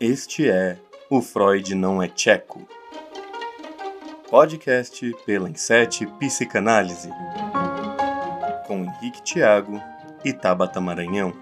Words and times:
Este 0.00 0.48
é 0.48 0.78
O 1.10 1.20
Freud 1.20 1.74
Não 1.74 2.00
é 2.00 2.06
Tcheco. 2.06 2.68
Podcast 4.30 5.12
pela 5.26 5.50
Insete 5.50 6.06
Psicanálise. 6.20 7.10
Com 8.68 8.84
Henrique 8.84 9.20
Tiago 9.24 9.82
e 10.24 10.32
Tabata 10.32 10.80
Maranhão. 10.80 11.32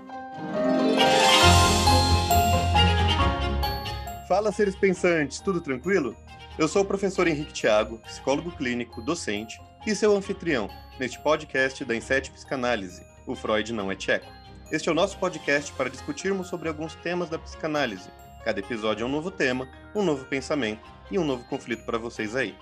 Fala, 4.26 4.50
seres 4.50 4.74
pensantes, 4.74 5.38
tudo 5.38 5.60
tranquilo? 5.60 6.16
Eu 6.58 6.66
sou 6.66 6.80
o 6.80 6.86
professor 6.86 7.28
Henrique 7.28 7.52
Tiago, 7.52 7.98
psicólogo 7.98 8.52
clínico, 8.52 9.02
docente 9.02 9.60
e 9.86 9.94
seu 9.94 10.16
anfitrião 10.16 10.70
neste 10.98 11.18
podcast 11.18 11.84
da 11.84 11.94
Insete 11.94 12.30
Psicanálise. 12.30 13.04
O 13.26 13.34
Freud 13.34 13.70
Não 13.74 13.92
é 13.92 13.94
Tcheco. 13.94 14.32
Este 14.72 14.88
é 14.88 14.92
o 14.92 14.94
nosso 14.94 15.18
podcast 15.18 15.70
para 15.74 15.90
discutirmos 15.90 16.48
sobre 16.48 16.70
alguns 16.70 16.94
temas 16.94 17.28
da 17.28 17.38
psicanálise 17.38 18.08
Cada 18.46 18.60
episódio 18.60 19.02
é 19.02 19.06
um 19.08 19.10
novo 19.10 19.28
tema, 19.28 19.68
um 19.92 20.04
novo 20.04 20.24
pensamento 20.24 20.88
e 21.10 21.18
um 21.18 21.24
novo 21.24 21.42
conflito 21.48 21.84
para 21.84 21.98
vocês 21.98 22.36
aí. 22.36 22.56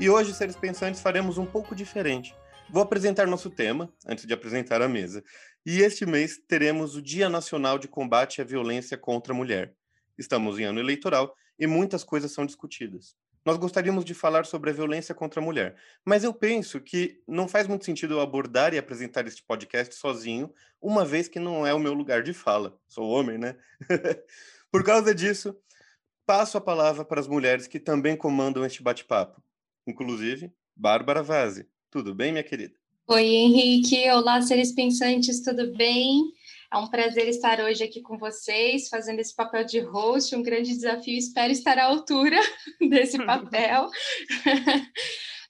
E 0.00 0.10
hoje, 0.10 0.34
seres 0.34 0.56
pensantes, 0.56 1.00
faremos 1.00 1.38
um 1.38 1.46
pouco 1.46 1.72
diferente. 1.72 2.34
Vou 2.68 2.82
apresentar 2.82 3.28
nosso 3.28 3.48
tema 3.48 3.94
antes 4.04 4.26
de 4.26 4.34
apresentar 4.34 4.82
a 4.82 4.88
mesa. 4.88 5.22
E 5.64 5.82
este 5.82 6.04
mês 6.04 6.36
teremos 6.48 6.96
o 6.96 7.00
Dia 7.00 7.28
Nacional 7.28 7.78
de 7.78 7.86
Combate 7.86 8.42
à 8.42 8.44
Violência 8.44 8.98
contra 8.98 9.32
a 9.32 9.36
Mulher. 9.36 9.72
Estamos 10.18 10.58
em 10.58 10.64
ano 10.64 10.80
eleitoral 10.80 11.32
e 11.56 11.64
muitas 11.64 12.02
coisas 12.02 12.32
são 12.32 12.44
discutidas. 12.44 13.14
Nós 13.44 13.56
gostaríamos 13.56 14.04
de 14.04 14.14
falar 14.14 14.44
sobre 14.44 14.70
a 14.70 14.72
violência 14.72 15.14
contra 15.14 15.40
a 15.40 15.44
mulher, 15.44 15.76
mas 16.04 16.24
eu 16.24 16.34
penso 16.34 16.80
que 16.80 17.22
não 17.26 17.46
faz 17.46 17.68
muito 17.68 17.84
sentido 17.84 18.14
eu 18.14 18.20
abordar 18.20 18.74
e 18.74 18.78
apresentar 18.78 19.26
este 19.28 19.44
podcast 19.44 19.94
sozinho, 19.94 20.52
uma 20.82 21.04
vez 21.04 21.28
que 21.28 21.38
não 21.38 21.64
é 21.64 21.72
o 21.72 21.78
meu 21.78 21.94
lugar 21.94 22.22
de 22.22 22.34
fala. 22.34 22.76
Sou 22.88 23.08
homem, 23.08 23.38
né? 23.38 23.56
Por 24.70 24.84
causa 24.84 25.12
disso, 25.12 25.56
passo 26.24 26.56
a 26.56 26.60
palavra 26.60 27.04
para 27.04 27.18
as 27.18 27.26
mulheres 27.26 27.66
que 27.66 27.80
também 27.80 28.16
comandam 28.16 28.64
este 28.64 28.82
bate-papo, 28.82 29.42
inclusive 29.84 30.52
Bárbara 30.76 31.24
Vazzi. 31.24 31.66
Tudo 31.90 32.14
bem, 32.14 32.30
minha 32.30 32.44
querida? 32.44 32.74
Oi, 33.08 33.24
Henrique. 33.24 34.08
Olá, 34.10 34.40
seres 34.40 34.72
pensantes, 34.72 35.42
tudo 35.42 35.76
bem? 35.76 36.22
É 36.72 36.76
um 36.76 36.86
prazer 36.86 37.26
estar 37.26 37.58
hoje 37.58 37.82
aqui 37.82 38.00
com 38.00 38.16
vocês, 38.16 38.88
fazendo 38.88 39.18
esse 39.18 39.34
papel 39.34 39.64
de 39.64 39.80
host, 39.80 40.36
um 40.36 40.42
grande 40.42 40.70
desafio. 40.70 41.18
Espero 41.18 41.50
estar 41.50 41.76
à 41.76 41.86
altura 41.86 42.38
desse 42.88 43.18
papel. 43.26 43.88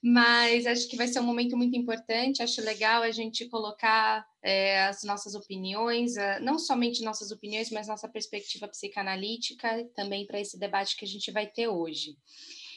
Mas 0.01 0.65
acho 0.65 0.87
que 0.87 0.97
vai 0.97 1.07
ser 1.07 1.19
um 1.19 1.23
momento 1.23 1.55
muito 1.55 1.77
importante. 1.77 2.41
Acho 2.41 2.61
legal 2.61 3.03
a 3.03 3.11
gente 3.11 3.47
colocar 3.47 4.25
é, 4.41 4.83
as 4.85 5.03
nossas 5.03 5.35
opiniões, 5.35 6.13
não 6.41 6.57
somente 6.57 7.03
nossas 7.03 7.31
opiniões, 7.31 7.69
mas 7.69 7.87
nossa 7.87 8.09
perspectiva 8.09 8.67
psicanalítica 8.67 9.87
também 9.95 10.25
para 10.25 10.39
esse 10.39 10.57
debate 10.57 10.97
que 10.97 11.05
a 11.05 11.07
gente 11.07 11.29
vai 11.31 11.45
ter 11.45 11.67
hoje. 11.67 12.17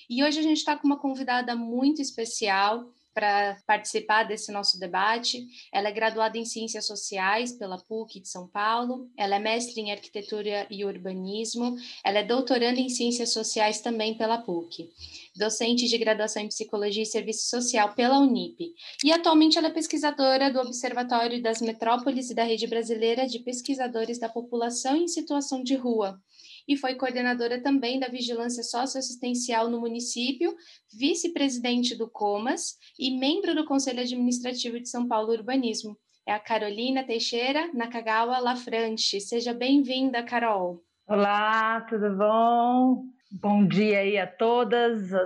E 0.09 0.23
hoje 0.23 0.39
a 0.39 0.43
gente 0.43 0.59
está 0.59 0.77
com 0.77 0.87
uma 0.87 1.01
convidada 1.01 1.57
muito 1.57 2.03
especial 2.03 2.93
para 3.15 3.57
participar 3.67 4.25
desse 4.25 4.51
nosso 4.51 4.79
debate. 4.79 5.47
Ela 5.73 5.89
é 5.89 5.93
graduada 5.93 6.37
em 6.37 6.45
Ciências 6.45 6.87
Sociais 6.87 7.53
pela 7.53 7.79
PUC 7.79 8.21
de 8.21 8.29
São 8.29 8.49
Paulo, 8.49 9.09
ela 9.17 9.37
é 9.37 9.39
mestre 9.39 9.81
em 9.81 9.93
Arquitetura 9.93 10.67
e 10.69 10.85
Urbanismo, 10.85 11.77
ela 12.05 12.19
é 12.19 12.25
doutoranda 12.25 12.81
em 12.81 12.89
Ciências 12.89 13.33
Sociais 13.33 13.81
também 13.81 14.19
pela 14.19 14.39
PUC, 14.39 14.91
docente 15.37 15.87
de 15.87 15.97
graduação 15.97 16.43
em 16.43 16.49
Psicologia 16.49 17.03
e 17.03 17.07
Serviço 17.07 17.49
Social 17.49 17.95
pela 17.95 18.19
Unip, 18.19 18.75
e 19.05 19.13
atualmente 19.13 19.57
ela 19.57 19.69
é 19.69 19.73
pesquisadora 19.73 20.53
do 20.53 20.61
Observatório 20.61 21.41
das 21.41 21.61
Metrópoles 21.61 22.31
e 22.31 22.35
da 22.35 22.43
Rede 22.43 22.67
Brasileira 22.67 23.27
de 23.27 23.39
Pesquisadores 23.39 24.19
da 24.19 24.29
População 24.29 24.97
em 24.97 25.07
Situação 25.07 25.63
de 25.63 25.77
Rua, 25.77 26.21
e 26.67 26.77
foi 26.77 26.95
coordenadora 26.95 27.63
também 27.63 27.99
da 27.99 28.09
Vigilância 28.09 28.63
Socioassistencial 28.63 29.69
no 29.69 29.81
município, 29.81 30.55
vice-presidente 30.97 31.97
do 31.97 32.09
Comas 32.09 32.77
e 32.99 33.17
membro 33.19 33.55
do 33.55 33.65
Conselho 33.65 34.01
Administrativo 34.01 34.81
de 34.81 34.89
São 34.89 35.07
Paulo 35.07 35.33
Urbanismo. 35.33 35.97
É 36.27 36.33
a 36.33 36.41
Carolina 36.41 37.05
Teixeira 37.05 37.71
Nakagawa 37.75 38.39
Lafrante. 38.39 39.21
Seja 39.21 39.53
bem-vinda, 39.53 40.23
Carol. 40.23 40.83
Olá, 41.07 41.83
tudo 41.83 42.17
bom? 42.17 43.05
Bom 43.31 43.67
dia 43.67 43.99
aí 43.99 44.17
a 44.17 44.27
todas, 44.27 45.13
a 45.13 45.25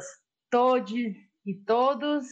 todos 0.50 0.92
e 1.46 1.54
todos. 1.54 2.26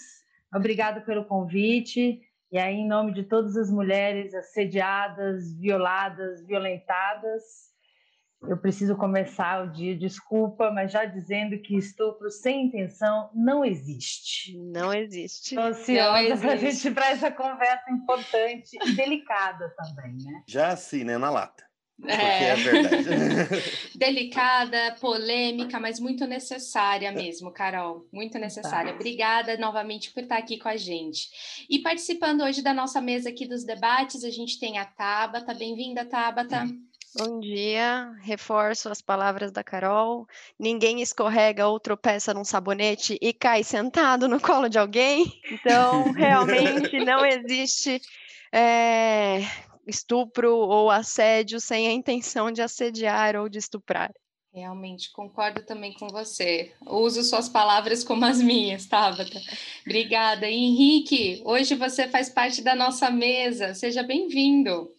Obrigado 0.52 1.04
pelo 1.04 1.24
convite. 1.24 2.20
E 2.50 2.58
aí, 2.58 2.74
em 2.74 2.88
nome 2.88 3.12
de 3.12 3.22
todas 3.22 3.56
as 3.56 3.70
mulheres 3.70 4.34
assediadas, 4.34 5.56
violadas, 5.58 6.44
violentadas, 6.44 7.42
eu 8.42 8.56
preciso 8.56 8.96
começar 8.96 9.64
o 9.64 9.72
dia, 9.72 9.96
desculpa, 9.96 10.70
mas 10.70 10.92
já 10.92 11.04
dizendo 11.04 11.58
que 11.58 11.76
estupro 11.76 12.30
sem 12.30 12.66
intenção 12.66 13.30
não 13.34 13.64
existe. 13.64 14.56
Não 14.58 14.92
existe. 14.92 15.54
Estou 15.54 15.64
ansiosa 15.64 16.36
para 16.36 16.52
a 16.52 16.56
gente 16.56 16.90
para 16.90 17.10
essa 17.10 17.30
conversa 17.30 17.90
importante 17.90 18.76
e 18.84 18.92
delicada 18.92 19.74
também, 19.76 20.16
né? 20.22 20.42
Já 20.46 20.68
assim, 20.68 21.02
né, 21.02 21.18
na 21.18 21.30
lata. 21.30 21.66
É, 22.04 22.48
é 22.50 22.54
verdade. 22.56 23.06
Delicada, 23.96 24.96
polêmica, 25.00 25.80
mas 25.80 25.98
muito 25.98 26.26
necessária 26.26 27.10
mesmo, 27.10 27.50
Carol. 27.50 28.06
Muito 28.12 28.38
necessária. 28.38 28.90
Tá. 28.90 28.96
Obrigada 28.96 29.56
novamente 29.56 30.12
por 30.12 30.22
estar 30.22 30.36
aqui 30.36 30.58
com 30.58 30.68
a 30.68 30.76
gente. 30.76 31.30
E 31.70 31.78
participando 31.78 32.42
hoje 32.42 32.60
da 32.60 32.74
nossa 32.74 33.00
mesa 33.00 33.30
aqui 33.30 33.46
dos 33.46 33.64
debates, 33.64 34.24
a 34.24 34.30
gente 34.30 34.60
tem 34.60 34.76
a 34.76 34.84
Tabata. 34.84 35.54
Bem-vinda, 35.54 36.04
Tabata. 36.04 36.66
Bom 37.18 37.40
dia, 37.40 38.12
reforço 38.20 38.90
as 38.90 39.00
palavras 39.00 39.50
da 39.50 39.64
Carol. 39.64 40.28
Ninguém 40.58 41.00
escorrega 41.00 41.66
ou 41.66 41.80
tropeça 41.80 42.34
num 42.34 42.44
sabonete 42.44 43.16
e 43.22 43.32
cai 43.32 43.64
sentado 43.64 44.28
no 44.28 44.38
colo 44.38 44.68
de 44.68 44.78
alguém. 44.78 45.24
Então, 45.50 46.12
realmente 46.12 47.00
não 47.00 47.24
existe 47.24 48.02
é, 48.52 49.40
estupro 49.86 50.54
ou 50.54 50.90
assédio 50.90 51.58
sem 51.58 51.88
a 51.88 51.92
intenção 51.92 52.52
de 52.52 52.60
assediar 52.60 53.34
ou 53.34 53.48
de 53.48 53.60
estuprar. 53.60 54.12
Realmente, 54.56 55.12
concordo 55.12 55.60
também 55.60 55.92
com 55.92 56.08
você. 56.08 56.72
Uso 56.86 57.22
suas 57.22 57.46
palavras 57.46 58.02
como 58.02 58.24
as 58.24 58.40
minhas, 58.40 58.86
Tabata. 58.86 59.38
Obrigada. 59.84 60.48
Henrique, 60.48 61.42
hoje 61.44 61.74
você 61.74 62.08
faz 62.08 62.30
parte 62.30 62.62
da 62.62 62.74
nossa 62.74 63.10
mesa. 63.10 63.74
Seja 63.74 64.02
bem-vindo. 64.02 64.90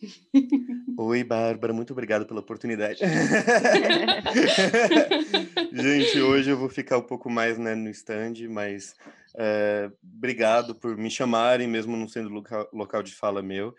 Oi, 0.95 1.23
Bárbara, 1.23 1.73
muito 1.73 1.91
obrigado 1.91 2.28
pela 2.28 2.41
oportunidade. 2.41 3.00
Gente, 5.74 6.22
hoje 6.22 6.51
eu 6.51 6.57
vou 6.57 6.69
ficar 6.69 7.00
um 7.00 7.07
pouco 7.07 7.28
mais 7.28 7.57
né, 7.57 7.74
no 7.74 7.89
stand, 7.89 8.47
mas 8.51 8.94
é, 9.35 9.89
obrigado 10.03 10.75
por 10.75 10.95
me 10.95 11.09
chamarem, 11.09 11.68
mesmo 11.68 11.97
não 11.97 12.07
sendo 12.07 12.29
local, 12.29 12.69
local 12.72 13.01
de 13.01 13.16
fala 13.16 13.41
meu. 13.41 13.69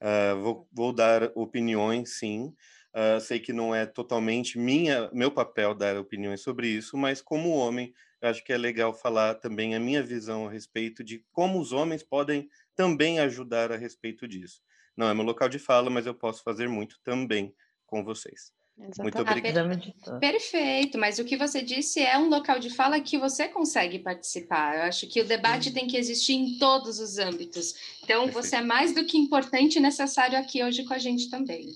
Uh, 0.00 0.42
vou, 0.42 0.68
vou 0.72 0.92
dar 0.94 1.30
opiniões, 1.34 2.18
sim. 2.18 2.54
Uh, 2.96 3.20
sei 3.20 3.38
que 3.38 3.52
não 3.52 3.74
é 3.74 3.84
totalmente 3.84 4.58
minha, 4.58 5.10
meu 5.12 5.30
papel 5.30 5.74
dar 5.74 5.98
opiniões 5.98 6.40
sobre 6.40 6.66
isso, 6.66 6.96
mas 6.96 7.20
como 7.20 7.50
homem, 7.50 7.92
acho 8.22 8.42
que 8.42 8.54
é 8.54 8.56
legal 8.56 8.94
falar 8.94 9.34
também 9.34 9.74
a 9.74 9.78
minha 9.78 10.02
visão 10.02 10.46
a 10.46 10.50
respeito 10.50 11.04
de 11.04 11.22
como 11.30 11.60
os 11.60 11.72
homens 11.72 12.02
podem 12.02 12.48
também 12.74 13.20
ajudar 13.20 13.70
a 13.70 13.76
respeito 13.76 14.26
disso. 14.26 14.62
Não 14.96 15.10
é 15.10 15.12
meu 15.12 15.24
local 15.24 15.46
de 15.46 15.58
fala, 15.58 15.90
mas 15.90 16.06
eu 16.06 16.14
posso 16.14 16.42
fazer 16.42 16.70
muito 16.70 16.98
também 17.04 17.54
com 17.84 18.02
vocês. 18.02 18.50
Exatamente. 18.78 19.02
Muito 19.02 19.20
obrigado. 19.20 19.94
Ah, 20.06 20.18
Perfeito, 20.18 20.98
mas 20.98 21.18
o 21.18 21.24
que 21.24 21.36
você 21.36 21.62
disse 21.62 22.00
é 22.00 22.16
um 22.18 22.28
local 22.28 22.58
de 22.58 22.70
fala 22.70 23.00
que 23.00 23.18
você 23.18 23.48
consegue 23.48 23.98
participar. 23.98 24.76
Eu 24.76 24.82
acho 24.82 25.06
que 25.06 25.20
o 25.20 25.24
debate 25.24 25.72
tem 25.72 25.86
que 25.86 25.96
existir 25.96 26.34
em 26.34 26.58
todos 26.58 26.98
os 26.98 27.16
âmbitos. 27.16 27.74
Então, 28.02 28.24
Perfeito. 28.24 28.32
você 28.32 28.56
é 28.56 28.62
mais 28.62 28.94
do 28.94 29.04
que 29.06 29.16
importante 29.16 29.76
e 29.76 29.80
necessário 29.80 30.38
aqui 30.38 30.62
hoje 30.62 30.84
com 30.84 30.92
a 30.92 30.98
gente 30.98 31.30
também. 31.30 31.74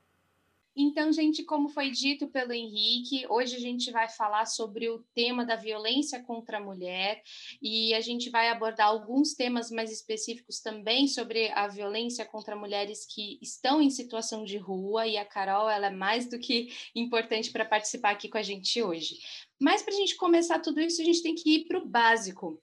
Então, 0.81 1.11
gente, 1.11 1.43
como 1.43 1.67
foi 1.67 1.91
dito 1.91 2.25
pelo 2.29 2.53
Henrique, 2.53 3.27
hoje 3.27 3.53
a 3.57 3.59
gente 3.59 3.91
vai 3.91 4.07
falar 4.07 4.45
sobre 4.45 4.87
o 4.87 5.03
tema 5.13 5.45
da 5.45 5.57
violência 5.57 6.23
contra 6.23 6.57
a 6.57 6.63
mulher 6.63 7.21
e 7.61 7.93
a 7.93 7.99
gente 7.99 8.29
vai 8.29 8.47
abordar 8.47 8.87
alguns 8.87 9.33
temas 9.33 9.69
mais 9.69 9.91
específicos 9.91 10.61
também 10.61 11.05
sobre 11.05 11.51
a 11.51 11.67
violência 11.67 12.23
contra 12.23 12.55
mulheres 12.55 13.05
que 13.05 13.37
estão 13.41 13.81
em 13.81 13.89
situação 13.89 14.45
de 14.45 14.57
rua 14.57 15.05
e 15.05 15.17
a 15.17 15.25
Carol, 15.25 15.69
ela 15.69 15.87
é 15.87 15.91
mais 15.91 16.29
do 16.29 16.39
que 16.39 16.69
importante 16.95 17.51
para 17.51 17.65
participar 17.65 18.11
aqui 18.11 18.29
com 18.29 18.37
a 18.37 18.41
gente 18.41 18.81
hoje. 18.81 19.19
Mas 19.59 19.81
para 19.81 19.93
a 19.93 19.97
gente 19.97 20.15
começar 20.15 20.59
tudo 20.59 20.79
isso, 20.79 21.01
a 21.01 21.05
gente 21.05 21.21
tem 21.21 21.35
que 21.35 21.55
ir 21.55 21.65
para 21.65 21.77
o 21.77 21.85
básico. 21.85 22.57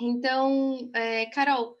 Então, 0.00 0.88
é, 0.94 1.26
Carol, 1.26 1.76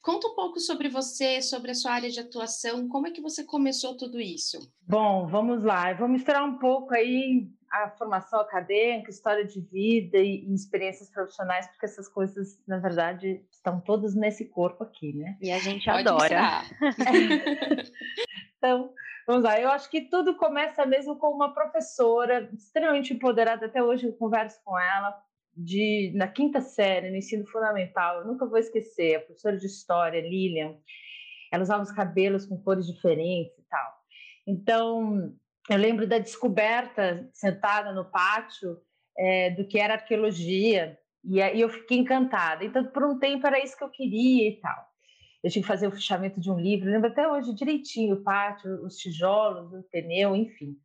Conta 0.00 0.28
um 0.28 0.34
pouco 0.34 0.60
sobre 0.60 0.88
você, 0.88 1.42
sobre 1.42 1.70
a 1.70 1.74
sua 1.74 1.92
área 1.92 2.08
de 2.08 2.20
atuação, 2.20 2.88
como 2.88 3.06
é 3.08 3.10
que 3.10 3.20
você 3.20 3.44
começou 3.44 3.96
tudo 3.96 4.20
isso? 4.20 4.58
Bom, 4.86 5.26
vamos 5.26 5.64
lá. 5.64 5.90
Eu 5.90 5.98
vou 5.98 6.08
misturar 6.08 6.44
um 6.44 6.58
pouco 6.58 6.94
aí 6.94 7.48
a 7.70 7.90
formação 7.90 8.40
acadêmica, 8.40 9.10
história 9.10 9.44
de 9.44 9.60
vida 9.60 10.18
e, 10.18 10.50
experiências 10.54 11.10
profissionais, 11.10 11.66
porque 11.66 11.86
essas 11.86 12.08
coisas, 12.08 12.58
na 12.66 12.78
verdade, 12.78 13.44
estão 13.50 13.80
todas 13.80 14.14
nesse 14.14 14.46
corpo 14.46 14.84
aqui, 14.84 15.12
né? 15.12 15.36
E 15.40 15.50
a 15.50 15.58
gente 15.58 15.84
Pode 15.84 16.08
adora. 16.08 16.62
então, 18.56 18.94
vamos 19.26 19.42
lá. 19.42 19.60
Eu 19.60 19.70
acho 19.70 19.90
que 19.90 20.02
tudo 20.02 20.36
começa 20.36 20.86
mesmo 20.86 21.16
com 21.16 21.28
uma 21.28 21.52
professora 21.52 22.48
extremamente 22.54 23.12
empoderada. 23.12 23.66
Até 23.66 23.82
hoje 23.82 24.06
eu 24.06 24.12
converso 24.14 24.60
com 24.64 24.78
ela 24.78 25.27
de, 25.58 26.12
na 26.14 26.28
quinta 26.28 26.60
série, 26.60 27.10
no 27.10 27.16
ensino 27.16 27.44
fundamental, 27.46 28.20
eu 28.20 28.26
nunca 28.26 28.46
vou 28.46 28.58
esquecer, 28.58 29.16
a 29.16 29.20
professora 29.20 29.56
de 29.56 29.66
história, 29.66 30.20
Lilian, 30.20 30.76
ela 31.52 31.62
usava 31.62 31.82
os 31.82 31.90
cabelos 31.90 32.46
com 32.46 32.62
cores 32.62 32.86
diferentes 32.86 33.58
e 33.58 33.62
tal. 33.68 33.92
Então, 34.46 35.34
eu 35.68 35.76
lembro 35.76 36.06
da 36.06 36.18
descoberta, 36.18 37.28
sentada 37.32 37.92
no 37.92 38.04
pátio, 38.04 38.78
é, 39.18 39.50
do 39.50 39.66
que 39.66 39.78
era 39.78 39.94
arqueologia, 39.94 40.96
e 41.24 41.42
aí 41.42 41.60
eu 41.60 41.68
fiquei 41.68 41.98
encantada. 41.98 42.64
Então, 42.64 42.86
por 42.86 43.02
um 43.04 43.18
tempo 43.18 43.46
era 43.46 43.62
isso 43.62 43.76
que 43.76 43.82
eu 43.82 43.90
queria 43.90 44.48
e 44.48 44.60
tal. 44.60 44.88
Eu 45.42 45.50
tinha 45.50 45.62
que 45.62 45.68
fazer 45.68 45.88
o 45.88 45.92
fechamento 45.92 46.40
de 46.40 46.50
um 46.50 46.58
livro, 46.58 46.88
eu 46.88 46.92
lembro 46.92 47.10
até 47.10 47.26
hoje 47.28 47.54
direitinho 47.54 48.16
o 48.16 48.22
pátio, 48.22 48.84
os 48.84 48.96
tijolos, 48.96 49.72
o 49.72 49.82
pneu, 49.90 50.36
enfim. 50.36 50.76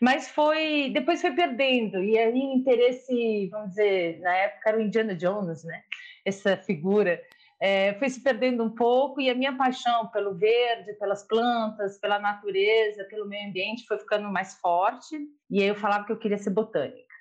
Mas 0.00 0.28
foi, 0.28 0.90
depois 0.92 1.20
foi 1.20 1.32
perdendo, 1.32 2.02
e 2.02 2.18
aí 2.18 2.32
o 2.32 2.54
interesse, 2.54 3.48
vamos 3.50 3.70
dizer, 3.70 4.20
na 4.20 4.34
época 4.34 4.68
era 4.68 4.78
o 4.78 4.82
Indiana 4.82 5.14
Jones, 5.14 5.64
né? 5.64 5.82
Essa 6.24 6.56
figura. 6.56 7.20
É, 7.58 7.94
foi 7.94 8.10
se 8.10 8.22
perdendo 8.22 8.62
um 8.62 8.74
pouco 8.74 9.18
e 9.18 9.30
a 9.30 9.34
minha 9.34 9.56
paixão 9.56 10.08
pelo 10.08 10.34
verde, 10.34 10.92
pelas 10.98 11.26
plantas, 11.26 11.98
pela 11.98 12.18
natureza, 12.18 13.04
pelo 13.04 13.26
meio 13.26 13.48
ambiente 13.48 13.86
foi 13.86 13.98
ficando 13.98 14.28
mais 14.28 14.60
forte 14.60 15.16
e 15.48 15.62
aí 15.62 15.68
eu 15.68 15.74
falava 15.74 16.04
que 16.04 16.12
eu 16.12 16.18
queria 16.18 16.36
ser 16.36 16.50
botânica. 16.50 17.14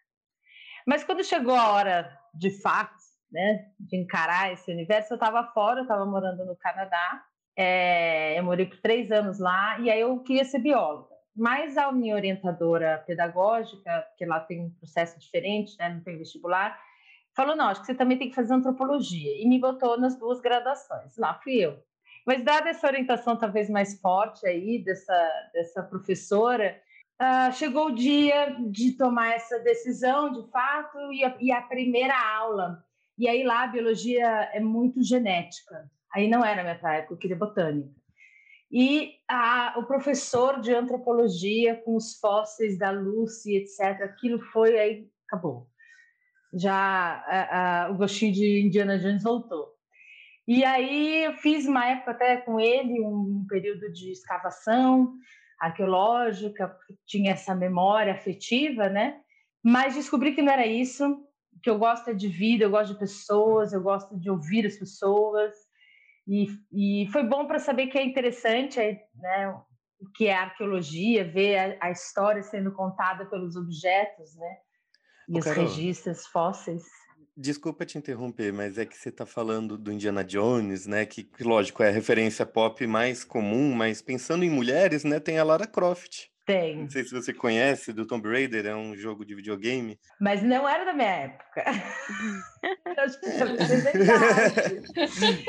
Mas 0.85 1.05
quando 1.05 1.23
chegou 1.23 1.55
a 1.55 1.71
hora, 1.71 2.19
de 2.33 2.49
fato, 2.61 2.93
né, 3.31 3.65
de 3.79 3.95
encarar 3.97 4.51
esse 4.51 4.69
universo, 4.69 5.13
eu 5.13 5.15
estava 5.15 5.41
fora, 5.53 5.79
eu 5.79 5.83
estava 5.83 6.05
morando 6.05 6.45
no 6.45 6.55
Canadá, 6.57 7.23
é, 7.57 8.37
eu 8.37 8.43
morei 8.43 8.65
por 8.65 8.77
três 8.81 9.11
anos 9.11 9.39
lá 9.39 9.79
e 9.79 9.89
aí 9.89 10.01
eu 10.01 10.19
queria 10.19 10.43
ser 10.43 10.59
bióloga. 10.59 11.14
Mas 11.35 11.77
a 11.77 11.91
minha 11.91 12.15
orientadora 12.15 13.03
pedagógica, 13.05 14.07
que 14.17 14.25
lá 14.25 14.39
tem 14.39 14.61
um 14.61 14.69
processo 14.69 15.19
diferente, 15.19 15.77
né, 15.77 15.89
não 15.89 15.99
tem 15.99 16.17
vestibular, 16.17 16.79
falou: 17.35 17.55
não, 17.55 17.67
acho 17.67 17.81
que 17.81 17.87
você 17.87 17.95
também 17.95 18.17
tem 18.17 18.29
que 18.29 18.35
fazer 18.35 18.53
antropologia. 18.53 19.41
E 19.41 19.45
me 19.47 19.59
botou 19.59 19.99
nas 19.99 20.17
duas 20.17 20.39
graduações. 20.39 21.17
Lá 21.17 21.33
fui 21.43 21.55
eu. 21.57 21.77
Mas, 22.25 22.43
dada 22.43 22.69
essa 22.69 22.87
orientação 22.87 23.35
talvez 23.35 23.69
mais 23.69 23.99
forte 23.99 24.47
aí 24.47 24.81
dessa, 24.83 25.49
dessa 25.53 25.83
professora, 25.83 26.81
uh, 27.21 27.53
chegou 27.53 27.87
o 27.87 27.95
dia 27.95 28.55
de 28.69 28.93
tomar 28.93 29.33
essa 29.35 29.59
decisão, 29.59 30.31
de 30.31 30.49
fato, 30.49 30.97
e 31.11 31.23
a, 31.23 31.35
e 31.39 31.51
a 31.51 31.61
primeira 31.61 32.15
aula. 32.37 32.83
E 33.17 33.27
aí 33.27 33.43
lá 33.43 33.63
a 33.63 33.67
biologia 33.67 34.25
é 34.53 34.59
muito 34.59 35.03
genética. 35.03 35.89
Aí 36.13 36.27
não 36.29 36.43
era 36.43 36.63
minha 36.63 36.79
praia, 36.79 37.05
eu 37.09 37.17
queria 37.17 37.35
botânica 37.35 38.04
e 38.71 39.13
a, 39.29 39.75
o 39.77 39.83
professor 39.85 40.59
de 40.59 40.73
antropologia 40.73 41.75
com 41.83 41.95
os 41.95 42.17
fósseis 42.19 42.77
da 42.77 42.91
Lucy, 42.91 43.55
etc. 43.55 44.01
Aquilo 44.01 44.39
foi 44.51 44.77
aí 44.77 45.07
acabou. 45.27 45.67
Já 46.53 46.73
a, 47.27 47.85
a, 47.85 47.91
o 47.91 47.95
gostinho 47.95 48.33
de 48.33 48.61
Indiana 48.61 48.97
Jones 48.97 49.23
voltou. 49.23 49.73
E 50.47 50.63
aí 50.63 51.23
eu 51.25 51.33
fiz 51.33 51.65
uma 51.65 51.87
época 51.87 52.11
até 52.11 52.37
com 52.37 52.59
ele 52.59 53.01
um 53.01 53.45
período 53.49 53.91
de 53.91 54.11
escavação 54.11 55.13
arqueológica, 55.59 56.77
tinha 57.05 57.31
essa 57.31 57.55
memória 57.55 58.13
afetiva, 58.13 58.87
né? 58.89 59.19
Mas 59.63 59.95
descobri 59.95 60.35
que 60.35 60.41
não 60.41 60.53
era 60.53 60.67
isso, 60.67 61.25
que 61.63 61.69
eu 61.69 61.79
gosto 61.79 62.11
é 62.11 62.13
de 62.13 62.27
vida, 62.27 62.65
eu 62.65 62.69
gosto 62.69 62.93
de 62.93 62.99
pessoas, 62.99 63.73
eu 63.73 63.81
gosto 63.81 64.19
de 64.19 64.29
ouvir 64.29 64.65
as 64.67 64.75
pessoas, 64.75 65.55
e, 66.27 66.47
e 66.71 67.07
foi 67.11 67.23
bom 67.23 67.45
para 67.45 67.59
saber 67.59 67.87
que 67.87 67.97
é 67.97 68.03
interessante 68.03 68.79
né, 69.15 69.47
o 69.99 70.09
que 70.15 70.27
é 70.27 70.35
arqueologia, 70.35 71.23
ver 71.23 71.57
a, 71.57 71.87
a, 71.87 71.91
história 71.91 72.41
sendo 72.41 72.71
contada 72.71 73.25
pelos 73.25 73.55
objetos, 73.55 74.35
né? 74.35 74.57
E 75.29 75.35
Ô, 75.35 75.39
os 75.39 75.45
Carol, 75.45 75.63
registros 75.65 76.25
fósseis. 76.27 76.83
Desculpa 77.37 77.85
te 77.85 77.97
interromper, 77.97 78.53
mas 78.53 78.77
é 78.77 78.85
que 78.85 78.97
você 78.97 79.09
está 79.09 79.25
falando 79.25 79.77
do 79.77 79.91
Indiana 79.91 80.23
Jones, 80.23 80.87
né? 80.87 81.05
Que, 81.05 81.29
lógico, 81.41 81.83
é 81.83 81.89
a 81.89 81.91
referência 81.91 82.45
pop 82.45 82.85
mais 82.87 83.23
comum, 83.23 83.73
mas 83.73 84.01
pensando 84.01 84.43
em 84.43 84.49
mulheres, 84.49 85.03
né? 85.03 85.19
Tem 85.19 85.37
a 85.37 85.43
Lara 85.43 85.67
Croft. 85.67 86.29
Tem. 86.45 86.77
Não 86.77 86.89
sei 86.89 87.03
se 87.03 87.11
você 87.11 87.33
conhece, 87.33 87.91
do 87.91 88.05
Tomb 88.05 88.29
Raider, 88.29 88.67
é 88.67 88.75
um 88.75 88.95
jogo 88.95 89.25
de 89.25 89.33
videogame. 89.33 89.99
Mas 90.21 90.43
não 90.43 90.69
era 90.69 90.85
da 90.85 90.93
minha 90.93 91.09
época. 91.09 91.63
Acho 92.97 93.19
que 93.19 93.31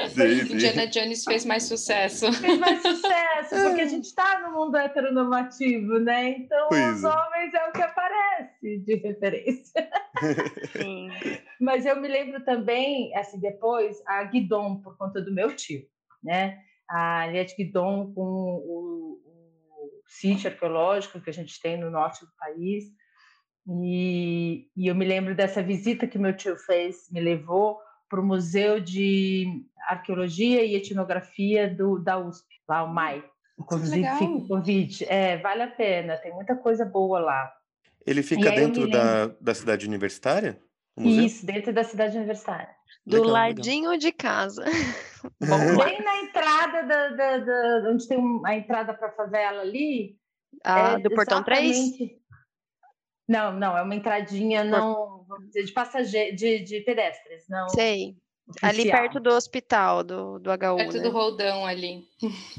sim, 0.08 0.54
Indiana 0.54 0.86
Jones 0.86 1.22
fez 1.24 1.44
mais 1.44 1.64
sucesso. 1.64 2.32
Fez 2.32 2.58
mais 2.58 2.80
sucesso, 2.80 3.50
porque 3.68 3.82
a 3.82 3.86
gente 3.86 4.06
está 4.06 4.40
no 4.40 4.52
mundo 4.52 4.76
heteronormativo, 4.78 5.98
né? 5.98 6.30
Então, 6.30 6.68
pois 6.70 6.96
os 6.96 7.04
é. 7.04 7.08
homens 7.08 7.52
é 7.52 7.68
o 7.68 7.72
que 7.72 7.82
aparece 7.82 8.78
de 8.78 8.94
referência. 8.96 9.90
Sim. 10.72 11.10
Mas 11.60 11.84
eu 11.84 12.00
me 12.00 12.08
lembro 12.08 12.42
também, 12.42 13.14
assim, 13.16 13.38
depois, 13.38 14.02
a 14.06 14.24
Guidon, 14.24 14.80
por 14.80 14.96
conta 14.96 15.20
do 15.20 15.32
meu 15.32 15.54
tio, 15.54 15.82
né? 16.24 16.58
A 16.88 17.26
Liette 17.26 17.54
Guidon 17.54 18.14
com 18.14 18.22
o 18.22 19.25
sítio 20.06 20.50
arqueológico 20.50 21.20
que 21.20 21.30
a 21.30 21.32
gente 21.32 21.60
tem 21.60 21.76
no 21.78 21.90
norte 21.90 22.24
do 22.24 22.30
país. 22.38 22.84
E, 23.68 24.68
e 24.76 24.86
eu 24.86 24.94
me 24.94 25.04
lembro 25.04 25.34
dessa 25.34 25.62
visita 25.62 26.06
que 26.06 26.18
meu 26.18 26.36
tio 26.36 26.56
fez, 26.56 27.10
me 27.10 27.20
levou 27.20 27.78
para 28.08 28.20
o 28.20 28.24
Museu 28.24 28.80
de 28.80 29.64
Arqueologia 29.88 30.64
e 30.64 30.76
Etnografia 30.76 31.68
do, 31.68 31.98
da 31.98 32.18
USP, 32.18 32.46
lá 32.68 32.84
o 32.84 32.92
MAI. 32.92 33.24
Inclusive, 33.58 34.08
fica 34.18 34.32
o 34.32 34.46
convite. 34.46 35.04
É, 35.08 35.38
vale 35.38 35.62
a 35.62 35.68
pena, 35.68 36.16
tem 36.18 36.32
muita 36.32 36.54
coisa 36.54 36.84
boa 36.84 37.18
lá. 37.18 37.52
Ele 38.06 38.22
fica 38.22 38.50
dentro 38.52 38.88
da, 38.88 39.26
da 39.40 39.54
cidade 39.54 39.86
universitária? 39.86 40.60
Isso, 40.98 41.44
dentro 41.44 41.72
da 41.72 41.84
cidade 41.84 42.16
universitária. 42.16 42.74
Do 43.04 43.18
legal, 43.18 43.32
ladinho 43.32 43.90
legal. 43.90 43.98
de 43.98 44.12
casa. 44.12 44.64
Bem 45.40 46.02
na 46.02 46.18
entrada 46.22 46.82
da, 46.82 47.08
da, 47.10 47.38
da, 47.38 47.90
onde 47.90 48.08
tem 48.08 48.18
a 48.44 48.54
entrada 48.54 48.94
para 48.94 49.08
a 49.08 49.12
favela 49.12 49.60
ali. 49.60 50.16
Ah, 50.64 50.92
é 50.92 50.98
do 50.98 51.10
Portão 51.10 51.42
3? 51.42 51.76
Não, 53.28 53.52
não, 53.52 53.76
é 53.76 53.82
uma 53.82 53.94
entradinha 53.94 54.64
não, 54.64 55.24
vamos 55.28 55.48
dizer, 55.48 55.64
de 55.64 55.72
passageiro, 55.72 56.36
de, 56.36 56.60
de 56.60 56.80
pedestres, 56.80 57.44
não. 57.48 57.68
Sei. 57.68 58.16
Oficial. 58.48 58.70
Ali 58.70 58.84
perto 58.84 59.18
do 59.18 59.30
hospital, 59.30 60.04
do, 60.04 60.38
do 60.38 60.50
HU. 60.50 60.76
Perto 60.76 60.96
né? 60.98 61.02
do 61.02 61.10
Roldão 61.10 61.66
ali. 61.66 62.04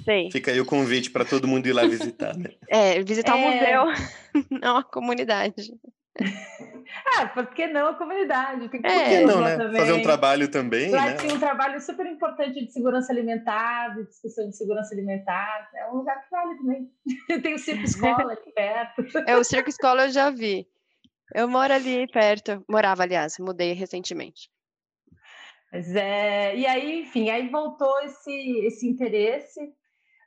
Sei. 0.04 0.30
Fica 0.30 0.52
aí 0.52 0.60
o 0.60 0.66
convite 0.66 1.10
para 1.10 1.24
todo 1.24 1.48
mundo 1.48 1.66
ir 1.66 1.72
lá 1.72 1.88
visitar, 1.88 2.36
né? 2.36 2.50
É, 2.68 3.02
visitar 3.02 3.38
é... 3.38 3.42
o 3.42 3.50
museu, 3.50 4.46
não 4.62 4.78
a 4.78 4.84
comunidade. 4.84 5.74
Ah, 7.18 7.28
por 7.28 7.48
que 7.48 7.68
não 7.68 7.88
a 7.90 7.94
comunidade? 7.96 8.70
Tem 8.70 8.82
que 8.82 8.88
é, 8.88 9.00
por 9.00 9.10
que 9.10 9.22
não, 9.26 9.42
né? 9.42 9.58
Também. 9.58 9.82
Fazer 9.82 9.94
um 9.94 10.02
trabalho 10.02 10.50
também, 10.50 10.90
lá 10.90 11.06
né? 11.06 11.16
tinha 11.16 11.34
um 11.34 11.40
trabalho 11.40 11.80
super 11.82 12.06
importante 12.06 12.66
de 12.66 12.72
segurança 12.72 13.12
alimentar, 13.12 13.96
de 13.96 14.06
discussão 14.06 14.50
de 14.50 14.56
segurança 14.56 14.94
alimentar. 14.94 15.70
É 15.76 15.90
um 15.90 15.98
lugar 15.98 16.24
que 16.24 16.32
vale 16.32 16.58
também. 16.58 16.92
Tem 17.42 17.54
o 17.54 17.60
Circo 17.60 17.84
Escola 17.84 18.34
aqui 18.34 18.52
perto. 18.52 19.04
É, 19.28 19.36
o 19.36 19.44
Circo 19.44 19.70
Escola 19.70 20.06
eu 20.06 20.10
já 20.10 20.30
vi. 20.30 20.68
Eu 21.36 21.48
moro 21.48 21.74
ali 21.74 22.08
perto. 22.08 22.64
Morava, 22.70 23.04
aliás, 23.04 23.38
mudei 23.40 23.74
recentemente. 23.74 24.50
Mas 25.72 25.94
é, 25.94 26.56
e 26.56 26.66
aí, 26.66 27.02
enfim, 27.02 27.30
aí 27.30 27.50
voltou 27.50 28.00
esse, 28.02 28.60
esse 28.66 28.88
interesse, 28.88 29.60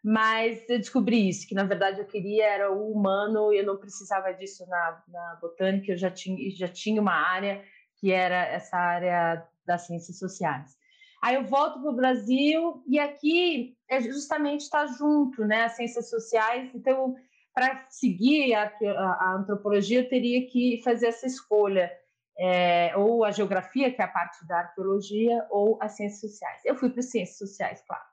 mas 0.02 0.68
eu 0.68 0.78
descobri 0.78 1.28
isso, 1.28 1.46
que 1.46 1.54
na 1.54 1.64
verdade 1.64 2.00
eu 2.00 2.06
queria 2.06 2.46
era 2.46 2.72
o 2.72 2.90
humano, 2.90 3.52
e 3.52 3.58
eu 3.58 3.66
não 3.66 3.76
precisava 3.76 4.32
disso 4.32 4.66
na, 4.66 5.02
na 5.08 5.38
botânica, 5.40 5.92
eu 5.92 5.96
já 5.96 6.10
tinha, 6.10 6.50
já 6.56 6.68
tinha 6.68 7.00
uma 7.00 7.14
área 7.14 7.62
que 7.96 8.10
era 8.10 8.46
essa 8.46 8.76
área 8.76 9.46
das 9.66 9.86
ciências 9.86 10.18
sociais. 10.18 10.74
Aí 11.22 11.34
eu 11.34 11.44
volto 11.44 11.80
para 11.80 11.90
o 11.90 11.96
Brasil 11.96 12.82
e 12.88 12.98
aqui 12.98 13.76
é 13.88 14.00
justamente 14.00 14.62
estar 14.62 14.86
junto, 14.86 15.44
né, 15.44 15.64
as 15.64 15.72
ciências 15.76 16.08
sociais. 16.08 16.70
Então, 16.74 17.14
para 17.54 17.84
seguir 17.90 18.54
a, 18.54 18.62
a, 18.64 19.28
a, 19.28 19.36
antropologia, 19.38 20.00
eu 20.00 20.08
teria 20.08 20.46
que 20.48 20.80
fazer 20.82 21.08
essa 21.08 21.26
escolha 21.26 21.92
é, 22.38 22.96
ou 22.96 23.22
a 23.22 23.30
geografia, 23.30 23.92
que 23.92 24.00
é 24.00 24.04
a 24.04 24.08
parte 24.08 24.46
da 24.46 24.60
arqueologia, 24.60 25.46
ou 25.50 25.78
as 25.82 25.92
ciências 25.92 26.20
sociais. 26.20 26.62
Eu 26.64 26.74
fui 26.74 26.88
para 26.88 27.00
as 27.00 27.10
ciências 27.10 27.36
sociais, 27.36 27.82
claro. 27.86 28.09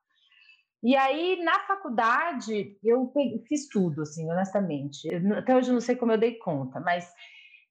E 0.84 0.96
aí, 0.96 1.42
na 1.44 1.60
faculdade, 1.62 2.78
eu 2.84 3.12
fiz 3.48 3.68
tudo, 3.68 4.04
assim, 4.04 4.30
honestamente. 4.32 5.08
Até 5.36 5.56
hoje 5.56 5.70
eu 5.70 5.74
não 5.74 5.82
sei 5.82 5.96
como 5.96 6.12
eu 6.12 6.18
dei 6.18 6.36
conta, 6.36 6.80
mas 6.80 7.12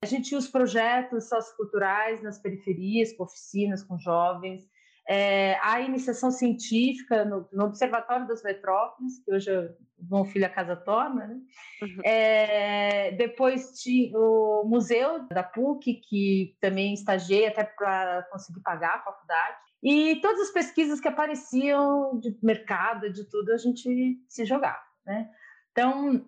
a 0.02 0.06
gente 0.06 0.28
tinha 0.28 0.38
os 0.38 0.48
projetos 0.48 1.28
socioculturais 1.28 2.22
nas 2.22 2.38
periferias, 2.38 3.12
com 3.12 3.24
oficinas, 3.24 3.82
com 3.82 3.98
jovens. 3.98 4.64
É, 5.08 5.56
a 5.62 5.80
iniciação 5.80 6.32
científica 6.32 7.24
no, 7.24 7.48
no, 7.52 7.66
Observatório 7.66 8.26
das 8.26 8.42
Metrópoles, 8.42 9.22
que 9.24 9.32
hoje 9.32 9.50
o 9.52 10.16
meu 10.16 10.24
filho 10.24 10.44
a 10.44 10.48
casa 10.48 10.74
torna, 10.74 11.28
né? 11.28 11.40
Uhum. 11.80 12.00
É, 12.04 13.12
depois 13.12 13.80
tinha 13.80 14.10
o 14.18 14.64
Museu 14.66 15.26
da 15.28 15.44
PUC, 15.44 15.94
que 15.94 16.56
também 16.60 16.92
estagiei 16.92 17.46
até 17.46 17.62
para 17.62 18.24
conseguir 18.32 18.60
pagar 18.62 18.96
a 18.96 19.04
faculdade. 19.04 19.65
E 19.88 20.16
todas 20.16 20.40
as 20.40 20.50
pesquisas 20.50 21.00
que 21.00 21.06
apareciam 21.06 22.18
de 22.18 22.36
mercado, 22.42 23.08
de 23.08 23.22
tudo, 23.22 23.52
a 23.52 23.56
gente 23.56 24.20
se 24.28 24.44
jogava, 24.44 24.82
né? 25.06 25.30
Então, 25.70 26.26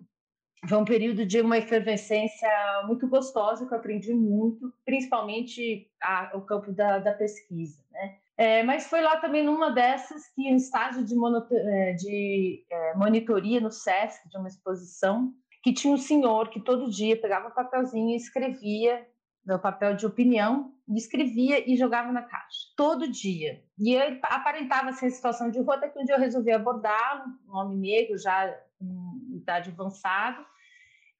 foi 0.65 0.77
um 0.77 0.85
período 0.85 1.25
de 1.25 1.41
uma 1.41 1.57
efervescência 1.57 2.49
muito 2.87 3.05
gostosa, 3.05 3.67
que 3.67 3.73
eu 3.73 3.77
aprendi 3.77 4.13
muito, 4.13 4.73
principalmente 4.85 5.91
a, 6.01 6.31
o 6.35 6.41
campo 6.41 6.71
da, 6.71 6.99
da 6.99 7.11
pesquisa, 7.11 7.83
né? 7.91 8.19
É, 8.37 8.63
mas 8.63 8.87
foi 8.87 9.01
lá 9.01 9.17
também 9.17 9.43
numa 9.43 9.71
dessas 9.71 10.29
que, 10.33 10.47
em 10.47 10.55
estágio 10.55 11.03
de, 11.03 11.13
é, 11.51 11.93
de 11.95 12.65
é, 12.71 12.93
monitoria 12.95 13.59
no 13.59 13.73
SESC, 13.73 14.29
de 14.29 14.37
uma 14.37 14.47
exposição, 14.47 15.33
que 15.61 15.73
tinha 15.73 15.93
um 15.93 15.97
senhor 15.97 16.49
que 16.49 16.61
todo 16.61 16.89
dia 16.89 17.19
pegava 17.19 17.49
um 17.49 17.53
papelzinho 17.53 18.11
e 18.11 18.15
escrevia 18.15 19.05
no 19.45 19.59
papel 19.59 19.95
de 19.95 20.05
opinião, 20.05 20.73
escrevia 20.95 21.69
e 21.69 21.75
jogava 21.75 22.11
na 22.11 22.21
caixa, 22.21 22.67
todo 22.75 23.09
dia. 23.09 23.63
E 23.77 23.93
ele 23.93 24.19
aparentava 24.23 24.91
ser 24.93 25.09
situação 25.11 25.49
de 25.49 25.59
rua, 25.59 25.75
até 25.75 25.89
que 25.89 25.99
um 25.99 26.03
dia 26.03 26.15
eu 26.15 26.19
resolvi 26.19 26.51
abordá-lo, 26.51 27.23
um 27.47 27.57
homem 27.57 27.77
negro, 27.77 28.17
já 28.17 28.47
em 28.81 29.37
idade 29.37 29.69
avançada, 29.69 30.45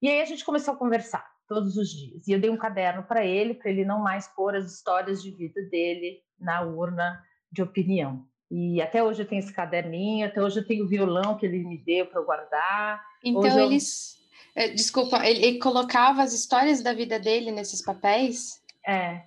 e 0.01 0.07
aí 0.09 0.21
a 0.21 0.25
gente 0.25 0.45
começou 0.45 0.73
a 0.73 0.77
conversar 0.77 1.29
todos 1.47 1.75
os 1.75 1.89
dias. 1.89 2.27
E 2.27 2.31
eu 2.31 2.39
dei 2.39 2.49
um 2.49 2.57
caderno 2.57 3.03
para 3.03 3.25
ele, 3.25 3.53
para 3.53 3.69
ele 3.69 3.83
não 3.83 3.99
mais 3.99 4.27
pôr 4.27 4.55
as 4.55 4.71
histórias 4.71 5.21
de 5.21 5.31
vida 5.31 5.61
dele 5.63 6.21
na 6.39 6.61
urna 6.61 7.21
de 7.51 7.61
opinião. 7.61 8.25
E 8.51 8.81
até 8.81 9.03
hoje 9.03 9.21
eu 9.21 9.27
tenho 9.27 9.39
esse 9.39 9.53
caderninho, 9.53 10.27
até 10.27 10.41
hoje 10.41 10.59
eu 10.59 10.65
tenho 10.65 10.85
o 10.85 10.87
violão 10.87 11.37
que 11.37 11.45
ele 11.45 11.59
me 11.59 11.77
deu 11.77 12.05
para 12.05 12.21
guardar. 12.21 13.03
Então 13.23 13.41
hoje 13.41 13.59
eles. 13.59 14.18
Eh, 14.55 14.69
desculpa, 14.69 15.25
ele, 15.25 15.45
ele, 15.45 15.59
colocava 15.59 16.21
as 16.21 16.33
histórias 16.33 16.81
da 16.81 16.93
vida 16.93 17.19
dele 17.19 17.51
nesses 17.51 17.83
papéis? 17.83 18.61
É. 18.87 19.21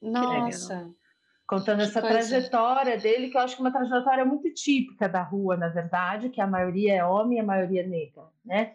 Nossa. 0.00 0.90
Contando 1.46 1.80
essa 1.80 2.02
coisa. 2.02 2.18
trajetória 2.18 2.98
dele, 2.98 3.30
que 3.30 3.36
eu 3.36 3.40
acho 3.40 3.56
que 3.56 3.62
é 3.62 3.64
uma 3.64 3.72
trajetória 3.72 4.22
muito 4.22 4.52
típica 4.52 5.08
da 5.08 5.22
rua, 5.22 5.56
na 5.56 5.68
verdade, 5.68 6.28
que 6.28 6.42
a 6.42 6.46
maioria 6.46 6.96
é 6.96 7.04
homem 7.04 7.38
e 7.38 7.40
a 7.40 7.44
maioria 7.44 7.82
é 7.82 7.86
negra, 7.86 8.24
né? 8.44 8.74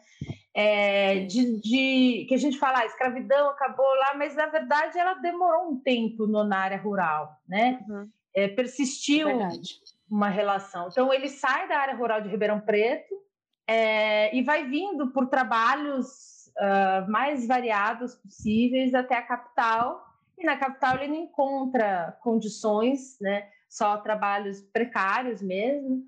É, 0.55 1.19
de, 1.19 1.59
de, 1.59 2.25
que 2.27 2.33
a 2.33 2.37
gente 2.37 2.57
fala, 2.57 2.79
a 2.79 2.81
ah, 2.81 2.85
escravidão 2.85 3.49
acabou 3.49 3.85
lá, 3.85 4.15
mas 4.17 4.35
na 4.35 4.47
verdade 4.47 4.97
ela 4.97 5.13
demorou 5.15 5.71
um 5.71 5.79
tempo 5.79 6.25
no, 6.25 6.43
na 6.43 6.57
área 6.57 6.77
rural, 6.77 7.37
né? 7.47 7.79
Uhum. 7.87 8.09
É, 8.35 8.47
persistiu 8.47 9.27
verdade. 9.27 9.79
uma 10.09 10.29
relação. 10.29 10.87
Então 10.91 11.13
ele 11.13 11.29
sai 11.29 11.67
da 11.67 11.77
área 11.77 11.95
rural 11.95 12.21
de 12.21 12.29
Ribeirão 12.29 12.59
Preto 12.59 13.22
é, 13.67 14.35
e 14.35 14.41
vai 14.43 14.67
vindo 14.67 15.11
por 15.11 15.27
trabalhos 15.27 16.51
uh, 16.57 17.09
mais 17.09 17.47
variados 17.47 18.15
possíveis 18.15 18.93
até 18.93 19.15
a 19.15 19.21
capital. 19.21 20.03
E 20.37 20.45
na 20.45 20.57
capital 20.57 20.95
ele 20.97 21.07
não 21.07 21.23
encontra 21.23 22.17
condições, 22.21 23.17
né? 23.21 23.49
Só 23.69 23.97
trabalhos 23.97 24.61
precários 24.61 25.41
mesmo 25.41 26.03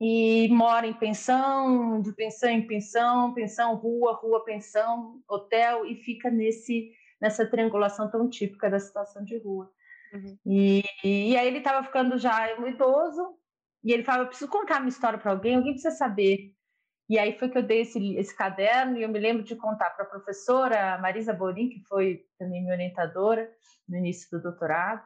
e 0.00 0.48
mora 0.50 0.86
em 0.86 0.94
pensão, 0.94 2.00
de 2.00 2.12
pensão 2.12 2.48
em 2.48 2.66
pensão, 2.66 3.34
pensão, 3.34 3.74
rua, 3.74 4.14
rua, 4.14 4.42
pensão, 4.44 5.20
hotel, 5.28 5.84
e 5.84 5.94
fica 5.96 6.30
nesse 6.30 6.92
nessa 7.20 7.44
triangulação 7.44 8.10
tão 8.10 8.30
típica 8.30 8.70
da 8.70 8.80
situação 8.80 9.22
de 9.22 9.36
rua. 9.36 9.70
Uhum. 10.14 10.38
E, 10.46 10.82
e 11.04 11.36
aí 11.36 11.46
ele 11.46 11.58
estava 11.58 11.84
ficando 11.84 12.16
já 12.16 12.58
um 12.58 12.66
idoso, 12.66 13.34
e 13.84 13.92
ele 13.92 14.02
falava, 14.02 14.24
eu 14.24 14.28
preciso 14.28 14.50
contar 14.50 14.80
minha 14.80 14.88
história 14.88 15.18
para 15.18 15.32
alguém, 15.32 15.56
alguém 15.56 15.72
precisa 15.72 15.94
saber. 15.94 16.54
E 17.10 17.18
aí 17.18 17.36
foi 17.36 17.48
que 17.48 17.58
eu 17.58 17.62
dei 17.64 17.80
esse, 17.80 18.14
esse 18.14 18.36
caderno, 18.36 18.96
e 18.96 19.02
eu 19.02 19.08
me 19.08 19.18
lembro 19.18 19.42
de 19.42 19.56
contar 19.56 19.90
para 19.90 20.04
a 20.04 20.08
professora 20.08 20.96
Marisa 20.98 21.32
Borim, 21.32 21.68
que 21.68 21.82
foi 21.88 22.24
também 22.38 22.62
minha 22.62 22.72
orientadora 22.72 23.50
no 23.88 23.96
início 23.96 24.30
do 24.30 24.40
doutorado, 24.40 25.02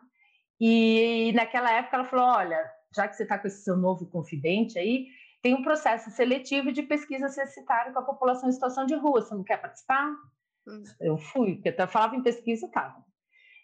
e 0.60 1.32
naquela 1.34 1.72
época 1.72 1.96
ela 1.96 2.04
falou, 2.04 2.26
olha, 2.26 2.70
já 2.94 3.08
que 3.08 3.16
você 3.16 3.22
está 3.22 3.38
com 3.38 3.46
esse 3.46 3.64
seu 3.64 3.74
novo 3.74 4.06
confidente 4.10 4.78
aí, 4.78 5.06
tem 5.40 5.54
um 5.54 5.62
processo 5.62 6.10
seletivo 6.10 6.72
de 6.72 6.82
pesquisa 6.82 7.30
censitária 7.30 7.90
com 7.90 8.00
a 8.00 8.04
população 8.04 8.50
em 8.50 8.52
situação 8.52 8.84
de 8.84 8.94
rua. 8.94 9.22
Você 9.22 9.34
não 9.34 9.42
quer 9.42 9.60
participar? 9.60 10.10
Hum. 10.68 10.82
Eu 11.00 11.16
fui, 11.16 11.54
porque 11.54 11.74
eu 11.80 11.88
falava 11.88 12.16
em 12.16 12.22
pesquisa, 12.22 12.66
estava. 12.66 13.02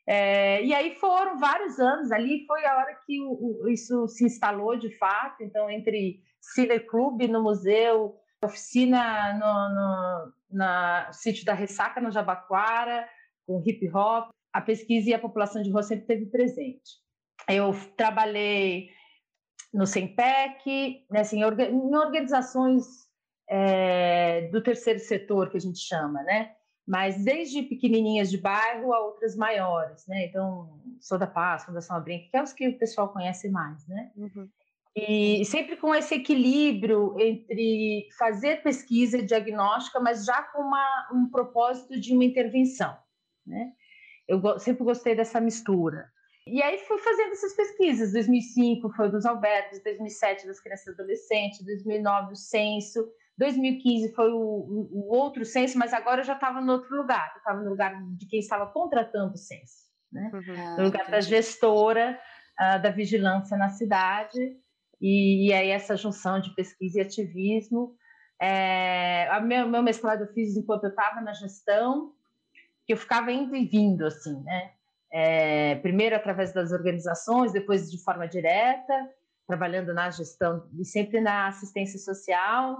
É, 0.06 0.64
e 0.64 0.74
aí 0.74 0.94
foram 0.94 1.38
vários 1.38 1.78
anos 1.78 2.10
ali, 2.10 2.46
foi 2.46 2.64
a 2.64 2.76
hora 2.76 2.98
que 3.06 3.20
o, 3.20 3.64
o, 3.64 3.68
isso 3.68 4.08
se 4.08 4.24
instalou 4.24 4.76
de 4.76 4.96
fato. 4.96 5.42
Então, 5.42 5.70
entre 5.70 6.22
Cine 6.40 6.80
Clube 6.80 7.28
no 7.28 7.42
museu, 7.42 8.19
oficina 8.42 9.34
no, 9.34 9.74
no 9.74 10.32
na 10.50 11.12
sítio 11.12 11.44
da 11.44 11.54
Ressaca, 11.54 12.00
no 12.00 12.10
Jabaquara, 12.10 13.08
com 13.46 13.62
hip 13.64 13.88
hop, 13.94 14.30
a 14.52 14.60
pesquisa 14.60 15.10
e 15.10 15.14
a 15.14 15.18
população 15.18 15.62
de 15.62 15.70
rua 15.70 15.82
sempre 15.82 16.06
teve 16.06 16.26
presente. 16.26 16.98
Eu 17.48 17.72
trabalhei 17.96 18.90
no 19.72 19.86
SEMPEC, 19.86 21.06
né, 21.10 21.20
assim, 21.20 21.40
em 21.42 21.96
organizações 21.96 23.08
é, 23.48 24.48
do 24.48 24.62
terceiro 24.62 24.98
setor, 24.98 25.50
que 25.50 25.56
a 25.56 25.60
gente 25.60 25.78
chama, 25.78 26.22
né? 26.22 26.54
Mas 26.86 27.24
desde 27.24 27.62
pequenininhas 27.62 28.30
de 28.30 28.38
bairro 28.38 28.92
a 28.92 29.00
outras 29.00 29.36
maiores, 29.36 30.06
né? 30.08 30.26
Então, 30.26 30.80
Sou 31.00 31.18
da 31.18 31.26
Paz, 31.26 31.64
Fundação 31.64 31.96
Abrinca, 31.96 32.28
que 32.30 32.36
é 32.36 32.42
os 32.42 32.52
que 32.52 32.68
o 32.68 32.78
pessoal 32.78 33.12
conhece 33.12 33.48
mais, 33.48 33.86
né? 33.86 34.10
Uhum. 34.16 34.48
E 34.96 35.44
sempre 35.44 35.76
com 35.76 35.94
esse 35.94 36.16
equilíbrio 36.16 37.14
entre 37.18 38.08
fazer 38.18 38.62
pesquisa 38.62 39.22
diagnóstica, 39.22 40.00
mas 40.00 40.24
já 40.24 40.42
com 40.42 40.62
uma, 40.62 41.08
um 41.14 41.30
propósito 41.30 41.98
de 41.98 42.12
uma 42.12 42.24
intervenção, 42.24 42.96
né? 43.46 43.72
Eu 44.26 44.58
sempre 44.58 44.84
gostei 44.84 45.14
dessa 45.14 45.40
mistura. 45.40 46.08
E 46.46 46.62
aí 46.62 46.78
fui 46.78 46.98
fazendo 46.98 47.32
essas 47.32 47.54
pesquisas. 47.54 48.12
2005 48.12 48.92
foi 48.94 49.10
dos 49.10 49.24
albergues, 49.24 49.82
2007 49.82 50.46
das 50.46 50.60
crianças 50.60 50.86
e 50.86 50.90
adolescentes, 50.90 51.64
2009 51.64 52.32
o 52.32 52.36
censo, 52.36 53.08
2015 53.38 54.12
foi 54.14 54.30
o, 54.32 54.38
o 54.38 55.08
outro 55.14 55.44
censo, 55.44 55.78
mas 55.78 55.92
agora 55.92 56.20
eu 56.20 56.24
já 56.24 56.34
estava 56.34 56.60
no 56.60 56.72
outro 56.72 56.94
lugar. 56.96 57.30
Eu 57.34 57.38
estava 57.38 57.60
no 57.62 57.70
lugar 57.70 57.94
de 58.16 58.26
quem 58.26 58.40
estava 58.40 58.66
contratando 58.66 59.34
o 59.34 59.38
censo, 59.38 59.86
né? 60.12 60.30
Uhum. 60.32 60.76
no 60.76 60.84
lugar 60.84 61.10
da 61.10 61.20
gestora 61.20 62.20
uh, 62.60 62.82
da 62.82 62.90
vigilância 62.90 63.56
na 63.56 63.70
cidade. 63.70 64.56
E, 65.00 65.48
e, 65.48 65.52
aí 65.52 65.70
essa 65.70 65.96
junção 65.96 66.40
de 66.40 66.54
pesquisa 66.54 66.98
e 66.98 67.02
ativismo. 67.02 67.96
É, 68.40 69.28
a 69.30 69.40
meu, 69.40 69.68
meu 69.68 69.82
mestrado 69.82 70.22
eu 70.22 70.32
fiz 70.32 70.56
enquanto 70.56 70.84
eu 70.84 70.90
estava 70.90 71.20
na 71.20 71.32
gestão, 71.32 72.12
que 72.86 72.92
eu 72.92 72.96
ficava 72.96 73.30
indo 73.30 73.54
e 73.54 73.66
vindo, 73.66 74.06
assim, 74.06 74.42
né? 74.42 74.72
é, 75.12 75.74
primeiro 75.76 76.14
através 76.14 76.52
das 76.52 76.72
organizações, 76.72 77.52
depois 77.52 77.90
de 77.90 78.02
forma 78.02 78.28
direta, 78.28 79.10
trabalhando 79.46 79.92
na 79.92 80.10
gestão 80.10 80.68
e 80.78 80.84
sempre 80.84 81.20
na 81.20 81.48
assistência 81.48 81.98
social. 81.98 82.78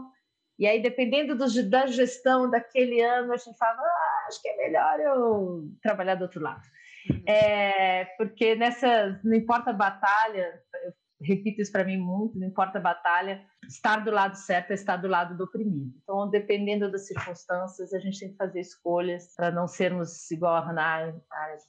E 0.58 0.66
aí, 0.66 0.80
dependendo 0.80 1.34
do, 1.34 1.68
da 1.68 1.86
gestão 1.86 2.48
daquele 2.48 3.00
ano, 3.00 3.32
a 3.32 3.36
gente 3.36 3.56
falava, 3.58 3.80
ah, 3.82 4.26
acho 4.28 4.40
que 4.40 4.48
é 4.48 4.56
melhor 4.56 5.00
eu 5.00 5.68
trabalhar 5.82 6.14
do 6.14 6.22
outro 6.22 6.40
lado. 6.40 6.62
Uhum. 7.10 7.22
É, 7.26 8.04
porque 8.16 8.54
nessa, 8.54 9.18
não 9.24 9.34
importa 9.34 9.70
a 9.70 9.74
batalha, 9.74 10.62
eu 10.84 10.92
repito 11.20 11.60
isso 11.60 11.72
para 11.72 11.84
mim 11.84 11.98
muito, 11.98 12.38
não 12.38 12.46
importa 12.46 12.78
a 12.78 12.82
batalha, 12.82 13.42
estar 13.68 13.98
do 14.04 14.10
lado 14.10 14.36
certo 14.36 14.70
é 14.70 14.74
estar 14.74 14.96
do 14.96 15.08
lado 15.08 15.36
do 15.36 15.44
oprimido. 15.44 15.92
Então, 16.02 16.28
dependendo 16.28 16.90
das 16.90 17.06
circunstâncias, 17.06 17.92
a 17.92 17.98
gente 17.98 18.18
tem 18.18 18.30
que 18.30 18.36
fazer 18.36 18.60
escolhas 18.60 19.34
para 19.36 19.50
não 19.50 19.68
sermos 19.68 20.30
igual 20.30 20.54
a 20.54 20.60
Hannah 20.60 21.14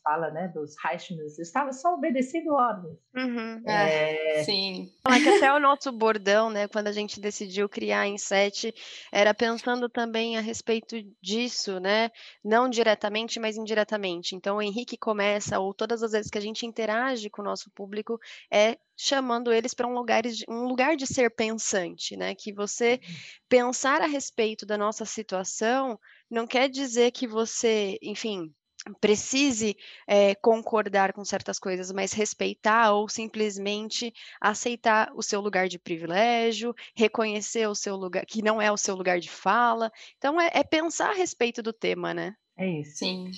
fala, 0.03 0.31
né, 0.31 0.47
dos 0.47 0.75
Reichmanns. 0.83 1.37
Eu 1.37 1.43
estava 1.43 1.71
só 1.73 1.93
obedecendo 1.93 2.53
ordens. 2.53 2.97
Uhum. 3.15 3.61
É, 3.67 4.39
é... 4.39 4.43
Sim. 4.43 4.89
que 5.05 5.29
até 5.29 5.53
o 5.53 5.59
nosso 5.59 5.91
bordão, 5.91 6.49
né, 6.49 6.67
quando 6.67 6.87
a 6.87 6.91
gente 6.91 7.19
decidiu 7.19 7.69
criar 7.69 8.07
em 8.07 8.17
sete, 8.17 8.73
era 9.11 9.33
pensando 9.33 9.89
também 9.89 10.37
a 10.37 10.41
respeito 10.41 10.95
disso, 11.21 11.79
né, 11.79 12.09
não 12.43 12.69
diretamente, 12.69 13.39
mas 13.39 13.57
indiretamente. 13.57 14.35
Então, 14.35 14.57
o 14.57 14.61
Henrique 14.61 14.97
começa, 14.97 15.59
ou 15.59 15.73
todas 15.73 16.01
as 16.01 16.11
vezes 16.11 16.31
que 16.31 16.37
a 16.37 16.41
gente 16.41 16.65
interage 16.65 17.29
com 17.29 17.41
o 17.41 17.45
nosso 17.45 17.69
público, 17.71 18.19
é 18.51 18.77
chamando 19.01 19.51
eles 19.51 19.73
para 19.73 19.87
um 19.87 19.93
lugar, 19.93 20.21
de, 20.21 20.45
um 20.47 20.65
lugar 20.65 20.95
de 20.95 21.07
ser 21.07 21.31
pensante, 21.31 22.15
né? 22.15 22.35
Que 22.35 22.53
você 22.53 22.99
uhum. 23.03 23.15
pensar 23.49 23.99
a 23.99 24.05
respeito 24.05 24.63
da 24.63 24.77
nossa 24.77 25.05
situação 25.05 25.99
não 26.29 26.45
quer 26.45 26.69
dizer 26.69 27.11
que 27.11 27.25
você, 27.25 27.97
enfim, 27.99 28.53
precise 28.99 29.75
é, 30.07 30.35
concordar 30.35 31.13
com 31.13 31.25
certas 31.25 31.57
coisas, 31.57 31.91
mas 31.91 32.13
respeitar 32.13 32.93
ou 32.93 33.09
simplesmente 33.09 34.13
aceitar 34.39 35.11
o 35.15 35.23
seu 35.23 35.41
lugar 35.41 35.67
de 35.67 35.79
privilégio, 35.79 36.73
reconhecer 36.95 37.67
o 37.67 37.75
seu 37.75 37.95
lugar, 37.95 38.23
que 38.27 38.43
não 38.43 38.61
é 38.61 38.71
o 38.71 38.77
seu 38.77 38.95
lugar 38.95 39.19
de 39.19 39.31
fala. 39.31 39.91
Então, 40.17 40.39
é, 40.39 40.51
é 40.53 40.63
pensar 40.63 41.09
a 41.09 41.15
respeito 41.15 41.63
do 41.63 41.73
tema, 41.73 42.13
né? 42.13 42.35
É 42.55 42.69
isso. 42.81 42.97
Sim. 42.97 43.31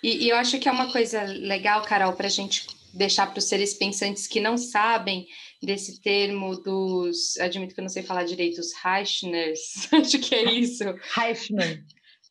E, 0.00 0.26
e 0.26 0.28
eu 0.28 0.36
acho 0.36 0.60
que 0.60 0.68
é 0.68 0.72
uma 0.72 0.92
coisa 0.92 1.24
legal, 1.24 1.82
Carol, 1.82 2.12
para 2.12 2.28
a 2.28 2.30
gente 2.30 2.77
deixar 2.94 3.26
para 3.26 3.38
os 3.38 3.44
seres 3.44 3.74
pensantes 3.74 4.26
que 4.26 4.40
não 4.40 4.56
sabem 4.56 5.26
desse 5.62 6.00
termo 6.00 6.56
dos, 6.56 7.36
admito 7.38 7.74
que 7.74 7.80
eu 7.80 7.84
não 7.84 7.88
sei 7.88 8.02
falar 8.02 8.24
direito, 8.24 8.60
os 8.60 8.72
Reichners, 8.82 9.60
acho 9.92 10.18
que 10.18 10.34
é 10.34 10.52
isso. 10.52 10.84
Reichmann. 11.14 11.84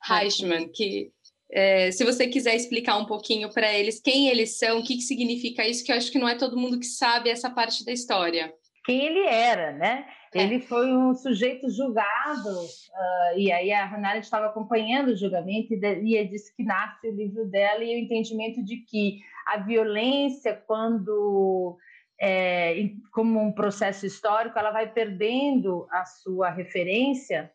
Reichmann, 0.04 0.70
que 0.70 1.12
é, 1.52 1.92
se 1.92 2.04
você 2.04 2.28
quiser 2.28 2.56
explicar 2.56 2.98
um 2.98 3.06
pouquinho 3.06 3.50
para 3.54 3.72
eles 3.74 4.02
quem 4.02 4.28
eles 4.28 4.58
são, 4.58 4.80
o 4.80 4.84
que, 4.84 4.96
que 4.96 5.02
significa 5.02 5.68
isso, 5.68 5.84
que 5.84 5.92
eu 5.92 5.96
acho 5.96 6.12
que 6.12 6.20
não 6.20 6.28
é 6.28 6.36
todo 6.36 6.58
mundo 6.58 6.80
que 6.80 6.86
sabe 6.86 7.30
essa 7.30 7.50
parte 7.50 7.86
da 7.86 7.92
história. 7.92 8.54
Quem 8.86 9.06
ele 9.06 9.26
era, 9.26 9.74
né? 9.74 10.06
É. 10.38 10.44
Ele 10.44 10.60
foi 10.60 10.96
um 10.96 11.13
sujeito 11.13 11.70
julgado, 11.70 12.50
uh, 12.50 13.38
e 13.38 13.51
aí 13.51 13.72
a 13.72 13.86
Hannah 13.86 14.17
estava 14.17 14.48
acompanhando 14.48 15.10
o 15.10 15.15
julgamento, 15.15 15.74
e, 15.74 15.79
de, 15.79 16.01
e 16.03 16.27
disse 16.27 16.56
que 16.56 16.63
nasce 16.63 17.08
o 17.08 17.15
livro 17.15 17.46
dela 17.46 17.84
e 17.84 17.96
o 17.96 18.03
entendimento 18.03 18.63
de 18.63 18.77
que 18.77 19.20
a 19.46 19.58
violência, 19.58 20.53
quando 20.67 21.77
é, 22.20 22.89
como 23.12 23.39
um 23.39 23.51
processo 23.51 24.06
histórico, 24.06 24.58
ela 24.58 24.72
vai 24.72 24.91
perdendo 24.91 25.88
a 25.91 26.06
sua 26.06 26.50
referência, 26.50 27.51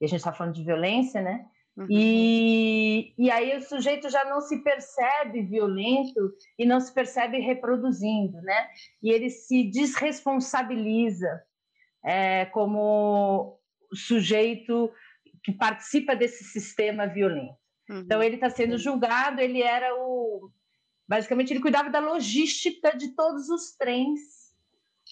e 0.00 0.04
a 0.04 0.08
gente 0.08 0.18
está 0.18 0.32
falando 0.32 0.54
de 0.54 0.64
violência, 0.64 1.20
né? 1.20 1.46
Uhum. 1.76 1.86
E, 1.90 3.14
e 3.18 3.30
aí 3.30 3.54
o 3.56 3.60
sujeito 3.60 4.08
já 4.08 4.24
não 4.24 4.40
se 4.40 4.62
percebe 4.62 5.42
violento 5.42 6.32
e 6.58 6.64
não 6.64 6.80
se 6.80 6.92
percebe 6.92 7.38
reproduzindo, 7.38 8.40
né? 8.40 8.68
E 9.02 9.10
ele 9.10 9.28
se 9.28 9.64
desresponsabiliza 9.64 11.42
é, 12.04 12.46
como 12.46 13.58
sujeito 13.92 14.92
que 15.42 15.52
participa 15.52 16.16
desse 16.16 16.44
sistema 16.44 17.06
violento. 17.06 17.56
Uhum. 17.88 18.00
Então 18.00 18.22
ele 18.22 18.34
está 18.34 18.50
sendo 18.50 18.76
julgado, 18.78 19.40
ele 19.40 19.62
era 19.62 19.94
o 19.94 20.50
Basicamente, 21.08 21.52
ele 21.52 21.60
cuidava 21.60 21.88
da 21.88 22.00
logística 22.00 22.96
de 22.96 23.14
todos 23.14 23.48
os 23.48 23.76
trens 23.76 24.20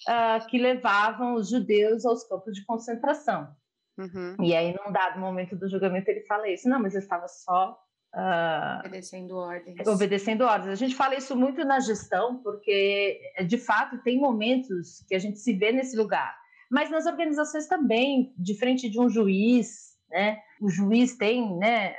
uh, 0.07 0.45
que 0.47 0.57
levavam 0.57 1.35
os 1.35 1.49
judeus 1.49 2.05
aos 2.05 2.27
campos 2.27 2.53
de 2.53 2.65
concentração. 2.65 3.55
Uhum. 3.97 4.35
E 4.41 4.53
aí, 4.53 4.75
num 4.75 4.91
dado 4.91 5.19
momento 5.19 5.55
do 5.55 5.69
julgamento, 5.69 6.09
ele 6.09 6.21
fala 6.21 6.49
isso: 6.49 6.67
não, 6.67 6.81
mas 6.81 6.93
eu 6.93 6.99
estava 6.99 7.27
só. 7.29 7.79
Uh, 8.13 8.79
obedecendo 8.87 9.37
ordens. 9.37 9.87
Obedecendo 9.87 10.41
ordens. 10.41 10.71
A 10.71 10.75
gente 10.75 10.95
fala 10.95 11.15
isso 11.15 11.35
muito 11.35 11.63
na 11.63 11.79
gestão, 11.79 12.41
porque, 12.41 13.19
de 13.47 13.57
fato, 13.57 14.01
tem 14.03 14.19
momentos 14.19 15.05
que 15.07 15.15
a 15.15 15.19
gente 15.19 15.39
se 15.39 15.53
vê 15.53 15.71
nesse 15.71 15.95
lugar. 15.95 16.37
Mas 16.71 16.89
nas 16.89 17.05
organizações 17.05 17.67
também, 17.67 18.33
de 18.37 18.57
frente 18.57 18.89
de 18.89 18.99
um 18.99 19.09
juiz, 19.09 19.95
né? 20.09 20.39
o 20.61 20.69
juiz 20.69 21.17
tem 21.17 21.57
né, 21.57 21.95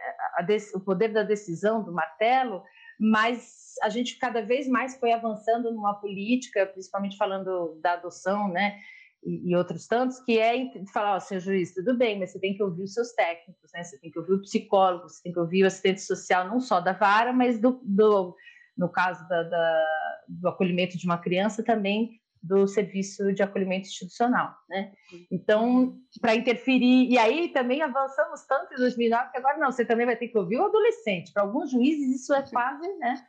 o 0.74 0.81
poder 0.81 1.12
da 1.12 1.22
decisão, 1.22 1.83
do 1.83 1.92
martelo, 1.92 2.62
mas 2.98 3.74
a 3.83 3.88
gente 3.88 4.18
cada 4.18 4.40
vez 4.40 4.66
mais 4.68 4.96
foi 4.98 5.12
avançando 5.12 5.72
numa 5.72 5.94
política, 5.94 6.66
principalmente 6.66 7.16
falando 7.16 7.79
da 7.81 7.92
adoção, 7.92 8.48
né? 8.48 8.79
E, 9.24 9.57
outros 9.57 9.88
tantos, 9.88 10.20
que 10.20 10.38
é 10.38 10.70
falar, 10.92 11.16
ó, 11.16 11.20
seu 11.20 11.40
juiz, 11.40 11.74
tudo 11.74 11.96
bem, 11.96 12.18
mas 12.18 12.31
você 12.31 12.38
tem 12.38 12.55
que 12.55 12.62
ouvir 12.62 12.85
os 12.85 12.94
seus 12.94 13.12
técnicos, 13.12 13.70
né? 13.74 13.83
Você 13.83 13.98
tem 13.98 14.11
que 14.11 14.18
ouvir 14.18 14.35
o 14.35 14.40
psicólogo, 14.40 15.09
você 15.09 15.20
tem 15.22 15.33
que 15.33 15.38
ouvir 15.38 15.64
o 15.64 15.66
assistente 15.66 16.00
social, 16.00 16.48
não 16.48 16.61
só 16.61 16.81
da 16.81 16.92
vara, 16.92 17.33
mas 17.33 17.61
do, 17.61 17.81
do 17.83 18.37
no 18.76 18.88
caso 18.88 19.26
da, 19.29 19.42
da, 19.42 19.85
do 20.29 20.48
acolhimento 20.48 20.96
de 20.96 21.07
uma 21.07 21.18
criança, 21.18 21.62
também 21.62 22.20
do 22.46 22.66
serviço 22.66 23.32
de 23.32 23.42
acolhimento 23.42 23.88
institucional, 23.88 24.54
né? 24.68 24.92
Então, 25.30 25.96
para 26.20 26.35
interferir, 26.35 27.11
e 27.11 27.18
aí 27.18 27.48
também 27.48 27.82
avançamos 27.82 28.44
tanto 28.46 28.74
em 28.74 28.76
2009 28.76 29.30
que 29.30 29.38
agora 29.38 29.59
não, 29.59 29.70
você 29.70 29.85
também 29.85 30.06
vai 30.06 30.16
ter 30.16 30.28
que 30.28 30.38
ouvir 30.38 30.59
o 30.59 30.64
adolescente. 30.64 31.32
Para 31.32 31.42
alguns 31.42 31.70
juízes 31.70 32.20
isso 32.20 32.35
é 32.35 32.42
quase, 32.42 32.87
né? 32.98 33.22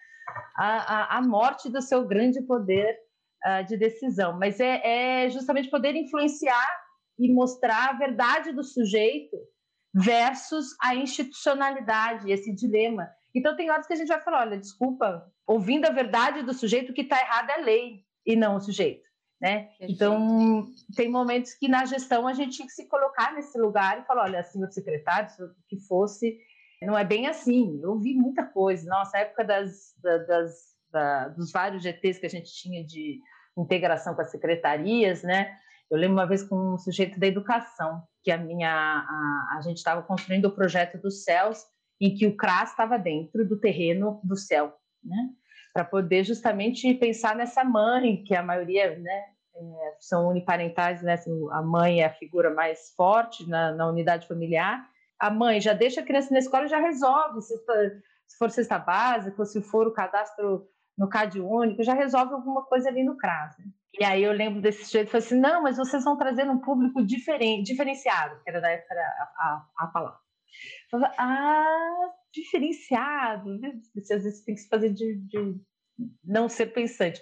a, 0.55 1.15
a, 1.15 1.17
a 1.17 1.21
morte 1.21 1.69
do 1.69 1.81
seu 1.81 2.05
grande 2.05 2.41
poder 2.41 2.97
uh, 3.45 3.65
de 3.65 3.77
decisão, 3.77 4.37
mas 4.37 4.59
é, 4.59 5.25
é 5.25 5.29
justamente 5.29 5.69
poder 5.69 5.95
influenciar 5.95 6.67
e 7.17 7.31
mostrar 7.33 7.89
a 7.89 7.93
verdade 7.93 8.51
do 8.51 8.63
sujeito 8.63 9.35
versus 9.93 10.75
a 10.81 10.95
institucionalidade, 10.95 12.31
esse 12.31 12.53
dilema. 12.53 13.09
Então, 13.33 13.55
tem 13.55 13.69
horas 13.71 13.87
que 13.87 13.93
a 13.93 13.95
gente 13.95 14.09
vai 14.09 14.21
falar: 14.21 14.41
olha, 14.41 14.57
desculpa, 14.57 15.25
ouvindo 15.45 15.85
a 15.85 15.91
verdade 15.91 16.43
do 16.43 16.53
sujeito, 16.53 16.91
o 16.91 16.93
que 16.93 17.01
está 17.01 17.19
errado 17.19 17.49
é 17.51 17.57
lei 17.57 18.03
e 18.25 18.35
não 18.35 18.55
o 18.55 18.61
sujeito. 18.61 19.06
Né? 19.39 19.69
Então, 19.79 20.65
tem 20.95 21.11
momentos 21.11 21.53
que 21.53 21.67
na 21.67 21.85
gestão 21.85 22.27
a 22.27 22.33
gente 22.33 22.55
tinha 22.55 22.67
que 22.67 22.73
se 22.73 22.87
colocar 22.87 23.33
nesse 23.33 23.57
lugar 23.59 23.99
e 23.99 24.05
falar: 24.05 24.23
olha, 24.23 24.43
senhor 24.43 24.71
secretário, 24.71 25.29
que 25.67 25.79
fosse 25.87 26.37
não 26.85 26.97
é 26.97 27.03
bem 27.03 27.27
assim. 27.27 27.79
Eu 27.81 27.97
vi 27.97 28.13
muita 28.13 28.43
coisa. 28.43 28.87
Nossa, 28.89 29.17
a 29.17 29.21
época 29.21 29.43
das, 29.43 29.95
das, 30.01 30.53
da, 30.91 31.27
dos 31.29 31.51
vários 31.51 31.81
GTs 31.81 32.19
que 32.19 32.25
a 32.25 32.29
gente 32.29 32.53
tinha 32.53 32.85
de 32.85 33.19
integração 33.57 34.13
com 34.13 34.21
as 34.21 34.29
secretarias, 34.29 35.23
né? 35.23 35.57
Eu 35.89 35.97
lembro 35.97 36.17
uma 36.17 36.27
vez 36.27 36.43
com 36.43 36.73
um 36.73 36.77
sujeito 36.77 37.19
da 37.19 37.25
educação, 37.25 38.03
que 38.21 38.29
a 38.29 38.37
minha 38.37 38.69
a, 38.69 39.57
a 39.57 39.61
gente 39.61 39.77
estava 39.77 40.03
construindo 40.03 40.45
o 40.45 40.55
projeto 40.55 41.01
dos 41.01 41.23
céus, 41.23 41.63
em 41.99 42.13
que 42.13 42.27
o 42.27 42.35
CRAS 42.35 42.71
estava 42.71 42.99
dentro 42.99 43.47
do 43.47 43.59
terreno 43.59 44.19
do 44.23 44.35
céu, 44.35 44.75
né? 45.03 45.29
Para 45.77 45.85
poder 45.85 46.23
justamente 46.23 46.91
pensar 46.95 47.35
nessa 47.35 47.63
mãe, 47.63 48.23
que 48.23 48.33
a 48.33 48.41
maioria, 48.41 48.97
né, 48.97 49.25
é, 49.55 49.95
são 49.99 50.27
uniparentais, 50.27 51.03
né? 51.03 51.19
A 51.51 51.61
mãe 51.61 52.01
é 52.01 52.05
a 52.05 52.13
figura 52.15 52.49
mais 52.51 52.95
forte 52.95 53.47
na, 53.47 53.73
na 53.73 53.87
unidade 53.87 54.27
familiar, 54.27 54.83
a 55.19 55.29
mãe 55.29 55.61
já 55.61 55.73
deixa 55.73 56.01
a 56.01 56.03
criança 56.03 56.33
na 56.33 56.39
escola 56.39 56.65
e 56.65 56.67
já 56.67 56.79
resolve, 56.79 57.43
se 57.43 57.63
for, 57.63 57.75
se 58.25 58.37
for 58.39 58.49
cesta 58.49 58.79
básica, 58.79 59.45
se 59.45 59.61
for 59.61 59.85
o 59.85 59.93
cadastro 59.93 60.67
no 60.97 61.07
CAD 61.07 61.39
único, 61.41 61.83
já 61.83 61.93
resolve 61.93 62.33
alguma 62.33 62.65
coisa 62.65 62.89
ali 62.89 63.03
no 63.03 63.15
CRAS. 63.15 63.55
Né? 63.59 63.65
E 63.99 64.03
aí 64.03 64.23
eu 64.23 64.31
lembro 64.31 64.59
desse 64.59 64.91
jeito, 64.91 65.11
falei 65.11 65.27
assim, 65.27 65.39
não, 65.39 65.61
mas 65.61 65.77
vocês 65.77 66.03
vão 66.03 66.17
trazer 66.17 66.49
um 66.49 66.57
público 66.57 67.05
diferente, 67.05 67.67
diferenciado, 67.67 68.41
que 68.43 68.49
era 68.49 68.59
da 68.59 68.71
época 68.71 68.95
a, 68.95 69.45
a, 69.45 69.65
a 69.77 69.87
palavra. 69.89 70.17
Falei, 70.89 71.11
ah, 71.19 72.09
diferenciado, 72.41 73.57
né? 73.59 73.79
às 73.97 74.23
vezes 74.23 74.43
tem 74.43 74.55
que 74.55 74.61
se 74.61 74.69
fazer 74.69 74.91
de, 74.93 75.15
de 75.15 75.55
não 76.23 76.47
ser 76.47 76.67
pensante. 76.67 77.21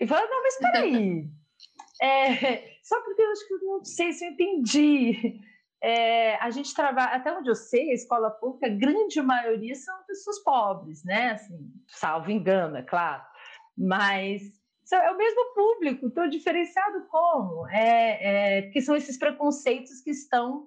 E 0.00 0.06
falou, 0.06 0.28
não, 0.28 0.42
mas 0.42 0.58
peraí, 0.58 1.28
é, 2.02 2.74
só 2.82 3.00
porque 3.02 3.22
eu 3.22 3.30
acho 3.30 3.46
que 3.46 3.54
eu 3.54 3.60
não 3.60 3.84
sei 3.84 4.12
se 4.12 4.24
eu 4.24 4.30
entendi 4.30 5.40
é, 5.82 6.36
a 6.36 6.50
gente 6.50 6.74
trabalha, 6.74 7.16
até 7.16 7.32
onde 7.32 7.48
eu 7.48 7.54
sei, 7.54 7.90
a 7.90 7.94
escola 7.94 8.30
pública, 8.30 8.66
a 8.66 8.76
grande 8.76 9.20
maioria 9.22 9.74
são 9.74 9.96
pessoas 10.06 10.38
pobres, 10.40 11.02
né? 11.04 11.32
Assim, 11.32 11.72
salvo 11.88 12.30
engano, 12.30 12.76
é 12.76 12.82
claro. 12.82 13.22
Mas 13.76 14.42
é 14.92 15.10
o 15.10 15.16
mesmo 15.16 15.54
público, 15.54 16.06
então 16.06 16.28
diferenciado 16.28 17.06
como? 17.08 17.66
É, 17.68 18.58
é, 18.58 18.62
porque 18.62 18.82
são 18.82 18.94
esses 18.94 19.18
preconceitos 19.18 20.00
que 20.02 20.10
estão 20.10 20.66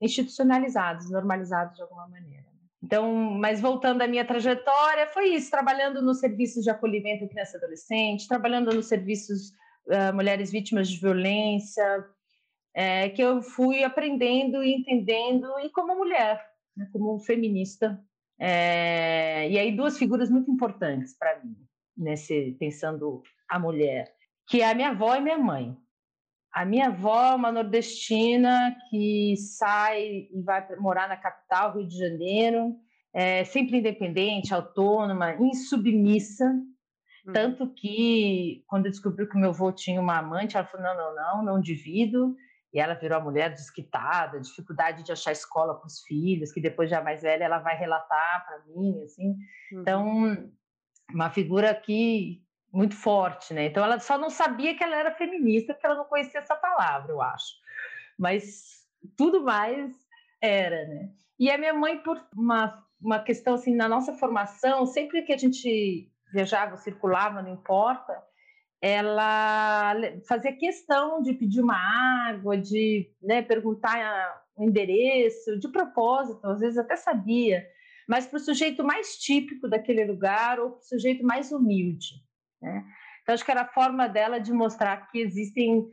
institucionalizados, 0.00 1.10
normalizados 1.10 1.76
de 1.76 1.82
alguma 1.82 2.08
maneira. 2.08 2.39
Então, 2.82 3.12
mas 3.14 3.60
voltando 3.60 4.00
à 4.02 4.06
minha 4.06 4.24
trajetória, 4.24 5.06
foi 5.08 5.34
isso, 5.34 5.50
trabalhando 5.50 6.00
nos 6.00 6.18
serviços 6.18 6.64
de 6.64 6.70
acolhimento 6.70 7.28
criança 7.28 7.56
e 7.56 7.58
adolescente, 7.58 8.26
trabalhando 8.26 8.72
nos 8.72 8.86
serviços 8.86 9.50
uh, 9.86 10.14
mulheres 10.14 10.50
vítimas 10.50 10.88
de 10.88 10.98
violência, 10.98 12.04
é, 12.74 13.08
que 13.10 13.22
eu 13.22 13.42
fui 13.42 13.84
aprendendo 13.84 14.62
e 14.62 14.74
entendendo, 14.74 15.46
e 15.60 15.70
como 15.70 15.94
mulher, 15.96 16.42
né, 16.76 16.88
como 16.92 17.18
feminista. 17.20 18.02
É, 18.38 19.48
e 19.50 19.58
aí 19.58 19.76
duas 19.76 19.98
figuras 19.98 20.30
muito 20.30 20.50
importantes 20.50 21.14
para 21.18 21.38
mim, 21.44 21.54
nesse 21.94 22.56
pensando 22.58 23.22
a 23.48 23.58
mulher, 23.58 24.14
que 24.48 24.62
é 24.62 24.70
a 24.70 24.74
minha 24.74 24.90
avó 24.90 25.14
e 25.14 25.20
minha 25.20 25.36
mãe. 25.36 25.76
A 26.52 26.64
minha 26.64 26.88
avó 26.88 27.32
é 27.32 27.34
uma 27.34 27.52
nordestina 27.52 28.76
que 28.88 29.36
sai 29.36 30.28
e 30.32 30.42
vai 30.44 30.66
morar 30.76 31.08
na 31.08 31.16
capital, 31.16 31.74
Rio 31.76 31.86
de 31.86 31.96
Janeiro, 31.96 32.74
é, 33.14 33.44
sempre 33.44 33.78
independente, 33.78 34.52
autônoma, 34.52 35.34
insubmissa, 35.34 36.44
uhum. 36.46 37.32
tanto 37.32 37.72
que 37.72 38.64
quando 38.66 38.90
descobriu 38.90 39.28
que 39.28 39.38
meu 39.38 39.50
avô 39.50 39.70
tinha 39.70 40.00
uma 40.00 40.18
amante, 40.18 40.56
ela 40.56 40.66
falou, 40.66 40.86
não, 40.86 40.96
não, 40.96 41.14
não, 41.14 41.44
não 41.44 41.60
divido, 41.60 42.34
e 42.72 42.80
ela 42.80 42.94
virou 42.94 43.18
a 43.18 43.22
mulher 43.22 43.50
desquitada, 43.50 44.40
dificuldade 44.40 45.04
de 45.04 45.12
achar 45.12 45.32
escola 45.32 45.74
para 45.74 45.86
os 45.86 46.00
filhos, 46.02 46.52
que 46.52 46.60
depois 46.60 46.90
já 46.90 47.02
mais 47.02 47.22
velha 47.22 47.44
ela 47.44 47.58
vai 47.58 47.76
relatar 47.76 48.46
para 48.46 48.64
mim, 48.74 49.02
assim. 49.04 49.28
Uhum. 49.72 49.80
Então, 49.80 50.50
uma 51.12 51.30
figura 51.30 51.70
aqui 51.70 52.42
muito 52.72 52.96
forte, 52.96 53.52
né? 53.52 53.66
Então 53.66 53.84
ela 53.84 53.98
só 53.98 54.16
não 54.18 54.30
sabia 54.30 54.76
que 54.76 54.84
ela 54.84 54.96
era 54.96 55.10
feminista, 55.12 55.74
porque 55.74 55.86
ela 55.86 55.96
não 55.96 56.04
conhecia 56.04 56.40
essa 56.40 56.54
palavra, 56.54 57.12
eu 57.12 57.20
acho. 57.20 57.54
Mas 58.18 58.86
tudo 59.16 59.42
mais 59.42 59.92
era, 60.40 60.86
né? 60.86 61.10
E 61.38 61.50
a 61.50 61.58
minha 61.58 61.74
mãe 61.74 61.98
por 61.98 62.20
uma 62.36 62.84
uma 63.00 63.18
questão 63.18 63.54
assim 63.54 63.74
na 63.74 63.88
nossa 63.88 64.12
formação, 64.12 64.84
sempre 64.84 65.22
que 65.22 65.32
a 65.32 65.36
gente 65.36 66.12
viajava, 66.32 66.76
circulava, 66.76 67.42
não 67.42 67.54
importa, 67.54 68.12
ela 68.80 69.94
fazia 70.28 70.52
questão 70.52 71.22
de 71.22 71.34
pedir 71.34 71.60
uma 71.60 71.76
água, 72.28 72.56
de 72.56 73.10
né, 73.22 73.42
perguntar 73.42 74.42
o 74.56 74.64
endereço, 74.64 75.58
de 75.58 75.68
propósito, 75.68 76.46
às 76.46 76.60
vezes 76.60 76.78
até 76.78 76.96
sabia, 76.96 77.66
mas 78.08 78.26
para 78.26 78.36
o 78.36 78.40
sujeito 78.40 78.84
mais 78.84 79.16
típico 79.16 79.68
daquele 79.68 80.04
lugar 80.04 80.60
ou 80.60 80.70
para 80.70 80.78
o 80.78 80.82
sujeito 80.82 81.24
mais 81.24 81.52
humilde. 81.52 82.14
Né? 82.60 82.84
Então, 83.22 83.34
acho 83.34 83.44
que 83.44 83.50
era 83.50 83.62
a 83.62 83.68
forma 83.68 84.08
dela 84.08 84.38
de 84.38 84.52
mostrar 84.52 85.08
que 85.08 85.18
existem 85.18 85.86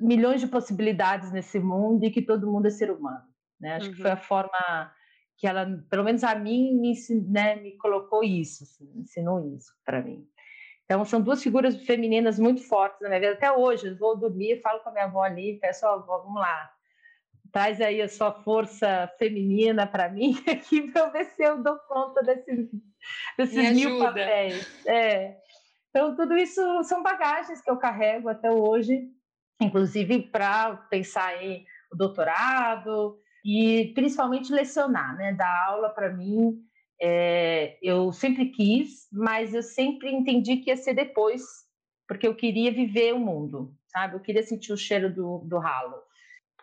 milhões 0.00 0.40
de 0.40 0.46
possibilidades 0.46 1.30
nesse 1.32 1.58
mundo 1.58 2.04
e 2.04 2.10
que 2.10 2.22
todo 2.22 2.50
mundo 2.50 2.66
é 2.66 2.70
ser 2.70 2.90
humano. 2.90 3.24
Né? 3.60 3.76
Acho 3.76 3.88
uhum. 3.88 3.94
que 3.94 4.02
foi 4.02 4.10
a 4.10 4.16
forma 4.16 4.92
que 5.36 5.46
ela, 5.46 5.66
pelo 5.90 6.04
menos 6.04 6.22
a 6.22 6.34
mim, 6.34 6.74
me, 6.74 6.94
né, 7.28 7.56
me 7.56 7.76
colocou 7.76 8.22
isso, 8.22 8.62
assim, 8.64 8.90
ensinou 8.96 9.54
isso 9.56 9.72
para 9.84 10.00
mim. 10.00 10.26
Então, 10.84 11.04
são 11.04 11.20
duas 11.20 11.42
figuras 11.42 11.76
femininas 11.84 12.38
muito 12.38 12.62
fortes 12.62 13.00
na 13.00 13.08
minha 13.08 13.20
vida. 13.20 13.32
Até 13.32 13.50
hoje, 13.50 13.88
eu 13.88 13.96
vou 13.96 14.16
dormir, 14.16 14.60
falo 14.60 14.80
com 14.80 14.90
a 14.90 14.92
minha 14.92 15.04
avó 15.04 15.22
ali, 15.22 15.58
peço, 15.58 15.86
ó, 15.86 15.94
avó, 15.94 16.18
vamos 16.18 16.40
lá, 16.40 16.70
traz 17.52 17.80
aí 17.80 18.00
a 18.00 18.08
sua 18.08 18.32
força 18.32 19.12
feminina 19.18 19.86
para 19.86 20.08
mim 20.08 20.34
aqui 20.48 20.90
para 20.90 21.02
eu 21.02 21.12
ver 21.12 21.24
se 21.26 21.42
eu 21.42 21.62
dou 21.62 21.78
conta 21.80 22.22
desses, 22.22 22.68
desses 23.36 23.72
mil 23.74 23.98
papéis. 23.98 24.86
É. 24.86 25.36
Então, 25.94 26.16
tudo 26.16 26.34
isso 26.38 26.82
são 26.84 27.02
bagagens 27.02 27.60
que 27.60 27.70
eu 27.70 27.76
carrego 27.76 28.30
até 28.30 28.50
hoje, 28.50 29.10
inclusive 29.60 30.22
para 30.22 30.74
pensar 30.88 31.44
em 31.44 31.66
o 31.92 31.96
doutorado 31.96 33.18
e 33.44 33.92
principalmente 33.94 34.50
lecionar, 34.50 35.14
né? 35.16 35.34
Dar 35.34 35.66
aula 35.66 35.90
para 35.90 36.10
mim 36.10 36.58
é, 37.04 37.76
eu 37.82 38.10
sempre 38.10 38.46
quis, 38.46 39.06
mas 39.12 39.52
eu 39.52 39.62
sempre 39.62 40.10
entendi 40.10 40.58
que 40.58 40.70
ia 40.70 40.76
ser 40.76 40.94
depois, 40.94 41.42
porque 42.08 42.26
eu 42.26 42.34
queria 42.34 42.72
viver 42.72 43.12
o 43.12 43.18
mundo, 43.18 43.74
sabe? 43.88 44.14
Eu 44.14 44.20
queria 44.20 44.42
sentir 44.42 44.72
o 44.72 44.78
cheiro 44.78 45.12
do, 45.12 45.38
do 45.40 45.58
ralo. 45.58 45.96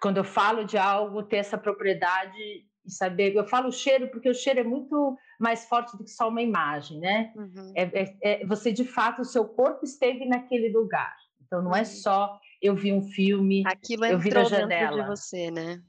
Quando 0.01 0.17
eu 0.17 0.23
falo 0.23 0.63
de 0.63 0.77
algo, 0.77 1.21
ter 1.21 1.37
essa 1.37 1.57
propriedade 1.57 2.37
e 2.85 2.91
saber. 2.91 3.35
Eu 3.35 3.45
falo 3.47 3.71
cheiro 3.71 4.07
porque 4.07 4.29
o 4.29 4.33
cheiro 4.33 4.61
é 4.61 4.63
muito 4.63 5.17
mais 5.39 5.65
forte 5.65 5.97
do 5.97 6.03
que 6.03 6.11
só 6.11 6.27
uma 6.27 6.41
imagem, 6.41 6.99
né? 6.99 7.31
Uhum. 7.35 7.71
É, 7.75 7.83
é, 7.83 8.17
é, 8.21 8.45
você, 8.45 8.71
de 8.73 8.83
fato, 8.83 9.21
o 9.21 9.25
seu 9.25 9.45
corpo 9.45 9.85
esteve 9.85 10.25
naquele 10.25 10.69
lugar. 10.69 11.15
Então, 11.41 11.61
não 11.61 11.71
é 11.71 11.75
uhum. 11.75 11.81
é 11.81 11.85
só 11.85 12.39
eu 12.61 12.75
vi 12.75 12.91
um 12.91 13.01
filme, 13.01 13.63
Aquilo 13.65 14.05
eu 14.05 14.19
vi 14.19 14.31
na 14.31 14.43
janela. 14.43 15.01
de 15.01 15.07
você, 15.07 15.49
né? 15.49 15.81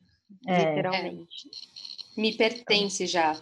É. 0.46 0.70
Literalmente. 0.70 1.50
Me 2.16 2.36
pertence 2.36 3.06
já. 3.06 3.36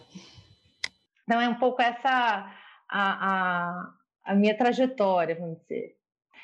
Então, 1.23 1.39
é 1.39 1.47
um 1.47 1.59
pouco 1.59 1.79
essa 1.81 2.51
a, 2.89 3.29
a, 3.29 3.93
a 4.25 4.35
minha 4.35 4.57
trajetória, 4.57 5.35
vamos 5.35 5.59
dizer. 5.59 5.95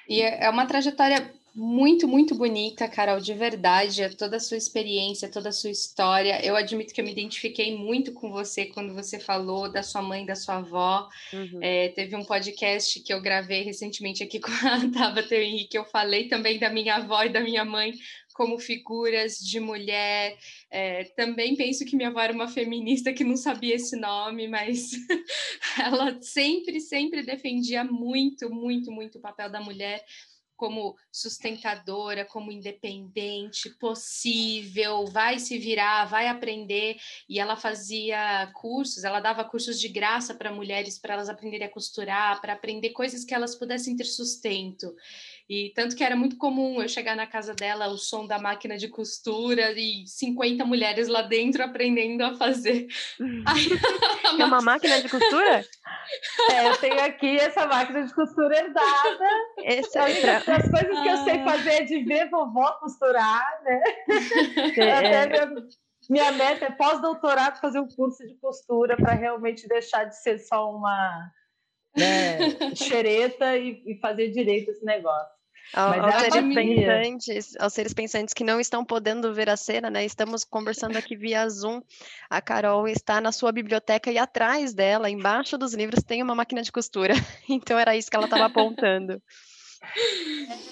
E 0.08 0.22
é, 0.22 0.46
é 0.46 0.50
uma 0.50 0.68
trajetória 0.68 1.34
muito, 1.56 2.06
muito 2.06 2.36
bonita, 2.36 2.86
Carol, 2.86 3.22
de 3.22 3.34
verdade, 3.34 4.04
é 4.04 4.10
toda 4.10 4.36
a 4.36 4.40
sua 4.42 4.58
experiência, 4.58 5.32
toda 5.32 5.48
a 5.48 5.54
sua 5.54 5.70
história. 5.70 6.46
Eu 6.46 6.54
admito 6.54 6.94
que 6.94 7.00
eu 7.00 7.06
me 7.06 7.14
identifiquei 7.14 7.78
muito 7.78 8.12
com 8.12 8.30
você 8.30 8.66
quando 8.66 8.94
você 8.94 9.18
falou 9.18 9.72
da 9.72 9.82
sua 9.82 10.02
mãe, 10.02 10.26
da 10.26 10.36
sua 10.36 10.58
avó. 10.58 11.08
Uhum. 11.32 11.60
É, 11.62 11.88
teve 11.90 12.14
um 12.14 12.26
podcast 12.26 13.02
que 13.02 13.14
eu 13.14 13.22
gravei 13.22 13.62
recentemente 13.62 14.22
aqui 14.22 14.38
com 14.42 14.52
a 14.52 14.92
Tabata 14.92 15.34
Henrique, 15.34 15.78
eu 15.78 15.86
falei 15.86 16.28
também 16.28 16.60
da 16.60 16.70
minha 16.70 16.96
avó 16.96 17.24
e 17.24 17.30
da 17.30 17.40
minha 17.40 17.64
mãe, 17.64 17.94
como 18.34 18.60
figuras 18.60 19.38
de 19.38 19.62
mulher. 19.62 20.38
É, 20.70 21.06
também 21.16 21.56
penso 21.56 21.86
que 21.86 21.96
minha 21.96 22.10
avó 22.10 22.20
era 22.20 22.34
uma 22.34 22.50
feminista 22.50 23.14
que 23.14 23.24
não 23.24 23.38
sabia 23.38 23.76
esse 23.76 23.96
nome, 23.96 24.50
mas 24.50 24.92
ela 25.82 26.22
sempre, 26.22 26.82
sempre 26.82 27.24
defendia 27.24 27.86
muito, 27.86 28.50
muito, 28.50 28.92
muito 28.92 29.20
o 29.20 29.22
papel 29.22 29.50
da 29.50 29.62
mulher 29.62 30.04
como 30.56 30.96
sustentadora, 31.12 32.26
como 32.26 32.52
independente, 32.52 33.70
possível, 33.72 35.06
vai 35.08 35.40
se 35.40 35.58
virar, 35.58 36.06
vai 36.06 36.28
aprender. 36.28 36.98
E 37.28 37.40
ela 37.40 37.56
fazia 37.56 38.52
cursos, 38.54 39.04
ela 39.04 39.20
dava 39.20 39.44
cursos 39.44 39.80
de 39.80 39.88
graça 39.88 40.34
para 40.34 40.52
mulheres, 40.52 40.98
para 40.98 41.14
elas 41.14 41.30
aprenderem 41.30 41.68
a 41.68 41.72
costurar, 41.72 42.42
para 42.42 42.54
aprender 42.54 42.90
coisas 42.92 43.24
que 43.24 43.34
elas 43.34 43.56
pudessem 43.56 43.96
ter 43.96 44.06
sustento. 44.06 44.96
E 45.48 45.72
tanto 45.76 45.96
que 45.96 46.04
era 46.04 46.16
muito 46.16 46.38
comum 46.38 46.82
eu 46.82 46.90
chegar 46.90 47.16
na 47.16 47.28
casa 47.28 47.54
dela, 47.54 47.88
o 47.88 47.98
som 47.98 48.26
da 48.26 48.40
máquina 48.40 48.78
de 48.78 48.88
costura 48.88 49.74
e 49.74 50.04
50 50.08 50.66
mulheres 50.66 51.08
lá 51.08 51.22
dentro 51.22 51.64
aprendendo 51.64 52.24
a 52.24 52.36
fazer. 52.36 52.88
é 54.40 54.44
uma 54.44 54.62
máquina 54.62 55.02
de 55.02 55.10
costura? 55.10 55.64
É, 56.52 56.70
eu 56.70 56.78
tenho 56.78 57.04
aqui 57.04 57.36
essa 57.36 57.66
máquina 57.66 58.04
de 58.04 58.14
costura 58.14 58.56
herdada. 58.56 59.26
Esse 59.64 59.98
é 59.98 60.22
pra... 60.22 60.38
As 60.38 60.70
coisas 60.70 61.00
que 61.02 61.08
eu 61.08 61.18
sei 61.24 61.40
ah. 61.40 61.44
fazer 61.44 61.70
é 61.70 61.82
de 61.82 62.04
ver 62.04 62.30
vovó 62.30 62.72
costurar, 62.74 63.64
né? 63.64 63.82
É. 64.78 65.18
Até 65.18 65.46
minha, 65.48 65.68
minha 66.10 66.32
meta 66.34 66.66
é 66.66 66.72
pós-doutorado 66.72 67.60
fazer 67.60 67.80
um 67.80 67.88
curso 67.88 68.26
de 68.26 68.36
costura 68.36 68.96
para 68.96 69.14
realmente 69.14 69.68
deixar 69.68 70.04
de 70.04 70.16
ser 70.22 70.38
só 70.38 70.72
uma 70.72 71.32
né, 71.98 72.76
xereta 72.76 73.58
e, 73.58 73.82
e 73.86 74.00
fazer 74.00 74.30
direito 74.30 74.70
esse 74.70 74.86
negócio. 74.86 75.35
Ao, 75.74 75.94
aos, 76.00 76.16
seres 76.22 76.54
pensantes, 76.54 77.58
aos 77.60 77.74
seres 77.74 77.94
pensantes 77.94 78.34
que 78.34 78.44
não 78.44 78.60
estão 78.60 78.86
podendo 78.86 79.34
ver 79.34 79.50
a 79.50 79.58
cena, 79.58 79.90
né? 79.90 80.06
Estamos 80.06 80.44
conversando 80.44 80.98
aqui 80.98 81.16
via 81.16 81.48
Zoom. 81.50 81.82
A 82.30 82.42
Carol 82.42 82.88
está 82.88 83.20
na 83.20 83.32
sua 83.32 83.52
biblioteca 83.52 84.12
e 84.12 84.18
atrás 84.18 84.74
dela, 84.74 85.10
embaixo 85.10 85.58
dos 85.58 85.74
livros, 85.74 86.04
tem 86.04 86.22
uma 86.22 86.36
máquina 86.36 86.62
de 86.62 86.72
costura. 86.72 87.14
Então 87.50 87.78
era 87.80 87.96
isso 87.96 88.10
que 88.10 88.16
ela 88.16 88.26
estava 88.26 88.46
apontando. 88.46 89.22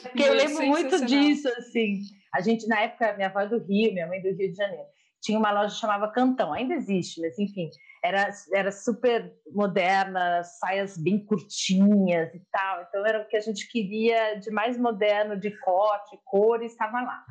Porque 0.01 0.23
eu 0.23 0.33
lembro 0.33 0.65
muito 0.65 1.05
disso, 1.05 1.47
assim. 1.57 2.01
A 2.33 2.41
gente, 2.41 2.67
na 2.67 2.81
época, 2.81 3.13
minha 3.13 3.27
avó 3.27 3.41
é 3.41 3.47
do 3.47 3.59
Rio, 3.59 3.93
minha 3.93 4.07
mãe 4.07 4.19
é 4.19 4.21
do 4.21 4.35
Rio 4.35 4.51
de 4.51 4.55
Janeiro, 4.55 4.85
tinha 5.23 5.39
uma 5.39 5.51
loja 5.51 5.73
que 5.73 5.79
chamava 5.79 6.11
Cantão, 6.11 6.51
ainda 6.51 6.73
existe, 6.73 7.21
mas 7.21 7.39
enfim, 7.39 7.69
era, 8.03 8.29
era 8.53 8.71
super 8.71 9.33
moderna, 9.49 10.43
saias 10.43 10.97
bem 10.97 11.25
curtinhas 11.25 12.35
e 12.35 12.41
tal. 12.51 12.81
Então 12.83 13.05
era 13.05 13.21
o 13.21 13.27
que 13.27 13.37
a 13.37 13.39
gente 13.39 13.67
queria 13.71 14.35
de 14.35 14.51
mais 14.51 14.77
moderno, 14.77 15.39
de 15.39 15.49
corte, 15.59 16.19
cores, 16.25 16.73
estava 16.73 17.01
lá. 17.01 17.23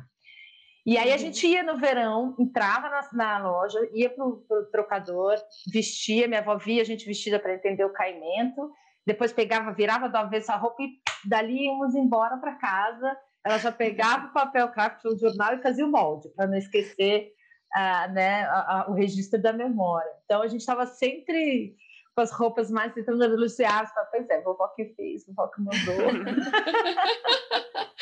E 0.85 0.97
aí 0.97 1.13
a 1.13 1.17
gente 1.17 1.45
ia 1.45 1.61
no 1.61 1.77
verão, 1.77 2.35
entrava 2.39 2.89
na, 2.89 3.07
na 3.13 3.47
loja, 3.47 3.79
ia 3.93 4.09
para 4.09 4.25
o 4.25 4.43
trocador, 4.71 5.35
vestia, 5.71 6.27
minha 6.27 6.41
avó 6.41 6.57
via 6.57 6.81
a 6.81 6.85
gente 6.85 7.05
vestida 7.05 7.39
para 7.39 7.53
entender 7.53 7.85
o 7.85 7.93
caimento, 7.93 8.69
depois 9.05 9.31
pegava, 9.31 9.71
virava 9.71 10.09
do 10.09 10.17
avesso 10.17 10.51
a 10.51 10.57
roupa 10.57 10.81
e 10.81 10.89
dali 11.29 11.65
íamos 11.65 11.93
embora 11.93 12.37
para 12.37 12.55
casa. 12.55 13.15
Ela 13.45 13.59
já 13.59 13.71
pegava 13.71 14.27
o 14.27 14.33
papel 14.33 14.69
craft, 14.71 15.05
o 15.05 15.17
jornal 15.17 15.53
e 15.53 15.61
fazia 15.61 15.85
o 15.85 15.91
molde, 15.91 16.29
para 16.35 16.47
não 16.47 16.57
esquecer 16.57 17.31
uh, 17.75 18.11
né, 18.13 18.43
a, 18.43 18.81
a, 18.81 18.89
o 18.89 18.93
registro 18.93 19.41
da 19.41 19.53
memória. 19.53 20.11
Então 20.25 20.41
a 20.41 20.47
gente 20.47 20.61
estava 20.61 20.85
sempre 20.85 21.75
com 22.15 22.21
as 22.21 22.31
roupas 22.31 22.69
mais 22.69 22.93
tentando 22.93 23.19
denunciar. 23.19 23.91
Pois 24.11 24.29
é, 24.29 24.41
vovó 24.41 24.67
que 24.69 24.85
fez, 24.95 25.25
vovó 25.25 25.47
que 25.47 25.61
mandou. 25.61 25.95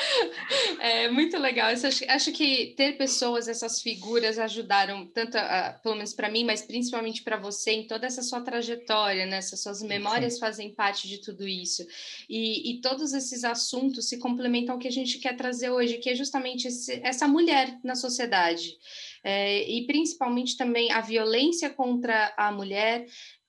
É 0.79 1.09
muito 1.09 1.37
legal. 1.37 1.69
Acho, 1.69 1.87
acho, 2.07 2.31
que 2.31 2.73
ter 2.75 2.97
pessoas, 2.97 3.47
essas 3.47 3.81
figuras, 3.81 4.39
ajudaram 4.39 5.05
tanto, 5.05 5.37
a, 5.37 5.79
pelo 5.81 5.95
menos 5.95 6.13
para 6.13 6.29
mim, 6.29 6.43
mas 6.43 6.63
principalmente 6.63 7.23
para 7.23 7.37
você 7.37 7.71
em 7.71 7.87
toda 7.87 8.07
essa 8.07 8.23
sua 8.23 8.41
trajetória, 8.41 9.27
né? 9.27 9.37
Essas 9.37 9.61
suas 9.61 9.81
memórias 9.83 10.33
Sim. 10.33 10.39
fazem 10.39 10.73
parte 10.73 11.07
de 11.07 11.19
tudo 11.19 11.47
isso. 11.47 11.85
E, 12.27 12.71
e, 12.71 12.81
todos 12.81 13.13
esses 13.13 13.43
assuntos 13.43 14.09
se 14.09 14.17
complementam 14.17 14.73
ao 14.73 14.79
que 14.79 14.87
a 14.87 14.91
gente 14.91 15.19
quer 15.19 15.37
trazer 15.37 15.69
hoje, 15.69 15.99
que 15.99 16.09
é 16.09 16.15
justamente 16.15 16.67
esse, 16.67 16.99
essa 17.03 17.27
mulher 17.27 17.77
na 17.83 17.95
sociedade. 17.95 18.75
É, 19.23 19.69
e 19.69 19.85
principalmente 19.85 20.57
também 20.57 20.91
a 20.91 21.01
violência 21.01 21.69
contra 21.69 22.33
a 22.35 22.51
mulher 22.51 23.05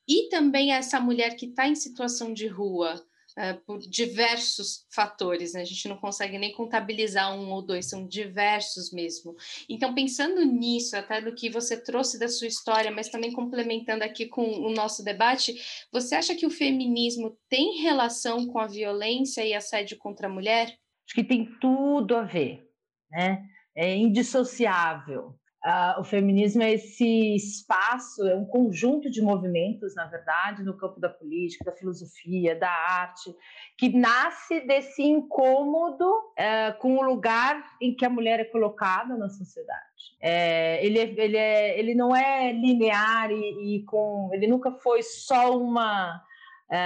e 0.07 0.29
também 0.29 0.73
essa 0.73 1.01
mulher 1.01 1.37
que 1.37 1.47
está 1.47 1.67
em 1.67 1.75
situação 1.75 2.33
de 2.35 2.47
rua 2.47 3.03
uh, 3.39 3.61
por 3.65 3.79
diversos 3.79 4.85
fatores, 4.91 5.55
né? 5.55 5.63
a 5.63 5.65
gente 5.65 5.89
não 5.89 5.97
consegue 5.97 6.39
nem 6.39 6.53
contabilizar 6.53 7.35
um 7.35 7.51
ou 7.51 7.63
dois, 7.63 7.89
são 7.89 8.07
diversos 8.07 8.93
mesmo. 8.93 9.35
Então, 9.69 9.95
pensando 9.95 10.45
nisso, 10.45 10.97
até 10.97 11.21
do 11.21 11.35
que 11.35 11.49
você 11.49 11.81
trouxe 11.81 12.19
da 12.19 12.29
sua 12.29 12.47
história, 12.47 12.91
mas 12.91 13.09
também 13.09 13.33
complementando 13.33 14.05
aqui 14.05 14.27
com 14.27 14.45
o 14.45 14.71
nosso 14.71 15.05
debate, 15.05 15.55
você 15.91 16.15
acha 16.15 16.35
que 16.35 16.47
o 16.47 16.51
feminismo 16.51 17.39
tem 17.49 17.81
relação 17.81 18.47
com 18.47 18.59
a 18.59 18.67
violência 18.67 19.45
e 19.45 19.55
assédio 19.55 19.97
contra 19.99 20.27
a 20.27 20.31
mulher? 20.31 20.67
Acho 21.07 21.15
que 21.15 21.25
tem 21.25 21.47
tudo 21.61 22.17
a 22.17 22.23
ver, 22.23 22.69
né? 23.11 23.45
É 23.75 23.97
indissociável. 23.97 25.35
Uh, 25.65 26.01
o 26.01 26.05
feminismo 26.05 26.61
é 26.61 26.73
esse 26.73 27.37
espaço, 27.37 28.27
é 28.27 28.35
um 28.35 28.45
conjunto 28.45 29.09
de 29.09 29.23
movimentos, 29.23 29.95
na 29.95 30.07
verdade, 30.07 30.65
no 30.65 30.77
campo 30.77 30.99
da 30.99 31.09
política, 31.09 31.65
da 31.65 31.77
filosofia, 31.77 32.57
da 32.57 32.69
arte, 32.69 33.33
que 33.79 33.97
nasce 33.97 34.61
desse 34.67 35.05
incômodo 35.05 36.05
uh, 36.05 36.77
com 36.81 36.97
o 36.97 37.03
lugar 37.03 37.65
em 37.81 37.95
que 37.95 38.05
a 38.05 38.11
mulher 38.11 38.41
é 38.41 38.45
colocada 38.45 39.17
na 39.17 39.29
sociedade. 39.29 40.17
É, 40.21 40.85
ele, 40.85 40.99
é, 40.99 41.15
ele, 41.17 41.37
é, 41.37 41.79
ele 41.79 41.95
não 41.95 42.15
é 42.15 42.53
linear 42.53 43.31
e, 43.31 43.77
e 43.77 43.85
com, 43.85 44.31
ele 44.33 44.49
nunca 44.49 44.73
foi 44.73 45.01
só 45.03 45.57
uma 45.57 46.21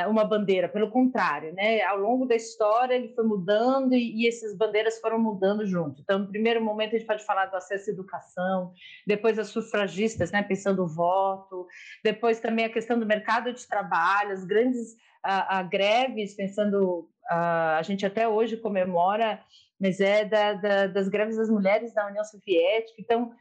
uma 0.09 0.25
bandeira, 0.25 0.68
pelo 0.68 0.90
contrário, 0.90 1.53
né? 1.55 1.81
Ao 1.83 1.96
longo 1.96 2.27
da 2.27 2.35
história 2.35 2.94
ele 2.94 3.14
foi 3.14 3.25
mudando 3.25 3.94
e, 3.94 4.22
e 4.22 4.29
essas 4.29 4.57
bandeiras 4.57 4.99
foram 4.99 5.18
mudando 5.18 5.64
junto. 5.64 6.01
Então, 6.01 6.18
no 6.18 6.29
primeiro 6.29 6.61
momento 6.61 6.94
a 6.94 6.99
gente 6.99 7.07
pode 7.07 7.25
falar 7.25 7.46
do 7.46 7.57
acesso 7.57 7.90
à 7.90 7.92
educação, 7.92 8.72
depois 9.07 9.38
as 9.38 9.49
sufragistas, 9.49 10.33
né? 10.33 10.42
Pensando 10.42 10.83
o 10.83 10.88
voto, 10.88 11.68
depois 12.03 12.40
também 12.40 12.64
a 12.64 12.72
questão 12.72 12.99
do 12.99 13.07
mercado 13.07 13.53
de 13.53 13.66
trabalho, 13.66 14.33
as 14.33 14.44
grandes 14.44 14.96
a, 15.22 15.59
a 15.59 15.62
greves, 15.62 16.35
pensando 16.35 17.09
a, 17.29 17.79
a 17.79 17.83
gente 17.83 18.05
até 18.05 18.29
hoje 18.29 18.57
comemora, 18.57 19.40
mas 19.81 20.01
é 20.01 20.25
da, 20.25 20.53
da, 20.55 20.87
das 20.87 21.09
greves 21.09 21.37
das 21.37 21.49
mulheres 21.49 21.92
da 21.94 22.07
União 22.07 22.25
Soviética. 22.25 23.01
Então, 23.01 23.33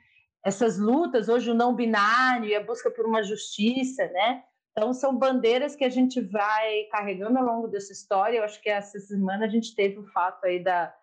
essas 0.44 0.78
lutas 0.78 1.28
hoje 1.28 1.50
o 1.50 1.56
não 1.56 1.76
binário 1.76 2.48
e 2.48 2.56
a 2.56 2.64
busca 2.64 2.92
por 2.92 3.06
uma 3.06 3.24
justiça, 3.24 4.06
né? 4.10 4.44
Então, 4.78 4.92
são 4.94 5.16
bandeiras 5.16 5.74
que 5.74 5.86
a 5.86 5.90
gente 5.90 6.20
vai 6.20 6.84
carregando 6.92 7.40
ao 7.40 7.46
longo 7.46 7.68
dessa 7.70 7.94
história. 7.94 8.40
Eu 8.40 8.44
acho 8.44 8.62
que 8.62 8.70
essa 8.70 9.00
semana 9.00 9.46
a 9.46 9.48
gente 9.48 9.74
teve 9.74 9.98
o 9.98 10.06
fato 10.08 10.44
aí 10.44 10.62
da 10.62 10.94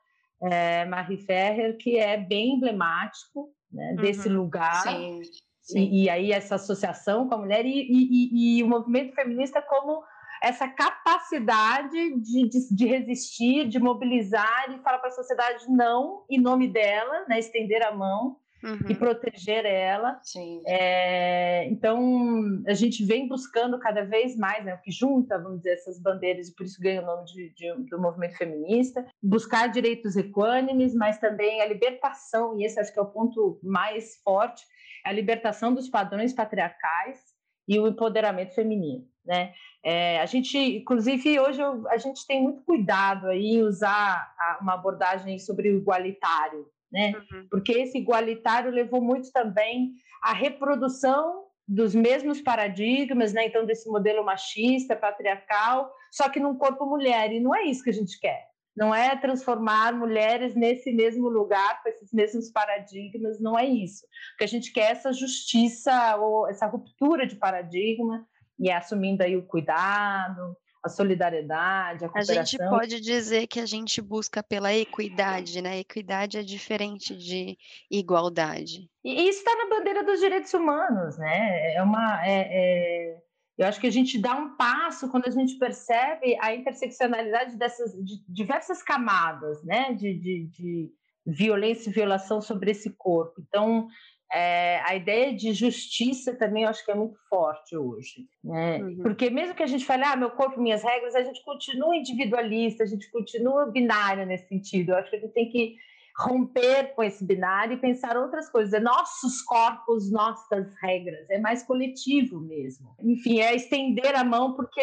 é, 0.43 0.85
Marie 0.85 1.17
Ferrer, 1.17 1.79
que 1.79 1.97
é 1.97 2.19
bem 2.19 2.57
emblemático 2.57 3.51
né, 3.73 3.97
desse 3.99 4.29
uhum, 4.29 4.43
lugar. 4.43 4.83
Sim, 4.83 5.23
sim. 5.63 5.79
E, 5.79 6.05
e, 6.05 6.11
aí 6.11 6.33
essa 6.33 6.57
associação 6.57 7.27
com 7.27 7.35
a 7.35 7.39
mulher 7.39 7.65
e, 7.65 7.71
e, 7.71 8.59
e, 8.59 8.63
o 8.63 8.69
movimento 8.69 9.15
feminista 9.15 9.63
como 9.63 10.03
essa 10.43 10.69
capacidade 10.69 12.21
de, 12.21 12.49
de, 12.51 12.75
de 12.75 12.87
resistir, 12.87 13.69
de 13.69 13.79
mobilizar 13.79 14.71
e 14.71 14.83
falar 14.83 14.99
para 14.99 15.09
a 15.09 15.13
sociedade 15.13 15.65
não 15.71 16.27
em 16.29 16.39
nome 16.39 16.69
dela, 16.69 17.25
né, 17.27 17.39
estender 17.39 17.83
a 17.83 17.95
mão 17.95 18.37
uhum. 18.62 18.79
e 18.88 18.94
proteger 18.94 19.64
ela. 19.64 20.20
É, 20.66 21.66
então, 21.68 22.62
a 22.66 22.75
gente 22.75 23.05
vem 23.05 23.29
buscando 23.29 23.79
cada 23.79 24.05
vez 24.05 24.37
mais, 24.37 24.64
né, 24.64 24.75
o 24.75 24.81
que 24.81 24.90
junta, 24.90 25.38
vamos 25.38 25.59
dizer, 25.59 25.75
essas 25.75 26.01
bandeiras, 26.01 26.48
e 26.48 26.55
por 26.55 26.64
isso 26.64 26.81
ganha 26.81 27.03
o 27.03 27.07
nome 27.07 27.25
de, 27.27 27.55
de, 27.55 27.72
do 27.90 28.01
movimento 28.01 28.37
feminista, 28.37 29.07
buscar 29.22 29.68
direitos 29.68 30.16
equânimes, 30.16 30.94
mas 30.94 31.18
também 31.18 31.61
a 31.61 31.66
libertação, 31.66 32.59
e 32.59 32.64
esse 32.64 32.79
acho 32.79 32.92
que 32.92 32.98
é 32.98 33.03
o 33.03 33.07
ponto 33.11 33.59
mais 33.62 34.16
forte, 34.22 34.64
a 35.05 35.12
libertação 35.12 35.75
dos 35.75 35.88
padrões 35.88 36.33
patriarcais 36.33 37.20
e 37.66 37.79
o 37.79 37.88
empoderamento 37.88 38.55
feminino. 38.55 39.07
Né? 39.25 39.53
É, 39.85 40.20
a 40.20 40.27
gente, 40.27 40.59
inclusive, 40.59 41.38
hoje 41.38 41.61
eu, 41.61 41.88
a 41.88 41.96
gente 41.96 42.27
tem 42.27 42.42
muito 42.42 42.62
cuidado 42.62 43.29
aí 43.29 43.57
em 43.57 43.62
usar 43.62 44.35
a, 44.38 44.59
uma 44.61 44.75
abordagem 44.75 45.38
sobre 45.38 45.70
o 45.70 45.79
igualitário, 45.79 46.66
né? 46.92 47.12
Uhum. 47.16 47.46
Porque 47.50 47.72
esse 47.72 47.98
igualitário 47.98 48.70
levou 48.70 49.00
muito 49.00 49.33
também 49.33 49.92
à 50.22 50.33
reprodução 50.33 51.46
dos 51.66 51.94
mesmos 51.94 52.40
paradigmas, 52.40 53.33
né? 53.33 53.46
Então 53.46 53.64
desse 53.64 53.88
modelo 53.88 54.24
machista, 54.24 54.94
patriarcal, 54.94 55.90
só 56.11 56.28
que 56.28 56.40
num 56.40 56.57
corpo 56.57 56.85
mulher 56.85 57.33
e 57.33 57.40
não 57.40 57.55
é 57.55 57.64
isso 57.64 57.83
que 57.83 57.90
a 57.90 57.94
gente 57.94 58.18
quer. 58.20 58.50
Não 58.76 58.94
é 58.94 59.14
transformar 59.16 59.92
mulheres 59.92 60.55
nesse 60.55 60.92
mesmo 60.92 61.28
lugar 61.28 61.83
com 61.83 61.88
esses 61.90 62.12
mesmos 62.12 62.50
paradigmas, 62.50 63.38
não 63.38 63.59
é 63.59 63.66
isso. 63.66 64.07
O 64.35 64.38
que 64.38 64.44
a 64.44 64.48
gente 64.48 64.72
quer 64.72 64.88
é 64.88 64.92
essa 64.92 65.12
justiça 65.12 66.16
ou 66.16 66.48
essa 66.48 66.66
ruptura 66.66 67.26
de 67.26 67.37
paradigma 67.37 68.26
e 68.59 68.70
assumindo 68.70 69.22
aí 69.22 69.37
o 69.37 69.46
cuidado, 69.46 70.57
a 70.83 70.88
solidariedade, 70.88 72.05
a 72.05 72.09
cooperação. 72.09 72.40
A 72.40 72.45
gente 72.45 72.59
pode 72.59 73.01
dizer 73.01 73.47
que 73.47 73.61
a 73.61 73.66
gente 73.66 74.03
busca 74.03 74.42
pela 74.42 74.75
equidade, 74.75 75.62
né? 75.62 75.79
Equidade 75.79 76.38
é 76.38 76.42
diferente 76.42 77.16
de 77.16 77.57
igualdade. 77.90 78.90
E 79.05 79.29
isso 79.29 79.38
está 79.38 79.55
na 79.57 79.68
bandeira 79.68 80.03
dos 80.03 80.18
direitos 80.18 80.53
humanos, 80.53 81.16
né? 81.18 81.75
É 81.75 81.83
uma, 81.83 82.27
é, 82.27 82.49
é... 82.51 83.18
Eu 83.59 83.66
acho 83.66 83.81
que 83.81 83.87
a 83.87 83.92
gente 83.92 84.18
dá 84.18 84.35
um 84.35 84.57
passo 84.57 85.09
quando 85.09 85.27
a 85.27 85.31
gente 85.31 85.57
percebe 85.57 86.37
a 86.40 86.55
interseccionalidade 86.55 87.57
dessas 87.57 87.92
de 87.92 88.25
diversas 88.29 88.83
camadas, 88.83 89.62
né? 89.62 89.92
De, 89.92 90.14
de, 90.14 90.47
de 90.47 90.92
violência 91.25 91.90
e 91.90 91.92
violação 91.92 92.40
sobre 92.40 92.73
esse 92.73 92.90
corpo. 92.90 93.40
Então, 93.40 93.87
é, 94.33 94.81
a 94.85 94.97
ideia 94.97 95.35
de 95.35 95.53
justiça 95.53 96.35
também 96.35 96.62
eu 96.62 96.71
acho 96.71 96.85
que 96.85 96.90
é 96.90 96.95
muito 96.95 97.18
forte 97.29 97.77
hoje. 97.77 98.27
Né? 98.42 98.79
Uhum. 98.79 99.03
Porque 99.03 99.29
mesmo 99.29 99.55
que 99.55 99.62
a 99.62 99.66
gente 99.66 99.85
fale, 99.85 100.05
ah, 100.05 100.16
meu 100.16 100.31
corpo, 100.31 100.61
minhas 100.61 100.83
regras, 100.83 101.14
a 101.14 101.23
gente 101.23 101.45
continua 101.45 101.97
individualista, 101.97 102.83
a 102.83 102.87
gente 102.87 103.11
continua 103.11 103.71
binário 103.71 104.25
nesse 104.25 104.49
sentido. 104.49 104.92
Eu 104.92 104.97
acho 104.97 105.11
que 105.11 105.16
a 105.16 105.21
gente 105.21 105.35
tem 105.35 105.51
que 105.51 105.77
romper 106.16 106.95
com 106.95 107.03
esse 107.03 107.25
binário 107.25 107.75
e 107.75 107.81
pensar 107.81 108.16
outras 108.16 108.49
coisas. 108.51 108.73
É 108.73 108.81
nossos 108.81 109.42
corpos, 109.42 110.11
nossas 110.11 110.75
regras. 110.81 111.29
É 111.29 111.38
mais 111.38 111.62
coletivo 111.62 112.40
mesmo. 112.40 112.95
Enfim, 113.01 113.40
é 113.40 113.55
estender 113.55 114.14
a 114.14 114.25
mão, 114.25 114.55
porque 114.55 114.81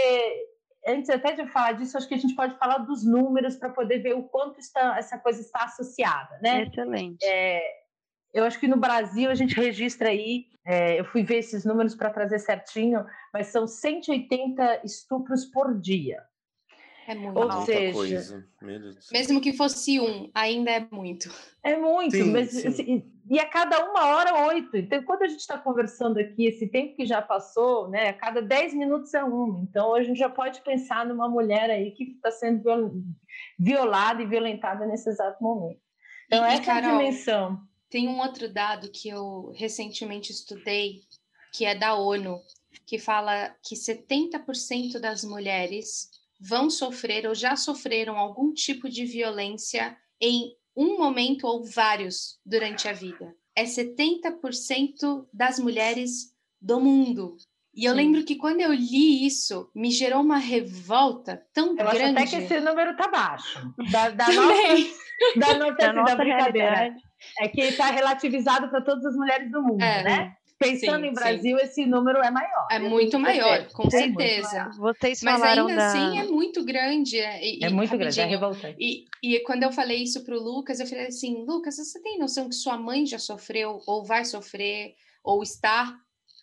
antes 0.87 1.09
até 1.09 1.33
de 1.33 1.47
falar 1.47 1.73
disso, 1.73 1.97
acho 1.97 2.07
que 2.07 2.15
a 2.15 2.19
gente 2.19 2.35
pode 2.35 2.57
falar 2.57 2.79
dos 2.79 3.03
números 3.03 3.55
para 3.55 3.69
poder 3.69 3.99
ver 3.99 4.15
o 4.15 4.23
quanto 4.23 4.59
está, 4.59 4.97
essa 4.97 5.17
coisa 5.17 5.41
está 5.41 5.63
associada, 5.65 6.39
né? 6.41 6.63
Excelente. 6.63 7.25
É, 7.25 7.78
eu 8.33 8.43
acho 8.43 8.59
que 8.59 8.67
no 8.67 8.77
Brasil 8.77 9.29
a 9.29 9.35
gente 9.35 9.55
registra 9.55 10.09
aí, 10.09 10.45
é, 10.65 10.99
eu 10.99 11.05
fui 11.05 11.23
ver 11.23 11.37
esses 11.37 11.65
números 11.65 11.95
para 11.95 12.09
trazer 12.09 12.39
certinho, 12.39 13.05
mas 13.33 13.47
são 13.47 13.67
180 13.67 14.81
estupros 14.83 15.45
por 15.45 15.79
dia. 15.79 16.21
É 17.07 17.15
muito. 17.15 17.39
Ou 17.39 17.65
seja, 17.65 17.91
coisa. 17.91 18.47
mesmo 19.11 19.41
que 19.41 19.51
fosse 19.51 19.99
um, 19.99 20.29
ainda 20.31 20.69
é 20.69 20.87
muito. 20.91 21.27
É 21.63 21.75
muito, 21.75 22.15
sim, 22.15 22.31
mas 22.31 22.51
sim. 22.51 22.67
Assim, 22.67 23.11
e 23.27 23.39
a 23.39 23.47
cada 23.47 23.83
uma 23.83 24.05
hora 24.05 24.47
oito. 24.49 24.77
Então, 24.77 25.01
quando 25.01 25.23
a 25.23 25.27
gente 25.27 25.39
está 25.39 25.57
conversando 25.57 26.19
aqui, 26.19 26.45
esse 26.45 26.67
tempo 26.67 26.95
que 26.95 27.07
já 27.07 27.19
passou, 27.19 27.89
né? 27.89 28.09
A 28.09 28.13
cada 28.13 28.43
dez 28.43 28.75
minutos 28.75 29.11
é 29.15 29.23
um. 29.23 29.65
Então, 29.67 29.95
a 29.95 30.03
gente 30.03 30.19
já 30.19 30.29
pode 30.29 30.61
pensar 30.61 31.03
numa 31.03 31.27
mulher 31.27 31.71
aí 31.71 31.89
que 31.89 32.03
está 32.03 32.29
sendo 32.29 33.03
violada 33.57 34.21
e 34.21 34.27
violentada 34.27 34.85
nesse 34.85 35.09
exato 35.09 35.43
momento. 35.43 35.81
Então, 36.27 36.45
e, 36.45 36.53
essa 36.53 36.63
Carol, 36.63 36.91
é 36.91 36.93
a 36.93 36.97
dimensão. 36.97 37.68
Tem 37.89 38.07
um 38.07 38.19
outro 38.19 38.51
dado 38.51 38.91
que 38.91 39.09
eu 39.09 39.51
recentemente 39.55 40.31
estudei, 40.31 41.01
que 41.51 41.65
é 41.65 41.73
da 41.73 41.95
ONU, 41.95 42.39
que 42.85 42.99
fala 42.99 43.49
que 43.63 43.75
70% 43.75 44.99
das 44.99 45.23
mulheres 45.23 46.09
vão 46.39 46.69
sofrer 46.69 47.27
ou 47.27 47.35
já 47.35 47.55
sofreram 47.55 48.17
algum 48.17 48.53
tipo 48.53 48.87
de 48.87 49.05
violência 49.05 49.97
em 50.21 50.55
um 50.75 50.97
momento 50.97 51.45
ou 51.45 51.65
vários 51.65 52.39
durante 52.45 52.87
a 52.87 52.93
vida. 52.93 53.35
É 53.55 53.63
70% 53.63 55.27
das 55.33 55.59
mulheres 55.59 56.33
do 56.61 56.79
mundo. 56.79 57.35
E 57.79 57.85
eu 57.85 57.93
Sim. 57.93 57.97
lembro 57.97 58.25
que 58.25 58.35
quando 58.35 58.59
eu 58.59 58.73
li 58.73 59.25
isso, 59.25 59.71
me 59.73 59.89
gerou 59.89 60.19
uma 60.21 60.37
revolta 60.37 61.41
tão 61.53 61.69
eu 61.69 61.75
grande. 61.75 61.97
Acho 61.97 62.11
até 62.11 62.25
que 62.25 62.35
esse 62.35 62.59
número 62.59 62.93
tá 62.97 63.07
baixo. 63.07 63.73
Da, 63.89 64.09
da 64.09 64.27
nossa, 64.27 64.63
da 65.39 65.57
nossa, 65.57 65.73
da 65.75 65.93
nossa 65.93 66.23
realidade. 66.23 66.95
É 67.39 67.47
que 67.47 67.61
está 67.61 67.89
relativizado 67.89 68.69
para 68.69 68.81
todas 68.81 69.05
as 69.05 69.15
mulheres 69.15 69.49
do 69.49 69.61
mundo, 69.63 69.81
é. 69.81 70.03
né? 70.03 70.33
Pensando 70.59 71.03
sim, 71.03 71.07
em 71.07 71.13
Brasil, 71.13 71.57
sim. 71.57 71.63
esse 71.63 71.85
número 71.85 72.19
é 72.19 72.29
maior. 72.29 72.67
É 72.69 72.79
muito 72.79 73.17
maior, 73.17 73.65
com 73.71 73.87
é 73.87 73.91
certeza. 73.91 74.69
Vocês 74.77 75.23
Mas 75.23 75.41
ainda 75.41 75.73
da... 75.73 75.87
assim 75.87 76.19
é 76.19 76.23
muito 76.25 76.65
grande. 76.65 77.17
É, 77.17 77.41
e, 77.41 77.63
é 77.63 77.69
muito 77.69 77.97
grande, 77.97 78.19
é 78.19 78.25
revoltante. 78.25 78.75
E, 78.77 79.05
e 79.23 79.39
quando 79.39 79.63
eu 79.63 79.71
falei 79.71 80.03
isso 80.03 80.25
para 80.25 80.35
o 80.35 80.39
Lucas, 80.39 80.81
eu 80.81 80.85
falei 80.85 81.07
assim, 81.07 81.45
Lucas, 81.45 81.77
você 81.77 82.01
tem 82.01 82.19
noção 82.19 82.49
que 82.49 82.55
sua 82.55 82.77
mãe 82.77 83.05
já 83.05 83.17
sofreu, 83.17 83.79
ou 83.87 84.03
vai 84.03 84.25
sofrer, 84.25 84.95
ou 85.23 85.41
está 85.41 85.97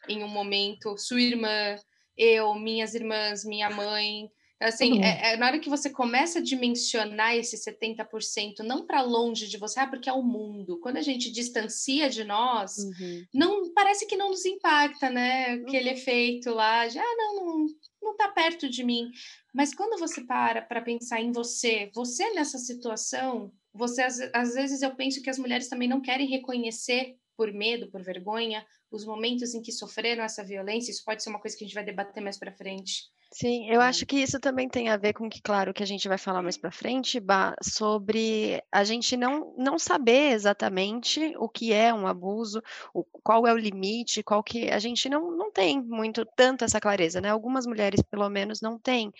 em 0.08 0.24
um 0.24 0.28
momento, 0.28 0.96
sua 0.98 1.20
irmã, 1.20 1.76
eu, 2.16 2.54
minhas 2.54 2.94
irmãs, 2.94 3.44
minha 3.44 3.70
mãe, 3.70 4.30
Assim, 4.58 5.02
é, 5.02 5.32
é, 5.32 5.36
na 5.36 5.46
hora 5.48 5.58
que 5.58 5.68
você 5.68 5.90
começa 5.90 6.38
a 6.38 6.42
dimensionar 6.42 7.36
esse 7.36 7.58
70%, 7.58 8.60
não 8.60 8.86
para 8.86 9.02
longe 9.02 9.46
de 9.48 9.58
você, 9.58 9.80
ah, 9.80 9.86
porque 9.86 10.08
é 10.08 10.12
o 10.12 10.22
mundo. 10.22 10.80
Quando 10.80 10.96
a 10.96 11.02
gente 11.02 11.30
distancia 11.30 12.08
de 12.08 12.24
nós, 12.24 12.78
uhum. 12.78 13.24
não 13.34 13.72
parece 13.74 14.06
que 14.06 14.16
não 14.16 14.30
nos 14.30 14.46
impacta, 14.46 15.10
né? 15.10 15.52
Aquele 15.52 15.90
uhum. 15.90 15.94
efeito 15.94 16.50
lá, 16.54 16.88
já 16.88 17.02
ah, 17.02 17.16
não, 17.18 17.44
não, 17.44 17.66
não 18.02 18.16
tá 18.16 18.28
perto 18.28 18.66
de 18.66 18.82
mim. 18.82 19.10
Mas 19.52 19.74
quando 19.74 19.98
você 19.98 20.22
para 20.22 20.62
para 20.62 20.80
pensar 20.80 21.20
em 21.20 21.32
você, 21.32 21.90
você 21.94 22.32
nessa 22.32 22.56
situação, 22.56 23.52
você 23.74 24.00
às, 24.00 24.18
às 24.32 24.54
vezes 24.54 24.80
eu 24.80 24.94
penso 24.96 25.20
que 25.20 25.28
as 25.28 25.38
mulheres 25.38 25.68
também 25.68 25.86
não 25.86 26.00
querem 26.00 26.26
reconhecer 26.26 27.14
por 27.36 27.52
medo, 27.52 27.90
por 27.90 28.02
vergonha, 28.02 28.64
os 28.90 29.04
momentos 29.04 29.54
em 29.54 29.62
que 29.62 29.72
sofreram 29.72 30.24
essa 30.24 30.44
violência. 30.44 30.90
Isso 30.90 31.04
pode 31.04 31.22
ser 31.22 31.30
uma 31.30 31.40
coisa 31.40 31.56
que 31.56 31.64
a 31.64 31.66
gente 31.66 31.74
vai 31.74 31.84
debater 31.84 32.22
mais 32.22 32.38
para 32.38 32.56
frente 32.56 33.10
Sim, 33.32 33.68
eu 33.68 33.80
acho 33.80 34.06
que 34.06 34.16
isso 34.16 34.38
também 34.38 34.68
tem 34.68 34.88
a 34.88 34.96
ver 34.96 35.12
com 35.12 35.28
que, 35.28 35.42
claro, 35.42 35.74
que 35.74 35.82
a 35.82 35.86
gente 35.86 36.06
vai 36.08 36.16
falar 36.16 36.42
mais 36.42 36.56
para 36.56 36.70
frente, 36.70 37.18
Bah, 37.18 37.54
sobre 37.60 38.62
a 38.70 38.84
gente 38.84 39.16
não, 39.16 39.52
não 39.58 39.78
saber 39.78 40.32
exatamente 40.32 41.34
o 41.36 41.48
que 41.48 41.72
é 41.72 41.92
um 41.92 42.06
abuso, 42.06 42.62
o, 42.94 43.04
qual 43.04 43.46
é 43.46 43.52
o 43.52 43.58
limite, 43.58 44.22
qual 44.22 44.42
que 44.42 44.70
a 44.70 44.78
gente 44.78 45.08
não, 45.08 45.30
não 45.32 45.50
tem 45.50 45.82
muito 45.82 46.24
tanto 46.36 46.64
essa 46.64 46.80
clareza, 46.80 47.20
né? 47.20 47.28
Algumas 47.28 47.66
mulheres, 47.66 48.00
pelo 48.02 48.28
menos, 48.30 48.60
não 48.60 48.78
têm. 48.78 49.12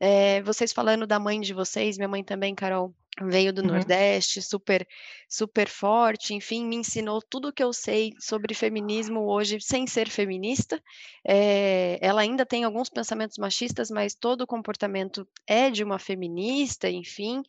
É, 0.00 0.42
vocês 0.42 0.72
falando 0.72 1.06
da 1.06 1.20
mãe 1.20 1.38
de 1.40 1.52
vocês, 1.52 1.96
minha 1.98 2.08
mãe 2.08 2.24
também, 2.24 2.54
Carol, 2.54 2.94
veio 3.22 3.52
do 3.52 3.62
uhum. 3.62 3.68
Nordeste, 3.68 4.40
super 4.40 4.86
super 5.28 5.68
forte, 5.68 6.34
enfim, 6.34 6.66
me 6.66 6.76
ensinou 6.76 7.20
tudo 7.22 7.48
o 7.48 7.52
que 7.52 7.62
eu 7.62 7.72
sei 7.72 8.12
sobre 8.18 8.54
feminismo 8.54 9.20
hoje, 9.20 9.60
sem 9.60 9.86
ser 9.86 10.08
feminista. 10.08 10.82
É, 11.26 11.98
ela 12.00 12.22
ainda 12.22 12.44
tem 12.44 12.64
alguns 12.64 12.88
pensamentos 12.88 13.38
machistas, 13.38 13.90
mas 13.90 14.14
todo 14.14 14.42
o 14.42 14.46
comportamento 14.46 15.26
é 15.46 15.70
de 15.70 15.84
uma 15.84 15.98
feminista, 15.98 16.88
enfim. 16.88 17.42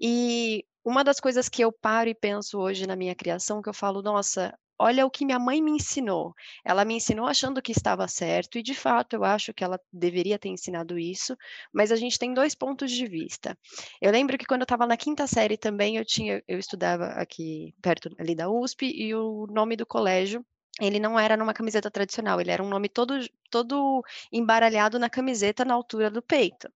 E 0.00 0.64
uma 0.84 1.04
das 1.04 1.20
coisas 1.20 1.48
que 1.48 1.62
eu 1.62 1.70
paro 1.70 2.08
e 2.08 2.14
penso 2.14 2.58
hoje 2.58 2.86
na 2.86 2.96
minha 2.96 3.14
criação, 3.14 3.62
que 3.62 3.68
eu 3.68 3.74
falo, 3.74 4.02
nossa, 4.02 4.56
olha 4.78 5.04
o 5.04 5.10
que 5.10 5.24
minha 5.24 5.38
mãe 5.38 5.60
me 5.60 5.72
ensinou. 5.72 6.34
Ela 6.64 6.84
me 6.84 6.94
ensinou 6.94 7.26
achando 7.26 7.60
que 7.62 7.72
estava 7.72 8.06
certo, 8.08 8.58
e 8.58 8.62
de 8.62 8.74
fato 8.74 9.14
eu 9.14 9.24
acho 9.24 9.52
que 9.52 9.64
ela 9.64 9.80
deveria 9.92 10.38
ter 10.38 10.48
ensinado 10.48 10.98
isso, 10.98 11.36
mas 11.72 11.90
a 11.90 11.96
gente 11.96 12.18
tem 12.18 12.32
dois 12.32 12.54
pontos 12.54 12.90
de 12.90 13.06
vista. 13.06 13.58
Eu 14.00 14.12
lembro 14.12 14.38
que 14.38 14.46
quando 14.46 14.62
eu 14.62 14.64
estava 14.64 14.86
na 14.86 14.96
quinta 14.96 15.26
série 15.26 15.56
também, 15.56 15.96
eu 15.96 16.04
tinha, 16.04 16.42
eu 16.46 16.58
estudava 16.58 17.06
aqui 17.06 17.74
perto 17.82 18.10
ali 18.18 18.34
da 18.34 18.48
USP, 18.48 18.86
e 18.86 19.14
o 19.14 19.46
nome 19.50 19.76
do 19.76 19.86
colégio 19.86 20.44
ele 20.80 21.00
não 21.00 21.18
era 21.18 21.36
numa 21.36 21.52
camiseta 21.52 21.90
tradicional, 21.90 22.40
ele 22.40 22.50
era 22.50 22.62
um 22.62 22.68
nome 22.68 22.88
todo, 22.88 23.18
todo 23.50 24.02
embaralhado 24.32 24.98
na 24.98 25.10
camiseta 25.10 25.64
na 25.64 25.74
altura 25.74 26.10
do 26.10 26.22
peito. 26.22 26.70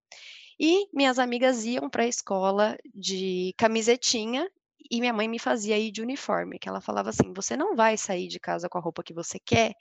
E 0.58 0.88
minhas 0.92 1.18
amigas 1.18 1.64
iam 1.64 1.88
para 1.88 2.04
a 2.04 2.08
escola 2.08 2.76
de 2.94 3.54
camisetinha 3.56 4.50
e 4.90 5.00
minha 5.00 5.12
mãe 5.12 5.28
me 5.28 5.38
fazia 5.38 5.78
ir 5.78 5.90
de 5.90 6.02
uniforme, 6.02 6.58
que 6.58 6.68
ela 6.68 6.80
falava 6.80 7.10
assim: 7.10 7.32
você 7.34 7.56
não 7.56 7.76
vai 7.76 7.96
sair 7.96 8.28
de 8.28 8.40
casa 8.40 8.68
com 8.68 8.78
a 8.78 8.80
roupa 8.80 9.02
que 9.02 9.14
você 9.14 9.38
quer, 9.38 9.74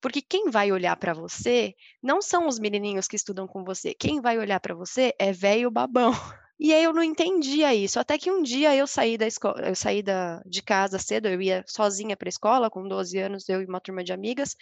porque 0.00 0.22
quem 0.22 0.50
vai 0.50 0.72
olhar 0.72 0.96
para 0.96 1.14
você 1.14 1.74
não 2.02 2.20
são 2.22 2.46
os 2.46 2.58
menininhos 2.58 3.08
que 3.08 3.16
estudam 3.16 3.46
com 3.46 3.64
você, 3.64 3.94
quem 3.94 4.20
vai 4.20 4.38
olhar 4.38 4.60
para 4.60 4.74
você 4.74 5.14
é 5.18 5.32
velho 5.32 5.70
babão. 5.70 6.12
E 6.60 6.74
aí 6.74 6.82
eu 6.82 6.92
não 6.92 7.02
entendia 7.02 7.72
isso, 7.72 8.00
até 8.00 8.18
que 8.18 8.30
um 8.32 8.42
dia 8.42 8.74
eu 8.74 8.86
saí 8.86 9.16
da 9.16 9.28
escola, 9.28 9.60
eu 9.68 9.76
saí 9.76 10.02
da, 10.02 10.42
de 10.44 10.60
casa 10.60 10.98
cedo, 10.98 11.28
eu 11.28 11.40
ia 11.40 11.64
sozinha 11.68 12.16
para 12.16 12.26
a 12.26 12.30
escola, 12.30 12.68
com 12.68 12.86
12 12.86 13.16
anos, 13.16 13.48
eu 13.48 13.62
e 13.62 13.64
uma 13.64 13.80
turma 13.80 14.02
de 14.02 14.12
amigas, 14.12 14.56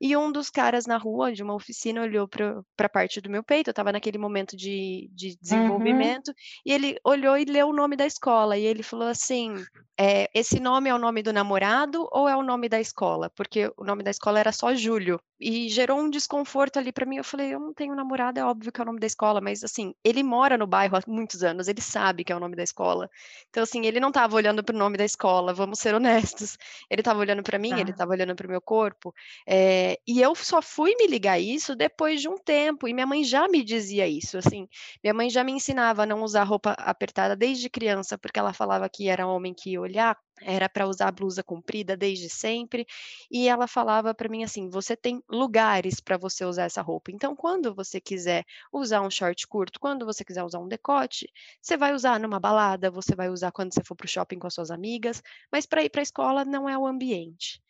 e 0.00 0.16
um 0.16 0.32
dos 0.32 0.50
caras 0.50 0.84
na 0.84 0.96
rua, 0.96 1.32
de 1.32 1.42
uma 1.42 1.54
oficina, 1.54 2.02
olhou 2.02 2.26
para 2.26 2.64
a 2.78 2.88
parte 2.88 3.20
do 3.20 3.30
meu 3.30 3.44
peito, 3.44 3.68
eu 3.68 3.72
estava 3.72 3.92
naquele 3.92 4.18
momento 4.18 4.56
de, 4.56 5.08
de 5.12 5.28
uhum. 5.28 5.36
desenvolvimento, 5.40 6.28
uhum. 6.28 6.34
e 6.66 6.72
ele 6.72 6.98
olhou 7.04 7.38
e 7.38 7.44
leu 7.44 7.68
o 7.68 7.72
nome 7.72 7.94
da 7.94 8.06
escola, 8.06 8.58
e 8.58 8.64
ele 8.64 8.82
falou 8.82 9.06
assim, 9.06 9.54
é, 9.96 10.28
esse 10.34 10.58
nome 10.58 10.90
é 10.90 10.94
o 10.94 10.98
nome 10.98 11.22
do 11.22 11.32
namorado 11.32 12.08
ou 12.10 12.28
é 12.28 12.36
o 12.36 12.42
nome 12.42 12.68
da 12.68 12.80
escola? 12.80 13.30
Porque 13.30 13.70
o 13.76 13.84
nome 13.84 14.02
da 14.02 14.10
escola 14.10 14.40
era 14.40 14.50
só 14.50 14.74
Júlio, 14.74 15.20
e 15.40 15.68
gerou 15.68 16.00
um 16.00 16.10
desconforto 16.10 16.78
ali 16.78 16.92
para 16.92 17.06
mim, 17.06 17.16
eu 17.16 17.24
falei, 17.24 17.54
eu 17.54 17.60
não 17.60 17.72
tenho 17.72 17.94
namorado, 17.94 18.40
é 18.40 18.44
óbvio 18.44 18.72
que 18.72 18.80
é 18.80 18.82
o 18.82 18.86
nome 18.86 18.98
da 18.98 19.06
escola, 19.06 19.40
mas 19.40 19.62
assim, 19.62 19.94
ele 20.04 20.22
mora 20.22 20.58
no 20.58 20.66
bairro 20.66 20.96
há 20.96 21.02
muito 21.06 21.28
muitos 21.28 21.42
anos, 21.42 21.68
ele 21.68 21.80
sabe 21.80 22.24
que 22.24 22.32
é 22.32 22.36
o 22.36 22.40
nome 22.40 22.56
da 22.56 22.62
escola. 22.62 23.10
Então, 23.50 23.62
assim, 23.62 23.84
ele 23.86 24.00
não 24.00 24.08
estava 24.08 24.34
olhando 24.34 24.64
para 24.64 24.74
o 24.74 24.78
nome 24.78 24.96
da 24.96 25.04
escola, 25.04 25.52
vamos 25.52 25.78
ser 25.78 25.94
honestos. 25.94 26.56
Ele 26.90 27.02
estava 27.02 27.20
olhando 27.20 27.42
para 27.42 27.58
mim, 27.58 27.74
ah. 27.74 27.80
ele 27.80 27.90
estava 27.90 28.12
olhando 28.12 28.34
para 28.34 28.46
o 28.46 28.50
meu 28.50 28.60
corpo. 28.60 29.14
É, 29.46 29.98
e 30.06 30.20
eu 30.20 30.34
só 30.34 30.62
fui 30.62 30.94
me 30.96 31.06
ligar 31.06 31.38
isso 31.38 31.76
depois 31.76 32.20
de 32.20 32.28
um 32.28 32.38
tempo, 32.38 32.88
e 32.88 32.94
minha 32.94 33.06
mãe 33.06 33.22
já 33.22 33.46
me 33.48 33.62
dizia 33.62 34.08
isso, 34.08 34.38
assim. 34.38 34.66
Minha 35.02 35.12
mãe 35.12 35.28
já 35.28 35.44
me 35.44 35.52
ensinava 35.52 36.04
a 36.04 36.06
não 36.06 36.22
usar 36.22 36.44
roupa 36.44 36.72
apertada 36.78 37.36
desde 37.36 37.68
criança, 37.68 38.16
porque 38.16 38.38
ela 38.38 38.52
falava 38.52 38.88
que 38.88 39.08
era 39.08 39.26
homem 39.26 39.52
que 39.52 39.72
ia 39.72 39.80
olhar 39.80 40.16
era 40.42 40.68
para 40.68 40.86
usar 40.86 41.10
blusa 41.12 41.42
comprida 41.42 41.96
desde 41.96 42.28
sempre, 42.28 42.86
e 43.30 43.48
ela 43.48 43.66
falava 43.66 44.14
para 44.14 44.28
mim 44.28 44.44
assim: 44.44 44.68
você 44.68 44.96
tem 44.96 45.22
lugares 45.28 46.00
para 46.00 46.16
você 46.16 46.44
usar 46.44 46.64
essa 46.64 46.82
roupa. 46.82 47.10
Então, 47.10 47.34
quando 47.36 47.74
você 47.74 48.00
quiser 48.00 48.44
usar 48.72 49.02
um 49.02 49.10
short 49.10 49.46
curto, 49.46 49.80
quando 49.80 50.04
você 50.06 50.24
quiser 50.24 50.44
usar 50.44 50.58
um 50.60 50.68
decote, 50.68 51.28
você 51.60 51.76
vai 51.76 51.94
usar 51.94 52.18
numa 52.20 52.40
balada, 52.40 52.90
você 52.90 53.14
vai 53.14 53.28
usar 53.28 53.52
quando 53.52 53.72
você 53.74 53.82
for 53.84 53.94
para 53.96 54.06
o 54.06 54.08
shopping 54.08 54.38
com 54.38 54.46
as 54.46 54.54
suas 54.54 54.70
amigas, 54.70 55.22
mas 55.52 55.66
para 55.66 55.82
ir 55.82 55.90
para 55.90 56.00
a 56.00 56.02
escola 56.02 56.44
não 56.44 56.68
é 56.68 56.76
o 56.78 56.86
ambiente. 56.86 57.60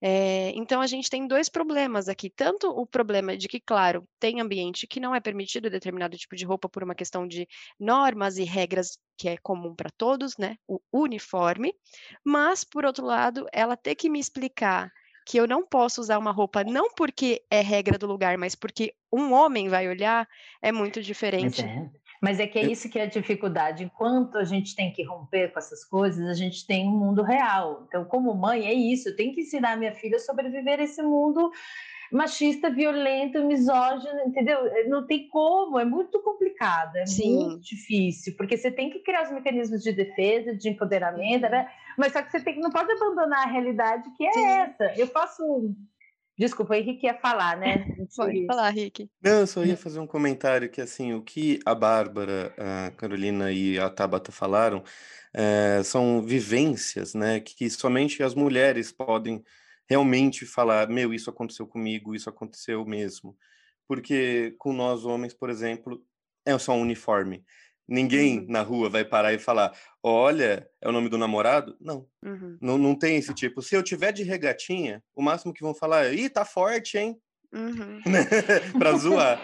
É, 0.00 0.50
então 0.50 0.80
a 0.80 0.86
gente 0.86 1.08
tem 1.08 1.26
dois 1.26 1.48
problemas 1.48 2.08
aqui, 2.08 2.28
tanto 2.28 2.68
o 2.68 2.86
problema 2.86 3.36
de 3.36 3.48
que, 3.48 3.58
claro, 3.58 4.06
tem 4.20 4.40
ambiente 4.40 4.86
que 4.86 5.00
não 5.00 5.14
é 5.14 5.20
permitido 5.20 5.70
determinado 5.70 6.16
tipo 6.16 6.36
de 6.36 6.44
roupa 6.44 6.68
por 6.68 6.82
uma 6.82 6.94
questão 6.94 7.26
de 7.26 7.48
normas 7.80 8.36
e 8.36 8.44
regras 8.44 8.98
que 9.16 9.28
é 9.28 9.36
comum 9.38 9.74
para 9.74 9.90
todos, 9.90 10.36
né? 10.36 10.56
O 10.68 10.80
uniforme, 10.92 11.74
mas 12.24 12.62
por 12.62 12.84
outro 12.84 13.06
lado, 13.06 13.46
ela 13.52 13.76
ter 13.76 13.94
que 13.94 14.10
me 14.10 14.20
explicar 14.20 14.90
que 15.26 15.38
eu 15.38 15.46
não 15.48 15.66
posso 15.66 16.00
usar 16.00 16.18
uma 16.18 16.30
roupa 16.30 16.62
não 16.62 16.88
porque 16.94 17.42
é 17.50 17.60
regra 17.60 17.98
do 17.98 18.06
lugar, 18.06 18.38
mas 18.38 18.54
porque 18.54 18.94
um 19.12 19.32
homem 19.32 19.68
vai 19.68 19.88
olhar, 19.88 20.28
é 20.62 20.70
muito 20.70 21.02
diferente. 21.02 21.62
É. 21.62 21.90
Mas 22.20 22.40
é 22.40 22.46
que 22.46 22.58
é 22.58 22.62
isso 22.62 22.88
que 22.88 22.98
é 22.98 23.02
a 23.02 23.06
dificuldade. 23.06 23.84
Enquanto 23.84 24.38
a 24.38 24.44
gente 24.44 24.74
tem 24.74 24.92
que 24.92 25.02
romper 25.02 25.52
com 25.52 25.58
essas 25.58 25.84
coisas, 25.84 26.26
a 26.28 26.34
gente 26.34 26.66
tem 26.66 26.88
um 26.88 26.98
mundo 26.98 27.22
real. 27.22 27.84
Então, 27.86 28.04
como 28.04 28.34
mãe, 28.34 28.66
é 28.66 28.72
isso. 28.72 29.08
Eu 29.08 29.16
tenho 29.16 29.34
que 29.34 29.42
ensinar 29.42 29.72
a 29.72 29.76
minha 29.76 29.92
filha 29.92 30.16
a 30.16 30.20
sobreviver 30.20 30.80
a 30.80 30.84
esse 30.84 31.02
mundo 31.02 31.50
machista, 32.10 32.70
violento, 32.70 33.42
misógino, 33.44 34.20
entendeu? 34.26 34.58
Não 34.88 35.06
tem 35.06 35.28
como, 35.28 35.78
é 35.78 35.84
muito 35.84 36.20
complicado, 36.20 36.96
é 36.96 37.06
Sim. 37.06 37.34
muito 37.34 37.64
difícil, 37.64 38.34
porque 38.36 38.56
você 38.56 38.70
tem 38.70 38.90
que 38.90 39.00
criar 39.00 39.24
os 39.24 39.32
mecanismos 39.32 39.82
de 39.82 39.92
defesa, 39.92 40.54
de 40.54 40.68
empoderamento, 40.68 41.42
né? 41.48 41.68
Mas 41.98 42.12
só 42.12 42.22
que 42.22 42.30
você 42.30 42.40
tem, 42.40 42.60
não 42.60 42.70
pode 42.70 42.90
abandonar 42.92 43.46
a 43.46 43.50
realidade 43.50 44.08
que 44.16 44.26
é 44.26 44.32
Sim. 44.32 44.46
essa. 44.46 44.84
Eu 44.96 45.06
faço 45.08 45.74
Desculpa, 46.38 46.74
o 46.74 46.76
Henrique 46.76 47.06
ia 47.06 47.18
falar, 47.18 47.56
né? 47.56 47.86
Pode 48.14 48.46
falar, 48.46 48.70
Henrique. 48.70 49.10
Não, 49.22 49.40
eu 49.40 49.46
só 49.46 49.64
ia 49.64 49.76
fazer 49.76 49.98
um 50.00 50.06
comentário 50.06 50.68
que, 50.68 50.80
assim, 50.80 51.14
o 51.14 51.22
que 51.22 51.58
a 51.64 51.74
Bárbara, 51.74 52.54
a 52.58 52.90
Carolina 52.92 53.50
e 53.50 53.78
a 53.78 53.88
Tabata 53.88 54.30
falaram 54.30 54.84
é, 55.32 55.82
são 55.82 56.22
vivências, 56.22 57.14
né? 57.14 57.40
Que 57.40 57.70
somente 57.70 58.22
as 58.22 58.34
mulheres 58.34 58.92
podem 58.92 59.42
realmente 59.88 60.44
falar, 60.44 60.88
meu, 60.88 61.14
isso 61.14 61.30
aconteceu 61.30 61.66
comigo, 61.66 62.14
isso 62.14 62.28
aconteceu 62.28 62.84
mesmo. 62.84 63.36
Porque 63.88 64.54
com 64.58 64.72
nós 64.72 65.04
homens, 65.04 65.32
por 65.32 65.48
exemplo, 65.48 66.04
é 66.44 66.56
só 66.58 66.72
um 66.74 66.82
uniforme. 66.82 67.44
Ninguém 67.88 68.40
uhum. 68.40 68.46
na 68.48 68.62
rua 68.62 68.90
vai 68.90 69.04
parar 69.04 69.32
e 69.32 69.38
falar: 69.38 69.72
Olha, 70.02 70.68
é 70.80 70.88
o 70.88 70.92
nome 70.92 71.08
do 71.08 71.16
namorado? 71.16 71.76
Não. 71.80 72.06
Uhum. 72.24 72.58
Não, 72.60 72.78
não 72.78 72.98
tem 72.98 73.16
esse 73.16 73.32
tipo. 73.32 73.62
Se 73.62 73.76
eu 73.76 73.82
tiver 73.82 74.12
de 74.12 74.24
regatinha, 74.24 75.02
o 75.14 75.22
máximo 75.22 75.54
que 75.54 75.62
vão 75.62 75.74
falar 75.74 76.06
é: 76.06 76.14
Ih, 76.14 76.28
tá 76.28 76.44
forte, 76.44 76.98
hein? 76.98 77.16
Uhum. 77.52 78.00
pra 78.78 78.92
zoar. 78.94 79.40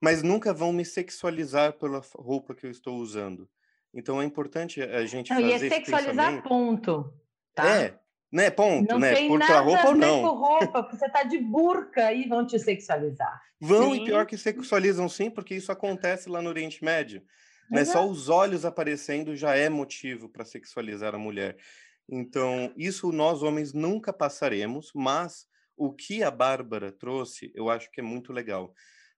Mas 0.00 0.22
nunca 0.22 0.54
vão 0.54 0.72
me 0.72 0.84
sexualizar 0.84 1.74
pela 1.74 2.00
roupa 2.16 2.54
que 2.54 2.66
eu 2.66 2.70
estou 2.70 2.96
usando. 2.96 3.48
Então 3.94 4.20
é 4.22 4.24
importante 4.24 4.82
a 4.82 5.04
gente 5.04 5.30
não, 5.30 5.40
fazer. 5.40 5.64
E 5.64 5.66
é 5.66 5.68
sexualizar, 5.68 6.42
ponto. 6.42 7.12
Tá? 7.54 7.76
É, 7.76 7.98
né? 8.32 8.50
Ponto, 8.50 8.90
não 8.90 8.98
né? 8.98 9.14
Tem 9.14 9.28
Por 9.28 9.38
nada 9.38 9.60
roupa 9.60 9.88
ou 9.88 9.94
não. 9.94 10.22
Com 10.22 10.28
roupa, 10.28 10.88
você 10.90 11.08
tá 11.10 11.22
de 11.24 11.38
burca 11.38 12.10
e 12.12 12.26
vão 12.26 12.46
te 12.46 12.58
sexualizar. 12.58 13.40
Vão, 13.60 13.92
sim. 13.92 14.02
e 14.02 14.04
pior 14.06 14.24
que 14.24 14.38
sexualizam 14.38 15.08
sim, 15.08 15.30
porque 15.30 15.54
isso 15.54 15.70
acontece 15.70 16.30
lá 16.30 16.40
no 16.40 16.48
Oriente 16.48 16.82
Médio. 16.82 17.22
Né? 17.72 17.86
Só 17.86 18.06
os 18.06 18.28
olhos 18.28 18.66
aparecendo 18.66 19.34
já 19.34 19.56
é 19.56 19.70
motivo 19.70 20.28
para 20.28 20.44
sexualizar 20.44 21.14
a 21.14 21.18
mulher. 21.18 21.56
Então, 22.06 22.70
isso 22.76 23.10
nós 23.10 23.42
homens 23.42 23.72
nunca 23.72 24.12
passaremos, 24.12 24.92
mas 24.94 25.46
o 25.74 25.90
que 25.90 26.22
a 26.22 26.30
Bárbara 26.30 26.92
trouxe, 26.92 27.50
eu 27.54 27.70
acho 27.70 27.90
que 27.90 28.00
é 28.00 28.04
muito 28.04 28.30
legal. 28.30 28.74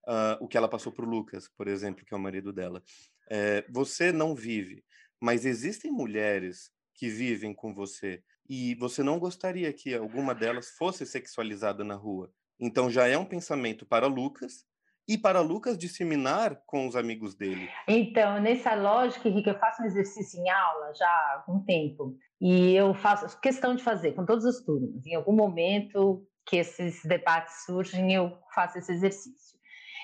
Uh, 0.06 0.44
o 0.44 0.46
que 0.46 0.56
ela 0.56 0.68
passou 0.68 0.92
para 0.92 1.04
o 1.04 1.08
Lucas, 1.08 1.48
por 1.48 1.66
exemplo, 1.66 2.04
que 2.04 2.14
é 2.14 2.16
o 2.16 2.20
marido 2.20 2.52
dela. 2.52 2.80
É, 3.28 3.64
você 3.70 4.12
não 4.12 4.36
vive, 4.36 4.84
mas 5.20 5.44
existem 5.44 5.90
mulheres 5.90 6.70
que 6.94 7.08
vivem 7.08 7.52
com 7.52 7.74
você 7.74 8.22
e 8.48 8.76
você 8.76 9.02
não 9.02 9.18
gostaria 9.18 9.72
que 9.72 9.94
alguma 9.94 10.34
delas 10.34 10.68
fosse 10.70 11.04
sexualizada 11.04 11.82
na 11.82 11.94
rua. 11.94 12.30
Então 12.60 12.88
já 12.88 13.08
é 13.08 13.18
um 13.18 13.24
pensamento 13.24 13.84
para 13.84 14.06
Lucas 14.06 14.64
e 15.06 15.18
para 15.18 15.40
Lucas 15.40 15.76
disseminar 15.76 16.62
com 16.66 16.86
os 16.86 16.96
amigos 16.96 17.34
dele. 17.34 17.68
Então, 17.86 18.40
nessa 18.40 18.74
lógica, 18.74 19.28
Henrique, 19.28 19.50
eu 19.50 19.58
faço 19.58 19.82
um 19.82 19.86
exercício 19.86 20.40
em 20.40 20.48
aula 20.48 20.92
já 20.94 21.06
há 21.06 21.44
algum 21.46 21.62
tempo 21.64 22.16
e 22.40 22.74
eu 22.74 22.94
faço 22.94 23.40
questão 23.40 23.74
de 23.74 23.82
fazer 23.82 24.12
com 24.12 24.24
todas 24.24 24.44
as 24.44 24.60
turmas. 24.60 25.06
Em 25.06 25.14
algum 25.14 25.32
momento 25.32 26.26
que 26.46 26.56
esses 26.56 27.02
debates 27.04 27.64
surgem, 27.64 28.12
eu 28.12 28.36
faço 28.54 28.78
esse 28.78 28.92
exercício. 28.92 29.58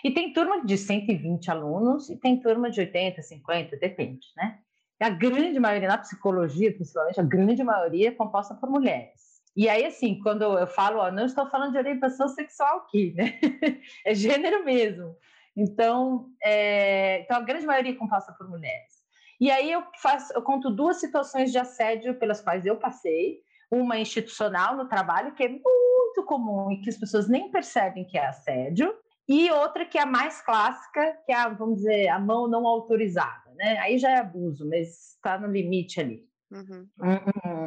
E 0.05 0.13
tem 0.13 0.33
turma 0.33 0.65
de 0.65 0.79
120 0.79 1.51
alunos 1.51 2.09
e 2.09 2.19
tem 2.19 2.41
turma 2.41 2.71
de 2.71 2.81
80, 2.81 3.21
50, 3.21 3.77
depende, 3.77 4.27
né? 4.37 4.59
A 4.99 5.11
grande 5.11 5.59
maioria, 5.59 5.89
na 5.89 5.99
psicologia, 5.99 6.73
principalmente, 6.75 7.21
a 7.21 7.23
grande 7.23 7.63
maioria 7.65 8.09
é 8.09 8.13
composta 8.13 8.55
por 8.55 8.69
mulheres. 8.69 9.30
E 9.57 9.69
aí, 9.69 9.85
assim, 9.85 10.21
quando 10.23 10.43
eu 10.43 10.67
falo, 10.67 11.01
ó, 11.01 11.11
não 11.11 11.25
estou 11.25 11.47
falando 11.47 11.73
de 11.73 11.79
orientação 11.79 12.29
sexual 12.29 12.79
aqui, 12.79 13.13
né? 13.17 13.39
é 14.07 14.15
gênero 14.15 14.65
mesmo. 14.65 15.17
Então, 15.57 16.29
é... 16.43 17.21
então, 17.21 17.37
a 17.37 17.43
grande 17.43 17.67
maioria 17.67 17.93
é 17.93 17.97
composta 17.97 18.33
por 18.33 18.49
mulheres. 18.49 19.01
E 19.41 19.51
aí 19.51 19.73
eu 19.73 19.83
faço, 20.01 20.33
eu 20.35 20.43
conto 20.43 20.71
duas 20.71 21.01
situações 21.01 21.51
de 21.51 21.59
assédio 21.59 22.15
pelas 22.19 22.41
quais 22.41 22.67
eu 22.67 22.77
passei, 22.77 23.41
uma 23.71 23.99
institucional 23.99 24.77
no 24.77 24.89
trabalho, 24.89 25.35
que 25.35 25.45
é 25.45 25.49
muito 25.49 26.25
comum 26.27 26.71
e 26.71 26.81
que 26.81 26.91
as 26.91 26.97
pessoas 26.97 27.29
nem 27.29 27.51
percebem 27.51 28.05
que 28.05 28.19
é 28.19 28.27
assédio, 28.27 28.95
e 29.27 29.51
outra 29.51 29.87
que 29.87 29.97
é 29.97 30.03
a 30.03 30.07
mais 30.07 30.43
clássica, 30.43 31.17
que 31.25 31.33
é 31.33 31.37
a, 31.37 31.49
vamos 31.49 31.77
dizer, 31.77 32.09
a 32.09 32.19
mão 32.19 32.49
não 32.49 32.67
autorizada, 32.67 33.51
né? 33.55 33.79
Aí 33.79 33.97
já 33.97 34.11
é 34.11 34.17
abuso, 34.17 34.69
mas 34.69 35.15
está 35.15 35.39
no 35.39 35.47
limite 35.47 36.01
ali. 36.01 36.30
Uhum. 36.51 36.89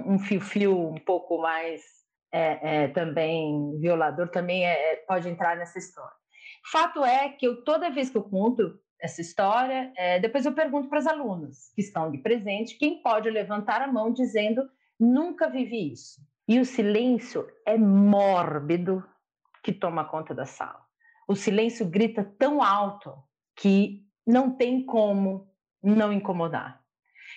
Um 0.05 0.19
fio-fio 0.19 0.77
um, 0.77 0.95
um, 0.95 0.99
pouco 0.99 1.41
mais 1.41 1.81
é, 2.31 2.83
é, 2.83 2.87
também 2.89 3.79
violador 3.79 4.29
também 4.29 4.65
é, 4.65 4.93
é, 4.93 4.95
pode 5.07 5.29
entrar 5.29 5.55
nessa 5.55 5.79
história. 5.79 6.15
Fato 6.71 7.03
é 7.03 7.29
que 7.29 7.47
eu, 7.47 7.63
toda 7.63 7.89
vez 7.89 8.09
que 8.09 8.17
eu 8.17 8.23
conto 8.23 8.79
essa 8.99 9.21
história, 9.21 9.91
é, 9.97 10.19
depois 10.19 10.45
eu 10.45 10.53
pergunto 10.53 10.89
para 10.89 10.99
as 10.99 11.07
alunas 11.07 11.71
que 11.75 11.81
estão 11.81 12.11
de 12.11 12.17
presente 12.17 12.77
quem 12.77 13.01
pode 13.01 13.29
levantar 13.29 13.81
a 13.81 13.91
mão 13.91 14.11
dizendo 14.11 14.63
nunca 14.99 15.49
vivi 15.49 15.91
isso. 15.91 16.21
E 16.47 16.59
o 16.59 16.65
silêncio 16.65 17.47
é 17.65 17.77
mórbido 17.77 19.03
que 19.63 19.71
toma 19.71 20.05
conta 20.05 20.33
da 20.33 20.45
sala 20.45 20.83
o 21.27 21.35
silêncio 21.35 21.89
grita 21.89 22.23
tão 22.37 22.61
alto 22.61 23.13
que 23.55 24.05
não 24.25 24.55
tem 24.55 24.85
como 24.85 25.49
não 25.81 26.11
incomodar. 26.11 26.82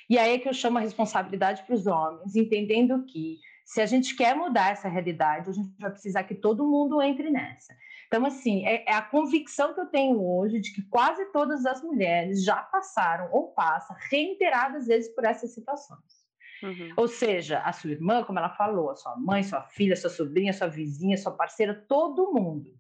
E 0.08 0.18
aí 0.18 0.34
é 0.34 0.38
que 0.38 0.48
eu 0.48 0.54
chamo 0.54 0.78
a 0.78 0.80
responsabilidade 0.80 1.62
para 1.64 1.74
os 1.74 1.86
homens, 1.86 2.36
entendendo 2.36 3.04
que 3.04 3.38
se 3.64 3.80
a 3.80 3.86
gente 3.86 4.14
quer 4.14 4.36
mudar 4.36 4.70
essa 4.70 4.88
realidade, 4.88 5.50
a 5.50 5.52
gente 5.52 5.74
vai 5.78 5.90
precisar 5.90 6.22
que 6.22 6.34
todo 6.34 6.66
mundo 6.66 7.02
entre 7.02 7.30
nessa. 7.30 7.74
Então, 8.06 8.24
assim, 8.24 8.64
é, 8.64 8.88
é, 8.88 8.94
a 8.94 9.02
convicção 9.02 9.74
que 9.74 9.80
eu 9.80 9.86
tenho 9.86 10.24
hoje 10.24 10.60
de 10.60 10.72
que 10.72 10.82
quase 10.82 11.24
todas 11.32 11.66
as 11.66 11.82
mulheres 11.82 12.44
já 12.44 12.56
passaram 12.56 13.28
ou 13.32 13.52
passam 13.52 13.96
reiteradas 14.08 14.86
vezes 14.86 15.12
por 15.12 15.24
essas 15.24 15.52
situações. 15.52 16.24
Uhum. 16.62 16.92
Ou 16.96 17.08
seja, 17.08 17.58
a 17.58 17.72
sua 17.72 17.90
irmã, 17.90 18.22
como 18.22 18.38
ela 18.38 18.50
falou, 18.50 18.90
a 18.90 18.94
sua 18.94 19.16
mãe, 19.16 19.42
sua 19.42 19.62
filha, 19.62 19.96
sua 19.96 20.10
sobrinha, 20.10 20.52
sua 20.52 20.68
vizinha, 20.68 21.16
sua 21.16 21.32
parceira, 21.32 21.74
todo 21.88 22.32
mundo. 22.32 22.70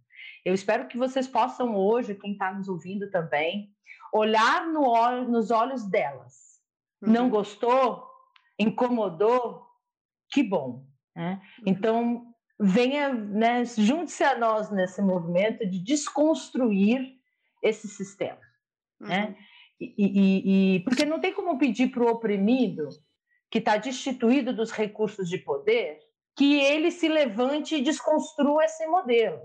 Eu 0.44 0.54
espero 0.54 0.86
que 0.86 0.96
vocês 0.96 1.26
possam 1.26 1.74
hoje, 1.74 2.14
quem 2.14 2.32
está 2.32 2.54
nos 2.54 2.68
ouvindo 2.68 3.10
também, 3.10 3.70
olhar 4.12 4.68
no, 4.68 5.22
nos 5.24 5.50
olhos 5.50 5.84
delas. 5.90 6.45
Uhum. 7.02 7.12
Não 7.12 7.30
gostou? 7.30 8.06
Incomodou? 8.58 9.66
Que 10.30 10.42
bom. 10.42 10.86
Né? 11.14 11.40
Uhum. 11.58 11.64
Então, 11.66 12.34
venha, 12.58 13.12
né, 13.12 13.64
junte-se 13.64 14.24
a 14.24 14.38
nós 14.38 14.70
nesse 14.70 15.02
movimento 15.02 15.66
de 15.68 15.78
desconstruir 15.78 17.16
esse 17.62 17.88
sistema. 17.88 18.40
Né? 19.00 19.24
Uhum. 19.24 19.30
Né? 19.30 19.36
E, 19.78 19.94
e, 19.98 20.76
e, 20.76 20.80
porque 20.80 21.04
não 21.04 21.20
tem 21.20 21.34
como 21.34 21.58
pedir 21.58 21.88
para 21.90 22.02
o 22.02 22.08
oprimido, 22.08 22.88
que 23.50 23.58
está 23.58 23.76
destituído 23.76 24.54
dos 24.54 24.70
recursos 24.70 25.28
de 25.28 25.38
poder, 25.38 25.98
que 26.34 26.60
ele 26.60 26.90
se 26.90 27.08
levante 27.08 27.76
e 27.76 27.82
desconstrua 27.82 28.64
esse 28.64 28.86
modelo. 28.86 29.40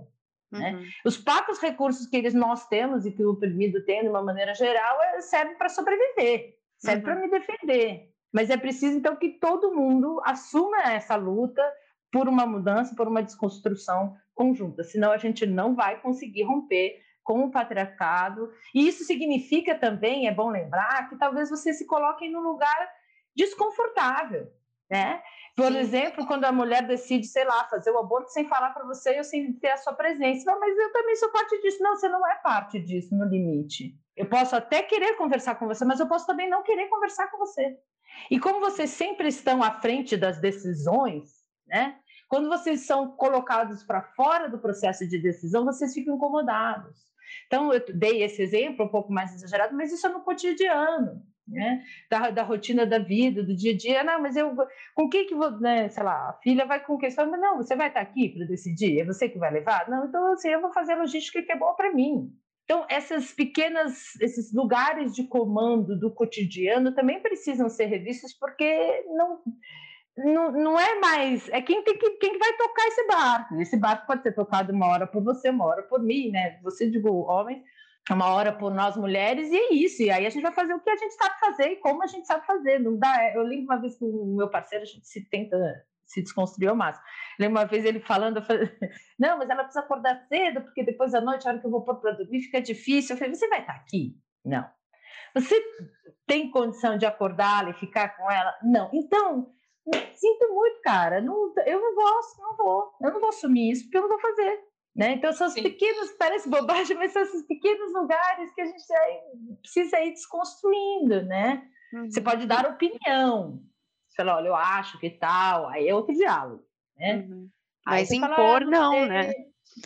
Né? 0.51 0.73
Uhum. 0.73 0.85
Os 1.05 1.17
poucos 1.17 1.59
recursos 1.59 2.05
que 2.07 2.17
eles, 2.17 2.33
nós 2.33 2.67
temos 2.67 3.05
e 3.05 3.11
que 3.11 3.23
o 3.23 3.31
oprimido 3.31 3.83
tem, 3.85 4.01
de 4.01 4.09
uma 4.09 4.21
maneira 4.21 4.53
geral, 4.53 5.01
é, 5.01 5.21
servem 5.21 5.57
para 5.57 5.69
sobreviver, 5.69 6.57
serve 6.81 6.97
uhum. 6.97 7.03
para 7.03 7.15
me 7.15 7.29
defender. 7.29 8.09
Mas 8.33 8.49
é 8.49 8.57
preciso, 8.57 8.97
então, 8.97 9.15
que 9.15 9.29
todo 9.29 9.75
mundo 9.75 10.21
assuma 10.25 10.81
essa 10.83 11.15
luta 11.15 11.61
por 12.11 12.27
uma 12.27 12.45
mudança, 12.45 12.95
por 12.95 13.07
uma 13.07 13.23
desconstrução 13.23 14.15
conjunta, 14.33 14.83
senão 14.83 15.11
a 15.11 15.17
gente 15.17 15.45
não 15.45 15.75
vai 15.75 16.01
conseguir 16.01 16.43
romper 16.43 16.99
com 17.23 17.43
o 17.43 17.51
patriarcado. 17.51 18.51
E 18.73 18.87
isso 18.87 19.03
significa 19.03 19.75
também, 19.75 20.27
é 20.27 20.33
bom 20.33 20.49
lembrar, 20.49 21.07
que 21.09 21.17
talvez 21.17 21.49
você 21.49 21.73
se 21.73 21.85
coloque 21.85 22.27
num 22.29 22.41
lugar 22.41 22.89
desconfortável, 23.35 24.51
né? 24.89 25.21
Por 25.55 25.71
Sim. 25.71 25.77
exemplo, 25.77 26.25
quando 26.25 26.45
a 26.45 26.51
mulher 26.51 26.87
decide, 26.87 27.27
sei 27.27 27.43
lá, 27.43 27.65
fazer 27.65 27.91
o 27.91 27.99
aborto 27.99 28.31
sem 28.31 28.47
falar 28.47 28.71
para 28.71 28.85
você 28.85 29.17
ou 29.17 29.23
sem 29.23 29.53
ter 29.53 29.71
a 29.71 29.77
sua 29.77 29.93
presença. 29.93 30.49
Não, 30.49 30.59
mas 30.59 30.77
eu 30.77 30.91
também 30.91 31.15
sou 31.17 31.29
parte 31.29 31.61
disso. 31.61 31.83
Não, 31.83 31.95
você 31.95 32.07
não 32.07 32.25
é 32.25 32.35
parte 32.35 32.79
disso 32.79 33.15
no 33.15 33.25
limite. 33.25 33.93
Eu 34.15 34.27
posso 34.27 34.55
até 34.55 34.81
querer 34.83 35.15
conversar 35.15 35.55
com 35.55 35.67
você, 35.67 35.85
mas 35.85 35.99
eu 35.99 36.07
posso 36.07 36.27
também 36.27 36.49
não 36.49 36.63
querer 36.63 36.87
conversar 36.87 37.27
com 37.29 37.37
você. 37.37 37.77
E 38.29 38.39
como 38.39 38.59
vocês 38.59 38.89
sempre 38.89 39.27
estão 39.27 39.63
à 39.63 39.71
frente 39.79 40.17
das 40.17 40.39
decisões, 40.39 41.29
né? 41.65 41.97
Quando 42.27 42.49
vocês 42.49 42.81
são 42.81 43.11
colocados 43.11 43.83
para 43.83 44.01
fora 44.01 44.49
do 44.49 44.59
processo 44.59 45.07
de 45.07 45.17
decisão, 45.17 45.65
vocês 45.65 45.93
ficam 45.93 46.15
incomodados. 46.15 47.11
Então, 47.47 47.73
eu 47.73 47.83
dei 47.93 48.23
esse 48.23 48.41
exemplo 48.41 48.85
um 48.85 48.89
pouco 48.89 49.11
mais 49.11 49.33
exagerado, 49.33 49.75
mas 49.75 49.91
isso 49.91 50.07
é 50.07 50.09
no 50.09 50.21
cotidiano 50.21 51.21
né? 51.47 51.83
Da, 52.09 52.29
da, 52.29 52.43
rotina 52.43 52.85
da 52.85 52.97
vida, 52.97 53.43
do 53.43 53.55
dia 53.55 53.73
a 53.73 53.77
dia. 53.77 54.03
Não, 54.03 54.21
mas 54.21 54.35
eu 54.35 54.55
com 54.95 55.09
quem 55.09 55.27
que 55.27 55.35
vou, 55.35 55.51
né? 55.59 55.89
Sei 55.89 56.03
lá, 56.03 56.29
a 56.29 56.33
filha 56.41 56.65
vai 56.65 56.83
com 56.83 56.97
quem? 56.97 57.11
Fala, 57.11 57.37
não, 57.37 57.57
você 57.57 57.75
vai 57.75 57.89
estar 57.89 58.01
aqui 58.01 58.29
para 58.29 58.45
decidir, 58.45 59.01
é 59.01 59.05
você 59.05 59.27
que 59.29 59.37
vai 59.37 59.51
levar? 59.51 59.89
Não, 59.89 60.05
então 60.05 60.33
assim, 60.33 60.49
eu 60.49 60.61
vou 60.61 60.71
fazer 60.71 60.93
a 60.93 60.97
logística 60.97 61.41
que 61.41 61.51
é 61.51 61.57
boa 61.57 61.75
para 61.75 61.93
mim. 61.93 62.31
Então, 62.71 62.85
essas 62.87 63.33
pequenas, 63.33 64.15
esses 64.21 64.53
lugares 64.53 65.13
de 65.13 65.25
comando 65.25 65.99
do 65.99 66.09
cotidiano 66.09 66.95
também 66.95 67.21
precisam 67.21 67.67
ser 67.67 67.87
revistos, 67.87 68.31
porque 68.31 69.03
não, 69.07 69.41
não, 70.17 70.51
não 70.53 70.79
é 70.79 70.97
mais. 70.97 71.49
É 71.49 71.61
quem, 71.61 71.83
tem 71.83 71.97
que, 71.97 72.11
quem 72.11 72.39
vai 72.39 72.53
tocar 72.53 72.87
esse 72.87 73.05
barco. 73.07 73.61
Esse 73.61 73.75
barco 73.75 74.07
pode 74.07 74.23
ser 74.23 74.31
tocado 74.31 74.71
uma 74.71 74.87
hora 74.87 75.05
por 75.05 75.21
você, 75.21 75.49
uma 75.49 75.65
hora 75.65 75.83
por 75.83 76.01
mim, 76.01 76.31
né? 76.31 76.61
Você, 76.63 76.89
digo, 76.89 77.09
homens, 77.29 77.61
uma 78.09 78.33
hora 78.33 78.53
por 78.53 78.73
nós 78.73 78.95
mulheres, 78.95 79.51
e 79.51 79.57
é 79.57 79.73
isso. 79.73 80.03
E 80.03 80.09
aí 80.09 80.25
a 80.25 80.29
gente 80.29 80.41
vai 80.43 80.53
fazer 80.53 80.73
o 80.73 80.79
que 80.79 80.91
a 80.91 80.95
gente 80.95 81.13
sabe 81.15 81.41
fazer 81.41 81.71
e 81.71 81.75
como 81.75 82.01
a 82.01 82.07
gente 82.07 82.25
sabe 82.25 82.45
fazer. 82.45 82.79
Não 82.79 82.97
dá. 82.97 83.33
Eu 83.35 83.43
lembro 83.43 83.65
uma 83.65 83.81
vez 83.81 83.97
com 83.99 84.05
o 84.05 84.37
meu 84.37 84.49
parceiro, 84.49 84.83
a 84.83 84.87
gente 84.87 85.05
se 85.05 85.29
tenta 85.29 85.57
se 86.11 86.21
desconstruir 86.21 86.69
ao 86.69 86.75
máximo. 86.75 87.05
Lembro 87.39 87.59
uma 87.59 87.65
vez 87.65 87.85
ele 87.85 87.99
falando, 87.99 88.37
eu 88.37 88.43
falei, 88.43 88.69
não, 89.19 89.37
mas 89.37 89.49
ela 89.49 89.63
precisa 89.63 89.83
acordar 89.83 90.25
cedo, 90.27 90.61
porque 90.61 90.83
depois 90.83 91.11
da 91.11 91.21
noite, 91.21 91.47
a 91.47 91.51
hora 91.51 91.59
que 91.59 91.65
eu 91.65 91.71
vou 91.71 91.83
pôr 91.83 91.95
para 91.95 92.11
dormir, 92.13 92.41
fica 92.41 92.61
difícil. 92.61 93.15
Eu 93.15 93.19
falei, 93.19 93.35
você 93.35 93.47
vai 93.47 93.61
estar 93.61 93.73
aqui? 93.73 94.15
Não. 94.43 94.67
Você 95.33 95.55
tem 96.27 96.51
condição 96.51 96.97
de 96.97 97.05
acordá-la 97.05 97.69
e 97.69 97.79
ficar 97.79 98.15
com 98.17 98.29
ela? 98.29 98.53
Não. 98.63 98.89
Então, 98.93 99.53
sinto 100.15 100.53
muito, 100.53 100.81
cara. 100.81 101.21
Não, 101.21 101.53
eu 101.65 101.79
não 101.79 101.95
gosto, 101.95 102.41
não 102.41 102.57
vou. 102.57 102.91
Eu 103.01 103.13
não 103.13 103.19
vou 103.19 103.29
assumir 103.29 103.71
isso, 103.71 103.83
porque 103.83 103.97
eu 103.97 104.01
não 104.01 104.09
vou 104.09 104.19
fazer. 104.19 104.59
Né? 104.95 105.13
Então, 105.13 105.31
são 105.31 105.47
os 105.47 105.53
pequenos, 105.53 106.11
parece 106.11 106.49
bobagem, 106.49 106.97
mas 106.97 107.13
são 107.13 107.21
esses 107.21 107.45
pequenos 107.47 107.93
lugares 107.93 108.53
que 108.53 108.61
a 108.61 108.65
gente 108.65 108.83
precisa 109.61 110.01
ir 110.01 110.11
desconstruindo, 110.11 111.23
né? 111.23 111.65
Uhum. 111.93 112.09
Você 112.09 112.19
pode 112.19 112.45
dar 112.45 112.65
opinião. 112.65 113.61
Você 114.11 114.17
fala, 114.17 114.35
olha, 114.35 114.47
eu 114.47 114.55
acho 114.55 114.99
que 114.99 115.09
tal, 115.09 115.69
aí 115.69 115.87
é 115.87 115.95
outro 115.95 116.13
diálogo, 116.13 116.65
né? 116.97 117.15
Uhum. 117.15 117.49
Mas 117.85 118.11
impor, 118.11 118.29
fala, 118.29 118.57
ah, 118.57 118.59
não, 118.59 118.99
não 118.99 119.05
né? 119.07 119.31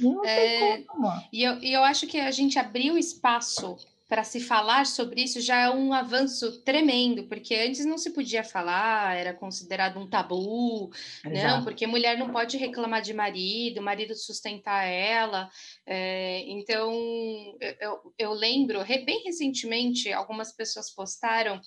Não 0.01 0.25
é, 0.25 0.81
como. 0.81 1.07
E 1.31 1.43
eu, 1.43 1.61
e 1.61 1.71
eu 1.71 1.83
acho 1.83 2.07
que 2.07 2.19
a 2.19 2.31
gente 2.31 2.57
abriu 2.57 2.97
espaço 2.97 3.77
para 4.07 4.23
se 4.23 4.39
falar 4.39 4.85
sobre 4.85 5.23
isso 5.23 5.39
já 5.41 5.61
é 5.61 5.69
um 5.69 5.93
avanço 5.93 6.61
tremendo, 6.61 7.23
porque 7.23 7.55
antes 7.55 7.85
não 7.85 7.97
se 7.97 8.11
podia 8.11 8.43
falar, 8.43 9.15
era 9.15 9.33
considerado 9.33 9.99
um 9.99 10.07
tabu, 10.07 10.91
Exato. 11.25 11.47
não, 11.47 11.63
porque 11.63 11.87
mulher 11.87 12.17
não 12.17 12.31
pode 12.31 12.57
reclamar 12.57 13.01
de 13.01 13.13
marido, 13.13 13.79
o 13.79 13.83
marido 13.83 14.15
sustentar 14.15 14.83
ela. 14.85 15.49
É, 15.85 16.43
então, 16.47 16.91
eu, 17.79 18.13
eu 18.17 18.33
lembro, 18.33 18.83
bem 18.85 19.23
recentemente, 19.23 20.11
algumas 20.11 20.51
pessoas 20.51 20.93
postaram. 20.93 21.59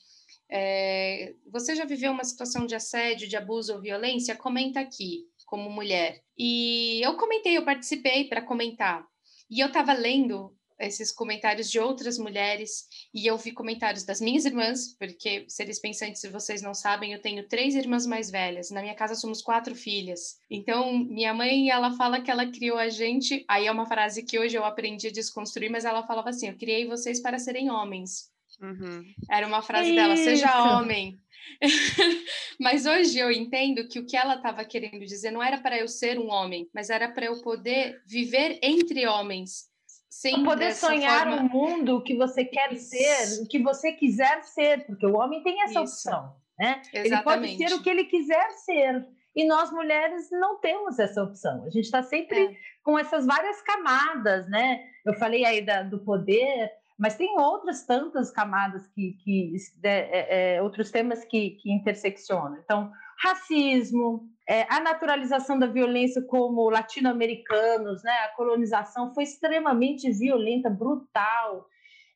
É, 0.50 1.34
você 1.50 1.74
já 1.74 1.84
viveu 1.84 2.12
uma 2.12 2.24
situação 2.24 2.66
de 2.66 2.74
assédio, 2.74 3.28
de 3.28 3.36
abuso 3.36 3.74
ou 3.74 3.80
violência? 3.80 4.36
Comenta 4.36 4.80
aqui 4.80 5.24
como 5.46 5.70
mulher. 5.70 6.22
E 6.36 7.00
eu 7.02 7.16
comentei, 7.16 7.56
eu 7.56 7.64
participei 7.64 8.24
para 8.24 8.42
comentar. 8.42 9.04
E 9.50 9.60
eu 9.60 9.68
estava 9.68 9.92
lendo 9.92 10.54
esses 10.78 11.10
comentários 11.10 11.70
de 11.70 11.80
outras 11.80 12.18
mulheres 12.18 12.86
e 13.12 13.26
eu 13.26 13.36
vi 13.36 13.50
comentários 13.50 14.04
das 14.04 14.20
minhas 14.20 14.44
irmãs, 14.44 14.94
porque 14.96 15.44
seres 15.48 15.80
pensantes, 15.80 16.20
se 16.20 16.28
vocês 16.28 16.62
não 16.62 16.72
sabem, 16.72 17.12
eu 17.12 17.20
tenho 17.20 17.48
três 17.48 17.74
irmãs 17.74 18.06
mais 18.06 18.30
velhas. 18.30 18.70
Na 18.70 18.80
minha 18.80 18.94
casa 18.94 19.14
somos 19.14 19.42
quatro 19.42 19.74
filhas. 19.74 20.38
Então, 20.48 20.92
minha 20.92 21.34
mãe, 21.34 21.70
ela 21.70 21.96
fala 21.96 22.20
que 22.20 22.30
ela 22.30 22.46
criou 22.46 22.78
a 22.78 22.88
gente. 22.88 23.44
Aí 23.48 23.66
é 23.66 23.72
uma 23.72 23.86
frase 23.86 24.22
que 24.22 24.38
hoje 24.38 24.56
eu 24.56 24.64
aprendi 24.64 25.08
a 25.08 25.12
desconstruir, 25.12 25.70
mas 25.70 25.84
ela 25.84 26.06
falava 26.06 26.30
assim: 26.30 26.48
Eu 26.48 26.56
criei 26.56 26.86
vocês 26.86 27.20
para 27.20 27.38
serem 27.38 27.70
homens. 27.70 28.30
Uhum. 28.60 29.04
Era 29.30 29.46
uma 29.46 29.62
frase 29.62 29.94
dela: 29.94 30.16
Seja 30.16 30.62
homem. 30.64 31.18
mas 32.60 32.84
hoje 32.84 33.18
eu 33.18 33.30
entendo 33.30 33.88
que 33.88 33.98
o 33.98 34.06
que 34.06 34.16
ela 34.16 34.34
estava 34.34 34.64
querendo 34.64 35.04
dizer 35.06 35.30
não 35.30 35.42
era 35.42 35.58
para 35.58 35.78
eu 35.78 35.88
ser 35.88 36.18
um 36.18 36.30
homem, 36.30 36.68
mas 36.74 36.90
era 36.90 37.08
para 37.10 37.26
eu 37.26 37.40
poder 37.40 38.02
viver 38.06 38.58
entre 38.62 39.06
homens 39.06 39.68
Sim, 40.10 40.42
poder 40.42 40.74
sonhar 40.74 41.28
forma... 41.28 41.42
um 41.42 41.48
mundo 41.48 42.02
que 42.02 42.16
você 42.16 42.44
quer 42.44 42.72
Isso. 42.72 42.90
ser, 42.90 43.42
o 43.42 43.46
que 43.46 43.62
você 43.62 43.92
quiser 43.92 44.42
ser, 44.42 44.84
porque 44.86 45.06
o 45.06 45.14
homem 45.14 45.42
tem 45.42 45.62
essa 45.62 45.82
Isso. 45.82 46.08
opção, 46.08 46.34
né? 46.58 46.82
Exatamente. 46.92 47.06
Ele 47.06 47.22
pode 47.22 47.56
ser 47.56 47.74
o 47.74 47.82
que 47.82 47.90
ele 47.90 48.04
quiser 48.04 48.50
ser. 48.50 49.06
E 49.36 49.46
nós 49.46 49.70
mulheres 49.70 50.28
não 50.32 50.58
temos 50.58 50.98
essa 50.98 51.22
opção. 51.22 51.62
A 51.64 51.70
gente 51.70 51.84
está 51.84 52.02
sempre 52.02 52.46
é. 52.46 52.56
com 52.82 52.98
essas 52.98 53.26
várias 53.26 53.62
camadas, 53.62 54.48
né? 54.48 54.82
Eu 55.06 55.14
falei 55.14 55.44
aí 55.44 55.60
da, 55.60 55.82
do 55.82 56.00
poder, 56.00 56.68
mas 56.98 57.16
tem 57.16 57.38
outras 57.38 57.86
tantas 57.86 58.30
camadas 58.30 58.86
que, 58.88 59.12
que 59.22 59.54
é, 59.84 60.56
é, 60.56 60.62
outros 60.62 60.90
temas 60.90 61.24
que, 61.24 61.50
que 61.50 61.72
interseccionam. 61.72 62.58
Então, 62.58 62.90
racismo, 63.22 64.28
é, 64.48 64.66
a 64.68 64.80
naturalização 64.80 65.58
da 65.58 65.66
violência 65.66 66.20
como 66.22 66.68
latino-americanos, 66.68 68.02
né? 68.02 68.12
A 68.24 68.34
colonização 68.34 69.14
foi 69.14 69.24
extremamente 69.24 70.10
violenta, 70.10 70.68
brutal. 70.68 71.66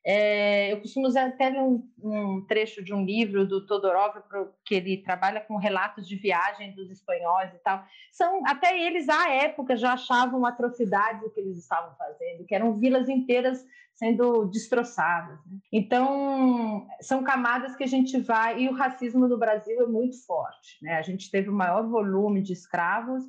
É, 0.04 0.72
eu 0.72 0.80
costumo 0.80 1.06
usar 1.06 1.28
até 1.28 1.50
um, 1.60 1.88
um, 2.02 2.44
trecho 2.46 2.82
de 2.82 2.92
um 2.92 3.04
livro 3.04 3.46
do 3.46 3.64
Todorov, 3.64 4.16
que 4.64 4.74
ele 4.74 4.96
trabalha 4.96 5.40
com 5.40 5.56
relatos 5.56 6.08
de 6.08 6.16
viagem 6.16 6.74
dos 6.74 6.90
espanhóis 6.90 7.54
e 7.54 7.58
tal. 7.58 7.84
São 8.10 8.42
até 8.44 8.76
eles 8.80 9.08
à 9.08 9.30
época 9.30 9.76
já 9.76 9.92
achavam 9.92 10.44
atrocidades 10.44 11.22
o 11.22 11.30
que 11.30 11.40
eles 11.40 11.56
estavam 11.56 11.94
fazendo, 11.96 12.44
que 12.44 12.54
eram 12.54 12.74
vilas 12.74 13.08
inteiras 13.08 13.64
sendo 13.94 14.46
destroçadas. 14.46 15.38
Né? 15.46 15.58
Então 15.72 16.88
são 17.00 17.22
camadas 17.22 17.76
que 17.76 17.84
a 17.84 17.88
gente 17.88 18.18
vai 18.20 18.60
e 18.60 18.68
o 18.68 18.74
racismo 18.74 19.28
no 19.28 19.38
Brasil 19.38 19.82
é 19.82 19.86
muito 19.86 20.24
forte. 20.26 20.78
Né? 20.82 20.94
A 20.94 21.02
gente 21.02 21.30
teve 21.30 21.48
o 21.48 21.54
maior 21.54 21.86
volume 21.88 22.42
de 22.42 22.52
escravos 22.52 23.22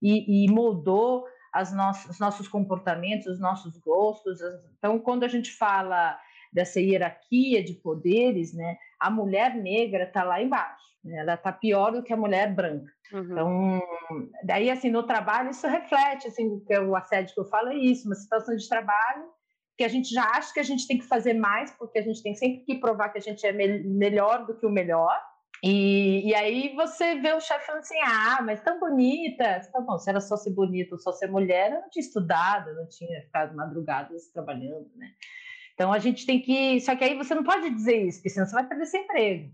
e, 0.00 0.44
e 0.44 0.50
moldou 0.50 1.24
os 2.08 2.18
nossos 2.18 2.48
comportamentos, 2.48 3.26
os 3.26 3.40
nossos 3.40 3.76
gostos. 3.78 4.40
Então, 4.78 4.98
quando 4.98 5.24
a 5.24 5.28
gente 5.28 5.52
fala 5.52 6.18
dessa 6.52 6.80
hierarquia 6.80 7.62
de 7.62 7.74
poderes, 7.74 8.52
né, 8.52 8.76
a 8.98 9.10
mulher 9.10 9.54
negra 9.54 10.04
está 10.04 10.24
lá 10.24 10.42
embaixo. 10.42 10.90
Né, 11.04 11.18
ela 11.18 11.34
está 11.34 11.52
pior 11.52 11.92
do 11.92 12.02
que 12.02 12.12
a 12.12 12.16
mulher 12.16 12.54
branca. 12.54 12.92
Uhum. 13.12 13.22
Então, 13.22 13.82
daí, 14.44 14.70
assim, 14.70 14.90
no 14.90 15.02
trabalho, 15.02 15.50
isso 15.50 15.66
reflete, 15.66 16.28
assim, 16.28 16.60
que 16.60 16.74
é 16.74 16.80
o 16.80 16.94
assédio 16.94 17.34
que 17.34 17.40
eu 17.40 17.48
falo 17.48 17.68
é 17.68 17.76
isso, 17.76 18.06
uma 18.06 18.14
situação 18.14 18.54
de 18.54 18.68
trabalho 18.68 19.30
que 19.80 19.84
a 19.84 19.88
gente 19.88 20.12
já 20.12 20.24
acha 20.24 20.52
que 20.52 20.60
a 20.60 20.64
gente 20.64 20.86
tem 20.86 20.98
que 20.98 21.06
fazer 21.06 21.32
mais, 21.32 21.70
porque 21.70 21.98
a 21.98 22.02
gente 22.02 22.22
tem 22.22 22.34
sempre 22.34 22.66
que 22.66 22.74
provar 22.74 23.08
que 23.08 23.16
a 23.16 23.20
gente 23.22 23.46
é 23.46 23.50
me 23.50 23.78
melhor 23.82 24.44
do 24.44 24.54
que 24.54 24.66
o 24.66 24.70
melhor, 24.70 25.18
e, 25.62 26.28
e 26.28 26.34
aí 26.34 26.74
você 26.74 27.16
vê 27.16 27.32
o 27.32 27.40
chefe 27.40 27.66
falando 27.66 27.82
assim, 27.82 27.98
ah, 28.02 28.40
mas 28.42 28.62
tão 28.62 28.80
bonita. 28.80 29.60
Tá 29.72 29.80
bom, 29.80 29.98
se 29.98 30.08
era 30.08 30.20
só 30.20 30.36
ser 30.36 30.50
bonita 30.50 30.94
ou 30.94 30.98
só 30.98 31.12
ser 31.12 31.30
mulher, 31.30 31.72
eu 31.72 31.80
não 31.82 31.90
tinha 31.90 32.04
estudado, 32.04 32.70
eu 32.70 32.76
não 32.76 32.88
tinha 32.88 33.20
ficado 33.22 33.54
madrugadas 33.54 34.28
trabalhando, 34.32 34.90
né? 34.96 35.10
Então 35.74 35.92
a 35.92 35.98
gente 35.98 36.24
tem 36.24 36.40
que. 36.40 36.80
Só 36.80 36.96
que 36.96 37.04
aí 37.04 37.16
você 37.16 37.34
não 37.34 37.44
pode 37.44 37.70
dizer 37.70 38.06
isso, 38.06 38.18
porque 38.18 38.30
senão 38.30 38.46
você 38.46 38.54
vai 38.54 38.66
perder 38.66 38.86
seu 38.86 39.02
emprego. 39.02 39.50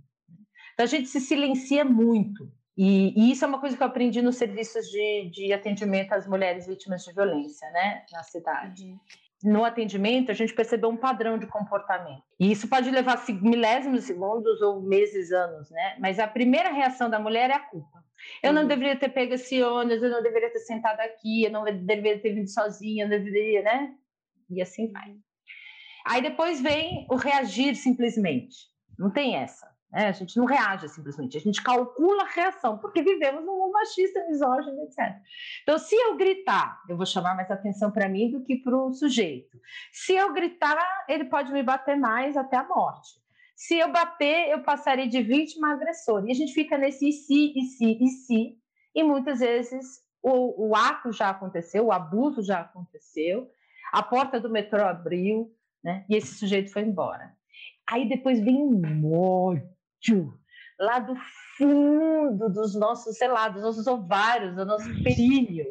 Então 0.75 0.85
a 0.85 0.89
gente 0.89 1.09
se 1.09 1.21
silencia 1.21 1.85
muito. 1.85 2.51
E, 2.77 3.13
e 3.17 3.33
isso 3.33 3.45
é 3.45 3.49
uma 3.49 3.61
coisa 3.61 3.77
que 3.77 3.83
eu 3.83 3.87
aprendi 3.87 4.21
nos 4.21 4.37
serviços 4.37 4.87
de, 4.89 5.31
de 5.31 5.53
atendimento 5.53 6.13
às 6.13 6.27
mulheres 6.27 6.67
vítimas 6.67 7.03
de 7.05 7.13
violência, 7.13 7.69
né, 7.71 8.05
na 8.13 8.23
cidade. 8.23 8.85
Uhum 8.85 9.26
no 9.43 9.64
atendimento, 9.64 10.30
a 10.30 10.34
gente 10.34 10.55
percebeu 10.55 10.89
um 10.89 10.97
padrão 10.97 11.39
de 11.39 11.47
comportamento. 11.47 12.22
E 12.41 12.51
isso 12.51 12.68
pode 12.68 12.91
levar 12.91 13.22
milésimos 13.43 14.05
segundos 14.05 14.61
ou 14.62 14.82
meses, 14.82 15.30
anos, 15.30 15.70
né? 15.70 15.97
Mas 16.01 16.18
a 16.18 16.26
primeira 16.26 16.70
reação 16.70 17.11
da 17.11 17.18
mulher 17.18 17.51
é 17.51 17.55
a 17.55 17.61
culpa. 17.61 18.05
Eu 18.43 18.53
não 18.53 18.62
uhum. 18.62 18.68
deveria 18.68 18.97
ter 18.97 19.11
pego 19.11 19.34
esse 19.34 19.62
ônibus, 19.62 20.03
eu 20.03 20.11
não 20.11 20.22
deveria 20.22 20.51
ter 20.51 20.61
sentado 20.61 21.01
aqui, 21.01 21.45
eu 21.45 21.51
não 21.51 21.64
deveria 21.64 22.18
ter 22.18 22.32
vindo 22.32 22.49
sozinha, 22.49 23.05
eu 23.05 23.09
deveria, 23.09 23.62
né? 23.62 23.95
E 24.51 24.62
assim 24.62 24.91
vai. 24.91 25.14
Aí 26.07 26.22
depois 26.22 26.61
vem 26.61 27.07
o 27.11 27.16
reagir 27.16 27.74
simplesmente. 27.76 28.57
Não 28.99 29.11
tem 29.11 29.37
essa. 29.37 29.76
Né? 29.97 30.09
A 30.09 30.12
gente 30.12 30.36
não 30.36 30.44
reage 30.44 30.86
simplesmente, 30.90 31.38
a 31.38 31.40
gente 31.40 31.62
calcula 31.62 32.24
a 32.24 32.28
reação, 32.28 32.76
porque 32.76 33.01
vivemos 33.01 33.42
num 33.42 33.57
mundo 33.57 33.72
machista, 33.72 34.26
misógino, 34.28 34.82
etc. 34.82 34.99
Então, 35.62 35.78
se 35.78 35.97
eu 35.97 36.18
gritar, 36.18 36.82
eu 36.86 36.99
vou 36.99 37.07
chamar 37.07 37.34
mais 37.34 37.51
atenção 37.51 37.90
para 37.90 38.07
mim 38.07 38.30
do 38.30 38.44
que 38.44 38.57
para 38.57 38.76
o 38.76 38.92
sujeito. 38.92 39.59
Se 39.90 40.14
eu 40.14 40.34
gritar, 40.34 40.76
ele 41.09 41.24
pode 41.24 41.51
me 41.51 41.62
bater 41.62 41.97
mais 41.97 42.36
até 42.36 42.59
a 42.59 42.68
morte. 42.68 43.09
Se 43.57 43.78
eu 43.78 43.90
bater, 43.90 44.51
eu 44.51 44.62
passarei 44.62 45.09
de 45.09 45.22
vítima 45.22 45.70
a 45.70 45.72
agressor. 45.72 46.26
E 46.26 46.30
a 46.30 46.34
gente 46.34 46.53
fica 46.53 46.76
nesse 46.76 47.09
e 47.09 47.12
se, 47.12 47.55
e 47.57 47.62
se, 47.62 47.99
e 47.99 48.09
se. 48.09 48.59
E 48.94 49.03
muitas 49.03 49.38
vezes 49.38 50.03
o, 50.22 50.68
o 50.68 50.76
ato 50.76 51.11
já 51.11 51.30
aconteceu, 51.30 51.86
o 51.86 51.92
abuso 51.92 52.42
já 52.42 52.61
aconteceu, 52.61 53.51
a 53.90 54.03
porta 54.03 54.38
do 54.38 54.51
metrô 54.51 54.84
abriu, 54.84 55.51
né? 55.82 56.05
E 56.07 56.16
esse 56.16 56.34
sujeito 56.34 56.70
foi 56.70 56.82
embora. 56.82 57.34
Aí 57.88 58.07
depois 58.07 58.40
vem 58.40 58.57
um 58.57 58.78
lá 60.79 60.99
do 60.99 61.15
fundo 61.57 62.49
dos 62.51 62.75
nossos, 62.75 63.17
sei 63.17 63.29
lá, 63.29 63.49
dos 63.49 63.63
nossos 63.63 63.87
ovários, 63.87 64.55
do 64.55 64.65
nosso 64.65 64.89
períneo, 65.03 65.67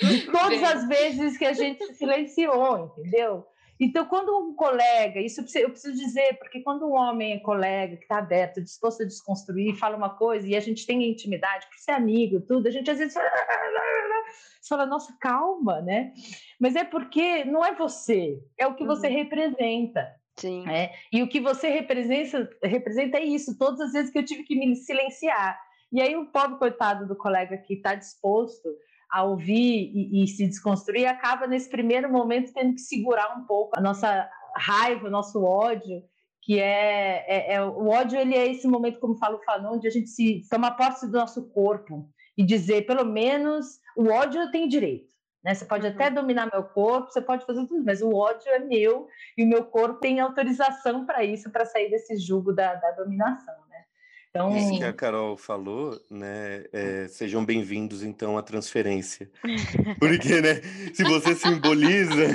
de 0.00 0.26
todas 0.30 0.62
as 0.62 0.88
vezes 0.88 1.38
que 1.38 1.44
a 1.44 1.52
gente 1.52 1.84
se 1.86 1.94
silenciou, 1.94 2.94
entendeu? 2.98 3.46
Então, 3.78 4.06
quando 4.06 4.34
um 4.38 4.54
colega, 4.54 5.20
isso 5.20 5.42
eu 5.58 5.70
preciso 5.70 5.94
dizer, 5.94 6.38
porque 6.38 6.60
quando 6.60 6.86
um 6.86 6.94
homem 6.94 7.34
é 7.34 7.40
colega, 7.40 7.96
que 7.96 8.04
está 8.04 8.18
aberto, 8.18 8.62
disposto 8.62 9.02
a 9.02 9.06
desconstruir, 9.06 9.76
fala 9.76 9.96
uma 9.96 10.16
coisa 10.16 10.46
e 10.46 10.56
a 10.56 10.60
gente 10.60 10.86
tem 10.86 11.10
intimidade, 11.10 11.66
por 11.66 11.78
ser 11.78 11.92
amigo, 11.92 12.40
tudo, 12.40 12.68
a 12.68 12.70
gente 12.70 12.90
às 12.90 12.98
vezes 12.98 13.12
fala, 13.12 13.28
você 14.60 14.68
fala, 14.68 14.86
nossa, 14.86 15.14
calma, 15.20 15.82
né? 15.82 16.14
Mas 16.58 16.74
é 16.74 16.84
porque 16.84 17.44
não 17.44 17.62
é 17.62 17.74
você, 17.74 18.42
é 18.58 18.66
o 18.66 18.74
que 18.74 18.84
você 18.84 19.08
uhum. 19.08 19.14
representa. 19.14 20.15
Sim. 20.38 20.68
É, 20.68 20.92
e 21.12 21.22
o 21.22 21.28
que 21.28 21.40
você 21.40 21.68
representa, 21.68 22.48
representa 22.62 23.18
é 23.18 23.24
isso, 23.24 23.56
todas 23.56 23.80
as 23.80 23.92
vezes 23.92 24.10
que 24.10 24.18
eu 24.18 24.24
tive 24.24 24.42
que 24.42 24.54
me 24.54 24.76
silenciar. 24.76 25.58
E 25.92 26.00
aí 26.00 26.16
o 26.16 26.26
pobre 26.26 26.58
coitado 26.58 27.06
do 27.06 27.16
colega 27.16 27.56
que 27.56 27.74
está 27.74 27.94
disposto 27.94 28.68
a 29.10 29.22
ouvir 29.22 29.90
e, 29.94 30.22
e, 30.22 30.26
se 30.26 30.46
desconstruir 30.46 31.06
acaba 31.06 31.46
nesse 31.46 31.70
primeiro 31.70 32.10
momento 32.10 32.52
tendo 32.52 32.74
que 32.74 32.80
segurar 32.80 33.38
um 33.38 33.44
pouco 33.46 33.78
a 33.78 33.80
nossa 33.80 34.28
raiva, 34.56 35.06
o 35.06 35.10
nosso 35.10 35.42
ódio, 35.44 36.02
que 36.42 36.60
é, 36.60 37.24
é, 37.26 37.54
é, 37.54 37.62
o 37.62 37.88
ódio 37.88 38.18
ele 38.18 38.34
é 38.34 38.46
esse 38.46 38.66
momento, 38.66 38.98
como 38.98 39.16
fala 39.16 39.36
o 39.36 39.42
Fanon, 39.42 39.78
de 39.78 39.88
a 39.88 39.90
gente 39.90 40.08
se 40.08 40.42
tomar 40.50 40.72
posse 40.72 41.06
do 41.06 41.18
nosso 41.18 41.48
corpo 41.50 42.08
e 42.36 42.44
dizer, 42.44 42.84
pelo 42.84 43.04
menos, 43.04 43.80
o 43.96 44.08
ódio 44.08 44.40
eu 44.40 44.50
tenho 44.50 44.68
direito. 44.68 45.15
Né? 45.46 45.54
Você 45.54 45.64
pode 45.64 45.86
até 45.86 46.08
uhum. 46.08 46.14
dominar 46.14 46.50
meu 46.52 46.64
corpo, 46.64 47.12
você 47.12 47.20
pode 47.20 47.46
fazer 47.46 47.64
tudo, 47.68 47.84
mas 47.84 48.02
o 48.02 48.12
ódio 48.12 48.50
é 48.50 48.58
meu 48.58 49.06
e 49.38 49.44
o 49.44 49.46
meu 49.46 49.64
corpo 49.64 50.00
tem 50.00 50.18
autorização 50.18 51.06
para 51.06 51.22
isso, 51.22 51.48
para 51.50 51.64
sair 51.64 51.88
desse 51.88 52.16
jugo 52.16 52.52
da, 52.52 52.74
da 52.74 52.90
dominação. 52.90 53.54
Né? 53.70 53.84
Então... 54.28 54.56
Isso 54.56 54.76
que 54.76 54.82
a 54.82 54.90
Carol 54.92 55.36
falou, 55.36 56.00
né? 56.10 56.64
É, 56.72 57.06
sejam 57.06 57.44
bem-vindos 57.44 58.02
então 58.02 58.36
à 58.36 58.42
transferência. 58.42 59.30
Porque, 60.00 60.40
né, 60.40 60.60
se 60.92 61.04
você 61.04 61.36
simboliza, 61.36 62.26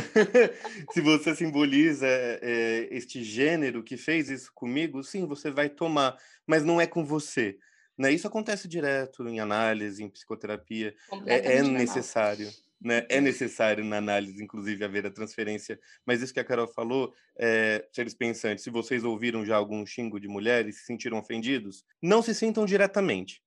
se 0.93 1.01
você 1.01 1.35
simboliza 1.35 2.07
é, 2.07 2.87
este 2.91 3.21
gênero 3.25 3.83
que 3.83 3.97
fez 3.97 4.29
isso 4.29 4.53
comigo, 4.55 5.03
sim, 5.03 5.27
você 5.27 5.51
vai 5.51 5.67
tomar, 5.67 6.15
mas 6.47 6.63
não 6.63 6.79
é 6.79 6.87
com 6.87 7.03
você. 7.03 7.57
Né? 7.97 8.13
Isso 8.13 8.25
acontece 8.25 8.69
direto 8.69 9.27
em 9.27 9.41
análise, 9.41 10.01
em 10.01 10.09
psicoterapia, 10.09 10.95
é, 11.25 11.57
é 11.57 11.61
necessário 11.61 12.47
né, 12.81 13.05
é 13.09 13.21
necessário 13.21 13.85
na 13.85 13.97
análise, 13.97 14.43
inclusive, 14.43 14.83
haver 14.83 15.05
a 15.05 15.11
transferência. 15.11 15.79
Mas 16.05 16.21
isso 16.21 16.33
que 16.33 16.39
a 16.39 16.43
Carol 16.43 16.67
falou, 16.67 17.13
é, 17.37 17.87
seres 17.93 18.13
pensantes, 18.13 18.63
se 18.63 18.69
vocês 18.69 19.03
ouviram 19.03 19.45
já 19.45 19.55
algum 19.55 19.85
xingo 19.85 20.19
de 20.19 20.27
mulheres, 20.27 20.79
se 20.79 20.85
sentiram 20.85 21.19
ofendidos, 21.19 21.85
não 22.01 22.21
se 22.21 22.33
sintam 22.33 22.65
diretamente. 22.65 23.41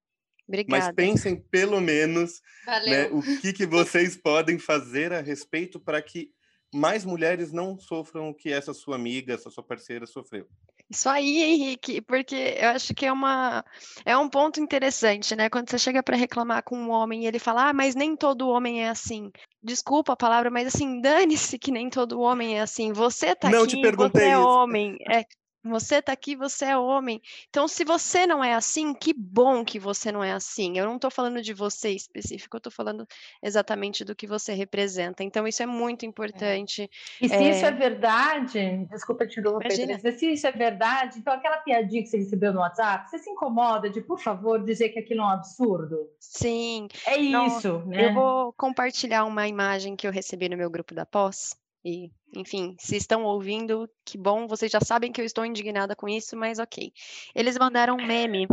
Obrigada. 0.47 0.87
Mas 0.87 0.95
pensem, 0.95 1.37
pelo 1.51 1.81
menos, 1.81 2.41
né, 2.67 3.07
o 3.07 3.23
que, 3.41 3.53
que 3.53 3.67
vocês 3.67 4.17
podem 4.17 4.59
fazer 4.59 5.13
a 5.13 5.21
respeito 5.21 5.81
para 5.81 6.01
que 6.01 6.31
mais 6.73 7.05
mulheres 7.05 7.53
não 7.53 7.79
sofram 7.79 8.29
o 8.29 8.35
que 8.35 8.53
essa 8.53 8.75
sua 8.75 8.97
amiga, 8.97 9.33
essa 9.33 9.51
sua 9.51 9.65
parceira 9.65 10.07
sofreu. 10.07 10.47
Isso 10.91 11.09
aí, 11.09 11.43
Henrique, 11.43 12.01
porque 12.03 12.57
eu 12.59 12.69
acho 12.71 12.95
que 12.95 13.07
é 13.07 13.13
uma 13.13 13.65
é 14.05 14.17
um 14.17 14.29
ponto 14.29 14.61
interessante, 14.61 15.35
né? 15.35 15.49
Quando 15.49 15.71
você 15.71 15.79
chega 15.79 16.03
para 16.03 16.17
reclamar 16.17 16.63
com 16.63 16.77
um 16.79 16.91
homem 16.91 17.25
e 17.25 17.27
ele 17.27 17.39
fala: 17.39 17.71
"Ah, 17.71 17.73
mas 17.73 17.95
nem 17.95 18.15
todo 18.17 18.49
homem 18.49 18.83
é 18.85 18.89
assim". 18.91 19.31
Desculpa 19.63 20.13
a 20.13 20.17
palavra, 20.17 20.51
mas 20.51 20.69
assim, 20.69 21.01
dane-se 21.01 21.59
que 21.59 21.71
nem 21.73 21.89
todo 21.89 22.21
homem 22.21 22.59
é 22.59 22.61
assim. 22.61 22.93
Você 22.93 23.35
tá 23.35 23.49
Não 23.49 23.61
aqui, 23.65 23.69
te 23.69 23.77
perguntei 23.79 24.25
você 24.25 24.29
é 24.29 24.45
isso. 24.45 24.49
homem. 24.49 24.97
É, 25.11 25.25
você 25.65 26.03
tá 26.03 26.13
aqui, 26.13 26.37
você 26.37 26.67
é 26.67 26.77
homem. 26.77 27.21
Então, 27.49 27.67
se 27.67 27.85
você 27.85 28.27
não 28.27 28.45
é 28.45 28.55
assim, 28.55 28.93
que 28.93 29.15
bom 29.15 29.65
que 29.65 29.79
você 29.79 30.13
não 30.13 30.23
é 30.23 30.33
assim. 30.33 30.79
Eu 30.79 30.87
não 30.87 30.99
tô 30.99 31.11
falando 31.11 31.41
de 31.41 31.55
você 31.55 31.91
específico, 31.91 32.57
eu 32.57 32.61
tô 32.61 32.71
falando 32.71 33.07
exatamente 33.43 34.05
do 34.05 34.15
que 34.15 34.27
você 34.27 34.53
representa. 34.53 35.25
Então, 35.25 35.47
isso 35.49 35.63
é 35.63 35.67
muito 35.67 36.05
importante. 36.05 36.91
E 37.21 37.29
se 37.29 37.51
isso 37.51 37.65
é 37.65 37.73
verdade, 37.73 38.87
desculpa 38.91 39.27
te 39.27 39.41
interromper. 39.41 39.69
Teresa, 39.69 40.13
se 40.13 40.33
isso 40.33 40.47
é 40.47 40.53
verdade, 40.53 41.19
então 41.19 41.33
aquela 41.33 41.59
piadinha 41.59 42.03
que 42.03 42.09
você 42.09 42.19
recebeu 42.19 42.53
no 42.53 42.61
WhatsApp, 42.61 43.09
você 43.09 43.19
se 43.19 43.31
incomoda 43.31 43.89
de, 43.89 44.01
por 44.01 44.21
favor, 44.21 44.63
dizer 44.63 44.91
que 44.91 44.99
aquilo 44.99 45.21
é 45.21 45.25
um 45.25 45.29
absurdo? 45.29 46.11
Sim, 46.21 46.89
É 47.07 47.19
Não, 47.19 47.47
isso, 47.47 47.79
né? 47.87 48.07
eu 48.07 48.15
vou 48.15 48.53
compartilhar 48.53 49.25
uma 49.25 49.49
imagem 49.49 49.97
que 49.97 50.07
eu 50.07 50.13
recebi 50.13 50.49
no 50.49 50.57
meu 50.57 50.71
grupo 50.71 50.95
da 50.95 51.07
pós. 51.07 51.57
E, 51.85 52.11
enfim, 52.37 52.77
se 52.79 52.97
estão 52.97 53.25
ouvindo, 53.25 53.89
que 54.05 54.19
bom, 54.19 54.47
vocês 54.47 54.71
já 54.71 54.81
sabem 54.81 55.13
que 55.13 55.21
eu 55.21 55.25
estou 55.25 55.45
indignada 55.45 55.95
com 55.95 56.09
isso, 56.09 56.37
mas 56.37 56.59
ok. 56.59 56.93
Eles 57.35 57.59
mandaram 57.59 57.97
um 57.97 58.07
meme 58.07 58.47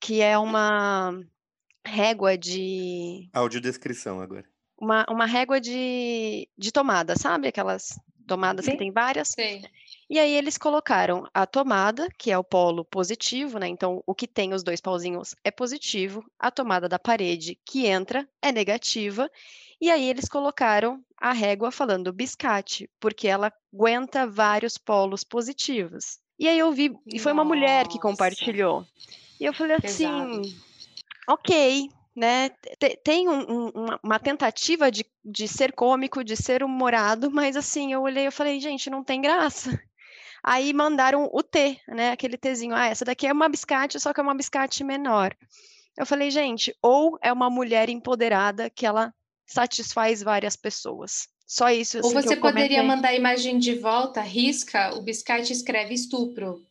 que 0.00 0.20
é 0.20 0.38
uma 0.38 1.18
régua 1.84 2.36
de 2.36 3.28
Audiodescrição 3.32 4.20
agora. 4.20 4.44
uma, 4.80 5.06
uma 5.08 5.26
régua 5.26 5.60
de, 5.60 6.48
de 6.56 6.72
tomada, 6.72 7.16
sabe? 7.16 7.48
Aquelas 7.48 7.98
tomadas 8.26 8.66
que 8.66 8.72
Sim. 8.72 8.76
tem 8.76 8.92
várias. 8.92 9.28
Sei. 9.28 9.64
E 10.10 10.18
aí 10.18 10.32
eles 10.34 10.56
colocaram 10.56 11.26
a 11.34 11.46
tomada, 11.46 12.08
que 12.18 12.30
é 12.30 12.38
o 12.38 12.44
polo 12.44 12.84
positivo, 12.84 13.58
né? 13.58 13.68
Então 13.68 14.02
o 14.06 14.14
que 14.14 14.26
tem 14.26 14.54
os 14.54 14.62
dois 14.62 14.80
pauzinhos 14.80 15.34
é 15.42 15.50
positivo, 15.50 16.24
a 16.38 16.50
tomada 16.50 16.88
da 16.88 16.98
parede 16.98 17.58
que 17.64 17.86
entra 17.86 18.26
é 18.40 18.52
negativa, 18.52 19.30
e 19.80 19.90
aí 19.90 20.08
eles 20.08 20.28
colocaram 20.28 21.00
a 21.20 21.32
régua 21.32 21.70
falando 21.70 22.12
biscate, 22.12 22.88
porque 23.00 23.28
ela 23.28 23.52
aguenta 23.72 24.26
vários 24.26 24.76
polos 24.78 25.24
positivos. 25.24 26.18
E 26.38 26.46
aí 26.48 26.58
eu 26.58 26.70
vi, 26.72 26.92
e 27.06 27.18
foi 27.18 27.32
uma 27.32 27.44
mulher 27.44 27.86
que 27.88 27.94
Nossa. 27.96 28.08
compartilhou. 28.08 28.86
E 29.40 29.44
eu 29.44 29.52
falei 29.52 29.76
assim, 29.76 30.04
Pesado. 30.04 30.42
ok, 31.28 31.88
né? 32.14 32.50
te- 32.78 32.96
Tem 33.02 33.28
um- 33.28 33.50
um- 33.50 33.68
uma, 33.74 34.00
uma 34.02 34.18
tentativa 34.18 34.90
de, 34.90 35.04
de 35.24 35.46
ser 35.48 35.72
cômico, 35.72 36.22
de 36.24 36.36
ser 36.36 36.62
humorado, 36.62 37.30
mas 37.30 37.56
assim, 37.56 37.92
eu 37.92 38.02
olhei 38.02 38.26
e 38.26 38.30
falei, 38.30 38.60
gente, 38.60 38.90
não 38.90 39.02
tem 39.04 39.20
graça. 39.20 39.80
Aí 40.42 40.72
mandaram 40.72 41.28
o 41.32 41.42
T, 41.42 41.80
né? 41.88 42.12
Aquele 42.12 42.38
Tzinho. 42.38 42.74
Ah, 42.74 42.86
essa 42.86 43.04
daqui 43.04 43.26
é 43.26 43.32
uma 43.32 43.48
biscate, 43.48 43.98
só 43.98 44.12
que 44.12 44.20
é 44.20 44.22
uma 44.22 44.34
biscate 44.36 44.84
menor. 44.84 45.36
Eu 45.96 46.06
falei, 46.06 46.30
gente, 46.30 46.72
ou 46.80 47.18
é 47.20 47.32
uma 47.32 47.50
mulher 47.50 47.88
empoderada 47.88 48.70
que 48.70 48.86
ela 48.86 49.12
satisfaz 49.48 50.22
várias 50.22 50.54
pessoas. 50.54 51.26
Só 51.46 51.70
isso. 51.70 51.98
Ou 51.98 52.04
assim, 52.04 52.16
que 52.16 52.22
você 52.28 52.34
eu 52.34 52.40
poderia 52.40 52.78
comentei. 52.80 52.82
mandar 52.96 53.08
a 53.08 53.14
imagem 53.14 53.58
de 53.58 53.74
volta, 53.74 54.20
risca, 54.20 54.94
o 54.94 55.02
biscate 55.02 55.52
escreve 55.52 55.94
estupro. 55.94 56.62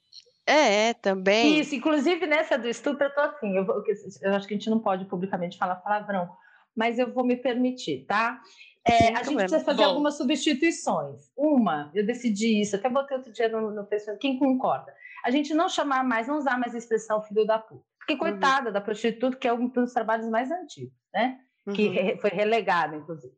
É, 0.45 0.93
também. 0.93 1.59
Isso, 1.59 1.75
inclusive 1.75 2.25
nessa 2.25 2.57
do 2.57 2.67
estupro, 2.69 3.03
eu 3.05 3.13
tô 3.13 3.19
assim, 3.19 3.57
eu, 3.57 3.65
vou- 3.65 3.83
eu 4.21 4.33
acho 4.33 4.47
que 4.47 4.53
a 4.53 4.57
gente 4.57 4.69
não 4.69 4.79
pode 4.79 5.03
publicamente 5.05 5.57
falar 5.57 5.75
palavrão, 5.77 6.29
mas 6.75 6.97
eu 6.99 7.11
vou 7.13 7.25
me 7.25 7.35
permitir, 7.35 8.05
tá? 8.07 8.39
É, 8.85 9.09
a 9.09 9.23
gente 9.23 9.35
precisa 9.35 9.59
fazer 9.65 9.83
Bom. 9.83 9.89
algumas 9.89 10.15
substituições. 10.15 11.29
Uma, 11.35 11.91
eu 11.93 12.05
decidi 12.05 12.61
isso, 12.61 12.75
até 12.77 12.87
botei 12.87 13.17
outro 13.17 13.33
dia 13.33 13.49
no, 13.49 13.71
no 13.71 13.85
Facebook, 13.87 14.19
quem 14.21 14.39
concorda? 14.39 14.93
A 15.25 15.31
gente 15.31 15.53
não 15.53 15.67
chamar 15.67 16.05
mais, 16.05 16.27
não 16.27 16.37
usar 16.37 16.57
mais 16.57 16.73
a 16.73 16.77
expressão 16.77 17.21
filho 17.23 17.45
da 17.45 17.59
puta. 17.59 17.83
Porque 17.97 18.13
Uhum. 18.13 18.19
coitada 18.19 18.71
da 18.71 18.79
prostituta, 18.79 19.35
que 19.35 19.47
é 19.47 19.51
um 19.51 19.67
dos 19.67 19.91
trabalhos 19.91 20.29
mais 20.29 20.49
antigos, 20.49 20.93
né? 21.13 21.37
Que 21.73 21.87
Uhum. 21.89 22.17
foi 22.19 22.29
relegado, 22.29 22.95
inclusive. 22.95 23.33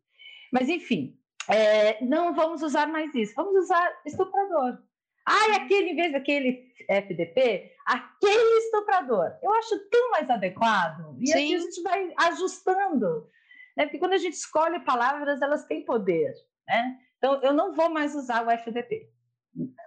Mas, 0.52 0.70
enfim, 0.70 1.18
é, 1.48 2.04
não 2.04 2.34
vamos 2.34 2.62
usar 2.62 2.88
mais 2.88 3.14
isso. 3.16 3.34
Vamos 3.36 3.56
usar 3.64 4.00
estuprador. 4.06 4.80
Ai, 5.26 5.52
aquele, 5.58 5.92
em 5.92 5.96
vez 5.96 6.12
daquele 6.12 6.72
FDP, 6.88 7.72
aquele 7.86 8.58
estuprador. 8.60 9.32
Eu 9.44 9.54
acho 9.56 9.78
tão 9.90 10.12
mais 10.12 10.30
adequado. 10.30 11.16
E 11.20 11.32
assim 11.32 11.48
Sim. 11.48 11.56
a 11.56 11.60
gente 11.60 11.82
vai 11.84 12.14
ajustando. 12.18 13.28
Né? 13.78 13.86
Porque 13.86 14.00
quando 14.00 14.14
a 14.14 14.18
gente 14.18 14.34
escolhe 14.34 14.80
palavras, 14.80 15.42
elas 15.42 15.66
têm 15.66 15.86
poder. 15.86 16.34
Né? 16.68 16.98
Então, 17.18 17.42
eu 17.44 17.54
não 17.54 17.74
vou 17.74 17.90
mais 17.90 18.16
usar 18.16 18.46
o 18.46 18.50
FDP. 18.50 19.10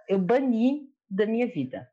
Eu 0.07 0.19
bani 0.19 0.89
da 1.09 1.25
minha 1.25 1.47
vida. 1.47 1.89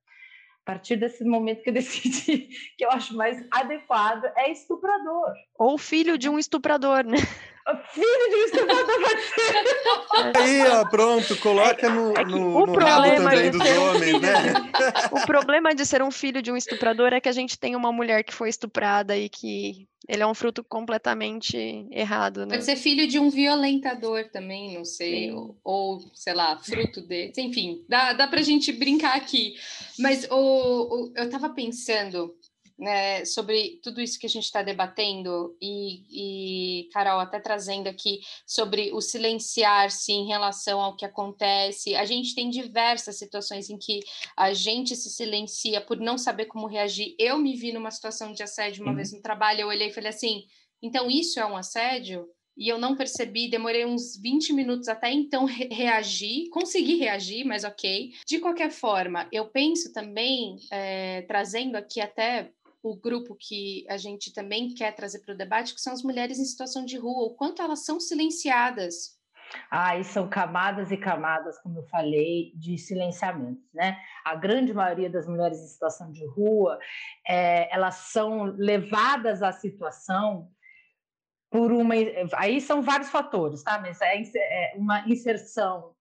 A 0.63 0.73
partir 0.73 0.97
desse 0.97 1.25
momento 1.25 1.63
que 1.63 1.71
eu 1.71 1.75
decidi 1.75 2.49
que 2.77 2.85
eu 2.85 2.91
acho 2.91 3.17
mais 3.17 3.45
adequado 3.51 4.25
é 4.37 4.51
estuprador. 4.51 5.35
Ou 5.61 5.77
filho 5.77 6.17
de 6.17 6.27
um 6.27 6.39
estuprador, 6.39 7.05
né? 7.05 7.19
Filho 7.93 8.31
de 8.31 8.37
um 8.37 8.45
estuprador 8.47 9.01
pode 9.01 9.23
ser. 10.33 10.41
Aí, 10.41 10.67
ó, 10.67 10.85
pronto, 10.87 11.37
coloca 11.37 11.89
no, 11.89 12.17
é 12.17 12.25
no, 12.25 12.57
o 12.57 12.67
no 12.67 12.73
rabo 12.73 12.73
problema 12.73 13.17
também 13.31 13.43
de 13.45 13.51
dos 13.51 13.63
ser 13.63 13.79
um 13.79 13.83
homens, 13.85 14.05
filho 14.05 14.21
né? 14.21 14.71
O 15.13 15.21
problema 15.27 15.75
de 15.75 15.87
ser 15.87 16.03
um 16.03 16.11
filho 16.11 16.43
de 16.43 16.51
um 16.51 16.57
estuprador 16.57 17.13
é 17.13 17.21
que 17.21 17.29
a 17.29 17.33
gente 17.33 17.57
tem 17.59 17.77
uma 17.77 17.93
mulher 17.93 18.25
que 18.25 18.35
foi 18.35 18.49
estuprada 18.49 19.17
e 19.17 19.29
que 19.29 19.87
ele 20.09 20.23
é 20.23 20.27
um 20.27 20.35
fruto 20.35 20.65
completamente 20.65 21.87
errado, 21.93 22.41
né? 22.47 22.55
Pode 22.55 22.65
ser 22.65 22.75
filho 22.77 23.07
de 23.07 23.19
um 23.21 23.29
violentador 23.31 24.25
também, 24.33 24.75
não 24.75 24.85
sei, 24.85 25.31
ou, 25.31 25.57
ou, 25.63 26.01
sei 26.15 26.33
lá, 26.33 26.59
fruto 26.59 27.01
dele. 27.03 27.33
Enfim, 27.39 27.85
dá, 27.89 28.15
dá 28.15 28.27
pra 28.27 28.43
gente 28.43 28.73
brincar 28.73 29.15
aqui. 29.15 29.55
Mas 29.99 30.27
o, 30.31 30.35
o- 30.35 31.13
eu 31.15 31.29
tava 31.31 31.51
pensando 31.51 32.35
né, 32.81 33.27
sobre 33.27 33.79
tudo 33.83 34.01
isso 34.01 34.19
que 34.19 34.27
a 34.27 34.29
gente 34.29 34.45
está 34.45 34.63
debatendo, 34.63 35.55
e, 35.61 36.85
e, 36.85 36.89
Carol, 36.93 37.21
até 37.21 37.39
trazendo 37.39 37.89
aqui 37.89 38.21
sobre 38.47 38.91
o 38.93 39.03
silenciar-se 39.03 40.11
em 40.13 40.27
relação 40.27 40.81
ao 40.81 40.97
que 40.97 41.05
acontece. 41.05 41.95
A 41.95 42.07
gente 42.07 42.35
tem 42.35 42.49
diversas 42.49 43.19
situações 43.19 43.69
em 43.69 43.77
que 43.77 44.01
a 44.35 44.55
gente 44.55 44.97
se 44.97 45.11
silencia 45.11 45.81
por 45.83 45.99
não 45.99 46.17
saber 46.17 46.47
como 46.47 46.67
reagir. 46.67 47.15
Eu 47.19 47.37
me 47.37 47.55
vi 47.55 47.71
numa 47.71 47.91
situação 47.91 48.33
de 48.33 48.43
assédio 48.43 48.83
uma 48.83 48.93
Uhum. 48.93 48.97
vez 48.97 49.13
no 49.13 49.21
trabalho, 49.21 49.61
eu 49.61 49.69
olhei 49.69 49.89
e 49.89 49.93
falei 49.93 50.09
assim: 50.09 50.45
então 50.83 51.11
isso 51.11 51.39
é 51.39 51.45
um 51.45 51.57
assédio? 51.57 52.27
E 52.57 52.69
eu 52.69 52.79
não 52.79 52.95
percebi, 52.97 53.49
demorei 53.49 53.87
uns 53.87 54.21
20 54.21 54.53
minutos 54.53 54.89
até 54.89 55.11
então 55.11 55.45
re 55.47 55.69
reagir, 55.73 56.51
consegui 56.51 56.97
reagir, 56.97 57.45
mas 57.45 57.65
ok. 57.65 58.13
De 58.27 58.39
qualquer 58.39 58.71
forma, 58.71 59.27
eu 59.33 59.47
penso 59.47 59.93
também, 59.93 60.57
é, 60.71 61.23
trazendo 61.23 61.77
aqui 61.77 62.01
até 62.01 62.51
o 62.83 62.97
grupo 62.97 63.37
que 63.39 63.85
a 63.89 63.97
gente 63.97 64.33
também 64.33 64.73
quer 64.75 64.95
trazer 64.95 65.21
para 65.21 65.35
o 65.35 65.37
debate, 65.37 65.75
que 65.75 65.81
são 65.81 65.93
as 65.93 66.03
mulheres 66.03 66.39
em 66.39 66.45
situação 66.45 66.85
de 66.85 66.97
rua, 66.97 67.27
o 67.27 67.35
quanto 67.35 67.61
elas 67.61 67.85
são 67.85 68.01
silenciadas. 68.01 69.19
Ah, 69.71 69.99
e 69.99 70.05
são 70.05 70.29
camadas 70.29 70.91
e 70.93 70.97
camadas, 70.97 71.59
como 71.59 71.81
eu 71.81 71.87
falei, 71.89 72.53
de 72.55 72.79
silenciamentos, 72.79 73.69
né? 73.75 73.99
A 74.25 74.37
grande 74.37 74.73
maioria 74.73 75.11
das 75.11 75.27
mulheres 75.27 75.59
em 75.59 75.67
situação 75.67 76.13
de 76.13 76.25
rua, 76.25 76.79
é, 77.27 77.73
elas 77.75 77.97
são 77.97 78.45
levadas 78.45 79.43
à 79.43 79.51
situação 79.51 80.49
por 81.51 81.73
uma. 81.73 81.95
Aí 82.37 82.61
são 82.61 82.81
vários 82.81 83.11
fatores, 83.11 83.63
tá? 83.65 83.79
Mas 83.81 84.01
é, 84.01 84.23
é 84.37 84.77
uma 84.77 85.01
inserção 85.09 85.95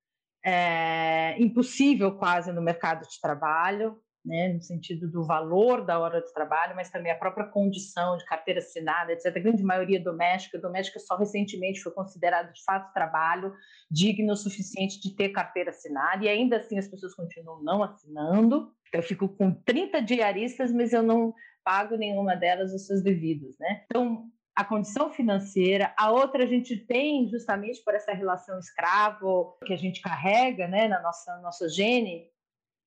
é, 0.45 1.35
impossível 1.41 2.17
quase 2.17 2.51
no 2.51 2.61
mercado 2.61 3.07
de 3.07 3.19
trabalho, 3.19 3.99
né, 4.29 4.53
no 4.53 4.61
sentido 4.61 5.09
do 5.09 5.23
valor 5.23 5.83
da 5.83 5.99
hora 5.99 6.21
de 6.21 6.31
trabalho, 6.31 6.75
mas 6.75 6.91
também 6.91 7.11
a 7.11 7.17
própria 7.17 7.47
condição 7.47 8.15
de 8.15 8.23
carteira 8.25 8.59
assinada, 8.59 9.11
etc. 9.11 9.35
A 9.35 9.39
grande 9.39 9.63
maioria 9.63 9.99
doméstica, 9.99 10.59
doméstica 10.59 10.99
só 10.99 11.17
recentemente 11.17 11.81
foi 11.81 11.91
considerado 11.91 12.53
de 12.53 12.63
fato 12.63 12.93
trabalho 12.93 13.51
digno 13.89 14.33
o 14.33 14.37
suficiente 14.37 15.01
de 15.01 15.15
ter 15.15 15.29
carteira 15.29 15.71
assinada, 15.71 16.23
e 16.23 16.29
ainda 16.29 16.57
assim 16.57 16.77
as 16.77 16.87
pessoas 16.87 17.15
continuam 17.15 17.63
não 17.63 17.81
assinando. 17.81 18.71
Eu 18.93 19.01
fico 19.01 19.27
com 19.27 19.51
30 19.51 19.99
diaristas, 20.03 20.71
mas 20.71 20.93
eu 20.93 21.01
não 21.01 21.33
pago 21.63 21.95
nenhuma 21.95 22.35
delas 22.35 22.71
os 22.71 22.85
seus 22.85 23.01
devidos, 23.01 23.57
né? 23.59 23.83
Então, 23.85 24.29
a 24.55 24.63
condição 24.63 25.11
financeira, 25.11 25.91
a 25.97 26.11
outra 26.11 26.43
a 26.43 26.47
gente 26.47 26.77
tem 26.77 27.27
justamente 27.29 27.81
por 27.83 27.95
essa 27.95 28.11
relação 28.11 28.59
escravo 28.59 29.57
que 29.65 29.73
a 29.73 29.77
gente 29.77 30.01
carrega, 30.01 30.67
né, 30.67 30.87
na 30.87 31.01
nossa 31.01 31.35
nossa 31.37 31.67
gene, 31.67 32.27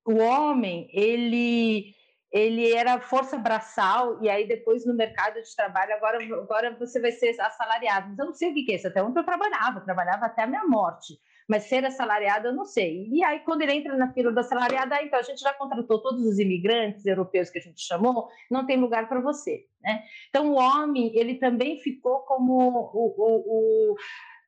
o 0.05 0.19
homem, 0.19 0.89
ele 0.93 1.95
ele 2.33 2.73
era 2.73 2.99
força 2.99 3.37
braçal 3.37 4.23
e 4.23 4.31
aí 4.31 4.49
depois 4.49 4.87
no 4.87 4.95
mercado 4.95 5.35
de 5.35 5.55
trabalho 5.55 5.93
agora 5.93 6.19
agora 6.25 6.77
você 6.79 6.99
vai 6.99 7.13
ser 7.13 7.39
assalariado. 7.39 8.09
Mas 8.09 8.19
eu 8.19 8.27
não 8.27 8.33
sei 8.33 8.51
o 8.51 8.55
que 8.55 8.73
é 8.73 8.77
isso, 8.77 8.89
até 8.89 9.03
onde 9.03 9.19
eu 9.19 9.25
trabalhava, 9.25 9.81
eu 9.81 9.85
trabalhava 9.85 10.27
até 10.27 10.43
a 10.43 10.47
minha 10.47 10.65
morte. 10.65 11.19
Mas 11.47 11.65
ser 11.65 11.85
assalariado 11.85 12.49
eu 12.49 12.55
não 12.55 12.65
sei. 12.65 13.07
E 13.13 13.23
aí 13.23 13.41
quando 13.41 13.61
ele 13.61 13.75
entra 13.75 13.95
na 13.97 14.13
fila 14.15 14.33
do 14.33 14.41
assalariado, 14.41 14.95
então 14.95 15.19
a 15.19 15.23
gente 15.23 15.41
já 15.41 15.53
contratou 15.53 16.01
todos 16.01 16.25
os 16.25 16.39
imigrantes 16.39 17.05
europeus 17.05 17.51
que 17.51 17.59
a 17.59 17.63
gente 17.63 17.83
chamou, 17.83 18.29
não 18.51 18.65
tem 18.65 18.79
lugar 18.79 19.09
para 19.09 19.21
você, 19.21 19.67
né? 19.83 20.03
Então 20.31 20.53
o 20.53 20.55
homem, 20.55 21.13
ele 21.15 21.35
também 21.35 21.81
ficou 21.81 22.21
como 22.21 22.55
o, 22.55 23.15
o, 23.19 23.93
o 23.93 23.97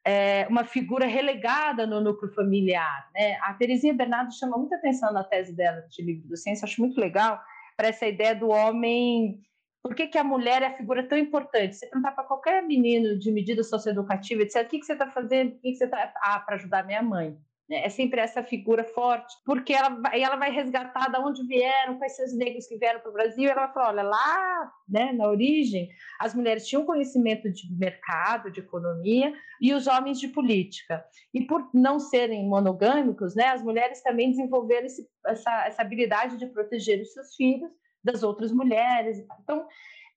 é, 0.05 0.47
uma 0.49 0.65
figura 0.65 1.07
relegada 1.07 1.87
no 1.87 2.01
núcleo 2.01 2.33
familiar. 2.33 3.09
Né? 3.15 3.39
A 3.43 3.55
Terezinha 3.55 3.95
Bernardo 3.95 4.35
chama 4.35 4.59
muita 4.59 4.77
atenção 4.77 5.13
na 5.13 5.25
tese 5.25 5.55
dela 5.55 5.81
de 5.89 6.03
livro 6.03 6.29
do 6.29 6.37
ciência, 6.37 6.67
acho 6.67 6.81
muito 6.81 7.01
legal, 7.01 7.41
para 7.77 7.89
essa 7.89 8.07
ideia 8.07 8.35
do 8.35 8.49
homem. 8.49 9.41
Por 9.83 9.95
que, 9.95 10.07
que 10.07 10.19
a 10.19 10.25
mulher 10.25 10.63
é 10.63 10.67
a 10.67 10.77
figura 10.77 11.07
tão 11.09 11.17
importante? 11.17 11.77
Você 11.77 11.87
perguntar 11.87 12.13
para 12.13 12.25
qualquer 12.25 12.63
menino 12.63 13.19
de 13.19 13.31
medida 13.33 13.63
socioeducativa, 13.63 14.43
etc., 14.43 14.67
o 14.67 14.69
que, 14.69 14.79
que 14.79 14.87
você 14.87 14.93
está 14.93 15.11
fazendo? 15.11 15.55
O 15.55 15.59
que, 15.59 15.73
que 15.73 15.77
você 15.77 15.85
está. 15.85 16.13
Ah, 16.23 16.41
para 16.41 16.57
ajudar 16.57 16.87
minha 16.87 17.03
mãe. 17.03 17.37
Né? 17.69 17.85
É 17.85 17.89
sempre 17.89 18.21
essa 18.21 18.43
figura 18.43 18.85
forte, 18.85 19.35
porque 19.45 19.73
ela 19.73 19.89
vai, 19.89 20.23
ela 20.23 20.37
vai 20.37 20.51
resgatar 20.51 21.11
de 21.11 21.19
onde 21.19 21.47
vieram, 21.47 21.99
quais 21.99 22.17
são 22.17 22.25
os 22.25 22.37
negros 22.37 22.67
que 22.67 22.77
vieram 22.77 23.01
para 23.01 23.11
o 23.11 23.15
Brasil. 23.15 23.51
Ela 23.51 23.67
vai 23.67 23.73
falar: 23.73 23.89
olha, 23.89 24.03
lá 24.03 24.73
né, 24.89 25.13
na 25.13 25.27
origem, 25.27 25.89
as 26.21 26.35
mulheres 26.35 26.67
tinham 26.67 26.85
conhecimento 26.85 27.51
de 27.51 27.75
mercado, 27.75 28.51
de 28.51 28.61
economia, 28.61 29.33
e 29.61 29.73
os 29.73 29.87
homens 29.87 30.21
de 30.21 30.29
política. 30.29 31.05
E 31.33 31.43
por 31.47 31.71
não 31.73 31.99
serem 31.99 32.47
monogâmicos, 32.47 33.35
né, 33.35 33.49
as 33.49 33.63
mulheres 33.63 34.03
também 34.03 34.31
desenvolveram 34.31 34.87
esse, 34.87 35.09
essa, 35.27 35.67
essa 35.67 35.83
habilidade 35.83 36.37
de 36.37 36.47
proteger 36.47 37.01
os 37.01 37.13
seus 37.13 37.35
filhos 37.35 37.71
das 38.03 38.23
outras 38.23 38.53
mulheres. 38.53 39.25
Então, 39.43 39.67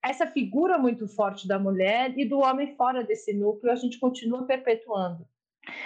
essa 0.03 0.27
figura 0.27 0.77
muito 0.77 1.07
forte 1.07 1.47
da 1.47 1.57
mulher 1.57 2.13
e 2.17 2.25
do 2.25 2.39
homem 2.39 2.75
fora 2.75 3.03
desse 3.03 3.33
núcleo, 3.33 3.71
a 3.71 3.75
gente 3.75 3.99
continua 3.99 4.45
perpetuando. 4.45 5.25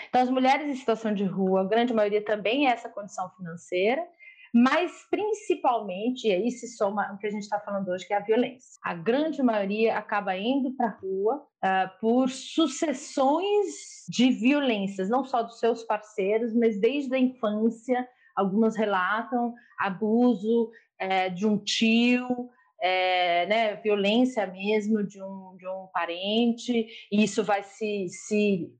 Então, 0.09 0.21
as 0.21 0.29
mulheres 0.29 0.67
em 0.67 0.75
situação 0.75 1.13
de 1.13 1.23
rua, 1.23 1.61
a 1.61 1.67
grande 1.67 1.93
maioria 1.93 2.23
também 2.23 2.67
é 2.67 2.71
essa 2.71 2.89
condição 2.89 3.29
financeira, 3.38 4.05
mas 4.53 4.91
principalmente, 5.09 6.27
e 6.27 6.32
aí 6.34 6.51
se 6.51 6.67
soma 6.67 7.13
o 7.13 7.17
que 7.17 7.27
a 7.27 7.29
gente 7.29 7.43
está 7.43 7.59
falando 7.59 7.88
hoje, 7.89 8.05
que 8.05 8.13
é 8.13 8.17
a 8.17 8.21
violência. 8.21 8.79
A 8.84 8.93
grande 8.93 9.41
maioria 9.41 9.97
acaba 9.97 10.36
indo 10.36 10.75
para 10.75 10.88
a 10.88 10.97
rua 10.99 11.38
uh, 11.38 11.99
por 12.01 12.29
sucessões 12.29 14.05
de 14.09 14.29
violências, 14.32 15.09
não 15.09 15.23
só 15.23 15.41
dos 15.41 15.57
seus 15.59 15.84
parceiros, 15.84 16.53
mas 16.53 16.79
desde 16.79 17.15
a 17.15 17.19
infância. 17.19 18.07
Algumas 18.36 18.77
relatam 18.77 19.53
abuso 19.77 20.71
é, 20.97 21.29
de 21.29 21.45
um 21.45 21.57
tio, 21.57 22.49
é, 22.82 23.45
né, 23.45 23.75
violência 23.75 24.45
mesmo 24.47 25.03
de 25.03 25.21
um, 25.21 25.55
de 25.57 25.67
um 25.67 25.88
parente, 25.93 26.88
e 27.11 27.23
isso 27.23 27.43
vai 27.43 27.61
se, 27.63 28.07
se 28.09 28.73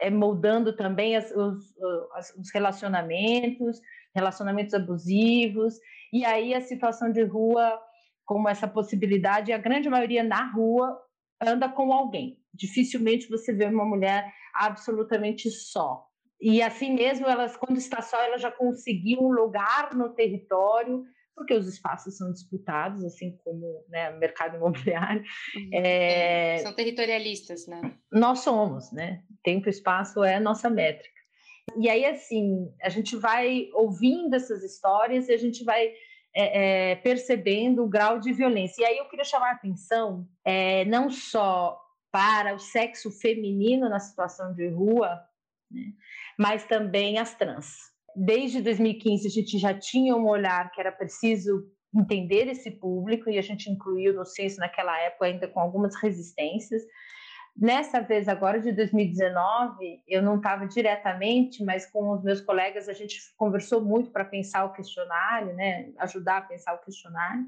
é, 0.00 0.10
moldando 0.10 0.74
também 0.74 1.16
as, 1.16 1.30
os, 1.30 1.74
os 2.38 2.50
relacionamentos, 2.52 3.80
relacionamentos 4.14 4.74
abusivos, 4.74 5.74
e 6.12 6.24
aí 6.24 6.54
a 6.54 6.60
situação 6.60 7.10
de 7.10 7.22
rua, 7.22 7.80
como 8.24 8.48
essa 8.48 8.68
possibilidade, 8.68 9.52
a 9.52 9.58
grande 9.58 9.88
maioria 9.88 10.22
na 10.22 10.50
rua 10.52 10.98
anda 11.40 11.68
com 11.68 11.92
alguém. 11.92 12.38
Dificilmente 12.52 13.28
você 13.28 13.52
vê 13.52 13.66
uma 13.66 13.84
mulher 13.84 14.32
absolutamente 14.54 15.50
só. 15.50 16.06
E 16.40 16.62
assim 16.62 16.94
mesmo, 16.94 17.26
elas, 17.26 17.56
quando 17.56 17.78
está 17.78 18.02
só, 18.02 18.20
ela 18.20 18.38
já 18.38 18.50
conseguiu 18.50 19.20
um 19.20 19.32
lugar 19.32 19.94
no 19.94 20.10
território, 20.10 21.04
porque 21.34 21.54
os 21.54 21.66
espaços 21.66 22.16
são 22.16 22.32
disputados, 22.32 23.04
assim 23.04 23.36
como 23.44 23.84
né, 23.88 24.10
o 24.10 24.18
mercado 24.18 24.56
imobiliário. 24.56 25.22
É... 25.72 26.58
São 26.58 26.74
territorialistas, 26.74 27.66
né? 27.66 27.96
Nós 28.10 28.40
somos, 28.40 28.92
né? 28.92 29.22
Tempo 29.42 29.68
e 29.68 29.70
espaço 29.70 30.22
é 30.22 30.36
a 30.36 30.40
nossa 30.40 30.70
métrica. 30.70 31.14
E 31.76 31.88
aí, 31.88 32.04
assim, 32.04 32.72
a 32.82 32.88
gente 32.88 33.16
vai 33.16 33.68
ouvindo 33.72 34.34
essas 34.34 34.62
histórias 34.62 35.28
e 35.28 35.32
a 35.32 35.36
gente 35.36 35.64
vai 35.64 35.92
é, 36.34 36.92
é, 36.92 36.96
percebendo 36.96 37.82
o 37.82 37.88
grau 37.88 38.20
de 38.20 38.32
violência. 38.32 38.82
E 38.82 38.84
aí 38.84 38.98
eu 38.98 39.08
queria 39.08 39.24
chamar 39.24 39.50
a 39.50 39.54
atenção 39.54 40.28
é, 40.44 40.84
não 40.84 41.10
só 41.10 41.80
para 42.12 42.54
o 42.54 42.58
sexo 42.58 43.10
feminino 43.10 43.88
na 43.88 43.98
situação 43.98 44.52
de 44.54 44.68
rua, 44.68 45.20
né, 45.70 45.92
mas 46.38 46.64
também 46.64 47.18
as 47.18 47.34
trans 47.34 47.93
desde 48.16 48.62
2015 48.62 49.26
a 49.26 49.30
gente 49.30 49.58
já 49.58 49.74
tinha 49.74 50.16
um 50.16 50.26
olhar 50.26 50.70
que 50.70 50.80
era 50.80 50.92
preciso 50.92 51.70
entender 51.94 52.48
esse 52.48 52.70
público 52.70 53.30
e 53.30 53.38
a 53.38 53.42
gente 53.42 53.70
incluiu 53.70 54.14
no 54.14 54.24
censo 54.24 54.58
naquela 54.58 54.98
época 55.00 55.26
ainda 55.26 55.48
com 55.48 55.60
algumas 55.60 55.94
resistências. 55.96 56.82
Nessa 57.56 58.00
vez 58.00 58.26
agora 58.26 58.60
de 58.60 58.72
2019, 58.72 60.02
eu 60.08 60.20
não 60.20 60.38
estava 60.38 60.66
diretamente, 60.66 61.62
mas 61.64 61.86
com 61.86 62.10
os 62.10 62.22
meus 62.24 62.40
colegas 62.40 62.88
a 62.88 62.92
gente 62.92 63.16
conversou 63.36 63.80
muito 63.80 64.10
para 64.10 64.24
pensar 64.24 64.64
o 64.64 64.72
questionário, 64.72 65.54
né, 65.54 65.92
ajudar 65.98 66.38
a 66.38 66.42
pensar 66.42 66.74
o 66.74 66.84
questionário. 66.84 67.46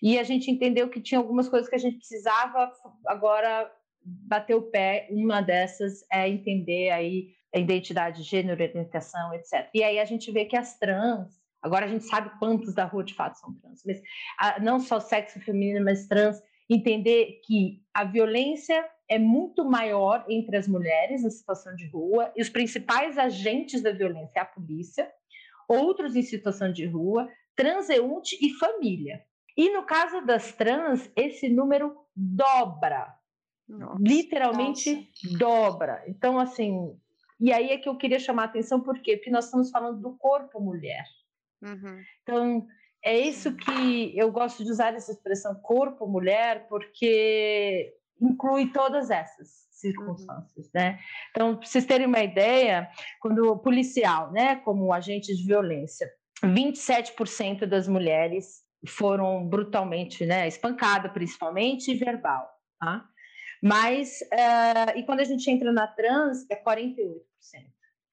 E 0.00 0.18
a 0.18 0.22
gente 0.22 0.50
entendeu 0.50 0.88
que 0.88 1.00
tinha 1.00 1.18
algumas 1.18 1.48
coisas 1.48 1.68
que 1.68 1.74
a 1.74 1.80
gente 1.80 1.98
precisava 1.98 2.72
agora 3.06 3.70
bater 4.04 4.54
o 4.54 4.70
pé. 4.70 5.08
Uma 5.10 5.42
dessas 5.42 6.04
é 6.10 6.28
entender 6.28 6.90
aí 6.90 7.34
identidade, 7.58 8.22
gênero, 8.22 8.62
orientação, 8.62 9.34
etc. 9.34 9.68
E 9.74 9.82
aí 9.82 9.98
a 9.98 10.04
gente 10.04 10.30
vê 10.30 10.44
que 10.44 10.56
as 10.56 10.78
trans, 10.78 11.40
agora 11.60 11.86
a 11.86 11.88
gente 11.88 12.04
sabe 12.04 12.30
quantos 12.38 12.74
da 12.74 12.84
rua 12.84 13.02
de 13.02 13.14
fato 13.14 13.38
são 13.38 13.52
trans, 13.54 13.82
mas 13.84 14.00
a, 14.38 14.60
não 14.60 14.78
só 14.78 15.00
sexo 15.00 15.40
feminino, 15.40 15.84
mas 15.84 16.06
trans, 16.06 16.40
entender 16.68 17.40
que 17.44 17.82
a 17.92 18.04
violência 18.04 18.88
é 19.08 19.18
muito 19.18 19.64
maior 19.64 20.24
entre 20.28 20.56
as 20.56 20.68
mulheres 20.68 21.24
em 21.24 21.30
situação 21.30 21.74
de 21.74 21.88
rua 21.88 22.32
e 22.36 22.42
os 22.42 22.48
principais 22.48 23.18
agentes 23.18 23.82
da 23.82 23.90
violência 23.90 24.38
é 24.38 24.42
a 24.42 24.44
polícia, 24.44 25.10
outros 25.68 26.14
em 26.14 26.22
situação 26.22 26.72
de 26.72 26.86
rua, 26.86 27.28
transeunte 27.56 28.38
e 28.40 28.54
família. 28.54 29.20
E 29.56 29.70
no 29.70 29.82
caso 29.82 30.24
das 30.24 30.52
trans, 30.52 31.10
esse 31.16 31.48
número 31.48 31.96
dobra. 32.14 33.14
Nossa, 33.68 33.98
literalmente 34.00 35.10
nossa. 35.24 35.38
dobra. 35.38 36.04
Então, 36.06 36.38
assim, 36.38 36.96
e 37.40 37.52
aí 37.52 37.70
é 37.70 37.78
que 37.78 37.88
eu 37.88 37.96
queria 37.96 38.18
chamar 38.18 38.42
a 38.42 38.46
atenção, 38.46 38.80
por 38.80 39.00
quê? 39.00 39.16
Porque 39.16 39.30
nós 39.30 39.46
estamos 39.46 39.70
falando 39.70 40.00
do 40.00 40.16
corpo 40.16 40.60
mulher. 40.60 41.04
Uhum. 41.62 42.02
Então, 42.22 42.66
é 43.02 43.18
isso 43.18 43.56
que 43.56 44.16
eu 44.16 44.30
gosto 44.30 44.62
de 44.62 44.70
usar 44.70 44.94
essa 44.94 45.10
expressão 45.10 45.54
corpo 45.54 46.06
mulher, 46.06 46.66
porque 46.68 47.94
inclui 48.20 48.70
todas 48.72 49.10
essas 49.10 49.48
circunstâncias, 49.70 50.66
uhum. 50.66 50.72
né? 50.74 50.98
Então, 51.30 51.56
para 51.56 51.66
vocês 51.66 51.86
terem 51.86 52.06
uma 52.06 52.22
ideia, 52.22 52.90
quando 53.20 53.50
o 53.50 53.58
policial, 53.58 54.30
né, 54.30 54.56
como 54.56 54.92
agente 54.92 55.34
de 55.34 55.46
violência, 55.46 56.10
27% 56.44 57.64
das 57.64 57.88
mulheres 57.88 58.62
foram 58.86 59.46
brutalmente, 59.46 60.26
né, 60.26 60.46
espancadas, 60.46 61.12
principalmente, 61.12 61.90
e 61.90 61.94
verbal, 61.94 62.46
tá? 62.78 63.06
Mas, 63.62 64.20
uh, 64.32 64.98
e 64.98 65.02
quando 65.04 65.20
a 65.20 65.24
gente 65.24 65.50
entra 65.50 65.72
na 65.72 65.86
trans, 65.86 66.46
é 66.50 66.56
48%. 66.56 67.29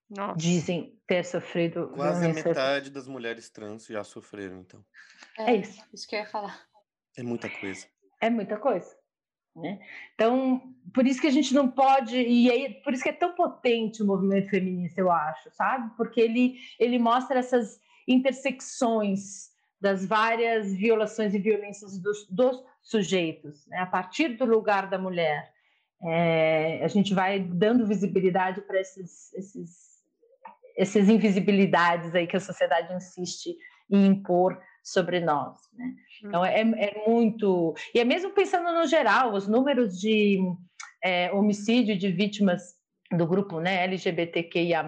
Nossa. 0.09 0.37
Dizem 0.37 0.97
ter 1.05 1.23
sofrido. 1.25 1.89
Quase 1.89 2.25
a 2.25 2.33
metade 2.33 2.89
das 2.89 3.07
mulheres 3.07 3.49
trans 3.49 3.85
já 3.85 4.03
sofreram, 4.03 4.61
então. 4.61 4.83
É, 5.37 5.51
é 5.51 5.55
isso. 5.57 5.83
Isso 5.93 6.07
que 6.07 6.15
eu 6.15 6.19
ia 6.19 6.25
falar. 6.25 6.65
É 7.17 7.23
muita 7.23 7.49
coisa. 7.49 7.87
É 8.21 8.29
muita 8.29 8.57
coisa. 8.57 8.95
Né? 9.55 9.79
Então, 10.13 10.61
por 10.93 11.05
isso 11.07 11.19
que 11.19 11.27
a 11.27 11.31
gente 11.31 11.53
não 11.53 11.69
pode, 11.69 12.15
e 12.15 12.49
aí, 12.49 12.75
por 12.83 12.93
isso 12.93 13.01
que 13.01 13.09
é 13.09 13.13
tão 13.13 13.33
potente 13.33 14.03
o 14.03 14.05
movimento 14.05 14.49
feminista, 14.49 15.01
eu 15.01 15.11
acho, 15.11 15.49
sabe? 15.51 15.95
Porque 15.97 16.21
ele, 16.21 16.59
ele 16.79 16.99
mostra 16.99 17.39
essas 17.39 17.79
intersecções 18.07 19.49
das 19.81 20.05
várias 20.05 20.73
violações 20.73 21.33
e 21.33 21.39
violências 21.39 21.97
dos, 21.99 22.27
dos 22.27 22.63
sujeitos, 22.83 23.65
né? 23.67 23.79
a 23.79 23.85
partir 23.85 24.29
do 24.29 24.45
lugar 24.45 24.87
da 24.89 24.97
mulher. 24.97 25.51
É, 26.03 26.83
a 26.83 26.87
gente 26.87 27.13
vai 27.13 27.39
dando 27.39 27.87
visibilidade 27.87 28.61
para 28.61 28.79
esses, 28.79 29.33
esses, 29.33 29.69
essas 30.77 31.09
invisibilidades 31.09 32.13
aí 32.13 32.27
que 32.27 32.37
a 32.37 32.39
sociedade 32.39 32.93
insiste 32.93 33.55
em 33.89 34.05
impor 34.05 34.59
sobre 34.83 35.19
nós. 35.19 35.57
Né? 35.73 35.95
Então, 36.23 36.45
é, 36.45 36.61
é, 36.61 37.03
muito. 37.07 37.73
E 37.93 37.99
é 37.99 38.05
mesmo 38.05 38.31
pensando 38.31 38.71
no 38.71 38.85
geral, 38.87 39.33
os 39.33 39.47
números 39.47 39.99
de 39.99 40.39
é, 41.03 41.31
homicídio 41.31 41.97
de 41.97 42.11
vítimas 42.11 42.75
do 43.11 43.25
grupo 43.25 43.59
né, 43.59 43.83
LGBTQIA, 43.83 44.85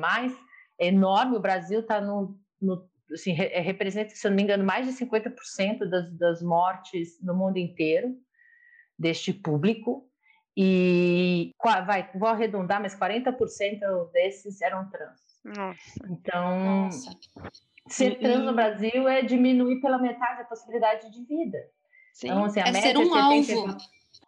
é 0.80 0.88
enorme. 0.88 1.38
O 1.38 1.42
Brasil 1.42 1.82
está 1.82 2.02
no, 2.02 2.38
no 2.62 2.88
assim, 3.12 3.36
é, 3.38 3.60
representa, 3.60 4.14
se 4.16 4.26
eu 4.26 4.32
não 4.32 4.36
me 4.36 4.44
engano, 4.44 4.64
mais 4.64 4.86
de 4.86 5.06
50% 5.06 5.90
das, 5.90 6.18
das 6.18 6.42
mortes 6.42 7.22
no 7.22 7.36
mundo 7.36 7.58
inteiro 7.58 8.16
deste 8.98 9.34
público. 9.34 10.09
E 10.62 11.56
vai, 11.86 12.10
vou 12.14 12.28
arredondar, 12.28 12.82
mas 12.82 12.94
40% 12.94 14.12
desses 14.12 14.62
eram 14.62 14.90
trans. 14.90 15.22
Nossa. 15.46 15.80
Então, 16.10 16.60
Nossa. 16.84 17.12
ser 17.88 18.20
trans 18.20 18.44
no 18.44 18.54
Brasil 18.54 19.08
é 19.08 19.22
diminuir 19.22 19.80
pela 19.80 19.98
metade 19.98 20.42
a 20.42 20.44
possibilidade 20.44 21.10
de 21.12 21.24
vida. 21.24 21.60
Sim. 22.12 22.28
Então, 22.28 22.44
assim, 22.44 22.60
é 22.60 22.74
ser 22.74 22.98
um 22.98 23.16
alvo. 23.16 23.78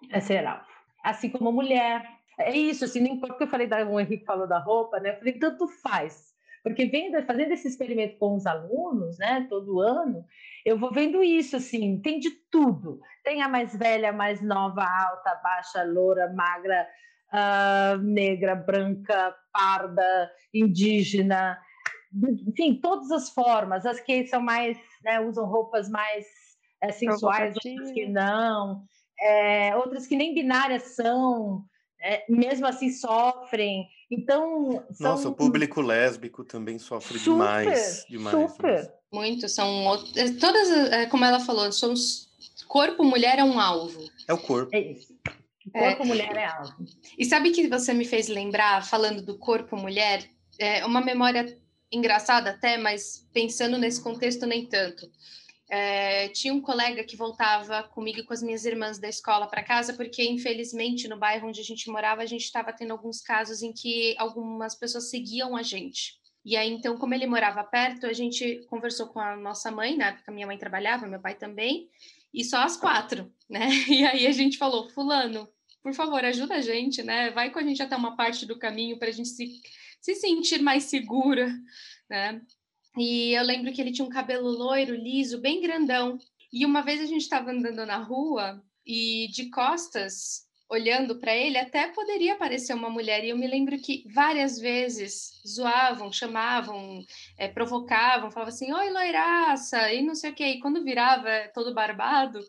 É 0.09 0.21
ser 0.21 0.47
alvo. 0.47 0.63
Assim 1.03 1.29
como 1.29 1.51
mulher. 1.51 2.01
É 2.39 2.55
isso, 2.55 2.85
assim, 2.85 3.01
nem 3.01 3.19
porque 3.19 3.43
eu 3.43 3.47
falei, 3.49 3.67
da, 3.67 3.85
o 3.85 3.99
Henrique 3.99 4.23
falou 4.23 4.47
da 4.47 4.57
roupa, 4.57 5.01
né? 5.01 5.09
Eu 5.09 5.17
falei, 5.17 5.33
tanto 5.33 5.67
faz 5.67 6.30
porque 6.63 6.85
vendo, 6.85 7.21
fazendo 7.25 7.51
esse 7.51 7.67
experimento 7.67 8.17
com 8.17 8.35
os 8.35 8.45
alunos, 8.45 9.17
né, 9.17 9.45
todo 9.49 9.81
ano, 9.81 10.25
eu 10.65 10.77
vou 10.77 10.91
vendo 10.91 11.23
isso, 11.23 11.55
assim, 11.55 11.99
tem 12.01 12.19
de 12.19 12.29
tudo. 12.51 12.99
Tem 13.23 13.41
a 13.41 13.47
mais 13.47 13.75
velha, 13.75 14.09
a 14.09 14.13
mais 14.13 14.41
nova, 14.41 14.83
alta, 14.83 15.39
baixa, 15.43 15.83
loura, 15.83 16.31
magra, 16.33 16.87
uh, 17.33 17.97
negra, 17.97 18.55
branca, 18.55 19.35
parda, 19.51 20.31
indígena, 20.53 21.59
enfim, 22.47 22.79
todas 22.81 23.09
as 23.11 23.29
formas, 23.29 23.85
as 23.85 23.99
que 23.99 24.27
são 24.27 24.41
mais, 24.41 24.77
né, 25.03 25.19
usam 25.19 25.45
roupas 25.45 25.89
mais 25.89 26.25
é, 26.81 26.91
sensuais, 26.91 27.55
outras 27.55 27.91
que 27.91 28.07
não, 28.07 28.83
é, 29.19 29.75
outras 29.75 30.07
que 30.07 30.15
nem 30.15 30.33
binárias 30.33 30.95
são, 30.95 31.63
é, 32.01 32.25
mesmo 32.29 32.65
assim 32.67 32.91
sofrem. 32.91 33.87
Então. 34.09 34.83
São... 34.91 35.11
Nossa, 35.11 35.29
o 35.29 35.35
público 35.35 35.81
lésbico 35.81 36.43
também 36.43 36.79
sofre 36.79 37.17
super, 37.19 37.31
demais. 37.31 38.05
demais 38.09 38.51
super. 38.51 38.93
Muito. 39.13 39.47
São 39.47 39.85
todas, 40.39 40.69
é, 40.91 41.05
como 41.05 41.25
ela 41.25 41.39
falou, 41.39 41.71
somos. 41.71 42.29
Corpo 42.67 43.03
mulher 43.03 43.37
é 43.37 43.43
um 43.43 43.59
alvo. 43.59 44.01
É 44.27 44.33
o 44.33 44.37
corpo. 44.37 44.73
É 44.73 44.79
isso. 44.79 45.13
O 45.65 45.71
corpo 45.71 46.03
é. 46.03 46.05
mulher 46.05 46.35
é 46.35 46.45
alvo. 46.45 46.73
E 47.17 47.25
sabe 47.25 47.51
que 47.51 47.67
você 47.67 47.93
me 47.93 48.05
fez 48.05 48.27
lembrar, 48.27 48.85
falando 48.85 49.21
do 49.21 49.37
corpo 49.37 49.75
mulher, 49.75 50.23
é 50.57 50.85
uma 50.85 51.01
memória 51.01 51.57
engraçada 51.91 52.51
até, 52.51 52.77
mas 52.77 53.27
pensando 53.33 53.77
nesse 53.77 54.01
contexto 54.01 54.45
nem 54.45 54.65
tanto. 54.65 55.11
É, 55.73 56.27
tinha 56.27 56.53
um 56.53 56.59
colega 56.59 57.01
que 57.01 57.15
voltava 57.15 57.81
comigo 57.83 58.19
e 58.19 58.23
com 58.23 58.33
as 58.33 58.43
minhas 58.43 58.65
irmãs 58.65 58.99
da 58.99 59.07
escola 59.07 59.47
para 59.47 59.63
casa, 59.63 59.93
porque 59.93 60.21
infelizmente 60.21 61.07
no 61.07 61.15
bairro 61.15 61.47
onde 61.47 61.61
a 61.61 61.63
gente 61.63 61.89
morava, 61.89 62.21
a 62.21 62.25
gente 62.25 62.43
estava 62.43 62.73
tendo 62.73 62.91
alguns 62.91 63.21
casos 63.21 63.63
em 63.63 63.71
que 63.71 64.13
algumas 64.17 64.75
pessoas 64.75 65.09
seguiam 65.09 65.55
a 65.55 65.63
gente. 65.63 66.19
E 66.43 66.57
aí, 66.57 66.69
então, 66.69 66.97
como 66.97 67.13
ele 67.13 67.25
morava 67.25 67.63
perto, 67.63 68.05
a 68.05 68.11
gente 68.11 68.65
conversou 68.67 69.07
com 69.07 69.21
a 69.21 69.37
nossa 69.37 69.71
mãe, 69.71 69.95
na 69.95 70.07
época 70.07 70.29
minha 70.29 70.45
mãe 70.45 70.57
trabalhava, 70.57 71.07
meu 71.07 71.21
pai 71.21 71.35
também, 71.35 71.89
e 72.33 72.43
só 72.43 72.57
as 72.63 72.75
quatro, 72.75 73.33
né? 73.49 73.69
E 73.87 74.03
aí 74.05 74.27
a 74.27 74.31
gente 74.33 74.57
falou, 74.57 74.89
fulano, 74.89 75.47
por 75.81 75.93
favor, 75.93 76.25
ajuda 76.25 76.55
a 76.55 76.61
gente, 76.61 77.01
né? 77.01 77.31
Vai 77.31 77.49
com 77.49 77.59
a 77.59 77.63
gente 77.63 77.81
até 77.81 77.95
uma 77.95 78.17
parte 78.17 78.45
do 78.45 78.59
caminho 78.59 78.99
para 78.99 79.07
a 79.07 79.11
gente 79.11 79.29
se, 79.29 79.61
se 80.01 80.15
sentir 80.15 80.61
mais 80.61 80.83
segura, 80.83 81.49
né? 82.09 82.41
E 82.97 83.33
eu 83.33 83.43
lembro 83.43 83.71
que 83.71 83.81
ele 83.81 83.91
tinha 83.91 84.05
um 84.05 84.09
cabelo 84.09 84.49
loiro, 84.49 84.95
liso, 84.95 85.39
bem 85.39 85.61
grandão. 85.61 86.17
E 86.51 86.65
uma 86.65 86.81
vez 86.81 86.99
a 87.01 87.05
gente 87.05 87.21
estava 87.21 87.51
andando 87.51 87.85
na 87.85 87.97
rua 87.97 88.61
e 88.85 89.29
de 89.31 89.49
costas, 89.49 90.45
olhando 90.69 91.17
para 91.17 91.33
ele, 91.33 91.57
até 91.57 91.87
poderia 91.87 92.35
parecer 92.35 92.73
uma 92.73 92.89
mulher. 92.89 93.23
E 93.23 93.29
eu 93.29 93.37
me 93.37 93.47
lembro 93.47 93.77
que 93.79 94.03
várias 94.13 94.59
vezes 94.59 95.41
zoavam, 95.47 96.11
chamavam, 96.11 97.05
é, 97.37 97.47
provocavam, 97.47 98.31
falavam 98.31 98.53
assim: 98.53 98.73
Oi, 98.73 98.89
loiraça, 98.89 99.93
e 99.93 100.01
não 100.01 100.15
sei 100.15 100.31
o 100.31 100.35
quê. 100.35 100.45
E 100.45 100.59
quando 100.59 100.83
virava 100.83 101.29
todo 101.53 101.73
barbado, 101.73 102.39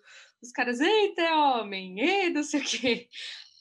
os 0.42 0.50
caras, 0.50 0.80
eita, 0.80 1.22
é 1.22 1.34
homem, 1.34 2.00
e 2.00 2.30
não 2.30 2.42
sei 2.42 2.60
o 2.60 2.64
quê 2.64 3.08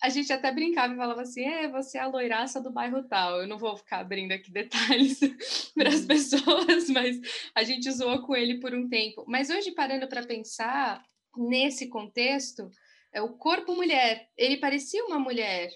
a 0.01 0.09
gente 0.09 0.33
até 0.33 0.51
brincava 0.51 0.93
e 0.93 0.97
falava 0.97 1.21
assim: 1.21 1.45
é, 1.45 1.67
você 1.67 1.97
é 1.97 2.01
a 2.01 2.07
loiraça 2.07 2.59
do 2.59 2.71
bairro 2.71 3.03
tal. 3.03 3.41
Eu 3.41 3.47
não 3.47 3.57
vou 3.57 3.77
ficar 3.77 3.99
abrindo 3.99 4.31
aqui 4.31 4.49
detalhes 4.51 5.19
para 5.75 5.89
as 5.89 6.01
uhum. 6.01 6.07
pessoas, 6.07 6.89
mas 6.89 7.19
a 7.53 7.63
gente 7.63 7.91
zoou 7.91 8.21
com 8.23 8.35
ele 8.35 8.59
por 8.59 8.73
um 8.73 8.89
tempo. 8.89 9.23
Mas 9.27 9.49
hoje, 9.49 9.71
parando 9.71 10.07
para 10.07 10.25
pensar 10.25 11.03
nesse 11.37 11.87
contexto, 11.87 12.69
é 13.13 13.21
o 13.21 13.29
corpo 13.29 13.75
mulher, 13.75 14.27
ele 14.35 14.57
parecia 14.57 15.05
uma 15.05 15.19
mulher 15.19 15.69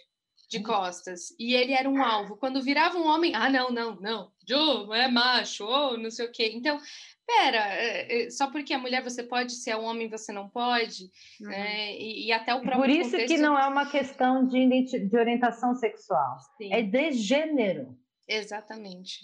de 0.49 0.57
uhum. 0.57 0.63
costas 0.63 1.33
e 1.39 1.53
ele 1.53 1.73
era 1.73 1.89
um 1.89 2.03
alvo. 2.03 2.37
Quando 2.37 2.61
virava 2.61 2.97
um 2.97 3.05
homem, 3.05 3.35
ah, 3.35 3.49
não, 3.49 3.69
não, 3.69 3.95
não, 3.99 4.31
Joe, 4.47 4.97
é 4.97 5.07
macho, 5.07 5.65
ou 5.65 5.97
não 5.97 6.09
sei 6.09 6.25
o 6.25 6.31
quê. 6.31 6.51
Então, 6.53 6.79
pera, 7.25 7.57
é, 7.57 8.25
é, 8.25 8.29
só 8.29 8.49
porque 8.51 8.73
a 8.73 8.79
mulher 8.79 9.03
você 9.03 9.23
pode 9.23 9.53
ser 9.53 9.75
um 9.75 9.83
homem 9.83 10.07
você 10.07 10.31
não 10.31 10.47
pode, 10.47 11.09
uhum. 11.41 11.47
né? 11.47 11.95
E, 11.97 12.27
e, 12.27 12.31
até 12.31 12.53
o 12.53 12.61
próprio 12.61 12.81
Por 12.81 12.89
isso 12.89 13.11
contexto... 13.11 13.27
que 13.27 13.37
não 13.37 13.57
é 13.57 13.67
uma 13.67 13.89
questão 13.89 14.45
de, 14.47 14.99
de 15.07 15.17
orientação 15.17 15.73
sexual, 15.75 16.37
Sim. 16.57 16.73
é 16.73 16.81
de 16.81 17.11
gênero. 17.13 17.97
Exatamente. 18.27 19.21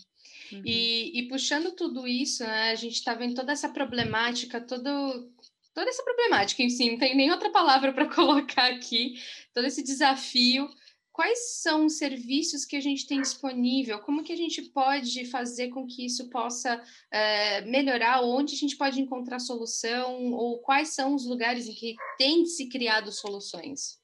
Uhum. 0.52 0.62
E, 0.66 1.20
e, 1.20 1.28
puxando 1.28 1.72
tudo 1.72 2.08
isso, 2.08 2.44
né, 2.44 2.72
a 2.72 2.76
gente 2.76 2.96
está 2.96 3.14
vendo 3.14 3.36
toda 3.36 3.52
essa 3.52 3.70
problemática, 3.70 4.60
todo, 4.60 5.32
toda 5.74 5.90
essa 5.90 6.04
problemática 6.04 6.62
em 6.62 6.70
si, 6.70 6.92
não 6.92 6.98
tem 6.98 7.16
nem 7.16 7.32
outra 7.32 7.50
palavra 7.50 7.94
para 7.94 8.10
colocar 8.14 8.68
aqui, 8.68 9.16
todo 9.54 9.66
esse 9.66 9.84
desafio 9.84 10.70
quais 11.12 11.62
são 11.62 11.86
os 11.86 11.98
serviços 11.98 12.66
que 12.66 12.76
a 12.76 12.82
gente 12.82 13.08
tem 13.08 13.22
disponível? 13.22 14.00
Como 14.00 14.24
que 14.24 14.34
a 14.34 14.38
gente 14.38 14.62
pode 14.62 15.26
fazer 15.26 15.70
com 15.70 15.86
que 15.86 16.06
isso 16.06 16.30
possa 16.30 16.82
é, 17.12 17.62
melhorar? 17.62 18.22
Onde 18.24 18.56
a 18.56 18.58
gente 18.58 18.78
pode 18.78 19.02
encontrar 19.02 19.40
solução? 19.40 20.32
Ou 20.34 20.60
quais 20.60 20.94
são 20.94 21.14
os 21.14 21.26
lugares 21.26 21.68
em 21.68 21.74
que 21.74 21.96
tem 22.18 22.46
se 22.46 22.70
criado 22.70 23.12
soluções? 23.12 24.00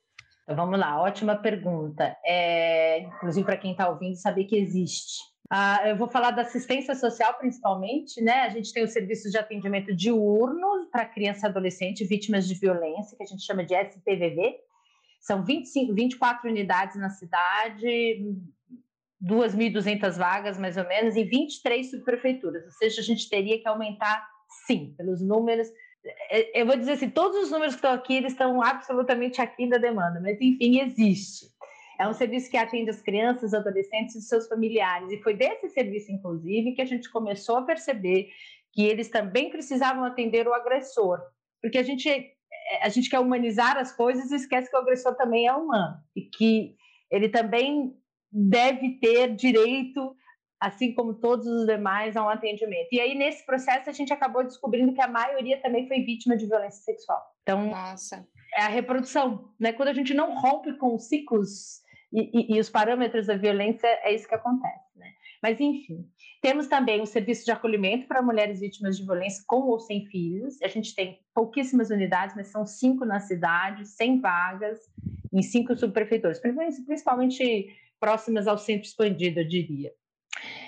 Vamos 0.48 0.80
lá, 0.80 1.02
ótima 1.02 1.36
pergunta. 1.36 2.16
É, 2.26 3.00
inclusive 3.00 3.46
para 3.46 3.58
quem 3.58 3.72
está 3.72 3.90
ouvindo, 3.90 4.16
saber 4.16 4.46
que 4.46 4.56
existe. 4.56 5.18
Ah, 5.50 5.88
eu 5.88 5.96
vou 5.96 6.10
falar 6.10 6.32
da 6.32 6.42
assistência 6.42 6.94
social 6.94 7.34
principalmente, 7.38 8.22
né? 8.22 8.42
A 8.42 8.50
gente 8.50 8.72
tem 8.74 8.84
os 8.84 8.92
serviços 8.92 9.32
de 9.32 9.38
atendimento 9.38 9.96
diurno 9.96 10.90
para 10.92 11.06
criança 11.06 11.48
e 11.48 11.50
adolescente 11.50 12.06
vítimas 12.06 12.48
de 12.48 12.54
violência, 12.56 13.16
que 13.16 13.24
a 13.24 13.26
gente 13.26 13.46
chama 13.46 13.64
de 13.64 13.74
SPVV, 13.74 14.58
são 15.28 15.44
25, 15.44 15.94
24 15.94 16.50
unidades 16.50 16.96
na 16.96 17.10
cidade, 17.10 18.26
2.200 19.22 20.18
vagas, 20.18 20.58
mais 20.58 20.78
ou 20.78 20.88
menos, 20.88 21.18
em 21.18 21.26
23 21.26 21.92
subprefeituras. 21.92 22.64
Ou 22.64 22.72
seja, 22.72 23.02
a 23.02 23.04
gente 23.04 23.30
teria 23.30 23.60
que 23.60 23.68
aumentar, 23.68 24.26
sim, 24.66 24.96
pelos 24.98 25.22
números. 25.22 25.68
É, 26.32 26.62
eu 26.62 26.66
vou 26.66 26.78
dizer 26.78 26.94
assim, 26.94 27.10
todos 27.10 27.44
os 27.44 27.52
números 27.52 27.76
que 27.76 27.80
estão 27.80 27.94
aqui, 27.94 28.16
eles 28.16 28.32
estão 28.32 28.62
absolutamente 28.64 29.42
aqui 29.42 29.68
da 29.68 29.78
demanda, 29.78 30.22
mas, 30.22 30.40
enfim, 30.40 30.80
existe. 30.80 31.48
É 32.00 32.08
um 32.08 32.14
serviço 32.14 32.50
que 32.50 32.56
atende 32.56 32.90
as 32.90 33.02
crianças, 33.02 33.54
adolescentes 33.54 34.16
e 34.16 34.22
seus 34.22 34.48
familiares. 34.48 35.12
E 35.12 35.22
foi 35.22 35.34
desse 35.34 35.68
serviço, 35.70 36.10
inclusive, 36.10 36.72
que 36.72 36.82
a 36.82 36.86
gente 36.86 37.12
começou 37.12 37.58
a 37.58 37.64
perceber 37.64 38.30
que 38.72 38.86
eles 38.86 39.10
também 39.10 39.50
precisavam 39.50 40.06
atender 40.06 40.48
o 40.48 40.54
agressor. 40.54 41.20
Porque 41.62 41.78
a 41.80 41.84
gente 41.84 42.08
é, 42.08 42.37
a 42.82 42.90
gente 42.90 43.10
quer 43.10 43.20
humanizar 43.20 43.78
as 43.78 43.92
coisas 43.92 44.32
e 44.32 44.36
esquece 44.36 44.70
que 44.70 44.76
o 44.76 44.80
agressor 44.80 45.16
também 45.16 45.48
é 45.48 45.54
humano 45.54 45.98
e 46.16 46.22
que 46.22 46.76
ele 47.10 47.30
também 47.30 47.94
deve 48.32 49.00
ter 49.00 49.36
direito, 49.36 50.16
assim 50.60 50.94
como 50.94 51.14
todos 51.14 51.48
os 51.48 51.66
demais, 51.66 52.18
a 52.18 52.24
um 52.24 52.30
atendimento. 52.30 52.90
E 52.92 53.00
aí, 53.00 53.16
nesse 53.16 53.46
processo, 53.46 53.90
a 53.90 53.94
gente 53.94 54.12
acabou 54.12 54.44
descobrindo 54.44 54.94
que 54.94 55.02
a 55.02 55.08
maioria 55.08 55.62
também 55.62 55.88
foi 55.88 56.02
vítima 56.02 56.36
de 56.36 56.46
violência 56.46 56.84
sexual. 56.84 57.22
Então, 57.44 57.68
Nossa. 57.68 58.28
é 58.56 58.64
a 58.64 58.68
reprodução. 58.68 59.54
Né? 59.60 59.72
Quando 59.72 59.90
a 59.90 59.94
gente 59.94 60.14
não 60.14 60.36
rompe 60.36 60.78
com 60.78 60.96
os 60.96 61.08
ciclos 61.08 61.82
e, 62.12 62.54
e, 62.54 62.56
e 62.56 62.60
os 62.60 62.70
parâmetros 62.70 63.28
da 63.28 63.38
violência, 63.38 63.88
é 63.88 64.14
isso 64.14 64.28
que 64.28 64.36
acontece. 64.36 64.98
Né? 64.98 65.14
Mas, 65.42 65.60
enfim, 65.60 66.06
temos 66.42 66.68
também 66.68 67.02
o 67.02 67.06
serviço 67.06 67.46
de 67.46 67.52
acolhimento 67.52 68.08
para 68.08 68.22
mulheres 68.22 68.60
vítimas 68.60 68.98
de 68.98 69.06
violência 69.06 69.44
com 69.48 69.62
ou 69.62 69.80
sem 69.80 70.06
filhos. 70.08 70.62
A 70.62 70.68
gente 70.68 70.96
tem 70.96 71.20
pouquíssimas 71.34 71.90
unidades, 71.90 72.36
mas 72.36 72.48
são 72.48 72.66
cinco 72.66 73.06
na 73.06 73.20
cidade, 73.20 73.88
100 73.88 74.22
vagas 74.22 74.80
em 75.34 75.42
cinco 75.42 75.76
subprefeituras, 75.76 76.40
principalmente 76.40 77.68
próximas 78.00 78.48
ao 78.48 78.58
centro 78.58 78.88
expandido, 78.88 79.40
eu 79.40 79.48
diria. 79.48 79.92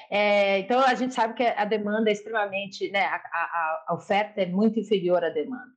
É, 0.10 0.60
então, 0.60 0.80
a 0.80 0.96
gente 0.96 1.14
sabe 1.14 1.36
que 1.36 1.44
a 1.44 1.66
demanda 1.66 2.10
é 2.10 2.14
extremamente, 2.14 2.90
né, 2.92 3.06
a, 3.06 3.16
a, 3.16 3.86
a 3.90 3.94
oferta 3.94 4.42
é 4.42 4.46
muito 4.46 4.80
inferior 4.80 5.24
à 5.24 5.30
demanda. 5.30 5.72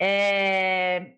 É, 0.00 1.14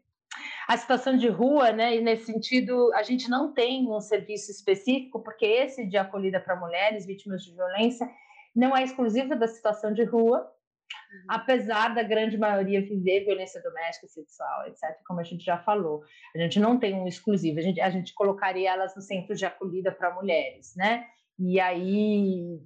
a 0.68 0.76
situação 0.76 1.16
de 1.16 1.28
rua, 1.28 1.70
né, 1.72 1.96
e 1.96 2.00
nesse 2.00 2.26
sentido, 2.26 2.92
a 2.94 3.02
gente 3.02 3.30
não 3.30 3.52
tem 3.52 3.88
um 3.88 4.00
serviço 4.00 4.50
específico, 4.50 5.22
porque 5.22 5.46
esse 5.46 5.86
de 5.86 5.96
acolhida 5.96 6.40
para 6.40 6.56
mulheres 6.56 7.06
vítimas 7.06 7.44
de 7.44 7.54
violência 7.54 8.08
não 8.54 8.76
é 8.76 8.82
exclusivo 8.82 9.36
da 9.36 9.46
situação 9.46 9.92
de 9.92 10.02
rua, 10.02 10.40
uhum. 10.40 11.24
apesar 11.28 11.94
da 11.94 12.02
grande 12.02 12.36
maioria 12.36 12.80
viver 12.80 13.24
violência 13.24 13.62
doméstica, 13.62 14.08
sexual, 14.08 14.66
etc., 14.66 14.96
como 15.06 15.20
a 15.20 15.22
gente 15.22 15.44
já 15.44 15.58
falou. 15.58 16.02
A 16.34 16.38
gente 16.38 16.58
não 16.58 16.78
tem 16.78 16.94
um 16.94 17.06
exclusivo, 17.06 17.58
a 17.58 17.62
gente, 17.62 17.80
a 17.80 17.90
gente 17.90 18.12
colocaria 18.14 18.70
elas 18.70 18.96
no 18.96 19.02
centro 19.02 19.36
de 19.36 19.46
acolhida 19.46 19.92
para 19.92 20.14
mulheres, 20.14 20.74
né? 20.74 21.06
E 21.38 21.60
aí 21.60 22.58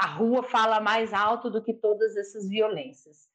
a 0.00 0.06
rua 0.06 0.44
fala 0.44 0.80
mais 0.80 1.12
alto 1.12 1.50
do 1.50 1.62
que 1.62 1.74
todas 1.74 2.16
essas 2.16 2.48
violências, 2.48 3.28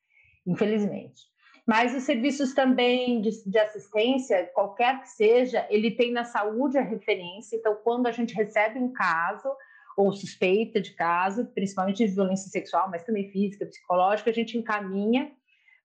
infelizmente. 0.47 1.32
Mas 1.65 1.95
os 1.95 2.03
serviços 2.03 2.53
também 2.53 3.21
de, 3.21 3.49
de, 3.49 3.57
assistência, 3.57 4.49
qualquer 4.53 4.99
que 5.01 5.09
seja, 5.09 5.65
ele 5.69 5.91
tem 5.91 6.11
na 6.11 6.25
saúde 6.25 6.77
a 6.77 6.81
referência. 6.81 7.55
Então, 7.55 7.75
quando 7.83 8.07
a 8.07 8.11
gente 8.11 8.33
recebe 8.33 8.79
um 8.79 8.91
caso 8.91 9.49
ou 9.95 10.11
suspeita 10.11 10.81
de 10.81 10.91
caso, 10.93 11.45
principalmente 11.53 12.05
de 12.05 12.13
violência 12.13 12.49
sexual, 12.49 12.89
mas 12.89 13.03
também 13.03 13.31
física, 13.31 13.65
psicológica, 13.65 14.29
a 14.29 14.33
gente 14.33 14.57
encaminha 14.57 15.31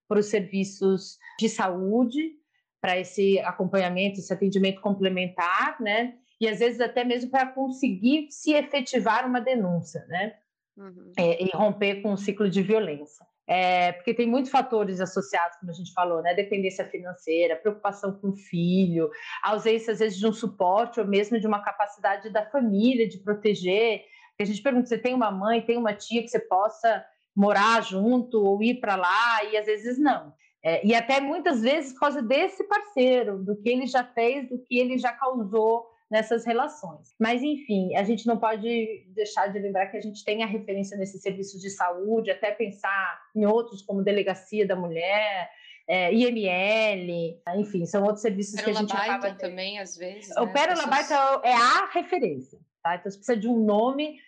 para 0.08 0.18
os 0.18 0.26
serviços 0.26 1.18
de 1.38 1.48
saúde, 1.48 2.32
para 2.80 2.98
esse 2.98 3.38
acompanhamento, 3.40 4.18
esse 4.18 4.32
atendimento 4.32 4.80
complementar, 4.80 5.80
né? 5.80 6.14
E 6.40 6.48
às 6.48 6.60
vezes 6.60 6.80
até 6.80 7.04
mesmo 7.04 7.30
para 7.30 7.46
conseguir 7.46 8.28
se 8.30 8.52
efetivar 8.52 9.26
uma 9.26 9.40
denúncia, 9.40 10.04
né? 10.08 10.34
Uhum. 10.76 11.12
É, 11.16 11.42
e 11.42 11.50
romper 11.52 12.02
com 12.02 12.12
o 12.12 12.16
ciclo 12.16 12.48
de 12.48 12.62
violência. 12.62 13.26
É, 13.48 13.92
porque 13.92 14.12
tem 14.12 14.26
muitos 14.26 14.50
fatores 14.50 15.00
associados, 15.00 15.56
como 15.56 15.70
a 15.72 15.74
gente 15.74 15.90
falou, 15.94 16.20
né? 16.20 16.34
Dependência 16.34 16.84
financeira, 16.84 17.56
preocupação 17.56 18.12
com 18.12 18.28
o 18.28 18.36
filho, 18.36 19.10
ausência, 19.42 19.94
às 19.94 20.00
vezes, 20.00 20.18
de 20.18 20.26
um 20.26 20.32
suporte 20.34 21.00
ou 21.00 21.06
mesmo 21.06 21.40
de 21.40 21.46
uma 21.46 21.64
capacidade 21.64 22.28
da 22.28 22.44
família 22.44 23.08
de 23.08 23.16
proteger. 23.16 24.04
A 24.38 24.44
gente 24.44 24.62
pergunta: 24.62 24.86
você 24.86 24.98
tem 24.98 25.14
uma 25.14 25.30
mãe, 25.30 25.62
tem 25.62 25.78
uma 25.78 25.94
tia 25.94 26.22
que 26.22 26.28
você 26.28 26.38
possa 26.38 27.02
morar 27.34 27.82
junto 27.82 28.44
ou 28.44 28.62
ir 28.62 28.80
para 28.80 28.96
lá? 28.96 29.42
E 29.44 29.56
às 29.56 29.64
vezes 29.64 29.98
não. 29.98 30.34
É, 30.62 30.86
e 30.86 30.94
até 30.94 31.18
muitas 31.18 31.62
vezes 31.62 31.94
por 31.94 32.00
causa 32.00 32.20
desse 32.20 32.64
parceiro, 32.64 33.38
do 33.42 33.56
que 33.56 33.70
ele 33.70 33.86
já 33.86 34.04
fez, 34.04 34.46
do 34.50 34.58
que 34.58 34.78
ele 34.78 34.98
já 34.98 35.12
causou 35.12 35.86
nessas 36.10 36.44
relações. 36.44 37.14
Mas, 37.18 37.42
enfim, 37.42 37.94
a 37.94 38.02
gente 38.02 38.26
não 38.26 38.38
pode 38.38 39.04
deixar 39.08 39.48
de 39.48 39.58
lembrar 39.58 39.86
que 39.86 39.96
a 39.96 40.00
gente 40.00 40.24
tem 40.24 40.42
a 40.42 40.46
referência 40.46 40.96
nesses 40.96 41.20
serviços 41.20 41.60
de 41.60 41.70
saúde, 41.70 42.30
até 42.30 42.50
pensar 42.50 43.20
em 43.34 43.44
outros 43.44 43.82
como 43.82 44.02
Delegacia 44.02 44.66
da 44.66 44.74
Mulher, 44.74 45.50
é, 45.86 46.12
IML, 46.12 47.40
enfim, 47.56 47.86
são 47.86 48.02
outros 48.02 48.20
serviços 48.20 48.56
Pérola 48.56 48.72
que 48.72 48.76
a 48.76 48.80
gente 48.80 48.94
Baita 48.94 49.14
acaba... 49.14 49.34
também, 49.34 49.78
às 49.78 49.96
vezes. 49.96 50.36
O 50.36 50.44
né? 50.44 50.52
Pérola 50.52 50.88
Pessoas- 50.88 51.08
Baita 51.10 51.48
é 51.48 51.52
a 51.52 51.86
referência, 51.92 52.58
tá? 52.82 52.96
Então, 52.96 53.10
você 53.10 53.16
precisa 53.16 53.38
de 53.38 53.48
um 53.48 53.64
nome, 53.64 54.18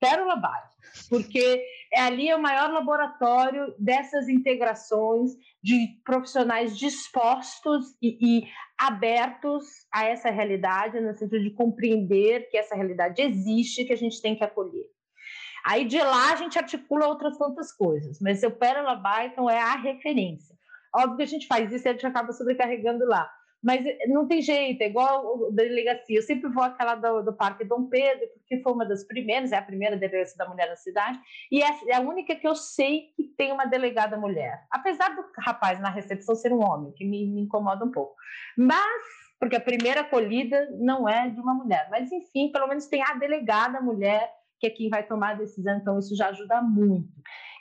Pérola 0.00 0.36
Baita, 0.36 0.76
porque 1.08 1.64
é 1.92 2.00
ali 2.00 2.28
é 2.28 2.34
o 2.34 2.42
maior 2.42 2.72
laboratório 2.72 3.72
dessas 3.78 4.28
integrações 4.28 5.32
de 5.66 6.00
profissionais 6.04 6.78
dispostos 6.78 7.96
e, 8.00 8.16
e 8.20 8.48
abertos 8.78 9.64
a 9.92 10.04
essa 10.04 10.30
realidade, 10.30 11.00
no 11.00 11.12
sentido 11.12 11.42
de 11.42 11.50
compreender 11.50 12.48
que 12.48 12.56
essa 12.56 12.76
realidade 12.76 13.20
existe, 13.20 13.84
que 13.84 13.92
a 13.92 13.96
gente 13.96 14.22
tem 14.22 14.36
que 14.36 14.44
acolher. 14.44 14.86
Aí 15.64 15.84
de 15.84 15.98
lá 15.98 16.32
a 16.32 16.36
gente 16.36 16.56
articula 16.56 17.08
outras 17.08 17.36
tantas 17.36 17.72
coisas, 17.72 18.20
mas 18.20 18.44
o 18.44 18.50
Pérola 18.52 18.94
Byton 18.94 19.50
é 19.50 19.58
a 19.58 19.74
referência. 19.74 20.54
Óbvio 20.94 21.16
que 21.16 21.22
a 21.24 21.26
gente 21.26 21.48
faz 21.48 21.72
isso 21.72 21.88
e 21.88 21.90
a 21.90 21.92
gente 21.94 22.06
acaba 22.06 22.32
sobrecarregando 22.32 23.04
lá. 23.04 23.28
Mas 23.62 23.84
não 24.08 24.28
tem 24.28 24.40
jeito, 24.40 24.80
é 24.82 24.86
igual 24.86 25.50
da 25.50 25.62
delegacia. 25.62 26.18
Eu 26.18 26.22
sempre 26.22 26.50
vou 26.50 26.62
àquela 26.62 26.94
do, 26.94 27.22
do 27.22 27.32
Parque 27.32 27.64
Dom 27.64 27.88
Pedro, 27.88 28.26
porque 28.34 28.62
foi 28.62 28.72
uma 28.72 28.84
das 28.84 29.04
primeiras, 29.04 29.52
é 29.52 29.56
a 29.56 29.62
primeira 29.62 29.96
delegacia 29.96 30.36
da 30.36 30.48
mulher 30.48 30.68
na 30.68 30.76
cidade, 30.76 31.18
e 31.50 31.62
é 31.62 31.96
a 31.96 32.00
única 32.00 32.36
que 32.36 32.46
eu 32.46 32.54
sei 32.54 33.12
que 33.16 33.24
tem 33.36 33.52
uma 33.52 33.66
delegada 33.66 34.16
mulher. 34.16 34.64
Apesar 34.70 35.14
do 35.16 35.24
rapaz 35.38 35.80
na 35.80 35.90
recepção 35.90 36.34
ser 36.34 36.52
um 36.52 36.62
homem, 36.62 36.92
que 36.92 37.04
me, 37.04 37.26
me 37.26 37.42
incomoda 37.42 37.84
um 37.84 37.90
pouco. 37.90 38.14
Mas, 38.56 39.02
porque 39.40 39.56
a 39.56 39.60
primeira 39.60 40.02
acolhida 40.02 40.68
não 40.78 41.08
é 41.08 41.28
de 41.28 41.40
uma 41.40 41.54
mulher. 41.54 41.88
Mas, 41.90 42.12
enfim, 42.12 42.50
pelo 42.52 42.68
menos 42.68 42.86
tem 42.86 43.02
a 43.02 43.14
delegada 43.14 43.80
mulher, 43.80 44.30
que 44.58 44.66
é 44.66 44.70
quem 44.70 44.88
vai 44.88 45.02
tomar 45.02 45.32
a 45.32 45.38
decisão, 45.38 45.76
então 45.76 45.98
isso 45.98 46.16
já 46.16 46.28
ajuda 46.28 46.62
muito. 46.62 47.08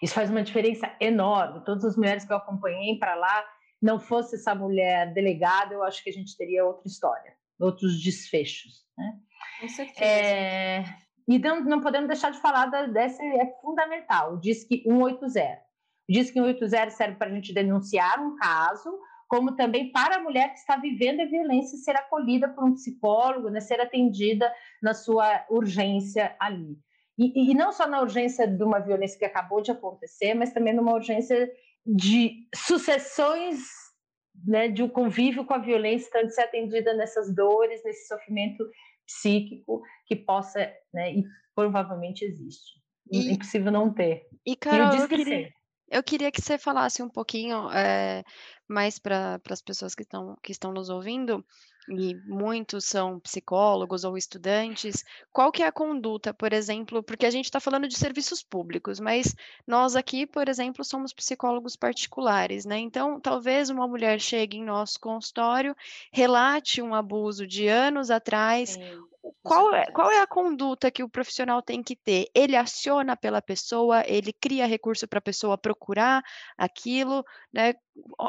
Isso 0.02 0.14
faz 0.14 0.30
uma 0.30 0.44
diferença 0.44 0.92
enorme. 1.00 1.64
Todas 1.66 1.84
as 1.84 1.98
mulheres 1.98 2.26
que 2.26 2.32
eu 2.32 2.38
acompanhei 2.38 2.98
para 3.00 3.16
lá, 3.16 3.44
não 3.86 4.00
fosse 4.00 4.36
essa 4.36 4.56
mulher 4.56 5.14
delegada, 5.14 5.76
eu 5.76 5.84
acho 5.84 6.04
que 6.04 6.10
a 6.10 6.14
gente 6.14 6.36
teria 6.36 6.66
outra 6.66 6.88
história, 6.88 7.34
outros 7.60 8.02
desfechos. 8.02 8.84
Né? 8.98 9.20
Com 9.62 9.70
certeza. 9.70 10.04
É, 10.04 10.84
e 11.28 11.38
não, 11.38 11.64
não 11.64 11.82
podemos 11.82 12.08
deixar 12.08 12.32
de 12.32 12.42
falar 12.42 12.66
da, 12.66 12.88
dessa, 12.88 13.24
é 13.24 13.46
fundamental, 13.62 14.34
o 14.34 14.38
DISC 14.38 14.82
180. 14.84 15.62
O 16.10 16.12
DISC 16.12 16.34
180 16.34 16.90
serve 16.90 17.16
para 17.16 17.28
a 17.28 17.34
gente 17.36 17.54
denunciar 17.54 18.20
um 18.20 18.36
caso, 18.36 18.90
como 19.28 19.56
também 19.56 19.92
para 19.92 20.16
a 20.16 20.22
mulher 20.22 20.50
que 20.50 20.60
está 20.60 20.78
vivendo 20.78 21.22
a 21.22 21.26
violência 21.26 21.78
ser 21.78 21.96
acolhida 21.96 22.50
por 22.50 22.64
um 22.64 22.74
psicólogo, 22.74 23.50
né, 23.50 23.60
ser 23.60 23.80
atendida 23.80 24.52
na 24.82 24.96
sua 24.96 25.46
urgência 25.48 26.36
ali. 26.40 26.76
E, 27.20 27.52
e 27.52 27.54
não 27.54 27.72
só 27.72 27.88
na 27.88 28.02
urgência 28.02 28.48
de 28.48 28.64
uma 28.64 28.80
violência 28.80 29.18
que 29.18 29.26
acabou 29.26 29.62
de 29.62 29.72
acontecer, 29.72 30.34
mas 30.34 30.52
também 30.52 30.74
numa 30.74 30.94
urgência 30.94 31.50
de 31.86 32.48
sucessões 32.56 33.60
né, 34.46 34.68
de 34.68 34.84
um 34.84 34.90
convívio 34.90 35.46
com 35.46 35.54
a 35.54 35.60
violência, 35.60 36.26
de 36.26 36.34
ser 36.34 36.42
atendida 36.42 36.94
nessas 36.94 37.34
dores, 37.34 37.82
nesse 37.84 38.08
sofrimento 38.08 38.68
psíquico 39.06 39.82
que 40.08 40.16
possa, 40.16 40.60
né, 40.94 41.14
e 41.14 41.24
provavelmente 41.54 42.26
existe. 42.26 42.82
E- 43.12 43.30
É 43.30 43.32
impossível 43.34 43.72
não 43.72 43.94
ter. 43.94 44.28
E, 44.46 44.52
E 44.52 44.56
Carol, 44.58 44.88
o 44.88 44.90
eu 44.90 45.08
Disque 45.08 45.16
queria, 45.16 45.38
100. 45.38 45.54
eu 45.92 46.04
queria 46.04 46.32
que 46.32 46.42
você 46.42 46.58
falasse 46.58 47.02
um 47.04 47.10
pouquinho 47.10 47.70
eh, 47.72 48.24
mais 48.68 49.00
para 49.00 49.40
as 49.50 49.62
pessoas 49.62 49.94
que 49.96 50.04
estão, 50.04 50.36
que 50.44 50.52
estão 50.52 50.74
nos 50.74 50.90
ouvindo, 50.90 51.46
e 51.90 52.16
muitos 52.26 52.86
são 52.86 53.20
psicólogos 53.20 54.04
ou 54.04 54.18
estudantes, 54.18 55.04
qual 55.32 55.52
que 55.52 55.62
é 55.62 55.68
a 55.68 55.72
conduta, 55.72 56.34
por 56.34 56.52
exemplo, 56.52 57.04
porque 57.04 57.26
a 57.26 57.30
gente 57.30 57.46
está 57.46 57.60
falando 57.60 57.88
de 57.88 57.96
serviços 57.96 58.42
públicos, 58.42 59.00
mas 59.00 59.36
nós 59.68 59.96
aqui, 59.96 60.26
por 60.26 60.50
exemplo, 60.50 60.84
somos 60.84 61.14
psicólogos 61.14 61.76
particulares, 61.76 62.66
né? 62.66 62.80
Então, 62.80 63.20
talvez 63.20 63.70
uma 63.70 63.88
mulher 63.88 64.20
chegue 64.20 64.58
em 64.58 64.64
nosso 64.64 65.00
consultório, 65.00 65.76
relate 66.12 66.82
um 66.82 66.96
abuso 66.96 67.46
de 67.46 67.68
anos 67.68 68.10
atrás, 68.10 68.72
Sim, 68.72 69.06
qual 69.44 69.74
é, 69.74 69.86
qual 69.92 70.12
é 70.12 70.22
a 70.22 70.28
conduta 70.28 70.92
que 70.92 71.04
o 71.04 71.10
profissional 71.10 71.62
tem 71.62 71.82
que 71.82 71.96
ter? 71.96 72.28
Ele 72.34 72.56
aciona 72.56 73.16
pela 73.16 73.42
pessoa, 73.42 74.04
ele 74.08 74.34
cria 74.34 74.66
recurso 74.66 75.08
para 75.08 75.20
a 75.20 75.22
pessoa 75.22 75.58
procurar 75.58 76.24
aquilo, 76.58 77.24
né? 77.54 77.74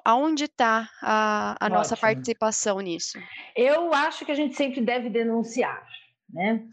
Aonde 0.05 0.45
está 0.45 0.89
a, 1.03 1.57
a 1.61 1.69
nossa 1.69 1.97
participação 1.97 2.81
nisso? 2.81 3.19
Eu 3.55 3.93
acho 3.93 4.25
que 4.25 4.33
a 4.33 4.37
gente 4.37 4.55
sempre 4.55 4.81
deve 4.81 5.11
denunciar, 5.11 5.87
né? 6.29 6.65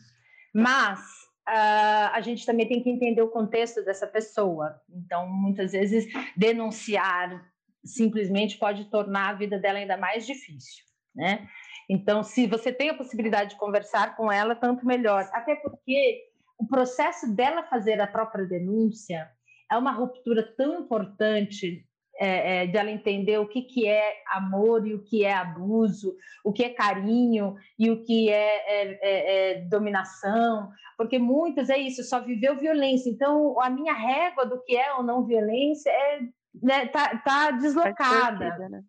Mas 0.53 0.99
ah, 1.45 2.11
a 2.13 2.21
gente 2.21 2.45
também 2.45 2.67
tem 2.67 2.81
que 2.81 2.89
entender 2.89 3.21
o 3.21 3.29
contexto 3.29 3.83
dessa 3.83 4.07
pessoa. 4.07 4.79
Então, 4.89 5.27
muitas 5.27 5.71
vezes, 5.71 6.05
denunciar 6.37 7.51
simplesmente 7.83 8.57
pode 8.57 8.85
tornar 8.85 9.29
a 9.29 9.33
vida 9.33 9.59
dela 9.59 9.79
ainda 9.79 9.97
mais 9.97 10.25
difícil, 10.25 10.85
né? 11.13 11.47
Então, 11.89 12.23
se 12.23 12.47
você 12.47 12.71
tem 12.71 12.89
a 12.89 12.97
possibilidade 12.97 13.51
de 13.51 13.57
conversar 13.57 14.15
com 14.15 14.31
ela, 14.31 14.55
tanto 14.55 14.85
melhor. 14.85 15.29
Até 15.33 15.55
porque 15.55 16.23
o 16.57 16.67
processo 16.67 17.33
dela 17.33 17.63
fazer 17.63 17.99
a 17.99 18.07
própria 18.07 18.45
denúncia 18.45 19.29
é 19.71 19.77
uma 19.77 19.91
ruptura 19.91 20.43
tão 20.55 20.81
importante 20.81 21.85
é, 22.19 22.63
é, 22.63 22.67
de 22.67 22.77
ela 22.77 22.91
entender 22.91 23.39
o 23.39 23.47
que, 23.47 23.63
que 23.63 23.87
é 23.87 24.21
amor 24.27 24.85
e 24.85 24.93
o 24.93 25.03
que 25.03 25.25
é 25.25 25.33
abuso, 25.33 26.15
o 26.43 26.53
que 26.53 26.63
é 26.63 26.69
carinho 26.69 27.55
e 27.77 27.89
o 27.89 28.03
que 28.03 28.29
é, 28.29 28.55
é, 28.67 28.99
é, 29.01 29.51
é 29.51 29.61
dominação, 29.61 30.69
porque 30.95 31.17
muitas 31.17 31.69
é 31.69 31.77
isso, 31.77 32.03
só 32.03 32.19
viveu 32.19 32.55
violência. 32.55 33.09
Então, 33.09 33.59
a 33.59 33.69
minha 33.69 33.93
régua 33.93 34.45
do 34.45 34.61
que 34.63 34.77
é 34.77 34.93
ou 34.93 35.03
não 35.03 35.25
violência 35.25 35.89
é 35.89 36.19
né, 36.61 36.85
tá, 36.87 37.17
tá 37.17 37.51
deslocada. 37.51 38.45
Distorcida, 38.45 38.69
né? 38.69 38.83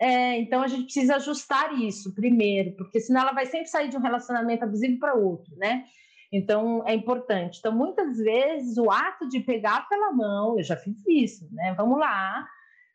É, 0.00 0.38
então 0.38 0.62
a 0.62 0.66
gente 0.66 0.84
precisa 0.84 1.16
ajustar 1.16 1.72
isso 1.80 2.14
primeiro, 2.14 2.72
porque 2.76 3.00
senão 3.00 3.22
ela 3.22 3.32
vai 3.32 3.46
sempre 3.46 3.68
sair 3.68 3.88
de 3.88 3.96
um 3.96 4.00
relacionamento 4.00 4.64
abusivo 4.64 4.98
para 4.98 5.14
outro, 5.14 5.56
né? 5.56 5.84
Então 6.32 6.82
é 6.86 6.94
importante. 6.94 7.58
Então 7.58 7.72
muitas 7.72 8.18
vezes 8.18 8.76
o 8.76 8.90
ato 8.90 9.28
de 9.28 9.40
pegar 9.40 9.88
pela 9.88 10.12
mão, 10.12 10.58
eu 10.58 10.64
já 10.64 10.76
fiz 10.76 10.96
isso, 11.06 11.48
né? 11.52 11.74
Vamos 11.76 11.98
lá, 11.98 12.44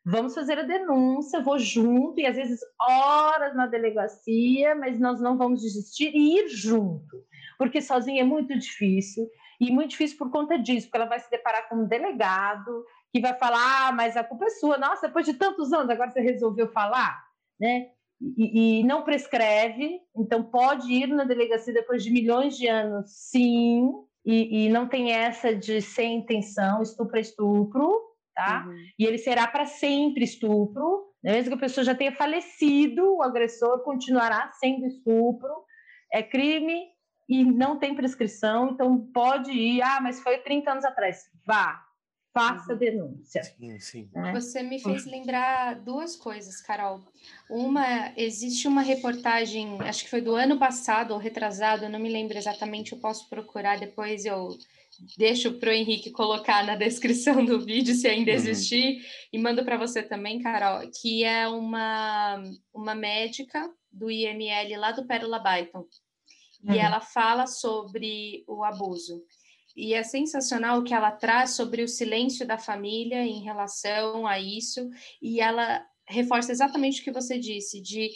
vamos 0.05 0.33
fazer 0.33 0.59
a 0.59 0.63
denúncia, 0.63 1.41
vou 1.41 1.57
junto 1.57 2.19
e 2.19 2.25
às 2.25 2.35
vezes 2.35 2.59
horas 2.81 3.55
na 3.55 3.65
delegacia, 3.65 4.75
mas 4.75 4.99
nós 4.99 5.21
não 5.21 5.37
vamos 5.37 5.61
desistir 5.61 6.11
e 6.13 6.39
ir 6.39 6.49
junto, 6.49 7.23
porque 7.57 7.81
sozinha 7.81 8.21
é 8.21 8.25
muito 8.25 8.57
difícil 8.57 9.25
e 9.59 9.71
muito 9.71 9.91
difícil 9.91 10.17
por 10.17 10.31
conta 10.31 10.57
disso, 10.57 10.87
porque 10.87 10.97
ela 10.97 11.09
vai 11.09 11.19
se 11.19 11.29
deparar 11.29 11.67
com 11.69 11.77
um 11.77 11.87
delegado 11.87 12.85
que 13.11 13.19
vai 13.19 13.33
falar, 13.33 13.87
ah, 13.87 13.91
mas 13.91 14.15
a 14.15 14.23
culpa 14.23 14.45
é 14.45 14.49
sua. 14.49 14.77
Nossa, 14.77 15.07
depois 15.07 15.25
de 15.25 15.33
tantos 15.33 15.73
anos, 15.73 15.89
agora 15.89 16.11
você 16.11 16.21
resolveu 16.21 16.67
falar, 16.71 17.23
né? 17.59 17.87
E, 18.37 18.79
e 18.79 18.83
não 18.83 19.03
prescreve, 19.03 19.99
então 20.15 20.43
pode 20.43 20.91
ir 20.91 21.07
na 21.07 21.23
delegacia 21.23 21.73
depois 21.73 22.03
de 22.03 22.11
milhões 22.11 22.57
de 22.57 22.67
anos, 22.67 23.09
sim, 23.09 23.89
e, 24.25 24.65
e 24.65 24.69
não 24.69 24.87
tem 24.87 25.11
essa 25.11 25.55
de 25.55 25.81
sem 25.81 26.17
intenção, 26.17 26.81
estupro 26.81 27.17
é 27.17 27.21
estupro, 27.21 28.01
tá? 28.35 28.65
Uhum. 28.67 28.75
E 28.99 29.05
ele 29.05 29.17
será 29.17 29.47
para 29.47 29.65
sempre 29.65 30.25
estupro, 30.25 31.07
né? 31.23 31.31
mesmo 31.31 31.51
que 31.51 31.55
a 31.55 31.67
pessoa 31.67 31.83
já 31.83 31.95
tenha 31.95 32.11
falecido, 32.11 33.15
o 33.15 33.23
agressor 33.23 33.83
continuará 33.83 34.51
sendo 34.59 34.85
estupro, 34.85 35.49
é 36.11 36.21
crime 36.21 36.87
e 37.27 37.45
não 37.45 37.79
tem 37.79 37.95
prescrição, 37.95 38.71
então 38.71 39.09
pode 39.13 39.51
ir, 39.51 39.81
ah, 39.81 39.99
mas 40.01 40.21
foi 40.21 40.39
30 40.39 40.71
anos 40.71 40.85
atrás, 40.85 41.23
vá, 41.45 41.81
faça 42.33 42.73
a 42.73 42.75
denúncia. 42.75 43.43
Sim, 43.43 43.79
sim. 43.79 44.09
né? 44.13 44.31
Você 44.33 44.61
me 44.63 44.79
fez 44.79 45.05
lembrar 45.05 45.79
duas 45.81 46.15
coisas, 46.15 46.61
Carol. 46.61 47.01
Uma, 47.49 48.13
existe 48.17 48.67
uma 48.67 48.81
reportagem, 48.81 49.77
acho 49.81 50.03
que 50.03 50.09
foi 50.09 50.21
do 50.21 50.35
ano 50.35 50.57
passado 50.57 51.11
ou 51.11 51.19
retrasado, 51.19 51.85
eu 51.85 51.89
não 51.89 51.99
me 51.99 52.09
lembro 52.09 52.37
exatamente, 52.37 52.91
eu 52.93 52.99
posso 52.99 53.27
procurar 53.29 53.79
depois, 53.79 54.25
eu 54.25 54.49
deixo 55.17 55.53
para 55.59 55.69
o 55.69 55.73
Henrique 55.73 56.11
colocar 56.11 56.63
na 56.65 56.75
descrição 56.75 57.43
do 57.45 57.59
vídeo, 57.63 57.93
se 57.95 58.07
ainda 58.07 58.31
Uhum. 58.31 58.37
existir, 58.37 59.05
e 59.31 59.37
mando 59.37 59.63
para 59.63 59.77
você 59.77 60.03
também, 60.03 60.41
Carol, 60.41 60.89
que 61.01 61.23
é 61.23 61.47
uma, 61.47 62.41
uma 62.73 62.93
médica 62.95 63.71
do 63.91 64.09
IML 64.11 64.77
lá 64.79 64.91
do 64.91 65.05
Pérola 65.05 65.39
Byton, 65.39 65.85
e 66.63 66.69
Uhum. 66.71 66.75
ela 66.75 66.99
fala 67.01 67.47
sobre 67.47 68.43
o 68.47 68.63
abuso. 68.63 69.23
E 69.79 69.93
é 69.93 70.03
sensacional 70.03 70.79
o 70.79 70.83
que 70.83 70.93
ela 70.93 71.11
traz 71.11 71.51
sobre 71.51 71.81
o 71.81 71.87
silêncio 71.87 72.45
da 72.45 72.57
família 72.57 73.25
em 73.25 73.41
relação 73.41 74.27
a 74.27 74.37
isso, 74.37 74.89
e 75.21 75.39
ela 75.39 75.85
reforça 76.05 76.51
exatamente 76.51 76.99
o 76.99 77.03
que 77.03 77.11
você 77.11 77.39
disse, 77.39 77.81
de 77.81 78.09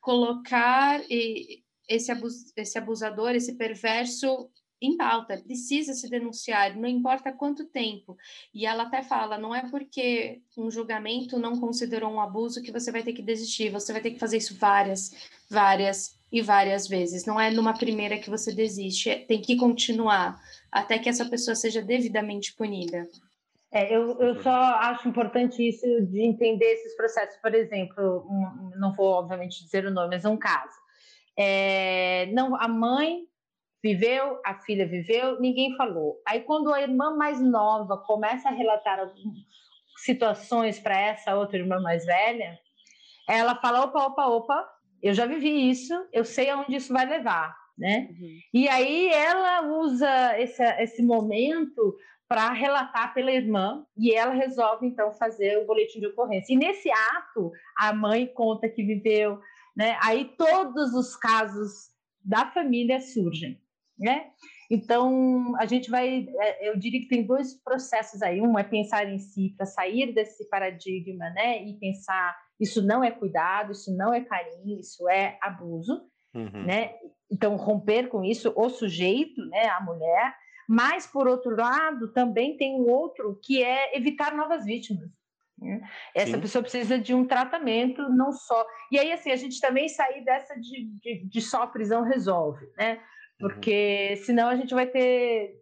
colocar 0.00 1.02
esse, 1.88 2.10
abus, 2.10 2.52
esse 2.56 2.78
abusador, 2.78 3.32
esse 3.32 3.54
perverso 3.56 4.50
em 4.80 4.96
pauta, 4.96 5.36
precisa 5.36 5.92
se 5.92 6.08
denunciar, 6.08 6.74
não 6.74 6.88
importa 6.88 7.30
quanto 7.30 7.66
tempo. 7.66 8.16
E 8.54 8.64
ela 8.64 8.84
até 8.84 9.02
fala: 9.02 9.36
não 9.36 9.54
é 9.54 9.68
porque 9.68 10.40
um 10.56 10.70
julgamento 10.70 11.38
não 11.38 11.60
considerou 11.60 12.10
um 12.10 12.20
abuso 12.20 12.62
que 12.62 12.72
você 12.72 12.90
vai 12.90 13.02
ter 13.02 13.12
que 13.12 13.20
desistir, 13.20 13.68
você 13.68 13.92
vai 13.92 14.00
ter 14.00 14.12
que 14.12 14.18
fazer 14.18 14.38
isso 14.38 14.56
várias, 14.56 15.10
várias 15.50 16.18
e 16.32 16.40
várias 16.40 16.88
vezes. 16.88 17.26
Não 17.26 17.38
é 17.38 17.50
numa 17.50 17.74
primeira 17.74 18.18
que 18.18 18.30
você 18.30 18.54
desiste, 18.54 19.26
tem 19.28 19.42
que 19.42 19.56
continuar 19.56 20.40
até 20.70 20.98
que 20.98 21.08
essa 21.08 21.28
pessoa 21.28 21.54
seja 21.54 21.82
devidamente 21.82 22.54
punida. 22.54 23.06
É, 23.72 23.94
eu, 23.94 24.20
eu 24.20 24.42
só 24.42 24.50
acho 24.50 25.08
importante 25.08 25.66
isso 25.66 25.86
de 26.06 26.22
entender 26.22 26.64
esses 26.64 26.96
processos. 26.96 27.36
Por 27.40 27.54
exemplo, 27.54 28.26
um, 28.28 28.70
não 28.78 28.94
vou 28.94 29.12
obviamente 29.12 29.62
dizer 29.62 29.86
o 29.86 29.90
nome, 29.90 30.16
mas 30.16 30.24
um 30.24 30.36
caso. 30.36 30.74
É, 31.36 32.26
não, 32.32 32.56
a 32.56 32.66
mãe 32.66 33.20
viveu, 33.82 34.40
a 34.44 34.54
filha 34.54 34.86
viveu, 34.86 35.40
ninguém 35.40 35.76
falou. 35.76 36.20
Aí, 36.26 36.40
quando 36.40 36.72
a 36.72 36.82
irmã 36.82 37.16
mais 37.16 37.40
nova 37.40 37.96
começa 37.96 38.48
a 38.48 38.52
relatar 38.52 38.98
situações 39.96 40.78
para 40.78 40.98
essa 40.98 41.34
outra 41.34 41.58
irmã 41.58 41.80
mais 41.80 42.04
velha, 42.04 42.58
ela 43.28 43.54
fala: 43.54 43.84
opa, 43.84 44.06
opa, 44.06 44.26
opa, 44.26 44.68
eu 45.02 45.14
já 45.14 45.26
vivi 45.26 45.70
isso, 45.70 45.94
eu 46.12 46.24
sei 46.24 46.50
aonde 46.50 46.76
isso 46.76 46.92
vai 46.92 47.06
levar. 47.06 47.59
Né? 47.80 48.08
Uhum. 48.10 48.38
E 48.52 48.68
aí 48.68 49.08
ela 49.08 49.66
usa 49.78 50.38
esse, 50.38 50.62
esse 50.82 51.02
momento 51.02 51.96
para 52.28 52.52
relatar 52.52 53.14
pela 53.14 53.32
irmã 53.32 53.84
e 53.96 54.14
ela 54.14 54.34
resolve 54.34 54.86
então 54.86 55.12
fazer 55.14 55.56
o 55.58 55.66
boletim 55.66 55.98
de 55.98 56.06
ocorrência. 56.06 56.52
E 56.52 56.56
nesse 56.56 56.90
ato, 56.90 57.50
a 57.76 57.92
mãe 57.92 58.26
conta 58.26 58.68
que 58.68 58.84
viveu, 58.84 59.40
né? 59.74 59.98
Aí 60.02 60.26
todos 60.36 60.92
os 60.92 61.16
casos 61.16 61.88
da 62.22 62.46
família 62.50 63.00
surgem 63.00 63.58
né? 64.00 64.30
Então, 64.70 65.54
a 65.58 65.66
gente 65.66 65.90
vai, 65.90 66.26
é, 66.38 66.68
eu 66.70 66.78
diria 66.78 67.00
que 67.00 67.08
tem 67.08 67.26
dois 67.26 67.54
processos 67.62 68.22
aí. 68.22 68.40
Um 68.40 68.58
é 68.58 68.64
pensar 68.64 69.06
em 69.06 69.18
si 69.18 69.52
para 69.56 69.66
sair 69.66 70.12
desse 70.14 70.48
paradigma, 70.48 71.28
né? 71.30 71.62
E 71.62 71.74
pensar 71.74 72.36
isso 72.58 72.84
não 72.84 73.04
é 73.04 73.10
cuidado, 73.10 73.72
isso 73.72 73.94
não 73.94 74.14
é 74.14 74.22
carinho, 74.22 74.80
isso 74.80 75.08
é 75.08 75.38
abuso, 75.42 76.02
uhum. 76.34 76.64
né? 76.64 76.94
Então, 77.30 77.56
romper 77.56 78.08
com 78.08 78.24
isso 78.24 78.52
o 78.56 78.68
sujeito, 78.68 79.44
né? 79.46 79.68
A 79.68 79.80
mulher. 79.80 80.34
Mas, 80.68 81.06
por 81.06 81.28
outro 81.28 81.56
lado, 81.56 82.12
também 82.12 82.56
tem 82.56 82.74
um 82.74 82.88
outro 82.88 83.38
que 83.42 83.62
é 83.62 83.96
evitar 83.96 84.34
novas 84.34 84.64
vítimas. 84.64 85.10
Né? 85.58 85.80
Essa 86.14 86.32
Sim. 86.32 86.40
pessoa 86.40 86.62
precisa 86.62 86.98
de 86.98 87.14
um 87.14 87.26
tratamento, 87.26 88.08
não 88.08 88.32
só. 88.32 88.66
E 88.90 88.98
aí, 88.98 89.12
assim, 89.12 89.30
a 89.30 89.36
gente 89.36 89.60
também 89.60 89.88
sair 89.88 90.24
dessa 90.24 90.54
de, 90.54 90.90
de, 91.00 91.24
de 91.28 91.40
só 91.40 91.66
prisão 91.66 92.02
resolve, 92.02 92.66
né? 92.76 93.00
Uhum. 93.40 93.48
porque 93.48 94.16
senão 94.24 94.48
a 94.48 94.56
gente 94.56 94.74
vai 94.74 94.86
ter. 94.86 95.58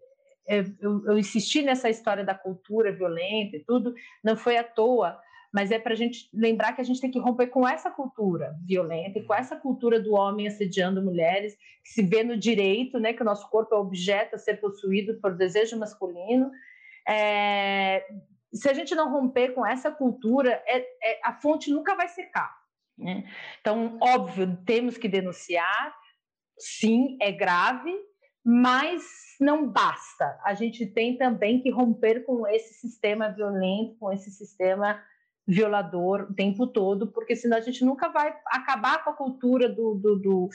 É, 0.46 0.60
eu, 0.80 1.04
eu 1.06 1.18
insisti 1.18 1.62
nessa 1.62 1.90
história 1.90 2.24
da 2.24 2.34
cultura 2.34 2.90
violenta 2.90 3.56
e 3.56 3.64
tudo, 3.64 3.94
não 4.24 4.34
foi 4.34 4.56
à 4.56 4.64
toa, 4.64 5.18
mas 5.52 5.70
é 5.70 5.78
para 5.78 5.92
a 5.92 5.96
gente 5.96 6.28
lembrar 6.32 6.74
que 6.74 6.80
a 6.80 6.84
gente 6.84 7.00
tem 7.00 7.10
que 7.10 7.18
romper 7.18 7.48
com 7.48 7.66
essa 7.66 7.90
cultura 7.90 8.54
violenta 8.64 9.18
e 9.18 9.24
com 9.24 9.34
essa 9.34 9.56
cultura 9.56 10.00
do 10.00 10.12
homem 10.12 10.46
assediando 10.46 11.02
mulheres, 11.02 11.56
que 11.82 11.90
se 11.90 12.02
vê 12.02 12.22
no 12.22 12.36
direito, 12.36 12.98
né, 12.98 13.12
que 13.12 13.22
o 13.22 13.24
nosso 13.24 13.48
corpo 13.48 13.74
é 13.74 13.78
objeto 13.78 14.34
a 14.34 14.38
ser 14.38 14.60
possuído 14.60 15.18
por 15.20 15.36
desejo 15.36 15.78
masculino. 15.78 16.50
É, 17.08 18.04
se 18.52 18.68
a 18.68 18.74
gente 18.74 18.94
não 18.94 19.10
romper 19.10 19.54
com 19.54 19.66
essa 19.66 19.90
cultura, 19.90 20.62
é, 20.66 20.78
é, 20.78 21.20
a 21.24 21.32
fonte 21.32 21.70
nunca 21.70 21.94
vai 21.94 22.08
secar. 22.08 22.54
Né? 22.96 23.24
Então, 23.60 23.98
óbvio, 24.02 24.58
temos 24.66 24.98
que 24.98 25.08
denunciar, 25.08 25.94
sim, 26.58 27.16
é 27.20 27.32
grave, 27.32 27.94
mas 28.44 29.02
não 29.40 29.68
basta. 29.68 30.38
A 30.44 30.54
gente 30.54 30.86
tem 30.86 31.16
também 31.16 31.62
que 31.62 31.70
romper 31.70 32.24
com 32.24 32.46
esse 32.46 32.74
sistema 32.74 33.28
violento, 33.28 33.96
com 33.98 34.12
esse 34.12 34.30
sistema 34.30 35.00
violador 35.48 36.26
o 36.30 36.34
tempo 36.34 36.66
todo, 36.66 37.06
porque 37.06 37.34
senão 37.34 37.56
a 37.56 37.60
gente 37.62 37.82
nunca 37.82 38.10
vai 38.10 38.36
acabar 38.48 39.02
com 39.02 39.10
a 39.10 39.14
cultura 39.14 39.66
do. 39.66 39.94
do, 39.94 40.16
do 40.16 40.48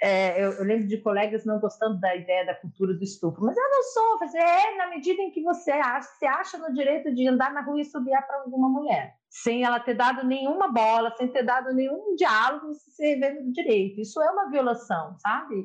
é, 0.00 0.42
eu, 0.42 0.52
eu, 0.52 0.64
lembro 0.64 0.88
de 0.88 0.96
colegas 0.96 1.44
não 1.44 1.60
gostando 1.60 2.00
da 2.00 2.16
ideia 2.16 2.46
da 2.46 2.54
cultura 2.54 2.94
do 2.94 3.04
estupro, 3.04 3.44
mas 3.44 3.56
eu 3.56 3.70
não 3.70 3.82
sou, 3.82 4.18
é 4.34 4.76
na 4.78 4.88
medida 4.88 5.20
em 5.20 5.30
que 5.30 5.42
você 5.42 5.70
acha, 5.70 6.08
se 6.18 6.24
acha 6.26 6.56
no 6.56 6.72
direito 6.72 7.14
de 7.14 7.28
andar 7.28 7.52
na 7.52 7.60
rua 7.60 7.78
e 7.78 7.84
subir 7.84 8.18
para 8.26 8.40
alguma 8.40 8.70
mulher, 8.70 9.14
sem 9.28 9.64
ela 9.64 9.78
ter 9.78 9.94
dado 9.94 10.26
nenhuma 10.26 10.68
bola, 10.72 11.14
sem 11.18 11.28
ter 11.28 11.42
dado 11.42 11.74
nenhum 11.74 12.16
diálogo, 12.16 12.72
se 12.74 13.06
revendo 13.06 13.42
do 13.42 13.52
direito. 13.52 14.00
Isso 14.00 14.22
é 14.22 14.30
uma 14.30 14.50
violação, 14.50 15.14
sabe? 15.18 15.56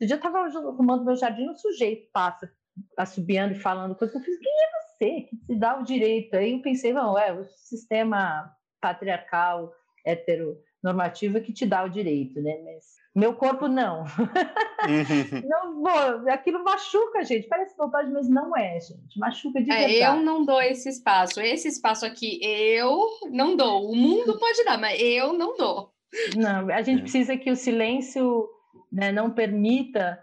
Um 0.00 0.06
dia 0.06 0.16
eu 0.16 0.16
estava 0.16 0.40
arrumando 0.40 1.04
meu 1.04 1.14
jardim, 1.14 1.48
um 1.48 1.54
sujeito 1.54 2.10
passa 2.12 2.50
assobiando 2.96 3.54
e 3.54 3.58
falando 3.58 3.94
coisas, 3.94 4.14
eu 4.14 4.22
fiz, 4.22 4.38
quem 4.38 4.52
é 4.52 4.66
você 4.80 5.20
que 5.28 5.36
se 5.46 5.54
dá 5.54 5.78
o 5.78 5.84
direito? 5.84 6.34
Aí 6.34 6.52
eu 6.52 6.62
pensei, 6.62 6.92
não, 6.92 7.18
é 7.18 7.32
o 7.32 7.44
sistema 7.44 8.50
patriarcal, 8.80 9.72
heteronormativo 10.04 11.38
é 11.38 11.40
que 11.40 11.52
te 11.52 11.66
dá 11.66 11.84
o 11.84 11.88
direito, 11.88 12.40
né? 12.40 12.60
Mas 12.64 12.84
meu 13.14 13.34
corpo 13.34 13.68
não. 13.68 14.00
Uhum. 14.02 14.06
não 15.48 15.82
vou, 15.82 16.30
aquilo 16.30 16.64
machuca, 16.64 17.22
gente. 17.24 17.46
Parece 17.46 17.76
vontade, 17.76 18.10
mas 18.10 18.28
não 18.28 18.56
é, 18.56 18.80
gente. 18.80 19.18
Machuca 19.18 19.62
de 19.62 19.70
é, 19.70 19.86
verdade. 19.86 20.18
Eu 20.18 20.24
não 20.24 20.44
dou 20.44 20.60
esse 20.60 20.88
espaço. 20.88 21.40
Esse 21.40 21.68
espaço 21.68 22.06
aqui 22.06 22.40
eu 22.42 23.06
não 23.30 23.56
dou. 23.56 23.90
O 23.90 23.94
mundo 23.94 24.38
pode 24.38 24.64
dar, 24.64 24.78
mas 24.78 25.00
eu 25.00 25.32
não 25.32 25.56
dou. 25.56 25.92
Não, 26.36 26.70
a 26.70 26.82
gente 26.82 26.98
é. 26.98 27.02
precisa 27.02 27.36
que 27.36 27.50
o 27.50 27.56
silêncio 27.56 28.48
né, 28.90 29.12
não 29.12 29.30
permita 29.30 30.18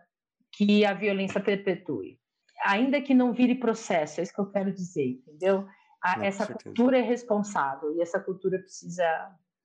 que 0.51 0.85
a 0.85 0.93
violência 0.93 1.39
perpetue 1.39 2.18
ainda 2.63 3.01
que 3.01 3.13
não 3.13 3.33
vire 3.33 3.55
processo, 3.55 4.19
é 4.19 4.23
isso 4.23 4.33
que 4.33 4.41
eu 4.41 4.51
quero 4.51 4.71
dizer, 4.73 5.21
entendeu? 5.27 5.67
A, 6.03 6.25
essa 6.25 6.47
cultura 6.47 6.97
é 6.97 7.01
responsável 7.01 7.93
e 7.95 8.01
essa 8.01 8.19
cultura 8.19 8.59
precisa, 8.59 9.03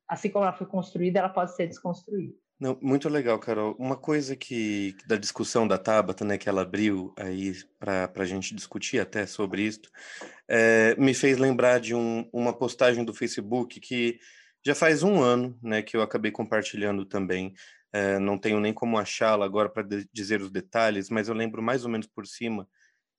assim 0.09 0.31
como 0.31 0.45
ela 0.45 0.53
foi 0.53 0.67
construída, 0.67 1.21
ela 1.21 1.29
pode 1.29 1.55
ser 1.55 1.67
desconstruída. 1.67 2.35
Não, 2.59 2.79
muito 2.81 3.09
legal, 3.09 3.39
Carol. 3.39 3.75
Uma 3.79 3.97
coisa 3.97 4.37
que 4.37 4.97
da 5.07 5.17
discussão 5.17 5.67
da 5.67 5.77
Tabata, 5.77 6.25
né, 6.25 6.39
que 6.39 6.49
ela 6.49 6.63
abriu 6.63 7.13
aí 7.19 7.53
para 7.79 8.11
a 8.17 8.25
gente 8.25 8.55
discutir 8.55 9.01
até 9.01 9.27
sobre 9.27 9.63
isso, 9.63 9.83
é, 10.49 10.95
me 10.97 11.15
fez 11.15 11.37
lembrar 11.37 11.81
de 11.81 11.95
um, 11.95 12.29
uma 12.33 12.53
postagem 12.53 13.05
do 13.05 13.13
Facebook 13.13 13.81
que 13.81 14.19
já 14.65 14.75
faz 14.75 15.03
um 15.03 15.21
ano, 15.21 15.59
né, 15.63 15.83
que 15.83 15.97
eu 15.97 16.03
acabei 16.03 16.31
compartilhando 16.31 17.05
também. 17.05 17.55
É, 17.93 18.19
não 18.19 18.39
tenho 18.39 18.59
nem 18.61 18.73
como 18.73 18.99
achá-la 18.99 19.45
agora 19.45 19.69
para 19.69 19.87
dizer 20.13 20.41
os 20.41 20.51
detalhes, 20.51 21.11
mas 21.11 21.29
eu 21.29 21.35
lembro 21.35 21.63
mais 21.63 21.85
ou 21.85 21.91
menos 21.91 22.07
por 22.07 22.27
cima 22.27 22.69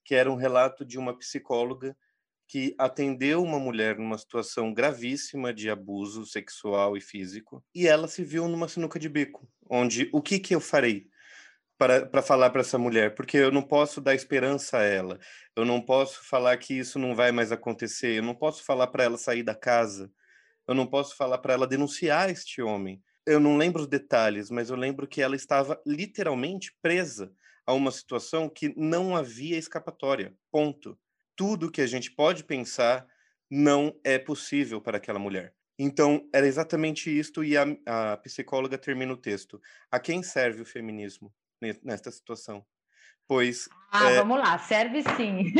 que 0.05 0.13
era 0.13 0.31
um 0.31 0.35
relato 0.35 0.85
de 0.85 0.97
uma 0.97 1.17
psicóloga 1.17 1.97
que 2.47 2.75
atendeu 2.77 3.41
uma 3.41 3.59
mulher 3.59 3.97
numa 3.97 4.17
situação 4.17 4.71
gravíssima 4.71 5.51
de 5.51 5.67
abuso 5.67 6.25
sexual 6.25 6.95
e 6.95 7.01
físico, 7.01 7.65
e 7.73 7.87
ela 7.87 8.07
se 8.07 8.23
viu 8.23 8.47
numa 8.47 8.67
sinuca 8.67 8.99
de 8.99 9.09
bico, 9.09 9.49
onde 9.67 10.09
o 10.13 10.21
que 10.21 10.37
que 10.37 10.53
eu 10.53 10.61
farei 10.61 11.07
para, 11.75 12.05
para 12.05 12.21
falar 12.21 12.51
para 12.51 12.61
essa 12.61 12.77
mulher? 12.77 13.15
Porque 13.15 13.37
eu 13.37 13.51
não 13.51 13.63
posso 13.63 13.99
dar 13.99 14.13
esperança 14.13 14.77
a 14.77 14.83
ela, 14.83 15.19
eu 15.55 15.65
não 15.65 15.81
posso 15.81 16.23
falar 16.23 16.55
que 16.57 16.75
isso 16.75 16.99
não 16.99 17.15
vai 17.15 17.31
mais 17.31 17.51
acontecer, 17.51 18.19
eu 18.19 18.23
não 18.23 18.35
posso 18.35 18.63
falar 18.63 18.87
para 18.87 19.03
ela 19.03 19.17
sair 19.17 19.41
da 19.41 19.55
casa, 19.55 20.11
eu 20.67 20.75
não 20.75 20.85
posso 20.85 21.17
falar 21.17 21.39
para 21.39 21.53
ela 21.53 21.67
denunciar 21.67 22.29
este 22.29 22.61
homem. 22.61 23.01
Eu 23.25 23.39
não 23.39 23.57
lembro 23.57 23.81
os 23.81 23.87
detalhes, 23.87 24.51
mas 24.51 24.69
eu 24.69 24.75
lembro 24.75 25.07
que 25.07 25.19
ela 25.19 25.35
estava 25.35 25.81
literalmente 25.85 26.75
presa 26.79 27.31
a 27.65 27.73
uma 27.73 27.91
situação 27.91 28.47
que 28.49 28.73
não 28.77 29.15
havia 29.15 29.57
escapatória. 29.57 30.33
Ponto. 30.51 30.97
Tudo 31.35 31.71
que 31.71 31.81
a 31.81 31.87
gente 31.87 32.11
pode 32.11 32.43
pensar 32.43 33.05
não 33.49 33.99
é 34.03 34.17
possível 34.17 34.81
para 34.81 34.97
aquela 34.97 35.19
mulher. 35.19 35.53
Então, 35.77 36.27
era 36.33 36.47
exatamente 36.47 37.09
isto, 37.09 37.43
e 37.43 37.57
a, 37.57 37.65
a 37.85 38.17
psicóloga 38.17 38.77
termina 38.77 39.11
o 39.11 39.17
texto. 39.17 39.61
A 39.91 39.99
quem 39.99 40.23
serve 40.23 40.61
o 40.61 40.65
feminismo 40.65 41.33
nesta 41.83 42.11
situação? 42.11 42.65
Pois. 43.27 43.67
Ah, 43.91 44.11
é, 44.11 44.17
vamos 44.17 44.37
lá, 44.37 44.57
serve 44.59 45.01
sim. 45.17 45.51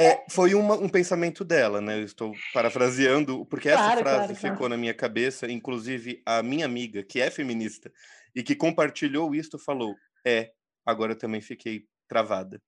é, 0.00 0.24
foi 0.30 0.54
uma, 0.54 0.74
um 0.74 0.88
pensamento 0.88 1.44
dela, 1.44 1.80
né? 1.80 1.98
Eu 1.98 2.04
estou 2.04 2.32
parafraseando, 2.54 3.44
porque 3.46 3.68
essa 3.68 3.82
claro, 3.82 4.00
frase 4.00 4.26
claro, 4.28 4.34
ficou 4.34 4.56
claro. 4.56 4.68
na 4.70 4.76
minha 4.76 4.94
cabeça, 4.94 5.50
inclusive 5.50 6.22
a 6.24 6.42
minha 6.42 6.64
amiga, 6.64 7.02
que 7.02 7.20
é 7.20 7.30
feminista, 7.30 7.92
e 8.34 8.42
que 8.42 8.56
compartilhou 8.56 9.34
isto, 9.34 9.58
falou: 9.58 9.94
é, 10.24 10.52
agora 10.84 11.12
eu 11.12 11.18
também 11.18 11.40
fiquei 11.40 11.86
travada. 12.08 12.60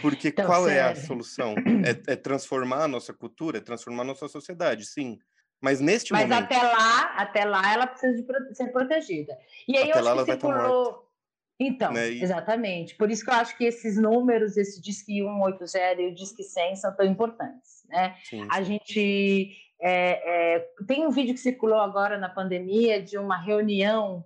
Porque 0.00 0.28
então, 0.28 0.46
qual 0.46 0.64
sério. 0.64 0.78
é 0.78 0.82
a 0.92 0.96
solução? 0.96 1.54
É, 1.84 2.12
é, 2.12 2.16
transformar 2.16 2.84
a 2.84 2.88
nossa 2.88 3.12
cultura, 3.12 3.58
é 3.58 3.60
transformar 3.60 4.02
a 4.02 4.06
nossa 4.06 4.28
sociedade, 4.28 4.84
sim. 4.86 5.18
Mas 5.60 5.80
neste 5.80 6.12
Mas 6.12 6.28
momento... 6.28 6.44
até 6.44 6.62
lá, 6.62 7.02
até 7.16 7.44
lá 7.44 7.72
ela 7.72 7.86
precisa 7.86 8.22
de 8.22 8.54
ser 8.56 8.68
protegida. 8.68 9.36
E 9.66 9.76
aí 9.76 9.90
até 9.90 10.00
eu 10.00 10.08
acho 10.08 10.24
que 10.24 10.32
você 10.32 10.38
falou... 10.38 11.08
Então, 11.58 11.92
né? 11.92 12.10
E- 12.10 12.22
exatamente. 12.22 12.96
Por 12.96 13.10
isso 13.10 13.24
que 13.24 13.30
eu 13.30 13.34
acho 13.34 13.56
que 13.56 13.64
esses 13.64 13.96
números, 13.96 14.56
esse 14.56 14.80
Disque 14.80 15.20
180 15.20 16.02
e 16.02 16.08
o 16.08 16.14
Disque 16.14 16.42
100 16.42 16.76
são 16.76 16.96
tão 16.96 17.06
importantes, 17.06 17.84
né? 17.88 18.16
sim, 18.24 18.46
A 18.50 18.62
gente 18.62 19.56
é, 19.80 20.56
é, 20.56 20.68
tem 20.86 21.06
um 21.06 21.10
vídeo 21.10 21.34
que 21.34 21.40
circulou 21.40 21.78
agora 21.78 22.18
na 22.18 22.28
pandemia 22.28 23.02
de 23.02 23.18
uma 23.18 23.36
reunião 23.36 24.24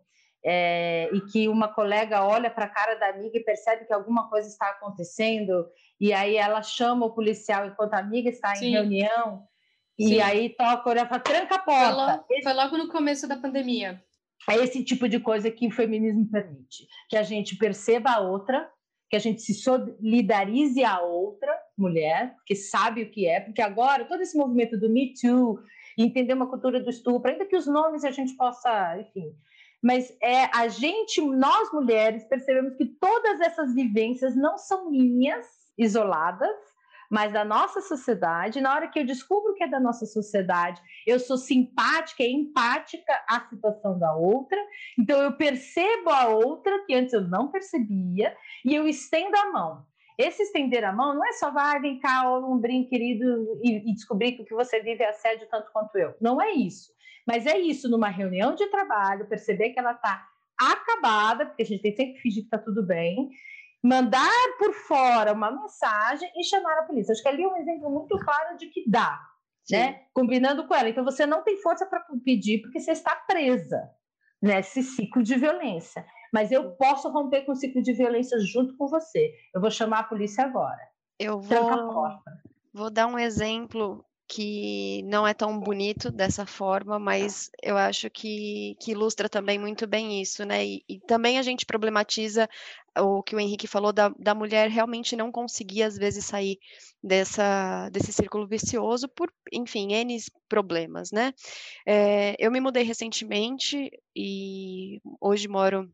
é, 0.49 1.11
e 1.13 1.21
que 1.23 1.49
uma 1.49 1.67
colega 1.67 2.25
olha 2.25 2.49
para 2.49 2.67
a 2.67 2.69
cara 2.69 2.95
da 2.95 3.09
amiga 3.09 3.37
e 3.37 3.43
percebe 3.43 3.85
que 3.85 3.93
alguma 3.93 4.29
coisa 4.31 4.47
está 4.47 4.71
acontecendo 4.71 5.67
e 6.01 6.13
aí 6.13 6.37
ela 6.37 6.63
chama 6.63 7.05
o 7.05 7.11
policial 7.13 7.67
enquanto 7.67 7.95
a 7.95 7.99
amiga 7.99 8.31
está 8.31 8.53
em 8.53 8.57
Sim. 8.59 8.71
reunião 8.71 9.43
e 9.99 10.09
Sim. 10.09 10.21
aí 10.21 10.51
toca, 10.51 10.89
olha, 10.91 11.07
fala, 11.07 11.21
tranca 11.21 11.57
a 11.57 11.65
Foi, 11.65 11.75
porta. 11.75 12.17
lo- 12.31 12.43
foi 12.45 12.53
logo 12.53 12.77
no 12.79 12.89
começo 12.89 13.27
da 13.27 13.37
pandemia. 13.37 14.01
É 14.49 14.55
esse 14.57 14.85
tipo 14.85 15.09
de 15.09 15.19
coisa 15.19 15.51
que 15.51 15.67
o 15.67 15.71
feminismo 15.73 16.31
permite, 16.31 16.87
que 17.09 17.17
a 17.17 17.23
gente 17.25 17.57
perceba 17.57 18.11
a 18.11 18.21
outra, 18.21 18.71
que 19.11 19.17
a 19.17 19.19
gente 19.19 19.41
se 19.43 19.55
solidarize 19.55 20.85
a 20.85 21.01
outra 21.01 21.53
mulher, 21.77 22.37
que 22.47 22.55
sabe 22.55 23.03
o 23.03 23.11
que 23.11 23.27
é, 23.27 23.41
porque 23.41 23.63
agora 23.63 24.05
todo 24.05 24.21
esse 24.21 24.37
movimento 24.37 24.79
do 24.79 24.89
Me 24.89 25.13
Too, 25.21 25.59
entender 25.99 26.35
uma 26.35 26.49
cultura 26.49 26.79
do 26.79 26.91
estupro, 26.91 27.31
ainda 27.31 27.47
que 27.47 27.57
os 27.57 27.67
nomes 27.67 28.05
a 28.05 28.11
gente 28.11 28.37
possa, 28.37 28.99
enfim, 29.01 29.35
mas 29.87 30.13
é 30.21 30.51
a 30.53 30.67
gente, 30.67 31.21
nós 31.21 31.73
mulheres, 31.73 32.25
percebemos 32.25 32.75
que 32.75 32.85
todas 32.85 33.41
essas 33.41 33.73
vivências 33.73 34.35
não 34.35 34.59
são 34.59 34.91
minhas, 34.91 35.47
isoladas, 35.79 36.57
mas 37.09 37.33
da 37.33 37.45
nossa 37.45 37.81
sociedade. 37.81 38.61
Na 38.61 38.75
hora 38.75 38.89
que 38.89 38.99
eu 38.99 39.07
descubro 39.07 39.55
que 39.55 39.63
é 39.63 39.69
da 39.69 39.79
nossa 39.79 40.05
sociedade, 40.05 40.83
eu 41.07 41.21
sou 41.21 41.37
simpática 41.37 42.25
e 42.25 42.33
empática 42.33 43.13
à 43.29 43.43
situação 43.49 43.97
da 43.97 44.13
outra, 44.13 44.59
então 44.99 45.23
eu 45.23 45.37
percebo 45.37 46.11
a 46.11 46.27
outra 46.31 46.85
que 46.85 46.93
antes 46.93 47.13
eu 47.13 47.21
não 47.21 47.53
percebia 47.53 48.37
e 48.65 48.75
eu 48.75 48.89
estendo 48.89 49.37
a 49.37 49.53
mão. 49.53 49.87
Esse 50.19 50.43
estender 50.43 50.83
a 50.83 50.93
mão 50.93 51.15
não 51.15 51.25
é 51.25 51.33
só 51.35 51.53
vai, 51.53 51.79
vem 51.79 52.01
cá, 52.01 52.25
brinco 52.59 52.91
querido 52.91 53.61
e, 53.63 53.89
e 53.89 53.95
descobrir 53.95 54.33
que 54.33 54.43
o 54.43 54.45
que 54.45 54.55
você 54.55 54.81
vive 54.81 55.05
é 55.05 55.11
assédio 55.11 55.47
tanto 55.49 55.71
quanto 55.71 55.97
eu. 55.97 56.13
Não 56.21 56.43
é 56.43 56.51
isso. 56.51 56.96
Mas 57.27 57.47
é 57.47 57.59
isso, 57.59 57.89
numa 57.89 58.09
reunião 58.09 58.55
de 58.55 58.67
trabalho, 58.69 59.27
perceber 59.27 59.71
que 59.71 59.79
ela 59.79 59.93
está 59.93 60.27
acabada, 60.59 61.47
porque 61.47 61.63
a 61.63 61.67
gente 61.67 61.83
tem 61.83 61.95
sempre 61.95 62.15
que 62.15 62.21
fingir 62.21 62.43
que 62.43 62.47
está 62.47 62.59
tudo 62.59 62.87
bem, 62.87 63.29
mandar 63.83 64.31
por 64.59 64.73
fora 64.73 65.33
uma 65.33 65.51
mensagem 65.51 66.31
e 66.37 66.45
chamar 66.45 66.79
a 66.79 66.83
polícia. 66.85 67.13
Acho 67.13 67.23
que 67.23 67.29
ali 67.29 67.43
é 67.43 67.49
um 67.49 67.57
exemplo 67.57 67.91
muito 67.91 68.19
claro 68.19 68.57
de 68.57 68.69
que 68.69 68.89
dá, 68.89 69.21
né? 69.71 70.05
Combinando 70.15 70.67
com 70.67 70.75
ela. 70.75 70.89
Então 70.89 71.05
você 71.05 71.27
não 71.27 71.43
tem 71.43 71.61
força 71.61 71.85
para 71.87 72.05
pedir 72.25 72.63
porque 72.63 72.81
você 72.81 72.93
está 72.93 73.15
presa 73.15 73.91
nesse 74.41 74.83
ciclo 74.83 75.23
de 75.23 75.37
violência. 75.37 76.07
Mas 76.33 76.53
eu 76.53 76.73
posso 76.73 77.09
romper 77.11 77.43
com 77.43 77.53
o 77.53 77.57
ciclo 77.57 77.83
de 77.83 77.93
violência 77.93 78.39
junto 78.41 78.77
com 78.77 78.87
você. 78.89 79.33
Eu 79.55 79.61
vou 79.61 79.71
chamar 79.71 80.01
a 80.01 80.05
polícia 80.05 80.45
agora. 80.45 80.83
Eu 81.19 81.41
vou, 81.41 82.19
vou 82.75 82.91
dar 82.91 83.07
um 83.07 83.19
exemplo 83.19 84.05
que 84.29 85.03
não 85.05 85.27
é 85.27 85.33
tão 85.33 85.59
bonito 85.59 86.11
dessa 86.11 86.45
forma, 86.45 86.99
mas 86.99 87.51
eu 87.63 87.77
acho 87.77 88.11
que, 88.11 88.77
que 88.81 88.91
ilustra 88.91 89.29
também 89.29 89.59
muito 89.59 89.87
bem 89.87 90.21
isso, 90.21 90.45
né? 90.45 90.67
E, 90.67 90.85
e 90.89 91.01
também 91.01 91.39
a 91.39 91.43
gente 91.43 91.65
problematiza 91.65 92.49
o 92.99 93.23
que 93.23 93.37
o 93.37 93.41
Henrique 93.41 93.67
falou 93.67 93.93
da, 93.93 94.09
da 94.19 94.35
mulher 94.35 94.69
realmente 94.69 95.17
não 95.17 95.31
conseguir, 95.31 95.83
às 95.83 95.97
vezes, 95.97 96.25
sair 96.25 96.59
dessa, 97.03 97.89
desse 97.91 98.13
círculo 98.13 98.47
vicioso 98.47 99.09
por, 99.09 99.33
enfim, 99.53 99.93
N 99.93 100.17
problemas, 100.49 101.13
né? 101.13 101.33
Eh, 101.87 102.35
eu 102.39 102.51
me 102.51 102.61
mudei 102.61 102.83
recentemente 102.83 103.91
e 104.15 105.01
hoje 105.21 105.47
moro 105.47 105.91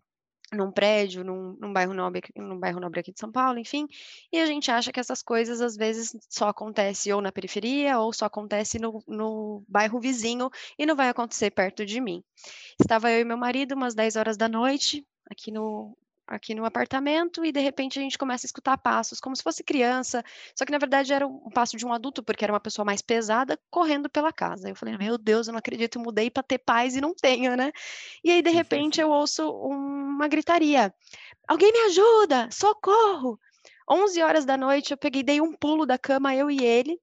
num 0.52 0.70
prédio, 0.70 1.24
num, 1.24 1.56
num 1.60 1.72
bairro 1.72 1.94
nobre, 1.94 2.22
num 2.36 2.58
bairro 2.58 2.80
nobre 2.80 3.00
aqui 3.00 3.12
de 3.12 3.18
São 3.18 3.32
Paulo, 3.32 3.58
enfim, 3.58 3.86
e 4.30 4.38
a 4.38 4.46
gente 4.46 4.70
acha 4.70 4.92
que 4.92 5.00
essas 5.00 5.22
coisas 5.22 5.60
às 5.60 5.76
vezes 5.76 6.16
só 6.28 6.48
acontece 6.48 7.12
ou 7.12 7.20
na 7.20 7.32
periferia 7.32 7.98
ou 7.98 8.12
só 8.12 8.26
acontece 8.26 8.78
no, 8.78 9.02
no 9.08 9.64
bairro 9.68 10.00
vizinho 10.00 10.50
e 10.78 10.84
não 10.84 10.94
vai 10.94 11.08
acontecer 11.08 11.50
perto 11.50 11.84
de 11.86 12.00
mim. 12.00 12.22
Estava 12.80 13.10
eu 13.10 13.20
e 13.20 13.24
meu 13.24 13.36
marido 13.36 13.74
umas 13.74 13.94
10 13.94 14.16
horas 14.16 14.36
da 14.36 14.48
noite 14.48 15.06
aqui 15.30 15.50
no 15.50 15.96
aqui 16.26 16.54
no 16.54 16.64
apartamento 16.64 17.44
e 17.44 17.52
de 17.52 17.60
repente 17.60 17.98
a 17.98 18.02
gente 18.02 18.16
começa 18.18 18.46
a 18.46 18.48
escutar 18.48 18.78
passos 18.78 19.20
como 19.20 19.36
se 19.36 19.42
fosse 19.42 19.62
criança, 19.64 20.22
só 20.56 20.64
que 20.64 20.72
na 20.72 20.78
verdade 20.78 21.12
era 21.12 21.26
um 21.26 21.50
passo 21.50 21.76
de 21.76 21.84
um 21.86 21.92
adulto 21.92 22.22
porque 22.22 22.44
era 22.44 22.52
uma 22.52 22.60
pessoa 22.60 22.84
mais 22.84 23.02
pesada 23.02 23.58
correndo 23.70 24.08
pela 24.08 24.32
casa. 24.32 24.68
Eu 24.68 24.76
falei: 24.76 24.96
"Meu 24.96 25.18
Deus, 25.18 25.46
eu 25.48 25.52
não 25.52 25.58
acredito, 25.58 25.98
eu 25.98 26.02
mudei 26.02 26.30
para 26.30 26.42
ter 26.42 26.58
paz 26.58 26.96
e 26.96 27.00
não 27.00 27.14
tenho, 27.14 27.56
né?" 27.56 27.72
E 28.24 28.30
aí 28.30 28.42
de 28.42 28.50
repente 28.50 29.00
eu 29.00 29.10
ouço 29.10 29.50
uma 29.50 30.28
gritaria. 30.28 30.94
Alguém 31.48 31.72
me 31.72 31.80
ajuda! 31.86 32.48
Socorro! 32.52 33.38
11 33.90 34.22
horas 34.22 34.44
da 34.44 34.56
noite 34.56 34.92
eu 34.92 34.96
peguei, 34.98 35.22
dei 35.22 35.40
um 35.40 35.54
pulo 35.54 35.86
da 35.86 35.98
cama, 35.98 36.34
eu 36.34 36.50
e 36.50 36.64
ele. 36.64 36.98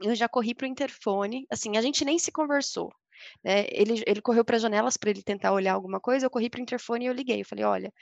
Eu 0.00 0.14
já 0.14 0.28
corri 0.28 0.54
pro 0.54 0.66
interfone, 0.66 1.46
assim, 1.50 1.76
a 1.76 1.82
gente 1.82 2.04
nem 2.04 2.18
se 2.18 2.32
conversou, 2.32 2.92
né? 3.42 3.66
Ele, 3.70 4.02
ele 4.06 4.20
correu 4.22 4.44
para 4.44 4.56
as 4.56 4.62
janelas 4.62 4.96
para 4.96 5.10
ele 5.10 5.22
tentar 5.22 5.52
olhar 5.52 5.74
alguma 5.74 6.00
coisa, 6.00 6.26
eu 6.26 6.30
corri 6.30 6.50
pro 6.50 6.60
interfone 6.60 7.04
e 7.04 7.08
eu 7.08 7.14
liguei. 7.14 7.40
Eu 7.42 7.46
falei: 7.46 7.64
olha, 7.64 7.92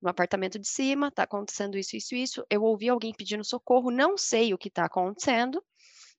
no 0.00 0.08
apartamento 0.10 0.58
de 0.58 0.68
cima 0.68 1.10
tá 1.10 1.22
acontecendo 1.24 1.78
isso, 1.78 1.96
isso, 1.96 2.14
isso. 2.14 2.44
Eu 2.50 2.62
ouvi 2.62 2.88
alguém 2.88 3.12
pedindo 3.16 3.44
socorro, 3.44 3.90
não 3.90 4.16
sei 4.18 4.54
o 4.54 4.58
que 4.58 4.70
tá 4.70 4.84
acontecendo. 4.86 5.62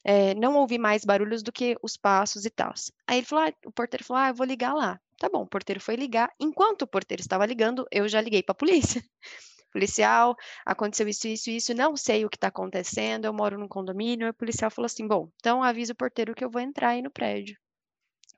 eh, 0.03 0.33
não 0.35 0.55
ouvi 0.55 0.77
mais 0.77 1.03
barulhos 1.05 1.43
do 1.43 1.51
que 1.51 1.75
os 1.81 1.97
passos 1.97 2.45
e 2.45 2.49
tal. 2.49 2.73
Aí 3.07 3.17
ele 3.19 3.25
falou: 3.25 3.45
ah, 3.45 3.53
o 3.65 3.71
porteiro 3.71 4.03
falou: 4.05 4.23
ah, 4.23 4.29
eu 4.29 4.35
vou 4.35 4.45
ligar 4.45 4.73
lá. 4.73 4.99
Tá 5.19 5.29
bom, 5.29 5.43
o 5.43 5.47
porteiro 5.47 5.79
foi 5.81 5.95
ligar. 5.95 6.29
Enquanto 6.39 6.83
o 6.83 6.87
porteiro 6.87 7.21
estava 7.21 7.45
ligando, 7.45 7.85
eu 7.91 8.07
já 8.07 8.19
liguei 8.21 8.43
para 8.43 8.53
a 8.53 8.55
polícia. 8.57 9.01
Policial, 9.73 10.35
aconteceu 10.65 11.07
isso, 11.07 11.27
isso, 11.27 11.49
isso, 11.51 11.73
não 11.73 11.95
sei 11.97 12.25
o 12.25 12.29
que 12.29 12.37
está 12.37 12.47
acontecendo, 12.49 13.25
eu 13.25 13.33
moro 13.33 13.57
num 13.59 13.67
condomínio. 13.67 14.27
E 14.27 14.29
o 14.31 14.33
policial 14.33 14.71
falou 14.71 14.85
assim: 14.87 15.07
bom, 15.07 15.29
então 15.37 15.63
avisa 15.63 15.93
o 15.93 15.95
porteiro 15.95 16.35
que 16.35 16.43
eu 16.45 16.49
vou 16.51 16.61
entrar 16.61 16.89
aí 16.89 17.01
no 17.01 17.11
prédio. 17.11 17.57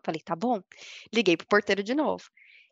Falei, 0.06 0.22
tá 0.23 0.36
bom. 0.36 0.61
Liguei 1.14 1.36
pro 1.36 1.48
porteiro 1.48 1.82
de 1.84 1.95
novo. 1.95 2.23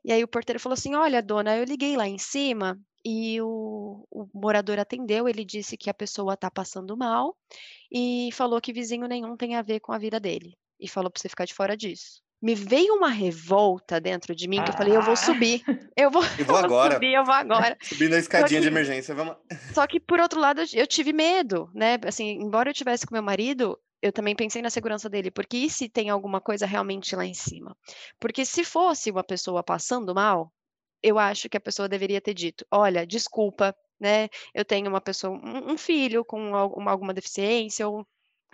E 0.05 0.11
aí 0.11 0.23
o 0.23 0.27
porteiro 0.27 0.59
falou 0.59 0.73
assim: 0.73 0.93
olha, 0.95 1.21
dona, 1.21 1.55
eu 1.57 1.63
liguei 1.63 1.97
lá 1.97 2.07
em 2.07 2.17
cima 2.17 2.79
e 3.05 3.41
o, 3.41 4.05
o 4.11 4.27
morador 4.33 4.77
atendeu, 4.79 5.27
ele 5.27 5.43
disse 5.43 5.75
que 5.75 5.89
a 5.89 5.93
pessoa 5.93 6.37
tá 6.37 6.49
passando 6.51 6.95
mal 6.95 7.35
e 7.91 8.29
falou 8.33 8.61
que 8.61 8.71
vizinho 8.73 9.07
nenhum 9.07 9.35
tem 9.35 9.55
a 9.55 9.61
ver 9.61 9.79
com 9.79 9.91
a 9.91 9.97
vida 9.97 10.19
dele. 10.19 10.53
E 10.79 10.87
falou 10.87 11.09
para 11.09 11.21
você 11.21 11.29
ficar 11.29 11.45
de 11.45 11.53
fora 11.53 11.75
disso. 11.77 12.21
Me 12.41 12.55
veio 12.55 12.95
uma 12.95 13.07
revolta 13.09 14.01
dentro 14.01 14.35
de 14.35 14.49
mim 14.49 14.61
que 14.63 14.69
eu 14.69 14.73
falei, 14.75 14.93
eu 14.95 15.01
vou 15.01 15.13
Ah. 15.13 15.15
subir. 15.15 15.63
Eu 15.95 16.11
vou, 16.11 16.21
Eu 16.37 16.43
vou 16.45 16.57
agora. 16.57 16.95
subir, 16.95 17.13
eu 17.13 17.23
vou 17.23 17.33
agora. 17.33 17.77
Subindo 17.81 18.13
a 18.15 18.17
escadinha 18.19 18.59
de 18.59 18.67
que- 18.67 18.73
emergência, 18.73 19.15
vamos. 19.15 19.37
Só 19.73 19.87
que, 19.87 19.97
por 19.99 20.19
outro 20.19 20.41
lado, 20.41 20.59
eu, 20.59 20.65
eu 20.73 20.85
tive 20.87 21.13
medo, 21.13 21.69
né? 21.73 21.97
Assim, 22.05 22.31
embora 22.41 22.69
eu 22.69 22.73
tivesse 22.73 23.05
com 23.05 23.15
meu 23.15 23.23
marido, 23.23 23.79
eu 24.03 24.11
também 24.13 24.35
pensei 24.35 24.61
na 24.61 24.69
segurança 24.69 25.09
dele, 25.09 25.31
porque 25.31 25.57
e 25.57 25.69
se 25.69 25.89
tem 25.89 26.09
alguma 26.09 26.41
coisa 26.41 26.65
realmente 26.65 27.15
lá 27.15 27.25
em 27.25 27.33
cima? 27.33 27.75
Porque 28.19 28.45
se 28.45 28.63
fosse 28.65 29.11
uma 29.11 29.23
pessoa 29.23 29.63
passando 29.63 30.13
mal, 30.15 30.53
eu 31.01 31.19
acho 31.19 31.49
que 31.49 31.57
a 31.57 31.61
pessoa 31.61 31.89
deveria 31.89 32.21
ter 32.21 32.33
dito: 32.33 32.65
olha, 32.71 33.05
desculpa, 33.07 33.75
né? 33.99 34.29
Eu 34.53 34.65
tenho 34.65 34.89
uma 34.89 35.01
pessoa, 35.01 35.33
um, 35.43 35.77
filho 35.77 36.25
com 36.25 36.55
al- 36.55 36.73
uma- 36.77 36.91
alguma 36.91 37.13
deficiência, 37.13 37.87
ou 37.87 38.05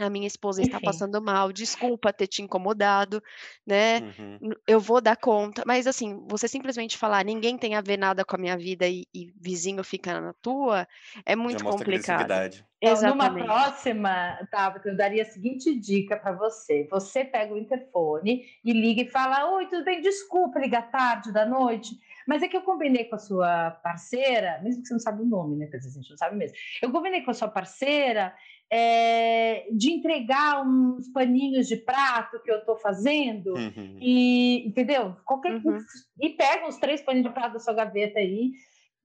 a 0.05 0.09
minha 0.09 0.27
esposa 0.27 0.61
está 0.61 0.77
Enfim. 0.77 0.85
passando 0.85 1.21
mal, 1.21 1.51
desculpa 1.51 2.13
ter 2.13 2.27
te 2.27 2.41
incomodado, 2.41 3.21
né? 3.65 3.99
Uhum. 3.99 4.39
eu 4.67 4.79
vou 4.79 5.01
dar 5.01 5.17
conta. 5.17 5.63
Mas 5.65 5.87
assim, 5.87 6.25
você 6.29 6.47
simplesmente 6.47 6.97
falar 6.97 7.23
ninguém 7.25 7.57
tem 7.57 7.75
a 7.75 7.81
ver 7.81 7.97
nada 7.97 8.23
com 8.23 8.35
a 8.35 8.39
minha 8.39 8.57
vida 8.57 8.87
e, 8.87 9.05
e 9.13 9.31
vizinho 9.39 9.83
fica 9.83 10.19
na 10.19 10.33
tua, 10.41 10.87
é 11.25 11.35
muito 11.35 11.63
complicado. 11.63 12.33
Então, 12.81 12.95
numa 12.95 13.25
Exatamente. 13.25 13.45
próxima, 13.45 14.47
Tabata, 14.49 14.87
eu 14.87 14.95
daria 14.95 15.23
a 15.23 15.25
seguinte 15.25 15.77
dica 15.77 16.15
para 16.15 16.31
você. 16.31 16.87
Você 16.89 17.25
pega 17.25 17.53
o 17.53 17.57
interfone 17.57 18.45
e 18.63 18.71
liga 18.71 19.01
e 19.01 19.09
fala: 19.09 19.53
Oi, 19.55 19.67
tudo 19.67 19.83
bem? 19.83 19.99
Desculpa 19.99 20.59
ligar 20.59 20.89
tarde 20.89 21.33
da 21.33 21.45
noite, 21.45 21.89
mas 22.25 22.41
é 22.41 22.47
que 22.47 22.55
eu 22.55 22.61
combinei 22.61 23.03
com 23.05 23.15
a 23.15 23.19
sua 23.19 23.71
parceira, 23.71 24.61
mesmo 24.63 24.81
que 24.81 24.87
você 24.87 24.93
não 24.93 24.99
sabe 25.01 25.21
o 25.23 25.25
nome, 25.25 25.57
né? 25.57 25.67
Quer 25.67 25.77
dizer, 25.77 25.89
a 25.89 26.01
gente 26.01 26.09
não 26.09 26.17
sabe 26.17 26.37
mesmo. 26.37 26.55
Eu 26.81 26.91
combinei 26.91 27.21
com 27.21 27.31
a 27.31 27.33
sua 27.33 27.49
parceira 27.49 28.33
é, 28.71 29.67
de 29.71 29.91
entregar 29.91 30.65
uns 30.65 31.07
paninhos 31.11 31.67
de 31.67 31.77
prato 31.77 32.39
que 32.41 32.51
eu 32.51 32.59
estou 32.59 32.77
fazendo. 32.77 33.53
Uhum. 33.53 33.97
E, 33.99 34.67
entendeu? 34.67 35.15
Qualquer 35.25 35.53
Uhum. 35.55 35.77
E 36.19 36.29
pega 36.29 36.67
uns 36.67 36.77
três 36.77 37.01
paninhos 37.01 37.27
de 37.27 37.33
prato 37.33 37.53
da 37.53 37.59
sua 37.59 37.73
gaveta 37.73 38.19
aí, 38.19 38.51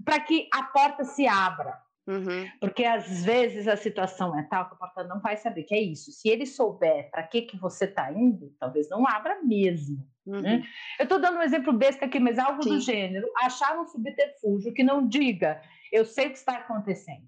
para 0.04 0.20
que 0.20 0.48
a 0.52 0.64
porta 0.64 1.04
se 1.04 1.26
abra. 1.26 1.82
Uhum, 2.06 2.46
Porque 2.60 2.84
às 2.84 3.24
vezes 3.24 3.66
a 3.66 3.76
situação 3.76 4.38
é 4.38 4.42
tal 4.42 4.68
que 4.68 4.74
a 4.74 4.76
porta 4.76 5.04
não 5.04 5.20
vai 5.20 5.38
saber 5.38 5.62
que 5.62 5.74
é 5.74 5.80
isso. 5.80 6.12
Se 6.12 6.28
ele 6.28 6.44
souber 6.44 7.10
para 7.10 7.22
que, 7.22 7.42
que 7.42 7.56
você 7.56 7.86
está 7.86 8.12
indo, 8.12 8.54
talvez 8.60 8.90
não 8.90 9.08
abra 9.08 9.42
mesmo. 9.42 10.06
uhum. 10.26 10.42
Né? 10.42 10.62
Eu 10.98 11.04
estou 11.04 11.18
dando 11.18 11.38
um 11.38 11.42
exemplo 11.42 11.72
besta 11.72 12.04
aqui, 12.04 12.18
mas 12.20 12.38
algo 12.38 12.60
do 12.60 12.74
Sim. 12.74 12.80
gênero. 12.80 13.26
Achar 13.38 13.80
um 13.80 13.86
subterfúgio 13.86 14.74
que 14.74 14.82
não 14.84 15.08
diga, 15.08 15.62
eu 15.90 16.04
sei 16.04 16.26
o 16.26 16.30
que 16.30 16.36
está 16.36 16.58
acontecendo. 16.58 17.26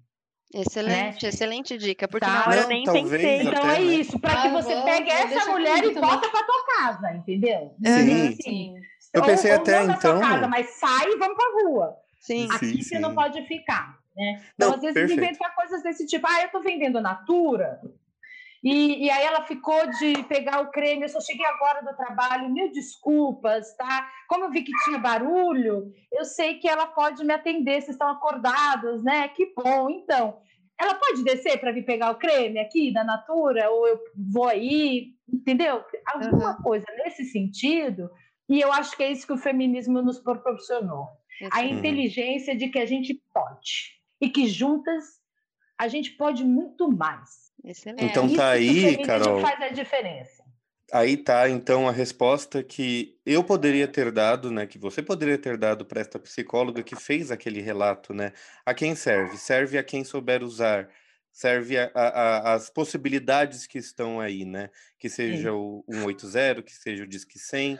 Excelente, 0.53 1.25
excelente 1.25 1.77
dica, 1.77 2.07
porque 2.07 2.25
Tá. 2.25 2.33
na 2.33 2.47
hora 2.47 2.61
eu 2.61 2.67
nem 2.69 2.83
talvez 2.85 3.09
pensei. 3.09 3.35
até, 3.41 3.43
Então 3.49 3.69
é 3.69 3.79
né? 3.79 3.81
isso, 3.81 4.19
para 4.19 4.41
que 4.41 4.47
Ah, 4.47 4.51
você 4.51 4.73
vou- 4.75 4.85
pegue 4.85 5.09
essa 5.09 5.51
mulher 5.51 5.77
e 5.83 5.93
também. 5.93 6.09
volta 6.09 6.29
para 6.29 6.43
tua 6.45 6.65
casa, 6.77 7.11
entendeu? 7.13 7.75
Uhum. 7.85 7.93
Assim, 7.97 8.35
Sim. 8.41 8.75
Eu 9.13 9.21
ou- 9.21 9.27
pensei 9.27 9.51
ou 9.51 9.57
até, 9.57 9.83
então- 9.83 10.19
casa, 10.21 10.47
mas 10.47 10.69
sai 10.71 11.09
e 11.11 11.17
vamos 11.17 11.35
para 11.35 11.63
rua. 11.63 11.95
Sim. 12.21 12.47
Aqui 12.51 12.65
Sim, 12.67 12.81
você 12.81 12.95
sim. 12.95 12.99
não 12.99 13.13
pode 13.13 13.41
ficar, 13.45 13.97
né? 14.15 14.41
Então, 14.55 14.69
Não, 14.69 14.75
às 14.75 14.81
vezes, 14.81 14.93
perfeito. 14.95 15.21
inventar 15.23 15.53
coisas 15.55 15.83
desse 15.83 16.05
tipo. 16.05 16.25
Ah, 16.27 16.41
eu 16.43 16.49
tô 16.49 16.61
vendendo 16.61 17.01
Natura. 17.01 17.81
E, 18.63 19.05
e 19.05 19.09
aí 19.09 19.25
ela 19.25 19.43
ficou 19.43 19.87
de 19.91 20.23
pegar 20.23 20.61
o 20.61 20.71
creme, 20.71 21.03
eu 21.03 21.09
só 21.09 21.21
cheguei 21.21 21.45
agora 21.45 21.81
do 21.81 21.95
trabalho, 21.95 22.49
mil 22.49 22.71
desculpas, 22.71 23.75
tá? 23.75 24.09
Como 24.27 24.45
eu 24.45 24.51
vi 24.51 24.63
que 24.63 24.71
tinha 24.83 24.97
barulho, 24.97 25.91
eu 26.11 26.25
sei 26.25 26.55
que 26.55 26.67
ela 26.67 26.87
pode 26.87 27.23
me 27.23 27.33
atender, 27.33 27.81
vocês 27.81 27.89
estão 27.89 28.09
acordados, 28.09 29.03
né? 29.03 29.27
Que 29.29 29.53
bom, 29.55 29.89
então. 29.89 30.39
Ela 30.79 30.93
pode 30.95 31.23
descer 31.23 31.59
para 31.59 31.71
vir 31.71 31.85
pegar 31.85 32.11
o 32.11 32.19
creme 32.19 32.59
aqui 32.59 32.93
da 32.93 33.03
Natura, 33.03 33.69
ou 33.71 33.87
eu 33.87 33.99
vou 34.31 34.47
aí, 34.47 35.13
entendeu? 35.31 35.83
Alguma 36.05 36.61
coisa 36.61 36.85
nesse 36.97 37.25
sentido, 37.25 38.09
e 38.49 38.61
eu 38.61 38.71
acho 38.71 38.95
que 38.95 39.03
é 39.03 39.11
isso 39.11 39.25
que 39.25 39.33
o 39.33 39.37
feminismo 39.37 40.01
nos 40.01 40.19
proporcionou 40.19 41.07
a 41.51 41.63
inteligência 41.63 42.55
de 42.55 42.69
que 42.69 42.79
a 42.79 42.85
gente 42.85 43.13
pode 43.33 43.97
e 44.19 44.29
que 44.29 44.47
juntas 44.47 45.21
a 45.77 45.87
gente 45.87 46.11
pode 46.11 46.43
muito 46.43 46.91
mais. 46.91 47.46
Excelente. 47.67 48.05
Então 48.05 48.25
Isso 48.27 48.35
tá 48.37 48.51
aí, 48.51 48.97
Carol. 49.05 49.41
faz 49.41 49.61
a 49.61 49.69
diferença. 49.69 50.43
Aí 50.93 51.17
tá, 51.17 51.49
então, 51.49 51.85
a 51.85 51.91
resposta 51.91 52.63
que 52.63 53.17
eu 53.25 53.43
poderia 53.43 53.89
ter 53.89 54.09
dado, 54.09 54.49
né? 54.49 54.65
Que 54.65 54.79
você 54.79 55.01
poderia 55.03 55.37
ter 55.37 55.57
dado 55.57 55.85
para 55.85 55.99
esta 55.99 56.17
psicóloga 56.17 56.81
que 56.81 56.95
fez 56.95 57.29
aquele 57.29 57.59
relato, 57.59 58.13
né? 58.13 58.31
A 58.65 58.73
quem 58.73 58.95
serve? 58.95 59.37
Serve 59.37 59.77
a 59.77 59.83
quem 59.83 60.05
souber 60.05 60.41
usar. 60.41 60.89
Serve 61.29 61.77
a, 61.77 61.91
a- 61.93 62.07
a- 62.07 62.53
as 62.53 62.69
possibilidades 62.69 63.67
que 63.67 63.77
estão 63.77 64.21
aí, 64.21 64.45
né? 64.45 64.69
Que 64.97 65.09
seja 65.09 65.51
o 65.53 65.83
180, 65.89 66.63
que 66.63 66.71
seja 66.73 67.03
o 67.03 67.07
Disque 67.07 67.37
100, 67.37 67.77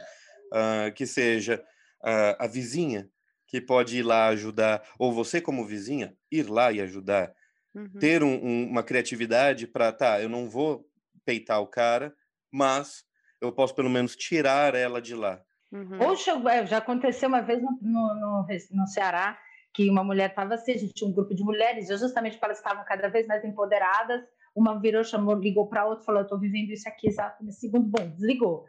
ah, 0.54 0.92
que 0.94 1.08
seja 1.08 1.64
ah, 2.04 2.36
a 2.44 2.48
vizinha 2.48 3.10
que 3.48 3.62
pode 3.62 3.98
ir 4.00 4.04
lá 4.04 4.28
ajudar, 4.28 4.84
ou 5.00 5.14
você 5.14 5.40
como 5.40 5.66
vizinha, 5.66 6.14
ir 6.30 6.50
lá 6.50 6.74
e 6.74 6.82
ajudar 6.82 7.34
Uhum. 7.78 8.00
ter 8.00 8.24
um- 8.24 8.44
um- 8.44 8.68
uma 8.70 8.84
criatividade 8.84 9.68
para, 9.68 9.92
tá, 9.92 10.22
eu 10.22 10.28
não 10.30 10.50
vou 10.50 10.86
peitar 11.26 11.62
o 11.62 11.68
cara, 11.68 12.14
mas 12.52 13.04
eu 13.40 13.52
posso 13.52 13.76
pelo 13.76 13.90
menos 13.90 14.16
tirar 14.16 14.74
ela 14.74 15.02
de 15.02 15.14
lá. 15.14 15.42
Uhum. 15.72 16.02
Ou 16.02 16.16
chegou, 16.16 16.50
já 16.66 16.78
aconteceu 16.78 17.28
uma 17.30 17.42
vez 17.42 17.62
no, 17.62 17.70
no, 17.82 18.16
no, 18.16 18.48
no 18.72 18.88
Ceará 18.88 19.38
que 19.74 19.90
uma 19.92 20.04
mulher 20.04 20.30
estava 20.30 20.56
assim, 20.56 20.72
a 20.72 20.78
gente 20.78 20.94
tinha 20.94 21.08
um 21.10 21.14
grupo 21.14 21.36
de 21.36 21.44
mulheres, 21.44 21.88
e 21.90 21.96
justamente 21.98 22.34
porque 22.34 22.46
elas 22.46 22.58
estavam 22.58 22.84
cada 22.84 23.10
vez 23.10 23.28
mais 23.28 23.44
empoderadas, 23.46 24.22
uma 24.56 24.80
virou, 24.80 25.04
chamou, 25.04 25.36
ligou 25.36 25.68
para 25.68 25.86
outra, 25.86 26.04
falou, 26.04 26.22
eu 26.22 26.24
estou 26.24 26.40
vivendo 26.40 26.72
isso 26.72 26.90
aqui 26.90 27.08
exato 27.10 27.44
nesse 27.44 27.60
segundo, 27.60 27.86
bom, 27.88 28.10
desligou. 28.10 28.66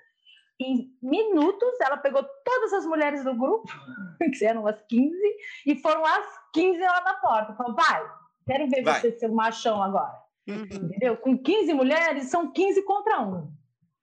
Em 0.61 0.93
minutos, 1.01 1.81
ela 1.81 1.97
pegou 1.97 2.23
todas 2.45 2.73
as 2.75 2.85
mulheres 2.85 3.25
do 3.25 3.35
grupo, 3.35 3.65
que 4.37 4.45
eram 4.45 4.63
umas 4.63 4.83
15, 4.83 5.17
e 5.65 5.77
foram 5.77 6.05
as 6.05 6.27
15 6.53 6.79
lá 6.79 7.01
na 7.03 7.15
porta. 7.15 7.55
Falou, 7.55 7.75
vai, 7.75 8.05
quero 8.49 8.69
ver 8.69 8.83
Vai. 8.83 9.01
você 9.01 9.13
ser 9.13 9.31
um 9.31 9.35
machão 9.35 9.83
agora. 9.83 10.19
Uhum. 10.49 10.63
Entendeu? 10.65 11.17
Com 11.17 11.37
15 11.39 11.73
mulheres, 11.75 12.25
são 12.31 12.51
15 12.51 12.83
contra 12.83 13.21
um. 13.21 13.53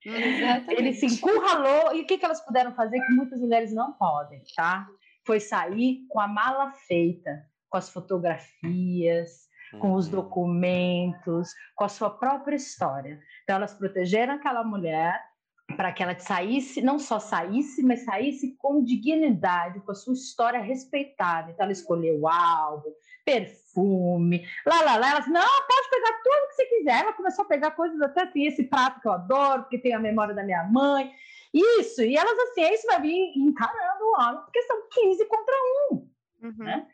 Exatamente. 0.06 0.72
Ele 0.80 0.94
se 0.94 1.08
encurralou 1.08 1.96
e 1.96 2.02
o 2.02 2.06
que, 2.06 2.18
que 2.18 2.26
elas 2.26 2.40
puderam 2.46 2.74
fazer 2.76 3.00
que 3.02 3.14
muitas 3.14 3.42
mulheres 3.42 3.74
não 3.74 3.94
podem, 3.94 4.44
tá? 4.56 4.88
Foi 5.26 5.40
sair 5.40 6.06
com 6.10 6.20
a 6.20 6.28
mala 6.28 6.72
feita, 6.72 7.44
com 7.68 7.78
as 7.78 7.90
fotografias, 7.90 9.46
com 9.80 9.94
os 9.94 10.06
Uhum. 10.06 10.12
documentos, 10.12 11.50
com 11.76 11.84
a 11.84 11.90
sua 11.90 12.10
própria 12.12 12.56
história. 12.56 13.20
Então 13.44 13.56
elas 13.56 13.74
protegeram 13.74 14.36
aquela 14.36 14.64
mulher 14.64 15.20
para 15.76 15.92
que 15.92 16.04
ela 16.04 16.18
saísse, 16.20 16.82
não 16.82 17.00
só 17.00 17.20
saísse, 17.20 17.82
mas 17.82 18.06
saísse 18.06 18.56
com 18.58 18.84
dignidade, 18.84 19.80
com 19.80 19.92
a 19.92 19.96
sua 19.96 20.14
história 20.14 20.62
respeitada. 20.62 21.52
Então 21.52 21.64
ela 21.64 21.72
escolheu 21.74 22.20
o 22.20 22.28
álbum, 22.28 22.92
perfume, 23.26 24.48
lá, 24.66 24.82
lá, 24.82 24.96
lá. 24.98 25.10
Elas, 25.12 25.28
não, 25.28 25.42
pode 25.42 25.90
pegar 25.90 26.14
tudo 26.24 26.48
que 26.48 26.54
você 26.56 26.66
quiser. 26.68 27.02
Ela 27.02 27.14
começou 27.14 27.44
a 27.44 27.48
pegar 27.48 27.72
coisas 27.72 28.00
até 28.02 28.24
assim, 28.24 28.46
esse 28.46 28.64
prato 28.64 29.02
que 29.02 29.08
eu 29.08 29.12
adoro, 29.14 29.64
porque 29.64 29.80
tem 29.80 29.94
a 29.94 30.00
memória 30.00 30.34
da 30.36 30.44
minha 30.44 30.64
mãe. 30.64 31.12
Isso, 31.54 32.02
e 32.04 32.16
elas 32.16 32.38
assim, 32.40 32.62
é 32.62 32.74
isso 32.74 32.86
vai 32.88 33.02
vir 33.02 33.34
encarando 33.38 34.04
o 34.04 34.22
homem, 34.22 34.42
porque 34.44 34.62
são 34.64 34.88
15 34.90 35.26
contra 35.26 35.56
Uhum. 36.42 36.54
né? 36.60 36.88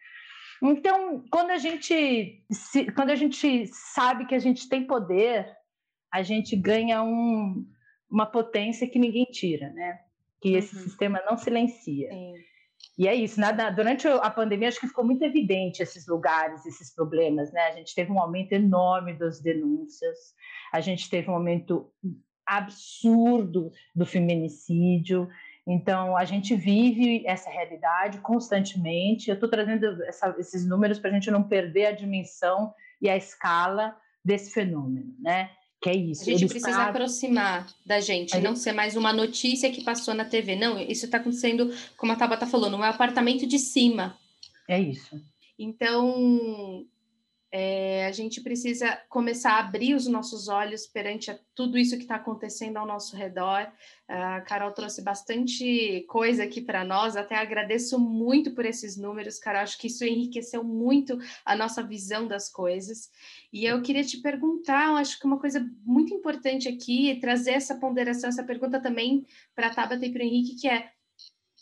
Então, 0.63 1.23
quando 1.31 1.49
a 1.51 1.57
gente 1.57 2.45
se- 2.51 2.91
quando 2.91 3.09
a 3.09 3.15
gente 3.15 3.65
sabe 3.67 4.25
que 4.27 4.35
a 4.35 4.39
gente 4.39 4.69
tem 4.69 4.85
poder, 4.85 5.47
a 6.11 6.21
gente 6.21 6.55
ganha 6.55 7.01
um- 7.01 7.65
uma 8.09 8.25
potência 8.27 8.87
que 8.87 8.99
ninguém 8.99 9.25
tira, 9.25 9.69
né? 9.71 9.99
Que 10.39 10.53
esse 10.53 10.75
Uhum. 10.75 10.81
sistema 10.83 11.21
não 11.27 11.35
silencia. 11.37 12.09
Sim. 12.09 12.33
E 12.97 13.07
é 13.07 13.15
isso. 13.15 13.39
Nada, 13.39 13.69
durante 13.69 14.07
a 14.07 14.29
pandemia, 14.29 14.67
acho 14.67 14.79
que 14.79 14.87
ficou 14.87 15.05
muito 15.05 15.23
evidente 15.23 15.81
esses 15.81 16.07
lugares, 16.07 16.65
esses 16.65 16.93
problemas, 16.93 17.51
né? 17.51 17.61
A 17.67 17.71
gente 17.71 17.95
teve 17.95 18.11
um 18.11 18.19
aumento 18.19 18.53
enorme 18.53 19.13
das 19.13 19.41
denúncias, 19.41 20.17
a 20.71 20.81
gente 20.81 21.09
teve 21.09 21.29
um 21.29 21.35
aumento 21.35 21.91
absurdo 22.45 23.71
do 23.95 24.05
feminicídio. 24.05 25.29
Então, 25.65 26.17
a 26.17 26.25
gente 26.25 26.55
vive 26.55 27.23
essa 27.25 27.49
realidade 27.49 28.19
constantemente. 28.19 29.29
Eu 29.29 29.35
estou 29.35 29.49
trazendo 29.49 30.03
essa- 30.03 30.35
esses 30.37 30.67
números 30.67 30.99
para 30.99 31.11
a 31.11 31.13
gente 31.13 31.31
não 31.31 31.43
perder 31.43 31.85
a 31.85 31.91
dimensão 31.91 32.73
e 33.01 33.09
a 33.09 33.15
escala 33.15 33.95
desse 34.23 34.51
fenômeno, 34.51 35.15
né? 35.19 35.49
Que 35.81 35.89
é 35.89 35.95
isso. 35.95 36.21
A 36.21 36.25
gente 36.25 36.41
ele 36.43 36.49
precisa 36.49 36.69
está- 36.69 36.87
aproximar 36.89 37.67
da 37.85 37.99
gente, 37.99 38.35
A 38.37 38.39
não 38.39 38.55
ser 38.55 38.71
mais 38.71 38.95
uma 38.95 39.11
notícia 39.11 39.71
que 39.71 39.83
passou 39.83 40.13
na 40.13 40.23
TV. 40.23 40.55
Não, 40.55 40.79
isso 40.79 41.05
está 41.05 41.17
acontecendo, 41.17 41.73
como 41.97 42.11
a 42.11 42.15
Tabata 42.15 42.45
falou, 42.45 42.69
no 42.69 42.77
meu 42.77 42.87
apartamento 42.87 43.47
de 43.47 43.57
cima. 43.57 44.15
É 44.69 44.79
isso. 44.79 45.19
Então, 45.57 46.85
é, 47.53 48.05
a 48.05 48.11
gente 48.13 48.39
precisa 48.39 48.97
começar 49.09 49.51
a 49.51 49.59
abrir 49.59 49.93
os 49.93 50.07
nossos 50.07 50.47
olhos 50.47 50.87
perante 50.87 51.37
tudo 51.53 51.77
isso 51.77 51.97
que 51.97 52.03
está 52.03 52.15
acontecendo 52.15 52.77
ao 52.77 52.85
nosso 52.85 53.13
redor. 53.13 53.69
A 54.07 54.39
Carol 54.41 54.71
trouxe 54.71 55.01
bastante 55.01 56.05
coisa 56.07 56.43
aqui 56.43 56.61
para 56.61 56.85
nós, 56.85 57.17
até 57.17 57.35
agradeço 57.35 57.99
muito 57.99 58.55
por 58.55 58.65
esses 58.65 58.95
números, 58.95 59.37
Carol. 59.37 59.63
Acho 59.63 59.77
que 59.77 59.87
isso 59.87 60.05
enriqueceu 60.05 60.63
muito 60.63 61.19
a 61.43 61.53
nossa 61.53 61.83
visão 61.83 62.25
das 62.25 62.49
coisas. 62.49 63.09
E 63.51 63.65
eu 63.65 63.81
queria 63.81 64.03
te 64.03 64.17
perguntar, 64.21 64.95
acho 64.95 65.19
que 65.19 65.25
uma 65.25 65.39
coisa 65.39 65.59
muito 65.83 66.13
importante 66.13 66.69
aqui, 66.69 67.19
trazer 67.19 67.51
essa 67.51 67.75
ponderação, 67.75 68.29
essa 68.29 68.45
pergunta 68.45 68.79
também 68.79 69.25
para 69.53 69.67
a 69.67 69.75
Tabata 69.75 70.05
e 70.05 70.11
para 70.11 70.21
o 70.21 70.25
Henrique, 70.25 70.55
que 70.55 70.69
é: 70.69 70.89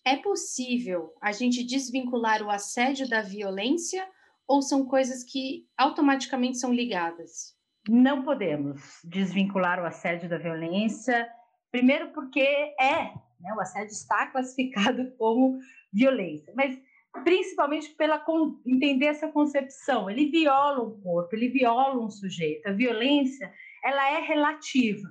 é 0.05 0.17
possível 0.17 1.15
a 1.19 1.31
gente 1.31 1.63
desvincular 1.63 2.43
o 2.43 2.51
assédio 2.51 3.09
da 3.09 3.23
violência 3.23 4.07
ou 4.49 4.63
são 4.63 4.83
coisas 4.83 5.23
que 5.23 5.67
automaticamente 5.77 6.57
são 6.57 6.73
ligadas? 6.73 7.55
Não 7.87 8.23
podemos 8.23 8.81
desvincular 9.03 9.79
o 9.79 9.85
assédio 9.85 10.27
da 10.27 10.39
violência, 10.39 11.29
primeiro 11.71 12.11
porque 12.11 12.41
é, 12.41 13.13
né, 13.39 13.53
o 13.55 13.61
assédio 13.61 13.91
está 13.91 14.25
classificado 14.33 15.11
como 15.17 15.59
violência, 15.93 16.51
mas 16.55 16.77
principalmente 17.23 17.89
pela 17.95 18.23
entender 18.65 19.05
essa 19.05 19.27
concepção, 19.27 20.09
ele 20.09 20.31
viola 20.31 20.83
um 20.83 20.99
corpo, 20.99 21.35
ele 21.35 21.49
viola 21.49 22.03
um 22.03 22.09
sujeito. 22.09 22.67
A 22.67 22.71
violência, 22.71 23.51
ela 23.83 24.11
é 24.11 24.21
relativa. 24.21 25.07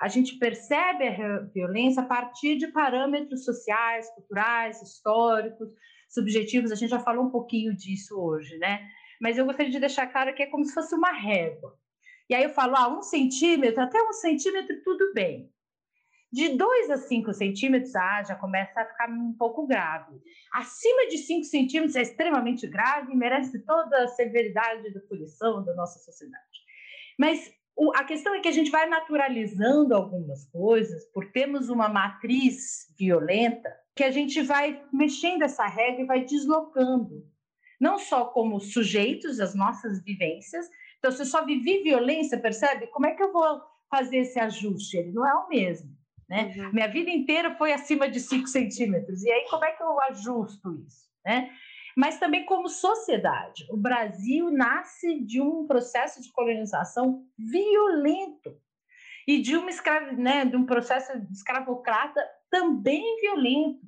A 0.00 0.08
gente 0.08 0.38
percebe 0.38 1.08
a 1.08 1.40
violência 1.40 2.02
a 2.02 2.06
partir 2.06 2.56
de 2.56 2.68
parâmetros 2.68 3.44
sociais, 3.44 4.08
culturais, 4.14 4.82
históricos, 4.82 5.70
subjetivos. 6.08 6.72
A 6.72 6.74
gente 6.74 6.90
já 6.90 7.00
falou 7.00 7.26
um 7.26 7.30
pouquinho 7.30 7.74
disso 7.74 8.18
hoje, 8.18 8.56
né? 8.58 8.88
Mas 9.20 9.38
eu 9.38 9.44
gostaria 9.44 9.70
de 9.70 9.80
deixar 9.80 10.06
claro 10.06 10.34
que 10.34 10.42
é 10.42 10.46
como 10.46 10.64
se 10.64 10.74
fosse 10.74 10.94
uma 10.94 11.12
régua. 11.12 11.78
E 12.28 12.34
aí 12.34 12.42
eu 12.42 12.50
falo, 12.50 12.74
ah, 12.76 12.88
um 12.88 13.02
centímetro, 13.02 13.80
até 13.80 14.02
um 14.02 14.12
centímetro, 14.12 14.82
tudo 14.82 15.12
bem. 15.14 15.50
De 16.32 16.56
2 16.56 16.90
a 16.90 16.96
5 16.96 17.32
centímetros, 17.32 17.94
ah, 17.94 18.22
já 18.24 18.34
começa 18.34 18.80
a 18.80 18.84
ficar 18.84 19.08
um 19.08 19.32
pouco 19.32 19.66
grave. 19.66 20.20
Acima 20.52 21.06
de 21.06 21.18
5 21.18 21.44
centímetros 21.44 21.96
é 21.96 22.02
extremamente 22.02 22.66
grave 22.66 23.12
e 23.12 23.16
merece 23.16 23.64
toda 23.64 24.04
a 24.04 24.08
severidade 24.08 24.92
da 24.92 25.00
punição 25.00 25.64
da 25.64 25.74
nossa 25.74 25.98
sociedade. 26.00 26.44
Mas 27.18 27.50
o, 27.76 27.92
a 27.94 28.04
questão 28.04 28.34
é 28.34 28.40
que 28.40 28.48
a 28.48 28.52
gente 28.52 28.70
vai 28.70 28.88
naturalizando 28.88 29.94
algumas 29.94 30.44
coisas, 30.50 31.04
por 31.12 31.30
termos 31.30 31.68
uma 31.68 31.88
matriz 31.88 32.92
violenta, 32.98 33.72
que 33.96 34.04
a 34.04 34.10
gente 34.10 34.42
vai 34.42 34.84
mexendo 34.92 35.42
essa 35.42 35.66
regra 35.66 36.02
e 36.02 36.06
vai 36.06 36.22
deslocando. 36.22 37.26
Não 37.80 37.98
só 37.98 38.26
como 38.26 38.60
sujeitos, 38.60 39.40
as 39.40 39.54
nossas 39.54 40.04
vivências. 40.04 40.68
Então, 40.98 41.10
se 41.10 41.22
eu 41.22 41.26
só 41.26 41.44
vivi 41.44 41.82
violência, 41.82 42.38
percebe? 42.38 42.88
Como 42.88 43.06
é 43.06 43.14
que 43.14 43.22
eu 43.22 43.32
vou 43.32 43.62
fazer 43.90 44.18
esse 44.18 44.38
ajuste? 44.38 44.98
Ele 44.98 45.12
não 45.12 45.26
é 45.26 45.34
o 45.34 45.48
mesmo. 45.48 45.96
Né? 46.28 46.54
Uhum. 46.56 46.72
Minha 46.72 46.88
vida 46.88 47.10
inteira 47.10 47.54
foi 47.56 47.72
acima 47.72 48.08
de 48.08 48.20
5 48.20 48.46
centímetros. 48.48 49.22
E 49.24 49.30
aí, 49.30 49.46
como 49.48 49.64
é 49.64 49.72
que 49.72 49.82
eu 49.82 50.00
ajusto 50.02 50.74
isso? 50.86 51.06
Né? 51.24 51.50
Mas 51.96 52.18
também 52.18 52.44
como 52.44 52.68
sociedade. 52.68 53.66
O 53.70 53.78
Brasil 53.78 54.50
nasce 54.50 55.20
de 55.20 55.40
um 55.40 55.66
processo 55.66 56.20
de 56.20 56.30
colonização 56.32 57.24
violento 57.38 58.60
e 59.26 59.40
de, 59.40 59.56
uma 59.56 59.70
escravo, 59.70 60.12
né, 60.12 60.44
de 60.44 60.56
um 60.56 60.66
processo 60.66 61.12
escravocrata 61.32 62.20
também 62.50 63.20
violento. 63.20 63.80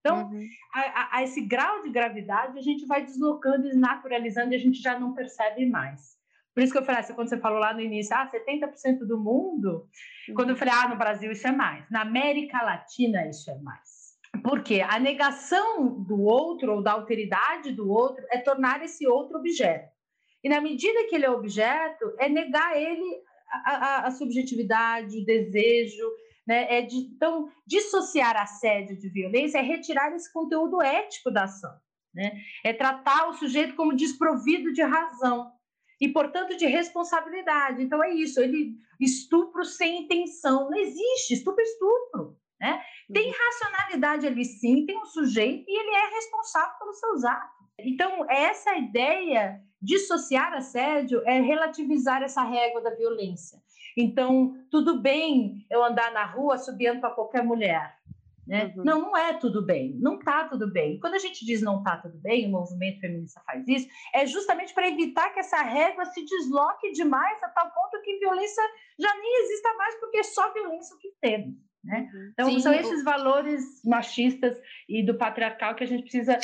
Então, 0.00 0.30
uhum. 0.30 0.48
a, 0.74 1.18
a, 1.18 1.22
esse 1.22 1.40
grau 1.40 1.82
de 1.82 1.90
gravidade, 1.90 2.58
a 2.58 2.62
gente 2.62 2.86
vai 2.86 3.04
deslocando, 3.04 3.62
desnaturalizando 3.62 4.52
e 4.52 4.56
a 4.56 4.60
gente 4.60 4.80
já 4.80 4.98
não 4.98 5.12
percebe 5.12 5.66
mais. 5.66 6.16
Por 6.54 6.62
isso 6.62 6.72
que 6.72 6.78
eu 6.78 6.84
falei, 6.84 7.00
assim, 7.00 7.14
quando 7.14 7.28
você 7.28 7.38
falou 7.38 7.58
lá 7.58 7.72
no 7.72 7.80
início, 7.80 8.16
ah, 8.16 8.28
70% 8.28 9.06
do 9.06 9.18
mundo, 9.18 9.86
uhum. 10.28 10.34
quando 10.34 10.50
eu 10.50 10.56
falei, 10.56 10.74
ah, 10.74 10.88
no 10.88 10.96
Brasil 10.96 11.30
isso 11.30 11.46
é 11.46 11.52
mais, 11.52 11.88
na 11.90 12.02
América 12.02 12.62
Latina 12.62 13.28
isso 13.28 13.50
é 13.50 13.58
mais. 13.58 13.98
Porque 14.42 14.80
a 14.80 14.98
negação 14.98 16.02
do 16.02 16.20
outro 16.22 16.74
ou 16.74 16.82
da 16.82 16.92
alteridade 16.92 17.72
do 17.72 17.90
outro 17.90 18.24
é 18.30 18.38
tornar 18.38 18.82
esse 18.82 19.06
outro 19.06 19.38
objeto. 19.38 19.88
E 20.42 20.48
na 20.48 20.60
medida 20.60 21.06
que 21.08 21.14
ele 21.14 21.24
é 21.24 21.30
objeto, 21.30 22.12
é 22.18 22.28
negar 22.28 22.76
ele 22.76 23.22
a, 23.50 23.70
a, 23.70 24.06
a 24.06 24.10
subjetividade, 24.10 25.18
o 25.18 25.24
desejo, 25.24 26.04
né? 26.48 26.78
É 26.78 26.80
de, 26.80 26.96
então, 26.96 27.50
dissociar 27.66 28.34
assédio 28.34 28.98
de 28.98 29.10
violência 29.10 29.58
é 29.58 29.62
retirar 29.62 30.10
esse 30.14 30.32
conteúdo 30.32 30.80
ético 30.80 31.30
da 31.30 31.44
ação, 31.44 31.78
né? 32.14 32.40
É 32.64 32.72
tratar 32.72 33.28
o 33.28 33.34
sujeito 33.34 33.76
como 33.76 33.94
desprovido 33.94 34.72
de 34.72 34.80
razão 34.80 35.52
e, 36.00 36.08
portanto, 36.08 36.56
de 36.56 36.64
responsabilidade. 36.64 37.82
Então, 37.82 38.02
é 38.02 38.14
isso, 38.14 38.40
ele 38.40 38.74
estupro 38.98 39.62
sem 39.62 40.04
intenção. 40.04 40.70
Não 40.70 40.78
existe, 40.78 41.34
estupro 41.34 41.60
é 41.60 41.64
estupro, 41.64 42.38
né? 42.58 42.82
Tem 43.12 43.26
uhum. 43.26 43.34
racionalidade 43.38 44.26
ali 44.26 44.44
sim, 44.46 44.86
tem 44.86 44.98
um 44.98 45.04
sujeito 45.04 45.64
e 45.68 45.78
ele 45.78 45.94
é 45.94 46.14
responsável 46.14 46.78
pelos 46.78 46.98
seus 46.98 47.24
atos. 47.24 47.58
Então, 47.80 48.28
essa 48.28 48.74
ideia 48.74 49.60
dissociar 49.80 50.54
assédio 50.54 51.22
é 51.26 51.40
relativizar 51.40 52.22
essa 52.22 52.42
régua 52.42 52.80
da 52.80 52.94
violência. 52.94 53.62
Então, 54.00 54.54
tudo 54.70 55.00
bem 55.00 55.66
eu 55.68 55.82
andar 55.82 56.12
na 56.12 56.24
rua 56.24 56.56
subindo 56.56 57.00
para 57.00 57.10
qualquer 57.10 57.42
mulher. 57.42 57.98
Né? 58.46 58.72
Uhum. 58.76 58.84
Não, 58.84 59.02
não 59.02 59.16
é 59.16 59.34
tudo 59.34 59.60
bem, 59.60 59.98
não 60.00 60.18
está 60.18 60.44
tudo 60.44 60.72
bem. 60.72 61.00
Quando 61.00 61.14
a 61.14 61.18
gente 61.18 61.44
diz 61.44 61.60
não 61.60 61.78
está 61.78 61.96
tudo 61.96 62.16
bem, 62.18 62.46
o 62.46 62.50
movimento 62.50 63.00
feminista 63.00 63.42
faz 63.44 63.66
isso, 63.66 63.88
é 64.14 64.24
justamente 64.24 64.72
para 64.72 64.88
evitar 64.88 65.30
que 65.30 65.40
essa 65.40 65.60
régua 65.60 66.04
se 66.06 66.24
desloque 66.24 66.92
demais 66.92 67.42
a 67.42 67.48
tal 67.48 67.70
ponto 67.72 68.00
que 68.02 68.18
violência 68.20 68.62
já 68.98 69.12
nem 69.16 69.42
exista 69.42 69.74
mais, 69.74 69.96
porque 69.96 70.18
é 70.18 70.22
só 70.22 70.50
violência 70.52 70.96
o 70.96 70.98
que 70.98 71.12
temos. 71.20 71.56
Né? 71.82 72.08
Uhum. 72.12 72.30
Então, 72.32 72.50
Sim, 72.50 72.60
são 72.60 72.72
esses 72.72 73.02
valores 73.02 73.82
machistas 73.84 74.56
e 74.88 75.04
do 75.04 75.18
patriarcal 75.18 75.74
que 75.74 75.84
a 75.84 75.86
gente 75.86 76.02
precisa 76.02 76.38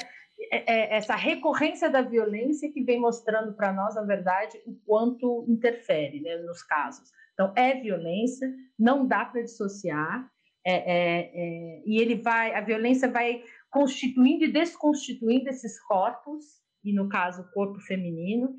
é, 0.50 0.72
é, 0.72 0.96
essa 0.96 1.14
recorrência 1.14 1.88
da 1.88 2.02
violência 2.02 2.70
que 2.70 2.82
vem 2.82 3.00
mostrando 3.00 3.54
para 3.54 3.72
nós, 3.72 3.94
na 3.94 4.02
verdade, 4.02 4.60
o 4.66 4.74
quanto 4.84 5.46
interfere 5.48 6.20
né, 6.20 6.36
nos 6.38 6.62
casos. 6.62 7.10
Então, 7.34 7.52
é 7.56 7.74
violência, 7.80 8.48
não 8.78 9.06
dá 9.06 9.24
para 9.24 9.42
dissociar, 9.42 10.30
é, 10.66 10.72
é, 10.72 11.30
é, 11.34 11.82
e 11.84 12.00
ele 12.00 12.14
vai, 12.14 12.54
a 12.54 12.60
violência 12.62 13.10
vai 13.10 13.42
constituindo 13.70 14.44
e 14.44 14.52
desconstituindo 14.52 15.50
esses 15.50 15.78
corpos, 15.84 16.44
e 16.82 16.92
no 16.92 17.08
caso, 17.08 17.42
o 17.42 17.50
corpo 17.52 17.78
feminino, 17.80 18.54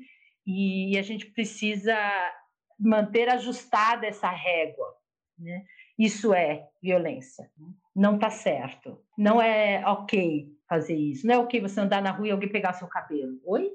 e 0.46 0.96
a 0.96 1.02
gente 1.02 1.26
precisa 1.26 1.96
manter 2.78 3.28
ajustada 3.28 4.06
essa 4.06 4.30
régua. 4.30 4.86
Né? 5.38 5.64
Isso 5.98 6.32
é 6.32 6.68
violência. 6.82 7.50
Não 7.94 8.16
está 8.16 8.30
certo. 8.30 9.02
Não 9.16 9.40
é 9.40 9.82
ok 9.86 10.54
fazer 10.68 10.94
isso. 10.94 11.26
Não 11.26 11.34
é 11.34 11.38
ok 11.38 11.60
você 11.60 11.80
andar 11.80 12.02
na 12.02 12.10
rua 12.10 12.28
e 12.28 12.30
alguém 12.30 12.50
pegar 12.50 12.74
seu 12.74 12.86
cabelo. 12.86 13.40
Oi? 13.44 13.70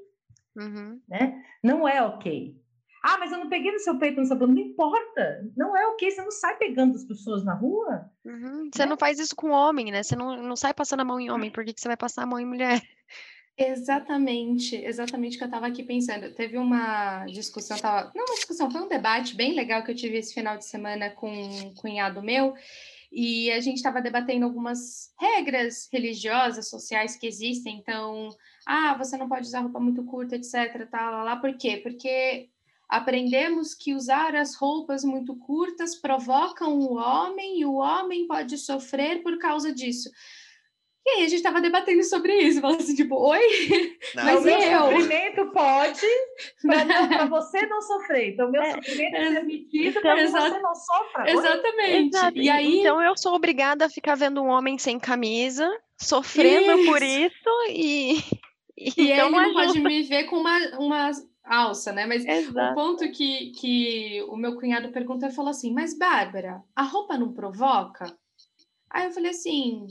Uhum. 0.56 1.00
Né? 1.08 1.42
Não 1.62 1.86
é 1.88 2.02
ok. 2.02 2.61
Ah, 3.02 3.18
mas 3.18 3.32
eu 3.32 3.38
não 3.38 3.48
peguei 3.48 3.72
no 3.72 3.80
seu 3.80 3.98
peito, 3.98 4.20
no 4.20 4.26
seu 4.26 4.36
cabelo. 4.36 4.54
Não 4.54 4.62
importa. 4.62 5.44
Não 5.56 5.76
é 5.76 5.86
ok. 5.88 6.10
Você 6.10 6.22
não 6.22 6.30
sai 6.30 6.56
pegando 6.56 6.94
as 6.94 7.04
pessoas 7.04 7.44
na 7.44 7.54
rua. 7.54 8.08
Uhum. 8.24 8.70
Você 8.72 8.84
né? 8.84 8.86
não 8.86 8.96
faz 8.96 9.18
isso 9.18 9.34
com 9.34 9.50
homem, 9.50 9.90
né? 9.90 10.02
Você 10.02 10.14
não, 10.14 10.40
não 10.40 10.54
sai 10.54 10.72
passando 10.72 11.00
a 11.00 11.04
mão 11.04 11.18
em 11.18 11.30
homem. 11.30 11.50
Por 11.50 11.64
que, 11.64 11.72
que 11.72 11.80
você 11.80 11.88
vai 11.88 11.96
passar 11.96 12.22
a 12.22 12.26
mão 12.26 12.38
em 12.38 12.46
mulher? 12.46 12.80
Exatamente, 13.56 14.76
exatamente 14.76 15.36
o 15.36 15.38
que 15.38 15.44
eu 15.44 15.48
estava 15.48 15.66
aqui 15.66 15.82
pensando. 15.82 16.32
Teve 16.34 16.56
uma 16.56 17.26
discussão, 17.26 17.78
tava, 17.78 18.10
não 18.14 18.24
uma 18.24 18.34
discussão, 18.34 18.70
foi 18.70 18.80
um 18.80 18.88
debate 18.88 19.36
bem 19.36 19.52
legal 19.52 19.84
que 19.84 19.90
eu 19.90 19.94
tive 19.94 20.16
esse 20.16 20.32
final 20.32 20.56
de 20.56 20.64
semana 20.64 21.10
com 21.10 21.30
um 21.30 21.74
cunhado 21.74 22.22
meu, 22.22 22.54
e 23.12 23.50
a 23.52 23.60
gente 23.60 23.76
estava 23.76 24.00
debatendo 24.00 24.46
algumas 24.46 25.12
regras 25.20 25.86
religiosas, 25.92 26.70
sociais 26.70 27.14
que 27.14 27.26
existem. 27.26 27.76
Então, 27.76 28.30
ah, 28.66 28.94
você 28.96 29.18
não 29.18 29.28
pode 29.28 29.46
usar 29.46 29.60
roupa 29.60 29.78
muito 29.78 30.02
curta, 30.04 30.34
etc. 30.34 30.88
Tal, 30.90 31.12
lá, 31.12 31.22
lá. 31.22 31.36
Por 31.36 31.54
quê? 31.58 31.76
Porque 31.76 32.48
aprendemos 32.92 33.74
que 33.74 33.94
usar 33.94 34.36
as 34.36 34.54
roupas 34.54 35.02
muito 35.02 35.34
curtas 35.34 35.96
provocam 35.96 36.78
o 36.78 36.96
homem 36.96 37.58
e 37.58 37.64
o 37.64 37.76
homem 37.76 38.26
pode 38.26 38.58
sofrer 38.58 39.22
por 39.22 39.38
causa 39.38 39.72
disso. 39.72 40.10
E 41.04 41.10
aí 41.10 41.24
a 41.24 41.28
gente 41.28 41.36
estava 41.36 41.60
debatendo 41.60 42.04
sobre 42.04 42.38
isso, 42.38 42.60
falando 42.60 42.80
assim, 42.80 42.94
tipo, 42.94 43.16
oi? 43.16 43.96
Não, 44.14 44.24
mas 44.24 44.40
o 44.40 44.44
meu 44.44 44.58
eu? 44.58 44.80
sofrimento 44.80 45.52
pode, 45.52 46.06
para 46.60 47.24
você 47.26 47.66
não 47.66 47.80
sofrer. 47.80 48.34
Então, 48.34 48.50
meu 48.50 48.62
é, 48.62 48.72
sofrimento 48.72 49.16
é 49.16 49.30
permitido 49.30 49.88
então, 49.88 50.02
para 50.02 50.16
que 50.16 50.28
você 50.28 50.60
não 50.60 50.74
sofra. 50.74 51.30
Exatamente. 51.30 52.18
E 52.34 52.50
aí... 52.50 52.80
Então 52.80 53.02
eu 53.02 53.16
sou 53.16 53.34
obrigada 53.34 53.86
a 53.86 53.90
ficar 53.90 54.16
vendo 54.16 54.42
um 54.42 54.48
homem 54.48 54.76
sem 54.76 55.00
camisa, 55.00 55.68
sofrendo 55.96 56.78
isso. 56.78 56.92
por 56.92 57.02
isso, 57.02 57.50
e. 57.70 58.18
E, 58.76 58.92
e 59.00 59.12
então 59.12 59.26
ele 59.28 59.30
não, 59.30 59.42
não 59.42 59.54
pode 59.54 59.80
me 59.80 60.02
ver 60.02 60.24
com 60.24 60.36
uma, 60.36 60.58
uma 60.78 61.10
alça, 61.44 61.92
né? 61.92 62.06
Mas 62.06 62.24
Exato. 62.24 62.72
o 62.72 62.74
ponto 62.74 63.10
que, 63.10 63.50
que 63.52 64.22
o 64.28 64.36
meu 64.36 64.56
cunhado 64.56 64.92
perguntou, 64.92 65.28
ele 65.28 65.36
falou 65.36 65.50
assim: 65.50 65.72
Mas, 65.72 65.96
Bárbara, 65.96 66.62
a 66.74 66.82
roupa 66.82 67.18
não 67.18 67.32
provoca? 67.32 68.16
Aí 68.90 69.06
eu 69.06 69.12
falei 69.12 69.30
assim 69.30 69.86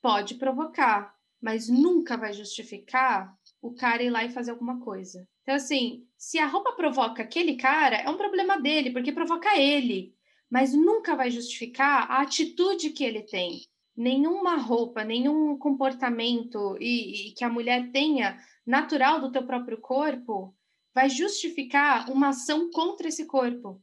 pode 0.00 0.34
provocar, 0.34 1.14
mas 1.40 1.68
nunca 1.68 2.16
vai 2.16 2.32
justificar 2.32 3.34
o 3.62 3.74
cara 3.74 4.02
ir 4.02 4.10
lá 4.10 4.24
e 4.24 4.32
fazer 4.32 4.50
alguma 4.50 4.80
coisa. 4.80 5.26
Então, 5.42 5.54
assim, 5.54 6.06
se 6.16 6.38
a 6.38 6.46
roupa 6.46 6.72
provoca 6.72 7.22
aquele 7.22 7.56
cara, 7.56 7.96
é 7.96 8.08
um 8.08 8.16
problema 8.16 8.60
dele, 8.60 8.90
porque 8.90 9.12
provoca 9.12 9.56
ele, 9.58 10.14
mas 10.50 10.74
nunca 10.74 11.14
vai 11.14 11.30
justificar 11.30 12.10
a 12.10 12.20
atitude 12.20 12.90
que 12.90 13.04
ele 13.04 13.22
tem. 13.22 13.60
Nenhuma 13.96 14.56
roupa, 14.56 15.04
nenhum 15.04 15.56
comportamento 15.58 16.76
e, 16.80 17.28
e 17.28 17.32
que 17.32 17.44
a 17.44 17.50
mulher 17.50 17.90
tenha 17.92 18.38
natural 18.66 19.20
do 19.20 19.32
teu 19.32 19.46
próprio 19.46 19.78
corpo 19.78 20.54
vai 20.94 21.08
justificar 21.08 22.10
uma 22.10 22.28
ação 22.28 22.70
contra 22.70 23.08
esse 23.08 23.26
corpo. 23.26 23.80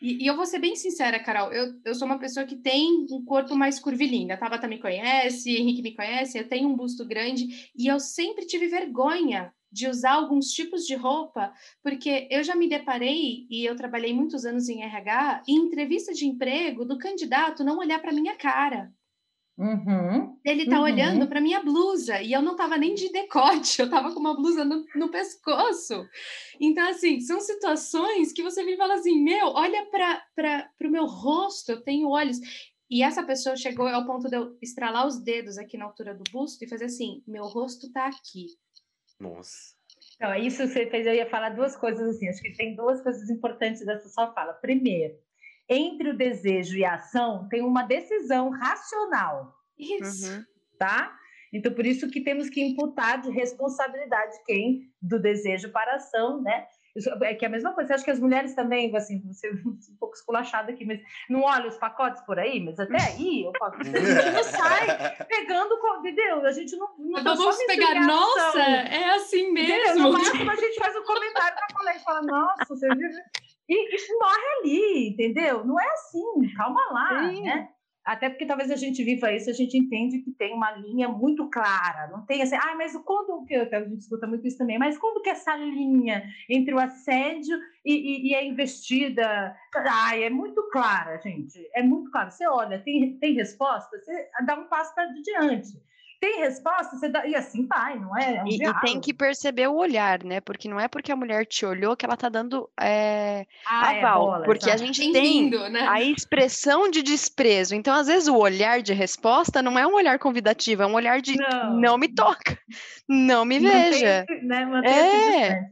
E, 0.00 0.24
e, 0.24 0.26
eu 0.26 0.34
vou 0.34 0.46
ser 0.46 0.58
bem 0.58 0.74
sincera, 0.74 1.22
Carol, 1.22 1.52
eu, 1.52 1.74
eu 1.84 1.94
sou 1.94 2.06
uma 2.06 2.18
pessoa 2.18 2.46
que 2.46 2.56
tem 2.56 3.06
um 3.10 3.22
corpo 3.24 3.54
mais 3.54 3.78
curvilíneo. 3.78 4.34
A 4.34 4.38
Tabata 4.38 4.66
me 4.66 4.78
conhece, 4.78 5.54
Henrique 5.54 5.82
me 5.82 5.94
conhece, 5.94 6.38
eu 6.38 6.48
tenho 6.48 6.68
um 6.68 6.76
busto 6.76 7.04
grande 7.04 7.70
e 7.76 7.86
eu 7.86 8.00
sempre 8.00 8.46
tive 8.46 8.66
vergonha 8.66 9.52
de 9.70 9.86
usar 9.86 10.12
alguns 10.12 10.46
tipos 10.46 10.84
de 10.84 10.94
roupa, 10.94 11.52
porque 11.82 12.26
eu 12.30 12.42
já 12.42 12.56
me 12.56 12.68
deparei, 12.68 13.46
e 13.48 13.64
eu 13.64 13.76
trabalhei 13.76 14.12
muitos 14.12 14.44
anos 14.44 14.68
em 14.68 14.82
RH, 14.82 15.44
em 15.46 15.56
entrevista 15.56 16.12
de 16.12 16.26
emprego 16.26 16.84
do 16.84 16.98
candidato 16.98 17.62
não 17.62 17.78
olhar 17.78 18.00
para 18.00 18.12
minha 18.12 18.34
cara. 18.34 18.92
Uhum, 19.60 20.40
ele 20.42 20.66
tá 20.70 20.78
uhum. 20.78 20.84
olhando 20.84 21.28
para 21.28 21.38
minha 21.38 21.62
blusa 21.62 22.22
e 22.22 22.32
eu 22.32 22.40
não 22.40 22.56
tava 22.56 22.78
nem 22.78 22.94
de 22.94 23.12
decote, 23.12 23.82
eu 23.82 23.90
tava 23.90 24.10
com 24.14 24.18
uma 24.18 24.34
blusa 24.34 24.64
no, 24.64 24.86
no 24.94 25.10
pescoço. 25.10 26.08
Então, 26.58 26.88
assim, 26.88 27.20
são 27.20 27.38
situações 27.38 28.32
que 28.32 28.42
você 28.42 28.64
vem 28.64 28.72
e 28.72 28.78
fala 28.78 28.94
assim: 28.94 29.22
meu, 29.22 29.48
olha 29.48 29.86
para 29.90 30.70
o 30.82 30.88
meu 30.88 31.04
rosto, 31.04 31.72
eu 31.72 31.82
tenho 31.82 32.08
olhos. 32.08 32.38
E 32.90 33.02
essa 33.02 33.22
pessoa 33.22 33.54
chegou 33.54 33.86
ao 33.86 34.06
ponto 34.06 34.30
de 34.30 34.36
eu 34.36 34.56
estralar 34.62 35.06
os 35.06 35.22
dedos 35.22 35.58
aqui 35.58 35.76
na 35.76 35.84
altura 35.84 36.14
do 36.14 36.24
busto 36.32 36.64
e 36.64 36.68
fazer 36.68 36.86
assim: 36.86 37.22
meu 37.28 37.44
rosto 37.44 37.92
tá 37.92 38.06
aqui. 38.06 38.46
Nossa. 39.20 39.74
Então, 40.16 40.34
isso 40.36 40.66
você 40.66 40.88
fez, 40.88 41.06
eu 41.06 41.14
ia 41.14 41.28
falar 41.28 41.50
duas 41.50 41.76
coisas 41.76 42.16
assim. 42.16 42.30
Acho 42.30 42.40
que 42.40 42.56
tem 42.56 42.74
duas 42.74 43.02
coisas 43.02 43.28
importantes 43.28 43.84
dessa 43.84 44.08
sua 44.08 44.32
fala. 44.32 44.54
Primeiro, 44.54 45.18
entre 45.70 46.10
o 46.10 46.16
desejo 46.16 46.76
e 46.76 46.84
a 46.84 46.94
ação 46.94 47.48
tem 47.48 47.62
uma 47.62 47.84
decisão 47.84 48.50
racional. 48.50 49.54
Isso. 49.78 50.30
Uhum. 50.30 50.44
Tá? 50.76 51.16
Então, 51.52 51.72
por 51.72 51.86
isso 51.86 52.10
que 52.10 52.20
temos 52.20 52.48
que 52.48 52.60
imputar 52.60 53.20
de 53.20 53.30
responsabilidade 53.30 54.36
quem 54.44 54.90
do 55.00 55.18
desejo 55.18 55.70
para 55.70 55.92
a 55.92 55.96
ação, 55.96 56.42
né? 56.42 56.66
É 57.22 57.34
que 57.34 57.44
é 57.44 57.48
a 57.48 57.50
mesma 57.50 57.72
coisa. 57.72 57.88
Você 57.88 57.94
acha 57.94 58.04
que 58.04 58.10
as 58.10 58.18
mulheres 58.18 58.54
também, 58.54 58.94
assim, 58.96 59.22
você 59.24 59.48
é 59.48 59.52
um 59.66 59.96
pouco 59.98 60.14
esculachada 60.14 60.72
aqui, 60.72 60.84
mas 60.84 61.00
não 61.28 61.42
olha 61.42 61.68
os 61.68 61.76
pacotes 61.76 62.20
por 62.22 62.38
aí, 62.38 62.60
mas 62.60 62.78
até 62.80 63.00
aí, 63.00 63.46
o 63.46 63.52
pacote, 63.52 63.90
a 63.96 64.00
gente 64.00 64.30
não 64.32 64.42
sai 64.42 65.26
pegando, 65.26 65.78
entendeu? 66.00 66.44
A 66.44 66.52
gente 66.52 66.76
não. 66.76 66.88
não 66.98 67.20
então 67.20 67.36
vamos 67.36 67.64
pegar, 67.64 67.94
nossa, 68.06 68.60
é 68.60 69.10
assim 69.10 69.52
mesmo. 69.52 69.72
Entendeu? 69.72 70.02
No 70.02 70.12
máximo 70.12 70.50
a 70.50 70.56
gente 70.56 70.78
faz 70.78 70.96
um 70.96 71.04
comentário 71.04 71.54
para 71.54 71.66
a 71.66 71.74
colega 71.74 71.98
e 71.98 72.02
fala, 72.02 72.22
nossa, 72.22 72.64
você 72.68 72.88
viu? 72.94 73.08
E, 73.70 73.96
e 73.96 74.18
morre 74.18 74.58
ali, 74.58 75.08
entendeu? 75.10 75.64
Não 75.64 75.78
é 75.78 75.86
assim, 75.92 76.54
calma 76.56 76.80
lá, 76.90 77.30
Sim. 77.30 77.42
né? 77.42 77.68
Até 78.04 78.28
porque 78.28 78.46
talvez 78.46 78.70
a 78.70 78.76
gente 78.76 79.04
viva 79.04 79.30
isso, 79.30 79.48
a 79.48 79.52
gente 79.52 79.78
entende 79.78 80.18
que 80.18 80.32
tem 80.32 80.52
uma 80.54 80.72
linha 80.72 81.06
muito 81.06 81.48
clara, 81.48 82.08
não 82.10 82.24
tem 82.26 82.42
assim, 82.42 82.56
ah, 82.56 82.74
mas 82.76 82.96
quando 83.04 83.44
que 83.44 83.54
a 83.54 83.84
gente 83.84 84.00
escuta 84.00 84.26
muito 84.26 84.44
isso 84.44 84.58
também, 84.58 84.78
mas 84.78 84.98
quando 84.98 85.22
que 85.22 85.28
essa 85.28 85.54
linha 85.54 86.24
entre 86.48 86.74
o 86.74 86.80
assédio 86.80 87.56
e, 87.84 87.92
e, 87.92 88.30
e 88.30 88.34
a 88.34 88.42
investida, 88.42 89.54
ah, 89.76 90.18
é 90.18 90.30
muito 90.30 90.68
clara, 90.72 91.20
gente, 91.20 91.60
é 91.72 91.82
muito 91.82 92.10
clara. 92.10 92.30
Você 92.30 92.48
olha, 92.48 92.82
tem, 92.82 93.18
tem 93.18 93.34
resposta, 93.34 93.96
você 93.96 94.28
dá 94.44 94.56
um 94.56 94.66
passo 94.66 94.92
para 94.94 95.06
diante. 95.06 95.78
Tem 96.20 96.40
resposta, 96.40 96.96
você 96.96 97.08
dá, 97.08 97.26
e 97.26 97.34
assim 97.34 97.66
vai, 97.66 97.98
não 97.98 98.16
é? 98.16 98.36
é 98.36 98.42
um 98.44 98.46
e, 98.46 98.62
e, 98.62 98.80
tem 98.82 99.00
que 99.00 99.14
perceber 99.14 99.68
o 99.68 99.76
olhar, 99.76 100.22
né? 100.22 100.38
Porque 100.40 100.68
não 100.68 100.78
é 100.78 100.86
porque 100.86 101.10
a 101.10 101.16
mulher 101.16 101.46
te 101.46 101.64
olhou 101.64 101.96
que 101.96 102.04
ela 102.04 102.16
tá 102.16 102.28
dando 102.28 102.68
é, 102.78 103.46
ah, 103.66 103.94
é, 103.94 103.98
aval. 103.98 104.22
É 104.22 104.26
bola, 104.26 104.44
porque 104.44 104.70
a 104.70 104.76
gente 104.76 105.12
tem 105.12 105.48
né? 105.48 105.88
a 105.88 106.02
expressão 106.02 106.90
de 106.90 107.02
desprezo. 107.02 107.74
Então, 107.74 107.94
às 107.94 108.06
vezes, 108.06 108.28
o 108.28 108.36
olhar 108.36 108.82
de 108.82 108.92
resposta 108.92 109.62
não 109.62 109.78
é 109.78 109.86
um 109.86 109.94
olhar 109.94 110.18
convidativo, 110.18 110.82
é 110.82 110.86
um 110.86 110.94
olhar 110.94 111.22
de 111.22 111.36
não, 111.36 111.80
não 111.80 111.98
me 111.98 112.08
toca, 112.08 112.58
não 113.08 113.46
me 113.46 113.58
veja. 113.58 114.26
né? 114.42 114.64
é. 114.84 115.70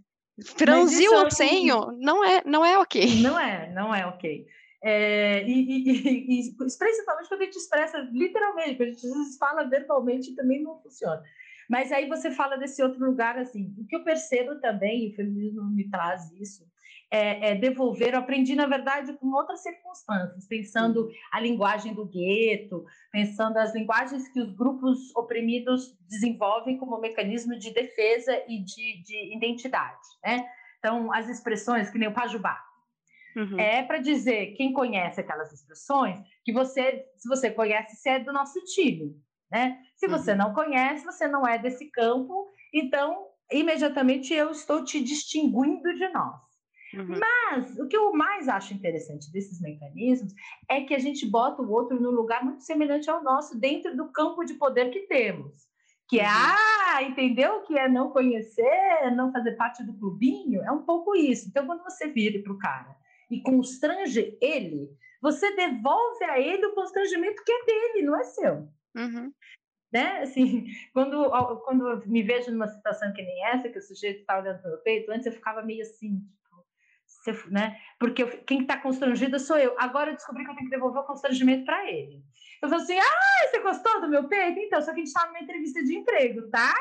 Franzir 0.56 1.10
o 1.10 1.30
senho 1.30 1.92
não 1.98 2.24
é, 2.24 2.42
não 2.46 2.64
é 2.64 2.78
ok. 2.78 3.20
Não 3.20 3.38
é, 3.38 3.70
não 3.72 3.94
é 3.94 4.06
ok. 4.06 4.46
É, 4.82 5.42
e, 5.44 5.52
e, 5.52 5.90
e, 5.90 6.48
e, 6.48 6.54
principalmente 6.56 7.28
quando 7.28 7.42
a 7.42 7.44
gente 7.44 7.56
expressa 7.56 7.98
literalmente, 8.12 8.76
quando 8.76 8.90
a 8.90 8.92
gente 8.92 9.38
fala 9.38 9.64
verbalmente 9.64 10.34
também 10.34 10.62
não 10.62 10.80
funciona. 10.80 11.22
Mas 11.68 11.92
aí 11.92 12.08
você 12.08 12.30
fala 12.30 12.56
desse 12.56 12.82
outro 12.82 13.04
lugar, 13.04 13.36
assim, 13.38 13.74
o 13.76 13.86
que 13.86 13.96
eu 13.96 14.04
percebo 14.04 14.58
também, 14.60 15.04
e 15.04 15.12
o 15.12 15.16
feminismo 15.16 15.64
me 15.64 15.88
traz 15.90 16.30
isso, 16.32 16.66
é, 17.10 17.50
é, 17.50 17.54
devolver, 17.54 18.12
eu 18.12 18.18
aprendi, 18.18 18.54
na 18.54 18.66
verdade, 18.66 19.14
com 19.14 19.28
outras 19.32 19.62
circunstâncias, 19.62 20.46
pensando 20.46 21.08
a 21.32 21.40
linguagem 21.40 21.94
do 21.94 22.06
gueto, 22.06 22.84
pensando 23.10 23.56
as 23.56 23.74
linguagens 23.74 24.28
que 24.28 24.40
os 24.40 24.54
grupos 24.54 25.14
oprimidos 25.16 25.96
desenvolvem 26.08 26.76
como 26.76 27.00
mecanismo 27.00 27.58
de 27.58 27.72
defesa 27.72 28.42
e 28.46 28.62
de, 28.62 29.02
de 29.02 29.36
identidade, 29.36 30.06
né? 30.22 30.46
Então, 30.78 31.12
as 31.12 31.28
expressões, 31.28 31.90
que 31.90 31.98
nem 31.98 32.08
o 32.08 32.14
pajubá, 32.14 32.62
Uhum. 33.36 33.58
É 33.58 33.82
para 33.82 33.98
dizer, 33.98 34.54
quem 34.54 34.72
conhece 34.72 35.20
aquelas 35.20 35.52
expressões, 35.52 36.18
que 36.44 36.52
você, 36.52 37.04
se 37.16 37.28
você 37.28 37.50
conhece, 37.50 37.96
você 37.96 38.10
é 38.10 38.18
do 38.18 38.32
nosso 38.32 38.62
time, 38.64 39.16
né? 39.50 39.80
Se 39.96 40.08
você 40.08 40.32
uhum. 40.32 40.38
não 40.38 40.54
conhece, 40.54 41.04
você 41.04 41.28
não 41.28 41.46
é 41.46 41.58
desse 41.58 41.90
campo, 41.90 42.48
então 42.72 43.28
imediatamente 43.50 44.34
eu 44.34 44.50
estou 44.50 44.84
te 44.84 45.02
distinguindo 45.02 45.94
de 45.94 46.08
nós. 46.08 46.48
Uhum. 46.94 47.18
Mas 47.18 47.78
o 47.78 47.86
que 47.86 47.96
eu 47.96 48.12
mais 48.12 48.48
acho 48.48 48.72
interessante 48.72 49.30
desses 49.30 49.60
mecanismos 49.60 50.32
é 50.70 50.80
que 50.82 50.94
a 50.94 50.98
gente 50.98 51.26
bota 51.26 51.62
o 51.62 51.70
outro 51.70 52.00
num 52.00 52.10
lugar 52.10 52.42
muito 52.42 52.62
semelhante 52.62 53.10
ao 53.10 53.22
nosso 53.22 53.58
dentro 53.58 53.94
do 53.96 54.10
campo 54.10 54.44
de 54.44 54.54
poder 54.54 54.90
que 54.90 55.00
temos. 55.00 55.68
Que 56.08 56.20
é, 56.20 56.24
uhum. 56.24 56.30
ah, 56.30 57.02
entendeu 57.02 57.56
o 57.56 57.62
que 57.62 57.78
é 57.78 57.86
não 57.86 58.10
conhecer, 58.10 59.14
não 59.14 59.30
fazer 59.30 59.52
parte 59.52 59.84
do 59.84 59.92
clubinho? 59.98 60.62
É 60.62 60.72
um 60.72 60.82
pouco 60.82 61.14
isso. 61.14 61.48
Então, 61.48 61.66
quando 61.66 61.82
você 61.82 62.08
vira 62.08 62.42
para 62.42 62.52
o 62.52 62.58
cara 62.58 62.96
e 63.30 63.42
constrange 63.42 64.36
ele, 64.40 64.90
você 65.20 65.54
devolve 65.54 66.24
a 66.24 66.40
ele 66.40 66.66
o 66.66 66.74
constrangimento 66.74 67.42
que 67.44 67.52
é 67.52 67.64
dele, 67.64 68.06
não 68.06 68.18
é 68.18 68.24
seu. 68.24 68.68
Uhum. 68.96 69.32
Né? 69.92 70.20
Assim, 70.22 70.66
quando, 70.92 71.30
quando 71.64 71.88
eu 71.88 72.06
me 72.06 72.22
vejo 72.22 72.50
numa 72.50 72.68
situação 72.68 73.12
que 73.12 73.22
nem 73.22 73.44
essa, 73.46 73.68
que 73.68 73.78
o 73.78 73.82
sujeito 73.82 74.20
está 74.20 74.38
olhando 74.38 74.60
para 74.60 74.68
o 74.68 74.72
meu 74.72 74.82
peito, 74.82 75.10
antes 75.10 75.26
eu 75.26 75.32
ficava 75.32 75.62
meio 75.62 75.82
assim, 75.82 76.22
tipo, 77.24 77.50
né? 77.50 77.78
Porque 77.98 78.22
eu, 78.22 78.28
quem 78.44 78.62
está 78.62 78.78
constrangida 78.78 79.38
sou 79.38 79.58
eu. 79.58 79.74
Agora 79.78 80.10
eu 80.10 80.14
descobri 80.14 80.44
que 80.44 80.50
eu 80.50 80.54
tenho 80.54 80.68
que 80.68 80.76
devolver 80.76 81.02
o 81.02 81.06
constrangimento 81.06 81.64
para 81.64 81.90
ele. 81.90 82.22
Eu 82.62 82.68
falo 82.68 82.82
assim: 82.82 82.98
ah, 82.98 83.48
você 83.48 83.60
gostou 83.60 84.00
do 84.00 84.08
meu 84.08 84.28
peito? 84.28 84.58
Então, 84.60 84.80
só 84.80 84.92
que 84.92 85.00
a 85.00 85.04
gente 85.04 85.08
está 85.08 85.26
numa 85.26 85.40
entrevista 85.40 85.82
de 85.82 85.96
emprego, 85.96 86.48
tá? 86.50 86.74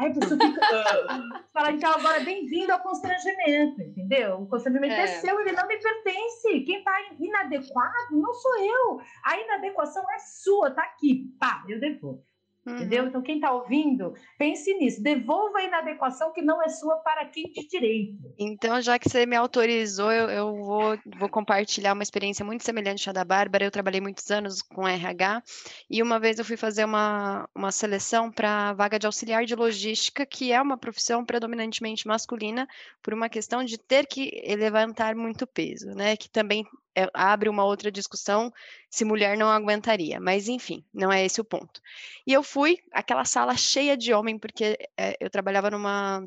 Aí 0.00 0.10
a 0.10 0.14
pessoa 0.14 0.40
fica. 0.40 0.60
fala, 1.52 1.72
então, 1.72 1.92
agora 1.92 2.20
bem-vindo 2.20 2.72
ao 2.72 2.80
constrangimento, 2.80 3.82
entendeu? 3.82 4.40
O 4.40 4.46
constrangimento 4.46 4.94
é. 4.94 5.02
é 5.02 5.06
seu, 5.06 5.38
ele 5.40 5.52
não 5.52 5.68
me 5.68 5.76
pertence. 5.76 6.60
Quem 6.60 6.78
está 6.78 6.92
inadequado 7.18 8.12
não 8.12 8.32
sou 8.32 8.58
eu. 8.64 9.00
A 9.22 9.38
inadequação 9.38 10.02
é 10.10 10.18
sua, 10.18 10.70
tá 10.70 10.82
aqui. 10.82 11.30
Pá, 11.38 11.62
eu 11.68 11.78
devolvo. 11.78 12.24
Uhum. 12.66 12.76
Entendeu? 12.76 13.06
Então, 13.06 13.22
quem 13.22 13.36
está 13.36 13.52
ouvindo, 13.52 14.14
pense 14.38 14.72
nisso. 14.74 15.02
Devolva 15.02 15.58
a 15.58 15.64
inadequação 15.64 16.32
que 16.32 16.42
não 16.42 16.62
é 16.62 16.68
sua 16.68 16.96
para 16.96 17.24
quem 17.24 17.44
de 17.44 17.66
direito. 17.66 18.18
Então, 18.38 18.80
já 18.82 18.98
que 18.98 19.08
você 19.08 19.24
me 19.24 19.34
autorizou, 19.34 20.12
eu, 20.12 20.28
eu 20.28 20.54
vou, 20.54 20.98
vou, 21.18 21.28
compartilhar 21.28 21.94
uma 21.94 22.02
experiência 22.02 22.44
muito 22.44 22.62
semelhante 22.62 23.08
à 23.08 23.12
da 23.12 23.24
Bárbara. 23.24 23.64
Eu 23.64 23.70
trabalhei 23.70 24.00
muitos 24.00 24.30
anos 24.30 24.60
com 24.60 24.86
RH 24.86 25.42
e 25.88 26.02
uma 26.02 26.20
vez 26.20 26.38
eu 26.38 26.44
fui 26.44 26.56
fazer 26.56 26.84
uma, 26.84 27.48
uma 27.54 27.72
seleção 27.72 28.30
para 28.30 28.74
vaga 28.74 28.98
de 28.98 29.06
auxiliar 29.06 29.46
de 29.46 29.54
logística, 29.54 30.26
que 30.26 30.52
é 30.52 30.60
uma 30.60 30.76
profissão 30.76 31.24
predominantemente 31.24 32.06
masculina, 32.06 32.68
por 33.02 33.14
uma 33.14 33.30
questão 33.30 33.64
de 33.64 33.78
ter 33.78 34.06
que 34.06 34.30
levantar 34.56 35.14
muito 35.14 35.46
peso, 35.46 35.88
né? 35.94 36.14
Que 36.14 36.28
também 36.28 36.64
é, 36.96 37.08
abre 37.14 37.48
uma 37.48 37.64
outra 37.64 37.90
discussão 37.90 38.52
se 38.88 39.04
mulher 39.04 39.36
não 39.36 39.48
aguentaria, 39.48 40.20
mas 40.20 40.48
enfim, 40.48 40.84
não 40.92 41.12
é 41.12 41.24
esse 41.24 41.40
o 41.40 41.44
ponto. 41.44 41.80
E 42.26 42.32
eu 42.32 42.42
fui, 42.42 42.78
aquela 42.92 43.24
sala 43.24 43.56
cheia 43.56 43.96
de 43.96 44.12
homem, 44.12 44.38
porque 44.38 44.78
é, 44.96 45.16
eu 45.20 45.30
trabalhava 45.30 45.70
numa 45.70 46.26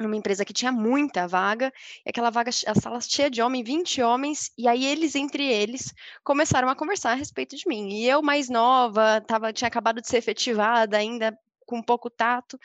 numa 0.00 0.16
empresa 0.16 0.44
que 0.44 0.52
tinha 0.52 0.70
muita 0.70 1.26
vaga, 1.26 1.72
e 2.06 2.10
aquela 2.10 2.30
vaga, 2.30 2.50
a 2.50 2.74
sala 2.74 3.00
cheia 3.00 3.28
de 3.28 3.42
homens, 3.42 3.66
20 3.66 4.00
homens, 4.00 4.52
e 4.56 4.68
aí 4.68 4.86
eles, 4.86 5.16
entre 5.16 5.44
eles, 5.44 5.92
começaram 6.22 6.68
a 6.68 6.76
conversar 6.76 7.12
a 7.12 7.14
respeito 7.14 7.56
de 7.56 7.66
mim. 7.66 7.88
E 7.88 8.08
eu, 8.08 8.22
mais 8.22 8.48
nova, 8.48 9.20
tava, 9.20 9.52
tinha 9.52 9.66
acabado 9.66 10.00
de 10.00 10.08
ser 10.08 10.18
efetivada, 10.18 10.96
ainda 10.96 11.36
com 11.68 11.82
pouco 11.82 12.10
tato. 12.10 12.58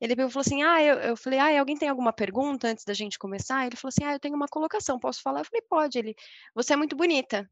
Ele 0.00 0.16
falou 0.16 0.40
assim: 0.40 0.62
Ah, 0.62 0.82
eu, 0.82 0.96
eu 0.96 1.16
falei, 1.16 1.38
ah, 1.38 1.60
alguém 1.60 1.76
tem 1.76 1.88
alguma 1.88 2.12
pergunta 2.12 2.68
antes 2.68 2.84
da 2.84 2.94
gente 2.94 3.18
começar? 3.18 3.66
Ele 3.66 3.76
falou 3.76 3.90
assim: 3.90 4.04
Ah, 4.04 4.14
eu 4.14 4.20
tenho 4.20 4.34
uma 4.34 4.48
colocação, 4.48 4.98
posso 4.98 5.22
falar? 5.22 5.40
Eu 5.40 5.44
falei, 5.44 5.62
pode. 5.68 5.98
Ele, 5.98 6.16
você 6.54 6.72
é 6.72 6.76
muito 6.76 6.96
bonita. 6.96 7.48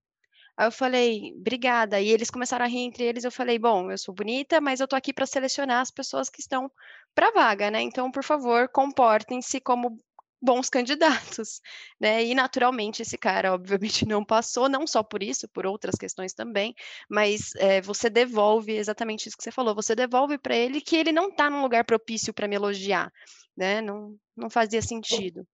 Aí 0.56 0.66
eu 0.68 0.72
falei, 0.72 1.34
obrigada. 1.36 2.00
E 2.00 2.08
eles 2.08 2.30
começaram 2.30 2.64
a 2.64 2.68
rir 2.68 2.80
entre 2.80 3.04
eles. 3.04 3.24
Eu 3.24 3.32
falei, 3.32 3.58
bom, 3.58 3.90
eu 3.90 3.98
sou 3.98 4.14
bonita, 4.14 4.60
mas 4.60 4.80
eu 4.80 4.86
tô 4.88 4.94
aqui 4.96 5.12
para 5.12 5.26
selecionar 5.26 5.80
as 5.80 5.90
pessoas 5.90 6.30
que 6.30 6.40
estão 6.40 6.70
para 7.14 7.32
vaga, 7.32 7.70
né? 7.70 7.80
Então, 7.82 8.10
por 8.10 8.22
favor, 8.22 8.68
comportem-se 8.68 9.60
como 9.60 10.00
bons 10.44 10.68
candidatos, 10.68 11.60
né? 11.98 12.22
E 12.24 12.34
naturalmente 12.34 13.02
esse 13.02 13.16
cara, 13.16 13.54
obviamente, 13.54 14.06
não 14.08 14.24
passou, 14.24 14.68
não 14.68 14.86
só 14.86 15.02
por 15.02 15.22
isso, 15.22 15.48
por 15.48 15.66
outras 15.66 15.94
questões 15.94 16.34
também, 16.34 16.74
mas 17.08 17.54
é, 17.56 17.80
você 17.80 18.10
devolve 18.10 18.72
exatamente 18.72 19.26
isso 19.26 19.36
que 19.36 19.42
você 19.42 19.50
falou, 19.50 19.74
você 19.74 19.94
devolve 19.94 20.38
para 20.38 20.54
ele 20.54 20.80
que 20.80 20.96
ele 20.96 21.12
não 21.12 21.28
está 21.28 21.48
num 21.48 21.62
lugar 21.62 21.84
propício 21.84 22.34
para 22.34 22.46
me 22.46 22.56
elogiar, 22.56 23.10
né? 23.56 23.80
Não, 23.80 24.16
não 24.36 24.50
fazia 24.50 24.82
sentido. 24.82 25.46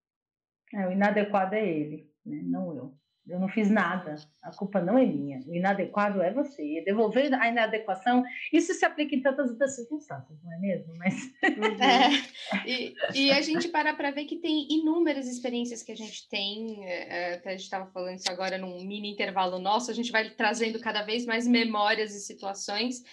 É, 0.73 0.87
o 0.87 0.91
inadequado 0.91 1.53
é 1.53 1.67
ele, 1.67 2.09
né? 2.25 2.41
não 2.43 2.75
eu. 2.75 2.97
Eu 3.27 3.39
não 3.39 3.47
fiz 3.47 3.69
nada, 3.69 4.15
a 4.41 4.51
culpa 4.51 4.81
não 4.81 4.97
é 4.97 5.05
minha. 5.05 5.39
O 5.47 5.53
inadequado 5.53 6.21
é 6.21 6.33
você. 6.33 6.81
Devolver 6.83 7.31
a 7.39 7.47
inadequação, 7.47 8.23
isso 8.51 8.73
se 8.73 8.83
aplica 8.83 9.15
em 9.15 9.21
tantas 9.21 9.51
outras 9.51 9.75
circunstâncias, 9.75 10.37
não 10.43 10.53
é 10.53 10.57
mesmo? 10.57 10.93
Mas... 10.97 11.13
Uhum. 11.43 11.71
É, 11.81 12.67
e, 12.67 12.93
e, 13.13 13.31
a 13.31 13.41
gente 13.41 13.67
para 13.67 13.93
para 13.93 14.11
ver 14.11 14.25
que 14.25 14.37
tem 14.37 14.67
inúmeras 14.69 15.27
experiências 15.27 15.81
que 15.81 15.91
a 15.91 15.95
gente 15.95 16.27
tem. 16.29 16.85
É, 16.85 17.35
até 17.35 17.49
a 17.49 17.51
gente 17.53 17.63
estava 17.63 17.89
falando 17.91 18.17
isso 18.17 18.29
agora 18.29 18.57
num 18.57 18.83
mini 18.85 19.11
intervalo 19.11 19.59
nosso, 19.59 19.89
a 19.89 19.93
gente 19.93 20.11
vai 20.11 20.29
trazendo 20.31 20.79
cada 20.79 21.01
vez 21.01 21.25
mais 21.25 21.47
memórias 21.47 22.13
e 22.13 22.19
situações, 22.19 23.03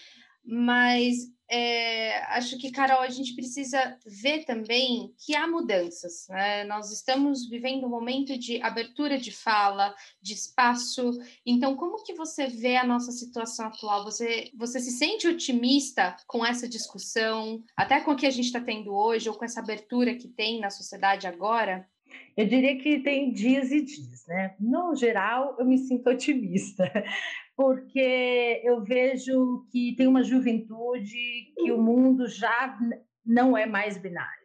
mas 0.51 1.31
é, 1.51 2.23
acho 2.37 2.57
que, 2.59 2.71
Carol, 2.71 3.01
a 3.01 3.11
gente 3.11 3.35
precisa 3.35 3.99
ver 4.07 4.45
também 4.47 5.15
que 5.19 5.37
há 5.37 5.47
mudanças. 5.47 6.27
Né? 6.29 6.65
Nós 6.65 6.91
estamos 6.91 7.47
vivendo 7.49 7.87
um 7.87 7.91
momento 7.91 8.39
de 8.39 8.61
abertura 8.63 9.19
de 9.19 9.31
fala, 9.31 9.95
de 10.23 10.33
espaço. 10.33 11.11
Então, 11.45 11.77
como 11.77 12.03
que 12.03 12.15
você 12.15 12.47
vê 12.47 12.77
a 12.77 12.87
nossa 12.87 13.13
situação 13.13 13.67
atual? 13.67 14.05
Você, 14.05 14.51
você 14.57 14.81
se 14.81 14.93
sente 14.93 15.29
otimista 15.29 16.17
com 16.27 16.45
essa 16.45 16.67
discussão, 16.67 17.63
até 17.77 18.01
com 18.01 18.13
o 18.13 18.17
que 18.17 18.27
a 18.27 18.31
gente 18.31 18.47
está 18.47 18.61
tendo 18.61 18.95
hoje, 18.95 19.29
ou 19.29 19.35
com 19.35 19.45
essa 19.45 19.61
abertura 19.61 20.15
que 20.15 20.29
tem 20.29 20.61
na 20.61 20.71
sociedade 20.71 21.27
agora? 21.27 21.87
Eu 22.37 22.47
diria 22.47 22.79
que 22.79 23.01
tem 23.01 23.33
dias 23.33 23.71
e 23.71 23.81
dias, 23.81 24.27
né? 24.27 24.55
No 24.61 24.95
geral, 24.95 25.57
eu 25.59 25.65
me 25.65 25.79
sinto 25.79 26.09
otimista, 26.09 26.85
porque 27.57 28.61
eu 28.65 28.83
vejo 28.85 29.67
que 29.71 29.95
tem 29.97 30.07
uma 30.07 30.23
juventude 30.23 31.53
que 31.57 31.73
o 31.73 31.83
mundo 31.83 32.29
já 32.29 32.79
não 33.25 33.57
é 33.57 33.67
mais 33.67 33.99
binário. 33.99 34.39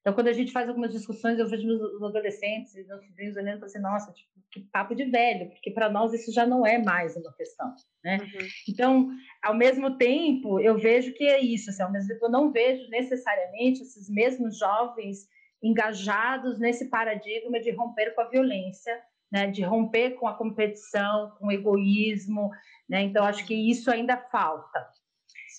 Então, 0.00 0.14
quando 0.14 0.28
a 0.28 0.32
gente 0.32 0.50
faz 0.50 0.68
algumas 0.68 0.92
discussões, 0.92 1.38
eu 1.38 1.48
vejo 1.48 1.68
os 1.68 2.02
adolescentes 2.02 2.74
e 2.74 2.84
meus 2.84 3.04
filhos 3.14 3.36
olhando 3.36 3.62
e 3.62 3.64
assim, 3.66 3.80
nossa, 3.80 4.10
tipo, 4.12 4.30
que 4.50 4.60
papo 4.72 4.94
de 4.94 5.04
velho, 5.04 5.50
porque 5.50 5.70
para 5.70 5.90
nós 5.90 6.12
isso 6.12 6.32
já 6.32 6.46
não 6.46 6.66
é 6.66 6.78
mais 6.78 7.16
uma 7.16 7.32
questão, 7.34 7.72
né? 8.02 8.18
Uhum. 8.18 8.48
Então, 8.68 9.08
ao 9.42 9.54
mesmo 9.54 9.96
tempo, 9.96 10.58
eu 10.58 10.78
vejo 10.78 11.12
que 11.12 11.24
é 11.24 11.38
isso, 11.38 11.70
assim, 11.70 11.82
ao 11.82 11.92
mesmo 11.92 12.08
tempo 12.08 12.24
eu 12.24 12.30
não 12.30 12.50
vejo 12.50 12.88
necessariamente 12.88 13.82
esses 13.82 14.08
mesmos 14.08 14.58
jovens 14.58 15.28
engajados 15.62 16.58
nesse 16.58 16.88
paradigma 16.88 17.60
de 17.60 17.70
romper 17.70 18.14
com 18.14 18.22
a 18.22 18.28
violência, 18.28 19.00
né, 19.30 19.46
de 19.46 19.62
romper 19.62 20.12
com 20.12 20.26
a 20.26 20.34
competição, 20.34 21.36
com 21.38 21.46
o 21.46 21.52
egoísmo, 21.52 22.50
né? 22.88 23.02
Então 23.02 23.24
acho 23.24 23.46
que 23.46 23.54
isso 23.54 23.90
ainda 23.90 24.16
falta. 24.16 24.88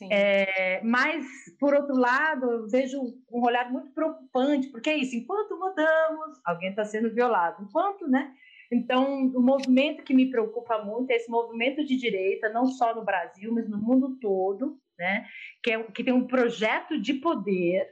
É, 0.09 0.81
mas 0.83 1.25
por 1.59 1.75
outro 1.75 1.95
lado, 1.95 2.49
eu 2.49 2.67
vejo 2.67 2.99
um 3.31 3.43
olhar 3.43 3.71
muito 3.71 3.91
preocupante, 3.91 4.67
porque 4.69 4.89
é 4.89 4.97
isso. 4.97 5.15
Enquanto 5.15 5.59
mudamos, 5.59 6.39
alguém 6.43 6.71
está 6.71 6.83
sendo 6.83 7.13
violado. 7.13 7.63
Enquanto, 7.63 8.07
né? 8.07 8.33
Então, 8.71 9.27
o 9.27 9.41
movimento 9.41 10.03
que 10.03 10.13
me 10.13 10.31
preocupa 10.31 10.83
muito 10.83 11.11
é 11.11 11.15
esse 11.15 11.29
movimento 11.29 11.85
de 11.85 11.97
direita, 11.97 12.49
não 12.49 12.65
só 12.67 12.95
no 12.95 13.03
Brasil, 13.03 13.53
mas 13.53 13.69
no 13.69 13.77
mundo 13.77 14.17
todo, 14.19 14.79
né? 14.97 15.25
que, 15.61 15.71
é, 15.71 15.83
que 15.83 16.03
tem 16.03 16.13
um 16.13 16.25
projeto 16.25 16.99
de 16.99 17.15
poder 17.15 17.87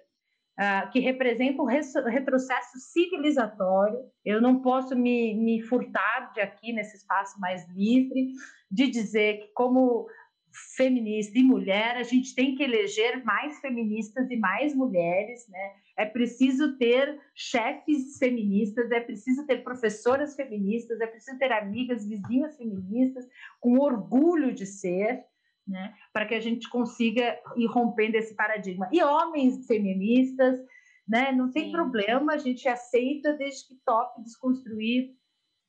uh, 0.60 0.92
que 0.92 1.00
representa 1.00 1.62
um 1.62 1.66
retrocesso 1.66 2.78
civilizatório. 2.78 4.00
Eu 4.26 4.42
não 4.42 4.62
posso 4.62 4.96
me, 4.96 5.34
me 5.34 5.62
furtar 5.62 6.34
de 6.34 6.42
aqui, 6.42 6.74
nesse 6.74 6.98
espaço 6.98 7.40
mais 7.40 7.66
livre, 7.70 8.34
de 8.70 8.88
dizer 8.88 9.40
que, 9.40 9.48
como 9.54 10.08
feminista 10.76 11.38
e 11.38 11.44
mulher, 11.44 11.96
a 11.96 12.04
gente 12.04 12.36
tem 12.36 12.56
que 12.56 12.64
eleger 12.64 13.24
mais 13.24 13.60
feministas 13.60 14.30
e 14.30 14.36
mais 14.36 14.76
mulheres, 14.76 15.48
né? 15.48 15.74
É 15.98 16.06
preciso 16.06 16.78
ter 16.78 17.20
chefes 17.36 18.18
feministas, 18.18 18.90
é 18.92 19.00
preciso 19.00 19.46
ter 19.46 19.64
professoras 19.64 20.36
feministas, 20.36 21.00
é 21.00 21.08
preciso 21.08 21.38
ter 21.38 21.52
amigas, 21.52 22.08
vizinhas 22.08 22.58
feministas, 22.58 23.28
com 23.60 23.78
orgulho 23.78 24.54
de 24.54 24.66
ser, 24.66 25.24
né? 25.70 25.94
Para 26.12 26.26
que 26.26 26.36
a 26.36 26.40
gente 26.40 26.68
consiga 26.70 27.38
ir 27.56 27.68
rompendo 27.68 28.18
esse 28.18 28.36
paradigma. 28.36 28.90
E 28.92 29.02
homens 29.04 29.66
feministas, 29.68 30.60
né? 31.08 31.32
Não 31.32 31.52
tem 31.52 31.66
Sim. 31.66 31.72
problema, 31.72 32.34
a 32.34 32.38
gente 32.38 32.68
aceita 32.68 33.34
desde 33.34 33.68
que 33.68 33.76
toque 33.86 34.24
desconstruir 34.24 35.16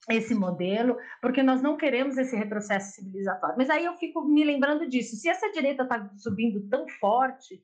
esse 0.09 0.35
modelo, 0.35 0.97
porque 1.21 1.43
nós 1.43 1.63
não 1.63 1.77
queremos 1.77 2.17
esse 2.17 2.35
retrocesso 2.35 2.95
civilizatório. 2.95 3.57
Mas 3.59 3.69
aí 3.69 3.85
eu 3.85 3.97
fico 3.99 4.25
me 4.25 4.43
lembrando 4.45 4.89
disso. 4.89 5.17
Se 5.17 5.29
essa 5.29 5.51
direita 5.53 5.83
está 5.83 6.11
subindo 6.17 6.67
tão 6.69 6.89
forte, 6.89 7.63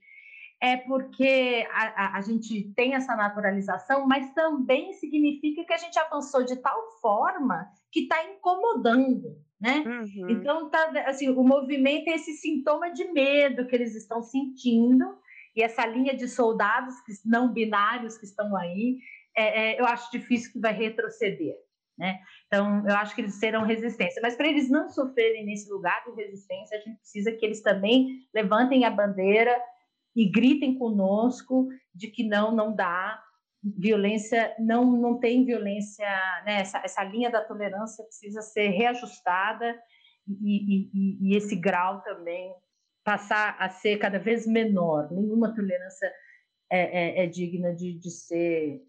é 0.60 0.76
porque 0.76 1.66
a, 1.70 2.04
a, 2.04 2.18
a, 2.18 2.20
gente 2.20 2.72
tem 2.74 2.94
essa 2.94 3.14
naturalização, 3.14 4.06
mas 4.06 4.32
também 4.32 4.92
significa 4.94 5.64
que 5.64 5.72
a 5.72 5.78
gente 5.78 5.98
avançou 5.98 6.44
de 6.44 6.56
tal 6.56 6.80
forma 7.00 7.66
que 7.90 8.00
está 8.00 8.24
incomodando, 8.24 9.38
né? 9.60 9.82
Uhum. 9.86 10.30
Então, 10.30 10.70
tá, 10.70 10.90
assim, 11.06 11.28
o 11.28 11.42
movimento 11.42 12.08
é 12.08 12.14
esse 12.14 12.34
sintoma 12.34 12.90
de 12.90 13.04
medo 13.12 13.66
que 13.66 13.74
eles 13.74 13.94
estão 13.94 14.22
sentindo, 14.22 15.04
e 15.54 15.62
essa 15.62 15.86
linha 15.86 16.14
de 16.14 16.28
soldados 16.28 16.94
não 17.24 17.52
binários 17.52 18.18
que 18.18 18.26
estão 18.26 18.54
aí, 18.56 18.98
é, 19.34 19.74
é, 19.74 19.80
eu 19.80 19.86
acho 19.86 20.10
difícil 20.10 20.52
que 20.52 20.60
vai 20.60 20.72
retroceder. 20.72 21.54
Né? 21.98 22.18
Então, 22.46 22.86
eu 22.86 22.94
acho 22.94 23.14
que 23.14 23.22
eles 23.22 23.36
serão 23.36 23.64
resistência. 23.64 24.20
Mas 24.20 24.36
para 24.36 24.48
eles 24.48 24.68
não 24.68 24.90
sofrerem 24.90 25.46
nesse 25.46 25.70
lugar 25.70 26.04
de 26.04 26.14
resistência, 26.14 26.76
a 26.76 26.80
gente 26.80 26.98
precisa 26.98 27.32
que 27.32 27.44
eles 27.44 27.62
também 27.62 28.26
levantem 28.34 28.84
a 28.84 28.90
bandeira 28.90 29.56
e 30.14 30.30
gritem 30.30 30.78
conosco 30.78 31.68
de 31.94 32.08
que 32.08 32.22
não, 32.22 32.54
não 32.54 32.74
dá 32.74 33.22
violência, 33.76 34.54
não, 34.58 34.84
não 34.84 35.18
tem 35.18 35.44
violência, 35.44 36.06
né? 36.44 36.60
essa, 36.60 36.78
essa 36.84 37.02
linha 37.02 37.30
da 37.30 37.42
tolerância 37.42 38.04
precisa 38.04 38.42
ser 38.42 38.68
reajustada 38.68 39.76
e, 40.28 40.90
e, 40.92 41.28
e 41.28 41.36
esse 41.36 41.56
grau 41.56 42.00
também 42.02 42.54
passar 43.02 43.56
a 43.58 43.68
ser 43.68 43.98
cada 43.98 44.18
vez 44.18 44.46
menor. 44.46 45.10
Nenhuma 45.10 45.54
tolerância 45.54 46.12
é, 46.70 47.22
é, 47.22 47.24
é 47.24 47.26
digna 47.26 47.74
de, 47.74 47.94
de 47.94 48.10
ser 48.10 48.82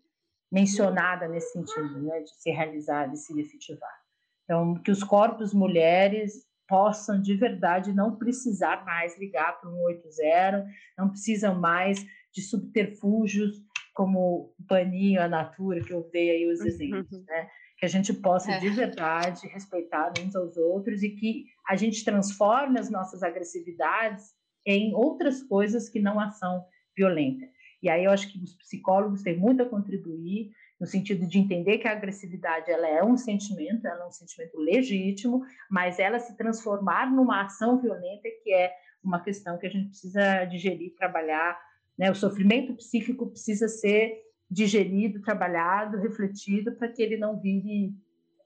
mencionada 0.51 1.27
nesse 1.27 1.51
sentido, 1.51 2.01
né, 2.01 2.21
de 2.21 2.31
ser 2.41 2.51
realizada 2.51 3.13
e 3.13 3.17
se 3.17 3.39
efetivar. 3.39 3.97
Então, 4.43 4.75
que 4.75 4.91
os 4.91 5.03
corpos 5.03 5.53
mulheres 5.53 6.47
possam 6.67 7.21
de 7.21 7.35
verdade 7.35 7.93
não 7.93 8.15
precisar 8.15 8.83
mais 8.85 9.17
ligar 9.17 9.59
para 9.59 9.69
o 9.69 9.73
180, 9.73 10.65
não 10.97 11.09
precisam 11.09 11.59
mais 11.59 12.05
de 12.33 12.41
subterfúgios 12.41 13.61
como 13.97 14.53
o 14.59 14.63
paninho, 14.67 15.19
a 15.19 15.27
natura, 15.27 15.83
que 15.83 15.91
eu 15.91 16.07
dei 16.13 16.29
aí 16.29 16.47
os 16.47 16.59
uhum. 16.59 16.67
exemplos, 16.67 17.25
né? 17.25 17.49
Que 17.79 17.85
a 17.87 17.89
gente 17.89 18.13
possa 18.13 18.51
é. 18.51 18.59
de 18.59 18.69
verdade 18.69 19.47
respeitar 19.47 20.13
uns 20.19 20.35
aos 20.35 20.55
outros 20.55 21.01
e 21.01 21.09
que 21.09 21.45
a 21.67 21.75
gente 21.75 22.05
transforme 22.05 22.79
as 22.79 22.91
nossas 22.91 23.23
agressividades 23.23 24.35
em 24.63 24.93
outras 24.93 25.41
coisas 25.41 25.89
que 25.89 25.99
não 25.99 26.19
ação 26.19 26.63
violenta. 26.95 27.43
E 27.81 27.89
aí 27.89 28.03
eu 28.03 28.11
acho 28.11 28.31
que 28.31 28.37
os 28.37 28.55
psicólogos 28.57 29.23
têm 29.23 29.35
muito 29.35 29.63
a 29.63 29.69
contribuir 29.69 30.51
no 30.79 30.85
sentido 30.85 31.27
de 31.27 31.39
entender 31.39 31.79
que 31.79 31.87
a 31.87 31.93
agressividade 31.93 32.69
ela 32.69 32.87
é 32.87 33.03
um 33.03 33.17
sentimento, 33.17 33.87
ela 33.87 34.03
é 34.03 34.07
um 34.07 34.11
sentimento 34.11 34.59
legítimo, 34.59 35.41
mas 35.71 35.97
ela 35.97 36.19
se 36.19 36.37
transformar 36.37 37.11
numa 37.11 37.45
ação 37.45 37.81
violenta 37.81 38.29
que 38.43 38.53
é 38.53 38.71
uma 39.03 39.23
questão 39.23 39.57
que 39.57 39.65
a 39.65 39.71
gente 39.71 39.89
precisa 39.89 40.45
digerir, 40.45 40.93
trabalhar, 40.95 41.59
né? 41.97 42.11
O 42.11 42.15
sofrimento 42.15 42.73
psíquico 42.75 43.27
precisa 43.27 43.67
ser 43.67 44.21
digerido, 44.49 45.21
trabalhado, 45.21 45.97
refletido 45.97 46.71
para 46.73 46.87
que 46.87 47.01
ele 47.01 47.17
não 47.17 47.39
vire 47.39 47.93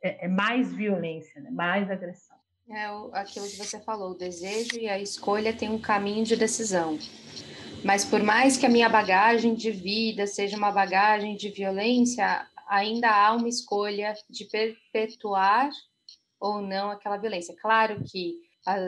é, 0.02 0.26
é 0.26 0.28
mais 0.28 0.74
violência, 0.74 1.40
né? 1.42 1.52
mais 1.52 1.90
agressão. 1.90 2.38
É 2.70 2.86
aquilo 3.14 3.46
que 3.48 3.58
você 3.58 3.80
falou, 3.82 4.12
o 4.12 4.18
desejo 4.18 4.78
e 4.80 4.88
a 4.88 4.98
escolha 4.98 5.54
têm 5.54 5.70
um 5.70 5.80
caminho 5.80 6.24
de 6.24 6.36
decisão. 6.36 6.98
Mas 7.84 8.06
por 8.06 8.24
mais 8.24 8.58
que 8.58 8.66
a 8.66 8.70
minha 8.70 8.88
bagagem 8.88 9.54
de 9.56 9.72
vida 9.72 10.26
seja 10.26 10.56
uma 10.56 10.72
bagagem 10.72 11.36
de 11.36 11.50
violência, 11.50 12.48
ainda 12.68 13.10
há 13.10 13.36
uma 13.36 13.50
escolha 13.50 14.14
de 14.30 14.46
perpetuar 14.46 15.70
ou 16.40 16.62
não 16.62 16.90
aquela 16.90 17.18
violência. 17.18 17.56
Claro 17.62 18.02
que 18.06 18.36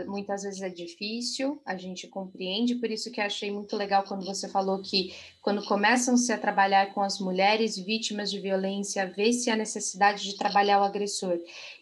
muitas 0.05 0.43
vezes 0.43 0.61
é 0.61 0.69
difícil, 0.69 1.61
a 1.65 1.75
gente 1.75 2.07
compreende, 2.07 2.75
por 2.75 2.91
isso 2.91 3.11
que 3.11 3.19
achei 3.19 3.51
muito 3.51 3.75
legal 3.75 4.03
quando 4.03 4.23
você 4.23 4.47
falou 4.47 4.81
que 4.81 5.15
quando 5.41 5.65
começam-se 5.65 6.31
a 6.31 6.37
trabalhar 6.37 6.93
com 6.93 7.01
as 7.01 7.19
mulheres 7.19 7.75
vítimas 7.75 8.29
de 8.29 8.39
violência, 8.39 9.11
vê-se 9.11 9.49
a 9.49 9.55
necessidade 9.55 10.23
de 10.23 10.37
trabalhar 10.37 10.79
o 10.79 10.83
agressor. 10.83 11.39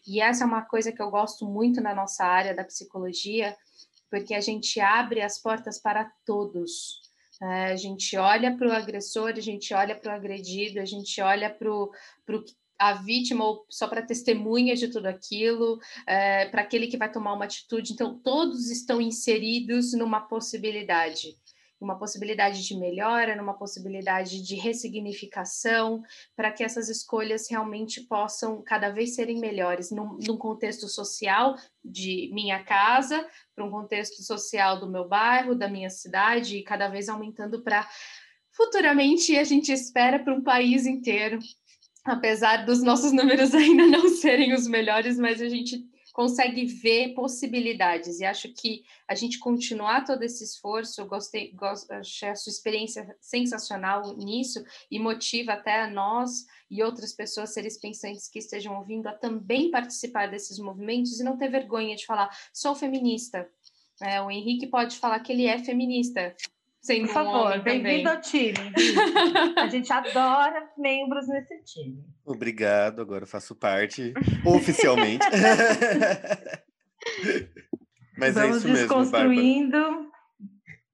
E 0.08 0.22
essa 0.22 0.44
é 0.44 0.48
uma 0.48 0.62
coisa 0.62 0.92
que 0.92 1.02
eu 1.02 1.12
gosto 1.12 1.46
muito 1.46 1.82
na 1.82 1.94
nossa 1.94 2.24
área 2.24 2.56
da 2.56 2.64
psicologia, 2.64 3.56
porque 4.10 4.34
a 4.34 4.42
gente 4.42 4.80
abre 4.80 5.22
as 5.22 5.38
portas 5.38 5.78
para 5.80 6.10
todos. 6.26 7.02
É, 7.42 7.72
a 7.72 7.76
gente 7.76 8.16
olha 8.18 8.56
para 8.56 8.68
o 8.68 8.72
agressor, 8.72 9.30
a 9.30 9.42
gente 9.42 9.74
olha 9.74 9.96
para 9.96 10.14
o 10.14 10.16
agredido, 10.16 10.80
a 10.80 10.86
gente 10.86 11.20
olha 11.22 11.50
para 11.50 11.70
a 12.82 12.94
vítima 12.94 13.46
ou 13.46 13.66
só 13.70 13.88
para 13.88 14.02
testemunha 14.02 14.76
de 14.76 14.88
tudo 14.88 15.06
aquilo, 15.06 15.80
é, 16.08 16.46
para 16.46 16.64
aquele 16.64 16.88
que 16.88 16.98
vai 16.98 17.12
tomar 17.12 17.34
uma 17.34 17.46
atitude. 17.46 17.94
Então, 17.94 18.18
todos 18.18 18.72
estão 18.72 19.00
inseridos 19.00 19.94
numa 19.94 20.22
possibilidade 20.22 21.38
numa 21.82 21.98
possibilidade 21.98 22.64
de 22.64 22.78
melhora, 22.78 23.36
numa 23.36 23.56
possibilidade 23.56 24.44
de 24.44 24.56
ressignificação, 24.56 26.04
para 26.36 26.52
que 26.52 26.64
essas 26.64 26.90
escolhas 26.90 27.50
realmente 27.50 28.02
possam 28.02 28.62
cada 28.62 28.92
vez 28.92 29.16
serem 29.16 29.40
melhores, 29.40 29.90
num, 29.90 30.16
num 30.28 30.38
contexto 30.38 30.88
social 30.88 31.56
de 31.84 32.30
minha 32.32 32.64
casa, 32.64 33.28
para 33.56 33.66
um 33.66 33.72
contexto 33.72 34.22
social 34.22 34.80
do 34.80 34.88
meu 34.88 35.08
bairro, 35.08 35.56
da 35.56 35.68
minha 35.68 35.90
cidade, 35.90 36.58
e 36.58 36.64
cada 36.64 36.88
vez 36.88 37.10
aumentando 37.10 37.64
para 37.64 37.90
futuramente 38.52 39.36
a 39.38 39.44
gente 39.44 39.72
espera 39.72 40.20
para 40.20 40.36
um 40.36 40.44
país 40.44 40.86
inteiro. 40.86 41.40
Apesar 42.04 42.66
dos 42.66 42.82
nossos 42.82 43.12
números 43.14 43.54
ainda 43.54 43.86
não 43.86 44.10
serem 44.10 44.54
os 44.54 44.68
melhores, 44.68 45.18
mas 45.18 45.42
a 45.42 45.50
gente 45.50 45.86
consegue 46.12 46.66
ver 46.66 47.14
possibilidades. 47.14 48.20
E 48.20 48.26
acho 48.26 48.50
que 48.54 48.84
a 49.08 49.16
gente 49.16 49.40
continuar 49.40 50.04
todo 50.04 50.24
esse 50.24 50.44
esforço, 50.44 51.06
gostei, 51.06 51.52
gost, 51.54 51.90
achei 51.92 52.30
a 52.30 52.36
sua 52.36 52.52
experiência 52.52 53.16
sensacional 53.20 54.16
nisso 54.18 54.64
e 54.90 55.00
motiva 55.00 55.54
até 55.54 55.90
nós 55.90 56.46
e 56.70 56.84
outras 56.84 57.14
pessoas, 57.14 57.54
seres 57.54 57.80
pensantes 57.80 58.30
que 58.30 58.40
estejam 58.40 58.78
ouvindo, 58.78 59.08
a 59.08 59.14
também 59.14 59.72
participar 59.72 60.30
desses 60.30 60.60
movimentos 60.60 61.20
e 61.20 61.24
não 61.24 61.38
ter 61.38 61.50
vergonha 61.50 61.96
de 61.96 62.06
falar, 62.06 62.30
sou 62.54 62.76
feminista. 62.76 63.50
É, 64.02 64.22
o 64.22 64.32
Henrique 64.32 64.68
pode 64.68 64.98
falar 64.98 65.20
que 65.20 65.32
ele 65.32 65.46
é 65.46 65.60
feminista, 65.60 66.36
Por 66.84 67.08
favor, 67.10 67.62
bem-vindo 67.62 68.10
ao 68.10 68.20
time. 68.20 68.58
A 69.56 69.68
gente 69.68 69.94
adora 69.94 70.68
membros 70.76 71.28
nesse 71.28 71.64
time. 71.64 72.04
Obrigado, 72.26 73.02
agora 73.02 73.24
eu 73.24 73.28
faço 73.28 73.56
parte 73.56 74.16
oficialmente. 74.44 75.24
Mas 78.18 78.36
é 78.36 78.42
Vamos 78.42 78.56
é 78.56 78.58
isso 78.58 78.68
desconstruindo. 78.68 79.78
Mesmo, 79.78 80.12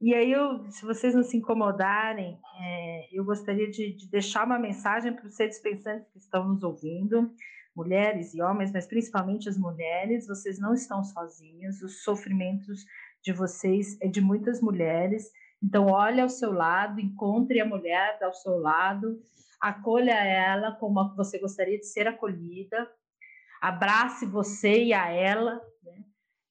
e 0.01 0.13
aí, 0.13 0.29
eu, 0.29 0.69
se 0.69 0.85
vocês 0.85 1.15
não 1.15 1.23
se 1.23 1.37
incomodarem, 1.37 2.37
é, 2.61 3.07
eu 3.11 3.23
gostaria 3.23 3.71
de, 3.71 3.93
de, 3.93 4.09
deixar 4.11 4.45
uma 4.45 4.59
mensagem 4.59 5.13
para 5.13 5.25
os 5.25 5.35
seres 5.35 5.59
pensantes 5.59 6.07
que 6.11 6.19
estão 6.19 6.49
nos 6.49 6.63
ouvindo, 6.63 7.31
mulheres 7.73 8.33
e 8.33 8.41
homens, 8.41 8.73
mas 8.73 8.85
principalmente 8.85 9.47
as 9.47 9.57
mulheres. 9.57 10.27
Vocês 10.27 10.59
não 10.59 10.73
estão 10.73 11.01
sozinhas. 11.01 11.81
Os 11.81 12.03
sofrimentos 12.03 12.85
de 13.23 13.31
vocês 13.31 13.97
é 14.01 14.07
de 14.07 14.19
muitas 14.19 14.61
mulheres 14.61 15.31
então, 15.61 15.87
olhe 15.87 16.21
ao 16.21 16.29
seu 16.29 16.51
lado, 16.51 16.99
encontre 16.99 17.59
a 17.59 17.65
mulher 17.65 18.19
ao 18.21 18.33
seu 18.33 18.57
lado, 18.57 19.19
acolha 19.59 20.13
ela 20.13 20.71
como 20.73 21.15
você 21.15 21.39
gostaria 21.39 21.77
de 21.79 21.87
ser 21.87 22.07
acolhida, 22.07 22.87
abrace 23.61 24.25
você 24.25 24.83
e 24.83 24.93
a 24.93 25.09
ela, 25.09 25.59
né? 25.83 26.03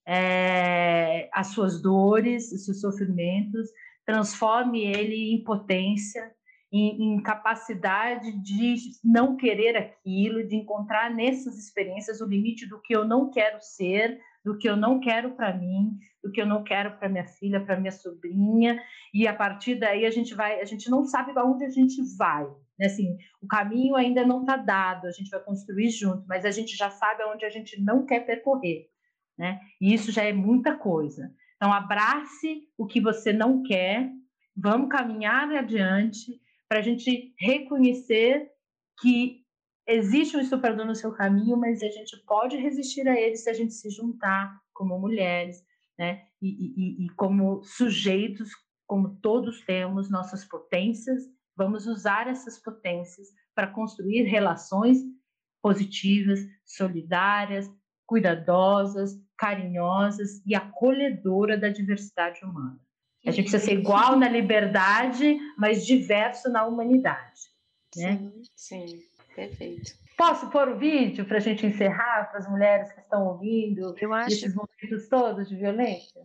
é, 0.07 1.31
as 1.33 1.49
suas 1.49 1.81
dores, 1.81 2.51
os 2.53 2.65
seus 2.65 2.81
sofrimentos, 2.81 3.69
transforme 4.05 4.85
ele 4.85 5.33
em 5.33 5.43
potência, 5.43 6.33
em, 6.73 7.15
em, 7.15 7.23
capacidade 7.23 8.33
de 8.43 8.75
não 9.05 9.37
querer 9.37 9.77
aquilo, 9.77 10.47
de 10.47 10.57
encontrar 10.57 11.15
nessas 11.15 11.57
experiências 11.59 12.21
o 12.21 12.27
limite 12.27 12.67
do 12.69 12.81
que 12.81 12.95
eu 12.95 13.05
não 13.05 13.31
quero 13.31 13.61
ser, 13.61 14.21
do 14.47 14.57
que 14.57 14.69
eu 14.69 14.77
não 14.77 15.01
quero 15.01 15.33
para 15.33 15.53
mim, 15.53 15.99
do 16.23 16.31
que 16.31 16.41
eu 16.41 16.47
não 16.47 16.63
quero 16.63 16.97
para 16.97 17.09
minha 17.09 17.27
filha, 17.27 17.59
para 17.59 17.81
minha 17.81 17.91
sobrinha, 17.91 18.81
e 19.13 19.27
a 19.27 19.35
partir 19.35 19.75
daí 19.75 20.07
a 20.07 20.11
gente 20.11 20.37
vai, 20.37 20.61
a 20.61 20.65
gente 20.65 20.89
não 20.89 21.05
sabe 21.05 21.33
para 21.33 21.45
onde 21.45 21.65
a 21.65 21.69
gente 21.69 22.01
vai, 22.17 22.47
né? 22.79 22.87
Assim, 22.87 23.17
o 23.43 23.49
caminho 23.49 23.97
ainda 23.97 24.25
não 24.25 24.43
está 24.43 24.57
dado, 24.57 25.09
a 25.09 25.11
gente 25.11 25.31
vai 25.31 25.41
construir 25.41 25.91
junto, 25.91 26.25
mas 26.29 26.45
a 26.45 26.53
gente 26.53 26.77
já 26.77 26.89
sabe 26.91 27.25
aonde 27.25 27.45
a 27.45 27.51
gente 27.51 27.83
não 27.83 28.07
quer 28.07 28.21
percorrer, 28.21 28.87
né? 29.37 29.59
E 29.81 29.93
isso 29.93 30.13
já 30.13 30.23
é 30.23 30.33
muita 30.33 30.77
coisa. 30.77 31.29
Então 31.57 31.73
abrace 31.73 32.69
o 32.79 32.87
que 32.87 33.01
você 33.01 33.33
não 33.33 33.65
quer, 33.65 34.13
vamos 34.57 34.89
caminhar 34.91 35.51
adiante 35.51 36.41
para 36.69 36.79
a 36.79 36.83
gente 36.83 37.35
reconhecer 37.37 38.49
que 39.01 39.45
existe 39.87 40.37
um 40.37 40.41
estuprador 40.41 40.85
no 40.85 40.95
seu 40.95 41.13
caminho, 41.13 41.57
mas 41.57 41.83
a 41.83 41.89
gente 41.89 42.17
pode 42.27 42.57
resistir 42.57 43.07
a 43.09 43.19
ele 43.19 43.37
se 43.37 43.49
a 43.49 43.53
gente 43.53 43.73
se 43.73 43.89
juntar 43.91 44.61
como 44.73 44.99
mulheres, 44.99 45.65
né? 45.99 46.25
E, 46.43 46.49
e, 46.49 47.07
e 47.07 47.09
como 47.11 47.63
sujeitos, 47.63 48.51
como 48.87 49.17
todos 49.17 49.65
temos 49.65 50.11
nossas 50.11 50.45
potências, 50.45 51.23
vamos 51.57 51.87
usar 51.87 52.29
essas 52.29 52.59
potências 52.59 53.29
para 53.55 53.69
construir 53.69 54.25
relações 54.25 54.99
positivas, 55.63 56.41
solidárias, 56.65 57.71
cuidadosas, 58.07 59.19
carinhosas 59.37 60.43
e 60.47 60.55
acolhedoras 60.55 61.61
da 61.61 61.69
diversidade 61.69 62.45
humana. 62.45 62.79
A 63.25 63.31
gente 63.33 63.51
precisa 63.51 63.65
ser 63.65 63.79
igual 63.79 64.17
na 64.17 64.29
liberdade, 64.29 65.37
mas 65.59 65.85
diverso 65.85 66.49
na 66.49 66.65
humanidade. 66.65 67.41
Né? 67.97 68.19
Sim, 68.55 68.87
sim. 68.87 69.16
Perfeito. 69.37 69.93
Posso 70.17 70.49
pôr 70.49 70.69
o 70.71 70.79
vídeo 70.79 71.27
para 71.27 71.37
a 71.37 71.41
gente 71.41 71.67
encerrar 71.67 72.31
para 72.31 72.39
as 72.39 72.49
mulheres 72.49 72.91
que 72.91 73.01
estão 73.01 73.27
ouvindo 73.27 73.95
Eu 74.01 74.15
acho... 74.15 74.33
esses 74.33 74.55
momentos 74.55 75.09
todos 75.11 75.47
de 75.47 75.57
violência? 75.57 76.23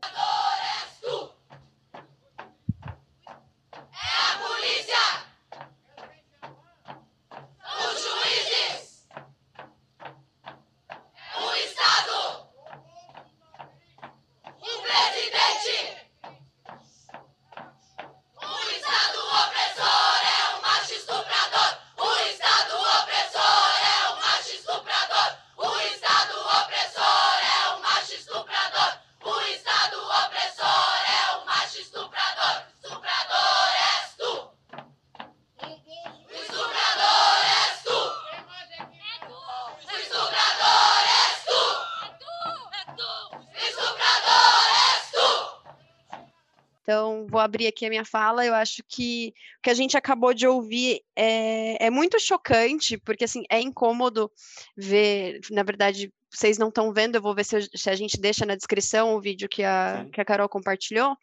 Abrir 47.61 47.67
aqui 47.67 47.85
a 47.85 47.89
minha 47.89 48.05
fala, 48.05 48.45
eu 48.45 48.53
acho 48.53 48.83
que 48.87 49.33
o 49.59 49.61
que 49.61 49.69
a 49.69 49.73
gente 49.73 49.95
acabou 49.95 50.33
de 50.33 50.47
ouvir 50.47 51.01
é, 51.15 51.85
é 51.85 51.89
muito 51.89 52.19
chocante, 52.19 52.97
porque 52.97 53.25
assim, 53.25 53.43
é 53.49 53.59
incômodo 53.59 54.31
ver, 54.75 55.39
na 55.51 55.63
verdade, 55.63 56.11
vocês 56.29 56.57
não 56.57 56.69
estão 56.69 56.93
vendo, 56.93 57.15
eu 57.15 57.21
vou 57.21 57.35
ver 57.35 57.43
se, 57.43 57.69
se, 57.75 57.89
a 57.89 57.95
gente 57.95 58.19
deixa 58.19 58.45
na 58.45 58.55
descrição 58.55 59.15
o 59.15 59.21
vídeo 59.21 59.49
que 59.49 59.63
a, 59.63 60.07
que 60.11 60.21
a 60.21 60.25
Carol 60.25 60.49
compartilhou, 60.49 61.15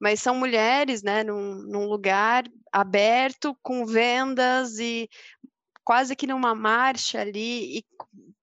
mas 0.00 0.20
são 0.20 0.36
mulheres, 0.36 1.02
né, 1.02 1.24
num, 1.24 1.54
num 1.62 1.86
lugar 1.86 2.44
aberto, 2.72 3.56
com 3.62 3.86
vendas 3.86 4.78
e 4.78 5.08
quase 5.84 6.16
que 6.16 6.26
numa 6.26 6.54
marcha 6.54 7.20
ali, 7.20 7.78
e 7.78 7.84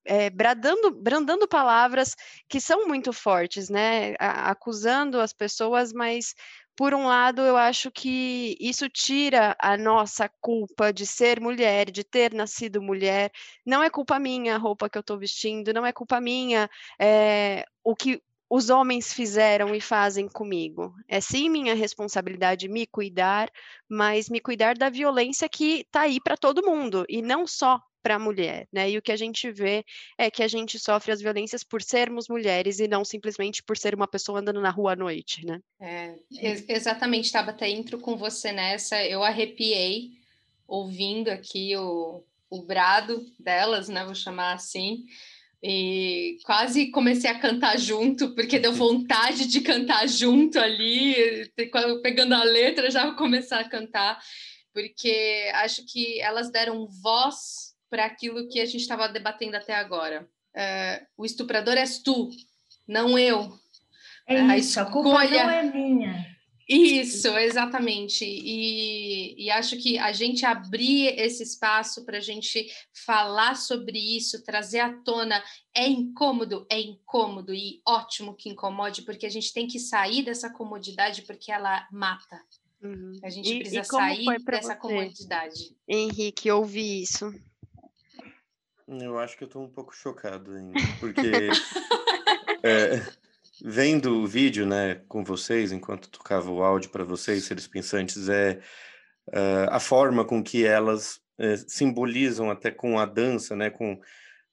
é, 0.05 0.29
bradando, 0.29 0.91
brandando 0.91 1.47
palavras 1.47 2.15
que 2.49 2.59
são 2.59 2.87
muito 2.87 3.13
fortes, 3.13 3.69
né? 3.69 4.15
acusando 4.19 5.19
as 5.19 5.33
pessoas, 5.33 5.93
mas 5.93 6.35
por 6.75 6.93
um 6.93 7.05
lado, 7.05 7.41
eu 7.41 7.55
acho 7.55 7.91
que 7.91 8.57
isso 8.59 8.89
tira 8.89 9.55
a 9.59 9.77
nossa 9.77 10.29
culpa 10.41 10.91
de 10.91 11.05
ser 11.05 11.39
mulher, 11.39 11.91
de 11.91 12.03
ter 12.03 12.33
nascido 12.33 12.81
mulher. 12.81 13.31
Não 13.65 13.83
é 13.83 13.89
culpa 13.89 14.19
minha 14.19 14.55
a 14.55 14.57
roupa 14.57 14.89
que 14.89 14.97
eu 14.97 15.01
estou 15.01 15.17
vestindo, 15.17 15.73
não 15.73 15.85
é 15.85 15.91
culpa 15.91 16.19
minha 16.19 16.69
é, 16.99 17.65
o 17.83 17.95
que 17.95 18.21
os 18.49 18.69
homens 18.69 19.11
fizeram 19.11 19.73
e 19.73 19.81
fazem 19.81 20.27
comigo. 20.27 20.93
É 21.07 21.19
sim 21.19 21.49
minha 21.49 21.73
responsabilidade 21.73 22.67
me 22.67 22.85
cuidar, 22.85 23.49
mas 23.89 24.29
me 24.29 24.39
cuidar 24.39 24.77
da 24.77 24.89
violência 24.89 25.49
que 25.49 25.81
está 25.81 26.01
aí 26.01 26.19
para 26.21 26.37
todo 26.37 26.65
mundo 26.65 27.05
e 27.09 27.21
não 27.21 27.47
só 27.47 27.81
para 28.03 28.15
a 28.15 28.19
mulher, 28.19 28.67
né? 28.71 28.91
E 28.91 28.97
o 28.97 29.01
que 29.01 29.13
a 29.13 29.15
gente 29.15 29.49
vê 29.49 29.85
é 30.17 30.29
que 30.29 30.43
a 30.43 30.47
gente 30.47 30.77
sofre 30.77 31.13
as 31.13 31.21
violências 31.21 31.63
por 31.63 31.81
sermos 31.81 32.27
mulheres 32.27 32.79
e 32.79 32.87
não 32.87 33.05
simplesmente 33.05 33.63
por 33.63 33.77
ser 33.77 33.95
uma 33.95 34.07
pessoa 34.07 34.41
andando 34.41 34.59
na 34.59 34.69
rua 34.69 34.91
à 34.91 34.95
noite, 34.95 35.45
né? 35.45 35.59
É, 35.79 36.15
exatamente, 36.67 37.31
Tabata, 37.31 37.67
entro 37.67 37.97
com 37.97 38.17
você 38.17 38.51
nessa. 38.51 39.01
Eu 39.05 39.23
arrepiei 39.23 40.11
ouvindo 40.67 41.29
aqui 41.29 41.75
o, 41.77 42.21
o 42.49 42.61
brado 42.61 43.25
delas, 43.39 43.87
né? 43.87 44.03
Vou 44.03 44.15
chamar 44.15 44.53
assim. 44.53 45.05
E 45.65 46.39
quase 46.43 46.91
comecei 46.91 47.29
a 47.29 47.39
cantar 47.39 47.79
junto, 47.79 48.35
porque 48.35 48.59
deu 48.59 48.73
vontade 48.75 49.47
de 49.47 49.61
cantar 49.61 50.05
junto 50.09 50.59
ali, 50.59 51.49
pegando 52.03 52.35
a 52.35 52.43
letra, 52.43 52.91
já 52.91 53.05
vou 53.05 53.15
começar 53.15 53.61
a 53.61 53.69
cantar, 53.69 54.21
porque 54.73 55.49
acho 55.53 55.85
que 55.85 56.19
elas 56.19 56.51
deram 56.51 56.85
voz 56.85 57.72
para 57.93 58.05
aquilo 58.05 58.49
que 58.49 58.59
a 58.59 58.65
gente 58.65 58.81
estava 58.81 59.07
debatendo 59.07 59.55
até 59.55 59.75
agora. 59.75 60.27
É, 60.55 61.05
o 61.15 61.23
estuprador 61.23 61.77
és 61.77 62.01
tu, 62.01 62.27
não 62.87 63.19
eu. 63.19 63.53
É 64.27 64.39
a 64.39 64.57
isso, 64.57 64.79
escolha... 64.79 64.87
a 64.87 64.91
culpa 64.91 65.23
não 65.25 65.49
é 65.51 65.63
minha. 65.63 66.33
Isso, 66.67 67.27
exatamente. 67.37 68.25
E, 68.25 69.35
e, 69.37 69.51
acho 69.51 69.77
que 69.77 69.99
a 69.99 70.11
gente 70.11 70.43
abrir 70.43 71.19
esse 71.19 71.43
espaço 71.43 72.03
para 72.03 72.17
a 72.17 72.21
gente 72.21 72.65
falar 73.05 73.55
sobre 73.55 73.99
isso, 73.99 74.43
trazer 74.43 74.79
à 74.79 74.91
tona, 75.03 75.43
é 75.75 75.87
incômodo, 75.87 76.65
é 76.71 76.81
incômodo 76.81 77.53
e 77.53 77.79
ótimo 77.85 78.33
que 78.35 78.49
incomode, 78.49 79.03
porque 79.03 79.27
a 79.27 79.29
gente 79.29 79.53
tem 79.53 79.67
que 79.67 79.77
sair 79.77 80.23
dessa 80.23 80.49
comodidade 80.49 81.21
porque 81.21 81.51
ela 81.51 81.87
mata. 81.91 82.41
Uhum. 82.81 83.19
A 83.23 83.29
gente 83.29 83.53
e, 83.53 83.59
precisa 83.59 83.81
e 83.81 83.85
sair 83.85 84.43
dessa 84.43 84.73
você, 84.73 84.79
comodidade. 84.79 85.75
Henrique, 85.87 86.49
ouvir 86.49 87.03
isso. 87.03 87.31
Eu 89.01 89.17
acho 89.19 89.37
que 89.37 89.43
eu 89.43 89.47
tô 89.47 89.59
um 89.59 89.69
pouco 89.69 89.95
chocado 89.95 90.51
ainda, 90.51 90.79
porque 90.99 91.49
é, 92.63 93.01
vendo 93.63 94.21
o 94.21 94.27
vídeo, 94.27 94.65
né, 94.65 95.01
com 95.07 95.23
vocês, 95.23 95.71
enquanto 95.71 96.09
tocava 96.09 96.51
o 96.51 96.63
áudio 96.63 96.89
para 96.91 97.03
vocês, 97.03 97.45
seres 97.45 97.67
pensantes, 97.67 98.29
é 98.29 98.59
uh, 99.29 99.69
a 99.69 99.79
forma 99.79 100.25
com 100.25 100.43
que 100.43 100.65
elas 100.65 101.19
é, 101.37 101.57
simbolizam 101.57 102.51
até 102.51 102.71
com 102.71 102.99
a 102.99 103.05
dança, 103.05 103.55
né, 103.55 103.69
com 103.69 103.99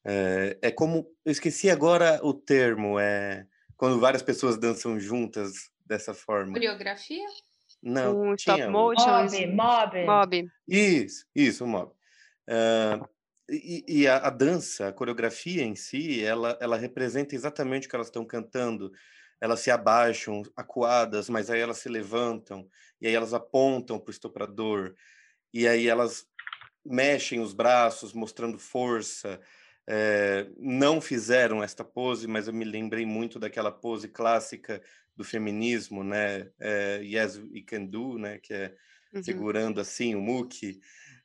é, 0.04 0.58
é 0.62 0.70
como 0.70 1.06
eu 1.24 1.32
esqueci 1.32 1.68
agora 1.68 2.20
o 2.22 2.32
termo, 2.32 2.98
é 2.98 3.46
quando 3.76 4.00
várias 4.00 4.22
pessoas 4.22 4.58
dançam 4.58 4.98
juntas 4.98 5.52
dessa 5.84 6.14
forma. 6.14 6.52
Coreografia? 6.52 7.26
Não, 7.82 8.20
um 8.20 8.34
stop 8.34 8.66
motion, 8.68 9.22
mob, 9.22 9.46
mob. 9.54 10.04
mob. 10.04 10.50
Isso, 10.68 11.24
isso, 11.34 11.66
mob. 11.66 11.92
Uh, 12.48 13.06
e, 13.50 13.84
e 13.86 14.08
a, 14.08 14.18
a, 14.18 14.30
dança, 14.30 14.88
a 14.88 14.92
coreografia 14.92 15.62
em 15.62 15.74
si, 15.74 16.22
ela, 16.22 16.56
ela 16.60 16.76
representa 16.76 17.34
exatamente 17.34 17.86
o 17.86 17.90
que 17.90 17.96
elas 17.96 18.06
estão 18.06 18.24
cantando. 18.24 18.92
Elas 19.40 19.60
se 19.60 19.70
abaixam, 19.70 20.42
acuadas, 20.54 21.28
mas 21.28 21.50
aí 21.50 21.60
elas 21.60 21.78
se 21.78 21.88
levantam, 21.88 22.68
e 23.00 23.06
aí 23.06 23.14
elas 23.14 23.32
apontam 23.32 23.98
para 23.98 24.10
o 24.10 24.12
estuprador, 24.12 24.94
e 25.52 25.66
aí 25.66 25.88
elas 25.88 26.26
mexem 26.84 27.40
os 27.40 27.52
braços, 27.52 28.12
mostrando 28.12 28.58
força. 28.58 29.40
É, 29.88 30.46
não 30.58 31.00
fizeram 31.00 31.62
esta 31.62 31.82
pose, 31.82 32.26
mas 32.26 32.46
eu 32.46 32.54
me 32.54 32.64
lembrei 32.64 33.04
muito 33.04 33.38
daquela 33.38 33.72
pose 33.72 34.08
clássica 34.08 34.80
do 35.16 35.24
feminismo, 35.24 36.04
né? 36.04 36.50
É, 36.60 37.00
yes, 37.02 37.36
we 37.36 37.62
can 37.62 37.86
do, 37.86 38.18
né? 38.18 38.38
Que 38.38 38.54
é 38.54 38.76
uhum. 39.12 39.22
segurando 39.22 39.80
assim 39.80 40.14
o 40.14 40.20
muque. 40.20 40.80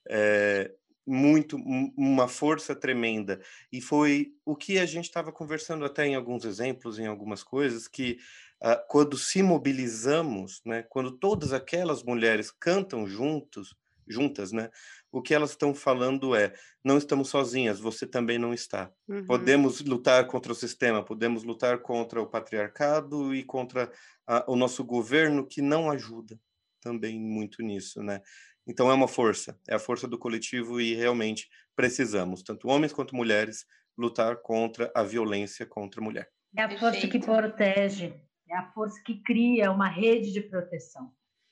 É, 0.09 0.71
muito 1.05 1.57
uma 1.97 2.27
força 2.27 2.75
tremenda 2.75 3.39
e 3.71 3.79
foi 3.79 4.33
o 4.43 4.55
que 4.55 4.79
a 4.79 4.85
gente 4.85 5.05
estava 5.05 5.31
conversando 5.31 5.85
até 5.85 6.07
em 6.07 6.15
alguns 6.15 6.45
exemplos 6.45 6.97
em 6.97 7.05
algumas 7.05 7.43
coisas 7.43 7.87
que 7.87 8.17
uh, 8.63 8.81
quando 8.87 9.17
se 9.17 9.43
mobilizamos 9.43 10.61
né 10.65 10.83
quando 10.83 11.11
todas 11.11 11.53
aquelas 11.53 12.03
mulheres 12.03 12.49
cantam 12.51 13.07
juntos 13.07 13.75
juntas, 14.07 14.51
né? 14.51 14.69
O 15.11 15.21
que 15.21 15.33
elas 15.33 15.51
estão 15.51 15.73
falando 15.73 16.35
é: 16.35 16.53
não 16.83 16.97
estamos 16.97 17.29
sozinhas, 17.29 17.79
você 17.79 18.05
também 18.05 18.37
não 18.37 18.53
está. 18.53 18.91
Uhum. 19.07 19.25
Podemos 19.25 19.81
lutar 19.81 20.25
contra 20.27 20.51
o 20.51 20.55
sistema, 20.55 21.03
podemos 21.03 21.43
lutar 21.43 21.79
contra 21.79 22.21
o 22.21 22.27
patriarcado 22.27 23.33
e 23.33 23.43
contra 23.43 23.91
a, 24.27 24.43
o 24.49 24.55
nosso 24.55 24.83
governo 24.83 25.45
que 25.45 25.61
não 25.61 25.89
ajuda 25.89 26.39
também 26.81 27.19
muito 27.19 27.63
nisso, 27.63 28.03
né? 28.03 28.21
Então 28.67 28.89
é 28.89 28.93
uma 28.93 29.07
força, 29.07 29.59
é 29.67 29.75
a 29.75 29.79
força 29.79 30.07
do 30.07 30.17
coletivo 30.17 30.81
e 30.81 30.95
realmente 30.95 31.47
precisamos, 31.75 32.41
tanto 32.41 32.67
homens 32.67 32.91
quanto 32.91 33.15
mulheres, 33.15 33.65
lutar 33.97 34.37
contra 34.37 34.91
a 34.95 35.03
violência 35.03 35.65
contra 35.65 36.01
a 36.01 36.03
mulher. 36.03 36.29
É 36.57 36.63
a 36.63 36.69
força 36.69 37.01
Perfeito. 37.01 37.11
que 37.11 37.25
protege, 37.25 38.13
é 38.49 38.57
a 38.57 38.71
força 38.71 39.01
que 39.05 39.21
cria 39.21 39.71
uma 39.71 39.87
rede 39.87 40.31
de 40.31 40.41
proteção. 40.41 41.11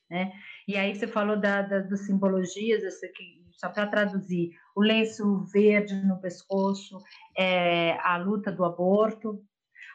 Né? 0.10 0.32
E 0.68 0.76
aí 0.76 0.96
você 0.96 1.08
falou 1.08 1.40
da, 1.40 1.62
da, 1.62 1.80
das 1.80 2.06
simbologias, 2.06 2.84
aqui, 3.04 3.44
só 3.52 3.70
para 3.70 3.88
traduzir, 3.88 4.52
o 4.76 4.82
lenço 4.82 5.46
verde 5.52 5.96
no 6.06 6.20
pescoço 6.20 7.00
é 7.38 7.98
a 8.02 8.18
luta 8.18 8.52
do 8.52 8.66
aborto, 8.66 9.44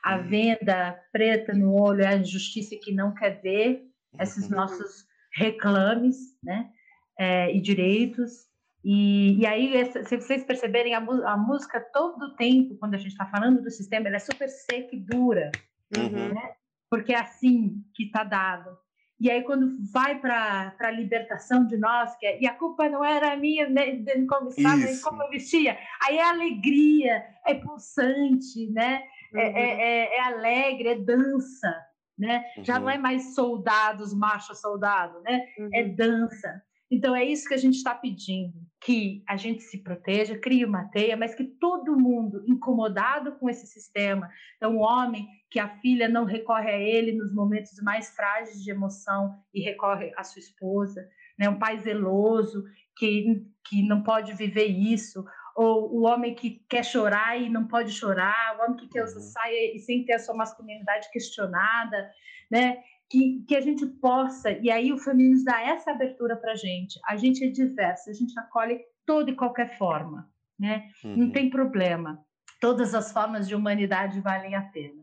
a 0.04 0.16
uhum. 0.16 0.28
venda 0.28 1.00
preta 1.12 1.52
no 1.52 1.74
olho 1.74 2.02
é 2.02 2.08
a 2.08 2.16
injustiça 2.16 2.76
que 2.80 2.92
não 2.92 3.14
quer 3.14 3.40
ver, 3.40 3.82
esses 4.20 4.44
uhum. 4.44 4.56
nossos 4.56 5.06
reclames 5.34 6.16
né? 6.42 6.70
É, 7.18 7.54
e 7.54 7.60
direitos. 7.60 8.46
E, 8.84 9.40
e 9.40 9.46
aí, 9.46 9.84
se 10.04 10.16
vocês 10.16 10.44
perceberem, 10.44 10.94
a, 10.94 10.98
a 10.98 11.36
música 11.36 11.80
todo 11.92 12.22
o 12.22 12.36
tempo, 12.36 12.76
quando 12.76 12.94
a 12.94 12.98
gente 12.98 13.10
está 13.10 13.26
falando 13.26 13.60
do 13.60 13.70
sistema, 13.70 14.06
ela 14.06 14.16
é 14.16 14.20
super 14.20 14.48
seca 14.48 14.94
e 14.94 15.00
dura, 15.00 15.50
uhum. 15.96 16.32
né? 16.32 16.52
porque 16.90 17.12
é 17.12 17.18
assim 17.18 17.84
que 17.94 18.04
está 18.04 18.24
dado. 18.24 18.76
E 19.20 19.28
aí, 19.30 19.42
quando 19.42 19.76
vai 19.92 20.18
para 20.20 20.76
a 20.78 20.90
libertação 20.90 21.66
de 21.66 21.76
nós, 21.76 22.16
que 22.16 22.26
é, 22.26 22.40
e 22.40 22.46
a 22.46 22.54
culpa 22.54 22.88
não 22.88 23.04
era 23.04 23.36
minha, 23.36 23.68
nem 23.68 24.00
né, 24.00 24.12
como 24.28 24.48
estava, 24.48 24.76
nem 24.76 25.00
como 25.00 25.22
eu 25.24 25.30
vestia, 25.30 25.76
aí 26.00 26.18
é 26.18 26.22
alegria, 26.22 27.24
é 27.44 27.54
pulsante, 27.54 28.70
né? 28.70 29.02
É, 29.34 29.48
uhum. 29.48 29.56
é, 29.56 29.70
é, 29.70 30.16
é, 30.16 30.20
alegre, 30.20 30.88
é 30.88 30.94
dança, 30.94 31.74
né? 32.16 32.44
Uhum. 32.56 32.64
Já 32.64 32.78
não 32.78 32.88
é 32.88 32.96
mais 32.96 33.34
soldados, 33.34 34.14
macho 34.14 34.54
soldado, 34.54 35.20
né? 35.22 35.46
É 35.58 35.62
uhum. 35.62 35.70
É 35.72 35.84
dança. 35.84 36.62
Então, 36.90 37.14
é 37.14 37.24
isso 37.24 37.46
que 37.46 37.54
a 37.54 37.58
gente 37.58 37.76
está 37.76 37.94
pedindo: 37.94 38.54
que 38.80 39.22
a 39.28 39.36
gente 39.36 39.62
se 39.62 39.82
proteja, 39.82 40.38
crie 40.38 40.64
uma 40.64 40.84
teia, 40.84 41.16
mas 41.16 41.34
que 41.34 41.44
todo 41.44 41.98
mundo 41.98 42.42
incomodado 42.46 43.32
com 43.38 43.48
esse 43.48 43.66
sistema, 43.66 44.28
então, 44.56 44.76
o 44.76 44.80
homem 44.80 45.26
que 45.50 45.58
a 45.58 45.68
filha 45.80 46.08
não 46.08 46.24
recorre 46.24 46.70
a 46.70 46.78
ele 46.78 47.12
nos 47.12 47.34
momentos 47.34 47.72
mais 47.82 48.14
frágeis 48.14 48.62
de 48.62 48.70
emoção 48.70 49.34
e 49.54 49.62
recorre 49.62 50.12
à 50.16 50.22
sua 50.22 50.40
esposa, 50.40 51.08
né? 51.38 51.48
um 51.48 51.58
pai 51.58 51.78
zeloso 51.78 52.64
que, 52.96 53.46
que 53.66 53.82
não 53.82 54.02
pode 54.02 54.34
viver 54.34 54.66
isso, 54.66 55.24
ou 55.56 55.92
o 55.92 56.02
homem 56.04 56.34
que 56.34 56.62
quer 56.68 56.84
chorar 56.84 57.40
e 57.40 57.48
não 57.48 57.66
pode 57.66 57.92
chorar, 57.92 58.56
o 58.56 58.64
homem 58.64 58.76
que 58.76 58.88
quer 58.88 59.04
usar 59.04 59.16
uhum. 59.16 59.22
saia 59.22 59.74
e 59.74 59.78
sem 59.78 60.04
ter 60.04 60.14
a 60.14 60.18
sua 60.18 60.36
masculinidade 60.36 61.10
questionada, 61.10 62.10
né? 62.50 62.78
Que, 63.10 63.44
que 63.46 63.56
a 63.56 63.60
gente 63.60 63.86
possa, 63.86 64.50
e 64.50 64.70
aí 64.70 64.92
o 64.92 64.98
feminismo 64.98 65.44
dá 65.44 65.60
essa 65.62 65.90
abertura 65.90 66.36
para 66.36 66.52
a 66.52 66.56
gente. 66.56 67.00
A 67.06 67.16
gente 67.16 67.44
é 67.44 67.48
diversa, 67.48 68.10
a 68.10 68.14
gente 68.14 68.38
acolhe 68.38 68.80
toda 69.06 69.30
e 69.30 69.36
qualquer 69.36 69.76
forma, 69.78 70.30
né? 70.58 70.90
Uhum. 71.02 71.16
Não 71.16 71.30
tem 71.30 71.48
problema. 71.48 72.22
Todas 72.60 72.94
as 72.94 73.12
formas 73.12 73.48
de 73.48 73.54
humanidade 73.54 74.20
valem 74.20 74.54
a 74.54 74.62
pena. 74.62 75.02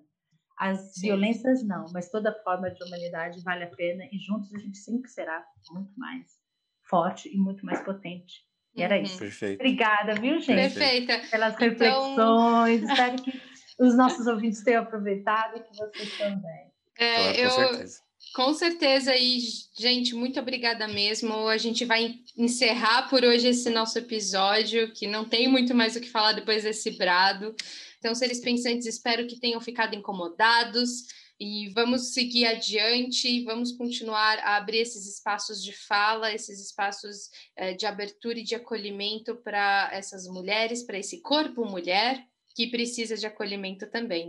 As 0.58 0.94
Sim. 0.96 1.08
violências 1.08 1.66
não, 1.66 1.86
mas 1.92 2.10
toda 2.10 2.34
forma 2.44 2.70
de 2.70 2.82
humanidade 2.84 3.44
vale 3.44 3.64
a 3.64 3.70
pena 3.70 4.06
e 4.12 4.18
juntos 4.20 4.54
a 4.54 4.60
gente 4.60 4.78
sempre 4.78 5.10
será 5.10 5.44
muito 5.72 5.92
mais 5.98 6.40
forte 6.84 7.34
e 7.34 7.38
muito 7.38 7.66
mais 7.66 7.82
potente. 7.82 8.46
E 8.76 8.84
era 8.84 8.96
uhum. 8.96 9.04
isso. 9.04 9.18
Perfeito. 9.18 9.60
Obrigada, 9.60 10.16
viu, 10.16 10.40
gente? 10.40 10.76
Perfeita. 10.76 11.22
Pelas 11.30 11.56
então 11.56 11.70
reflexões. 11.70 12.84
Então... 12.84 12.94
Espero 12.94 13.24
que 13.24 13.42
os 13.80 13.98
nossos 13.98 14.28
ouvintes 14.28 14.64
tenham 14.64 14.84
aproveitado 14.84 15.58
e 15.58 15.62
que 15.62 15.76
vocês 15.76 16.18
também. 16.18 16.65
É, 16.98 17.16
claro, 17.16 17.36
com 17.36 17.42
eu, 17.42 17.52
certeza. 17.52 18.06
Com 18.36 18.54
certeza, 18.54 19.16
e 19.16 19.40
gente, 19.78 20.14
muito 20.14 20.38
obrigada 20.40 20.90
mesmo. 20.90 21.48
A 21.48 21.58
gente 21.58 21.86
vai 21.86 22.20
encerrar 22.38 23.10
por 23.10 23.24
hoje 23.24 23.48
esse 23.48 23.70
nosso 23.70 23.98
episódio, 23.98 24.92
que 24.92 25.08
não 25.08 25.24
tem 25.24 25.48
muito 25.48 25.74
mais 25.74 25.96
o 25.96 26.02
que 26.02 26.10
falar 26.10 26.34
depois 26.34 26.64
desse 26.64 26.92
brado. 26.92 27.56
Então, 27.98 28.14
seres 28.14 28.40
pensantes, 28.40 28.86
espero 28.86 29.26
que 29.26 29.40
tenham 29.40 29.62
ficado 29.62 29.96
incomodados 29.96 31.06
e 31.40 31.70
vamos 31.70 32.14
seguir 32.14 32.46
adiante, 32.46 33.44
vamos 33.44 33.72
continuar 33.72 34.40
a 34.40 34.58
abrir 34.58 34.80
esses 34.80 35.06
espaços 35.08 35.64
de 35.64 35.74
fala, 35.74 36.34
esses 36.34 36.60
espaços 36.60 37.30
eh, 37.56 37.74
de 37.74 37.86
abertura 37.86 38.40
e 38.40 38.44
de 38.44 38.56
acolhimento 38.56 39.36
para 39.38 39.90
essas 39.92 40.28
mulheres, 40.28 40.84
para 40.84 40.98
esse 40.98 41.22
corpo 41.22 41.66
mulher 41.66 42.22
que 42.56 42.68
precisa 42.68 43.18
de 43.18 43.26
acolhimento 43.26 43.86
também. 43.88 44.28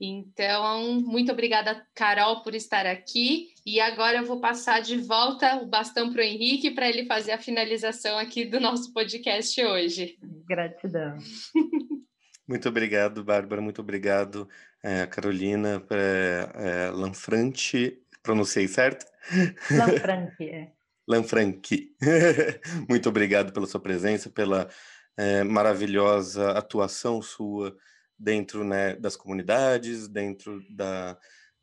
Então, 0.00 1.00
muito 1.00 1.30
obrigada, 1.30 1.86
Carol, 1.94 2.42
por 2.42 2.54
estar 2.54 2.86
aqui. 2.86 3.48
E 3.64 3.80
agora 3.80 4.18
eu 4.18 4.26
vou 4.26 4.40
passar 4.40 4.80
de 4.80 4.96
volta 4.96 5.56
o 5.56 5.66
bastão 5.66 6.12
para 6.12 6.20
o 6.20 6.24
Henrique 6.24 6.72
para 6.72 6.88
ele 6.88 7.06
fazer 7.06 7.32
a 7.32 7.38
finalização 7.38 8.18
aqui 8.18 8.44
do 8.44 8.58
nosso 8.58 8.92
podcast 8.92 9.64
hoje. 9.64 10.18
Gratidão. 10.48 11.16
Muito 12.48 12.68
obrigado, 12.68 13.22
Bárbara. 13.22 13.62
Muito 13.62 13.80
obrigado, 13.80 14.48
é, 14.82 15.06
Carolina, 15.06 15.82
é, 15.90 16.90
Lanfranchi. 16.90 17.98
Pronunciei 18.22 18.66
certo? 18.66 19.06
Lanfranchi, 19.70 20.44
é. 20.50 20.72
Lanfranchi. 21.08 21.94
muito 22.88 23.08
obrigado 23.08 23.52
pela 23.52 23.66
sua 23.66 23.80
presença, 23.80 24.30
pela 24.30 24.68
é, 25.16 25.42
maravilhosa 25.44 26.52
atuação 26.52 27.20
sua 27.22 27.76
dentro 28.22 28.62
né, 28.62 28.94
das 28.94 29.16
comunidades, 29.16 30.06
dentro 30.06 30.62
da, 30.70 31.18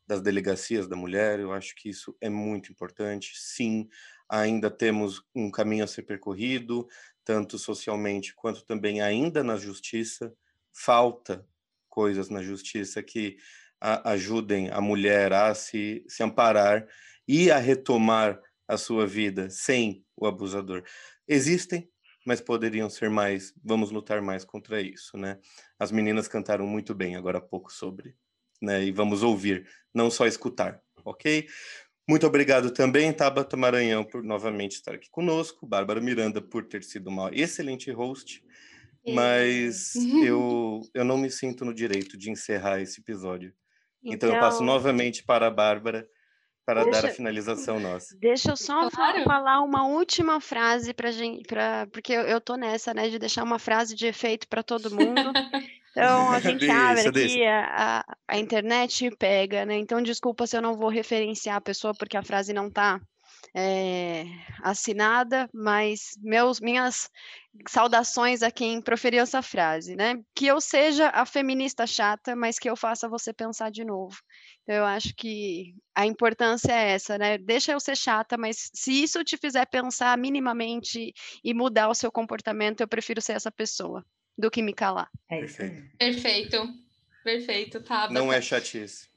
das 0.06 0.22
delegacias 0.22 0.88
da 0.88 0.96
mulher. 0.96 1.40
Eu 1.40 1.54
acho 1.54 1.74
que 1.76 1.90
isso 1.90 2.16
é 2.20 2.30
muito 2.30 2.70
importante. 2.70 3.32
Sim, 3.36 3.88
ainda 4.28 4.70
temos 4.70 5.24
um 5.34 5.50
caminho 5.50 5.86
a 5.86 5.88
ser 5.88 6.04
percorrido, 6.04 6.86
tanto 7.24 7.58
socialmente 7.58 8.36
quanto 8.36 8.66
também 8.66 9.02
ainda 9.02 9.42
na 9.42 9.56
justiça. 9.56 10.34
Falta 10.74 11.48
coisas 11.88 12.30
na 12.30 12.44
justiça 12.44 13.02
que 13.02 13.38
a, 13.80 14.12
ajudem 14.12 14.70
a 14.70 14.82
mulher 14.82 15.32
a 15.32 15.56
se, 15.56 16.04
se 16.10 16.22
amparar 16.22 16.86
e 17.26 17.50
a 17.50 17.58
retomar 17.58 18.40
a 18.68 18.78
sua 18.78 19.08
vida 19.08 19.50
sem 19.50 20.06
o 20.16 20.28
abusador. 20.28 20.84
Existem, 21.28 21.90
mas 22.30 22.40
poderiam 22.40 22.88
ser 22.92 23.10
mais. 23.10 23.52
Vamos 23.64 23.90
lutar 23.90 24.22
mais 24.22 24.46
contra 24.46 24.80
isso, 24.80 25.18
né? 25.18 25.40
As 25.80 25.92
meninas 25.92 26.28
cantaram 26.28 26.68
muito 26.68 26.94
bem 26.94 27.16
agora 27.16 27.40
há 27.40 27.42
pouco 27.42 27.74
sobre, 27.74 28.16
né? 28.62 28.84
E 28.84 28.92
vamos 28.92 29.24
ouvir, 29.24 29.68
não 29.92 30.12
só 30.12 30.28
escutar, 30.28 30.80
ok? 31.04 31.48
Muito 32.08 32.28
obrigado 32.28 32.70
também, 32.70 33.12
Tabata 33.12 33.58
Maranhão, 33.58 34.04
por 34.04 34.24
novamente 34.24 34.74
estar 34.74 34.94
aqui 34.94 35.10
conosco, 35.10 35.66
Bárbara 35.66 36.00
Miranda 36.00 36.40
por 36.40 36.68
ter 36.68 36.84
sido 36.84 37.08
uma 37.08 37.32
excelente 37.34 37.90
host, 37.90 38.44
mas 39.08 39.96
eu, 40.24 40.82
eu 40.94 41.04
não 41.04 41.18
me 41.18 41.32
sinto 41.32 41.66
no 41.66 41.74
direito 41.74 42.16
de 42.16 42.30
encerrar 42.30 42.80
esse 42.80 43.02
episódio. 43.02 43.52
Então, 44.04 44.30
então 44.30 44.36
eu 44.36 44.40
passo 44.40 44.64
novamente 44.64 45.24
para 45.24 45.48
a 45.48 45.52
Bárbara 45.52 46.08
para 46.70 46.84
deixa, 46.84 47.02
dar 47.02 47.08
a 47.08 47.12
finalização 47.12 47.80
nossa. 47.80 48.16
Deixa 48.20 48.52
eu 48.52 48.58
só 48.58 48.90
claro. 48.90 49.24
falar 49.24 49.62
uma 49.62 49.88
última 49.88 50.40
frase 50.40 50.94
para 50.94 51.12
gente, 51.12 51.42
pra, 51.48 51.88
porque 51.92 52.14
eu, 52.14 52.22
eu 52.22 52.40
tô 52.40 52.56
nessa, 52.56 52.94
né, 52.94 53.10
de 53.10 53.18
deixar 53.18 53.44
uma 53.44 53.58
frase 53.58 53.96
de 53.96 54.06
efeito 54.06 54.48
para 54.48 54.64
todo 54.64 54.92
mundo. 54.92 55.32
Então 55.92 56.32
a 56.32 56.40
gente 56.40 56.60
deixa, 56.60 56.76
abre 56.76 57.08
aqui 57.08 57.44
a, 57.44 57.66
a, 57.66 58.16
a, 58.28 58.38
internet 58.38 59.10
pega, 59.18 59.66
né? 59.66 59.76
Então 59.76 60.02
desculpa 60.02 60.46
se 60.46 60.56
eu 60.56 60.62
não 60.62 60.78
vou 60.78 60.88
referenciar 60.88 61.58
a 61.58 61.62
pessoa 61.62 61.96
porque 61.98 62.16
a 62.16 62.22
frase 62.22 62.54
não 62.54 62.68
está 62.68 63.02
é, 63.56 64.26
assinada, 64.62 65.50
mas 65.54 66.12
meus, 66.22 66.60
minhas 66.60 67.10
saudações 67.68 68.44
a 68.44 68.52
quem 68.52 68.82
proferiu 68.82 69.22
essa 69.22 69.42
frase, 69.42 69.96
né? 69.96 70.16
Que 70.36 70.48
eu 70.48 70.62
seja 70.62 71.10
a 71.10 71.26
feminista 71.26 71.86
chata, 71.88 72.36
mas 72.36 72.60
que 72.60 72.70
eu 72.70 72.76
faça 72.76 73.10
você 73.10 73.34
pensar 73.34 73.72
de 73.72 73.84
novo. 73.84 74.18
Então, 74.64 74.76
eu 74.76 74.86
acho 74.86 75.14
que 75.16 75.76
a 75.96 76.06
importância 76.06 76.72
é 76.72 76.92
essa, 76.92 77.18
né? 77.18 77.38
Deixa 77.38 77.72
eu 77.72 77.80
ser 77.80 77.98
chata, 77.98 78.38
mas 78.38 78.70
se 78.74 79.04
isso 79.04 79.24
te 79.24 79.38
fizer 79.38 79.66
pensar 79.66 80.18
minimamente 80.18 81.14
e 81.44 81.54
mudar 81.54 81.90
o 81.90 81.96
seu 81.96 82.12
comportamento, 82.12 82.82
eu 82.82 82.88
prefiro 82.88 83.22
ser 83.22 83.34
essa 83.34 83.52
pessoa 83.52 84.06
do 84.38 84.50
que 84.50 84.62
me 84.62 84.74
calar. 84.74 85.10
É 85.30 85.44
isso. 85.44 85.58
Perfeito. 85.98 86.58
Perfeito, 87.24 87.82
tá. 87.84 88.10
Não 88.10 88.32
é 88.32 88.42
chatice. 88.42 89.09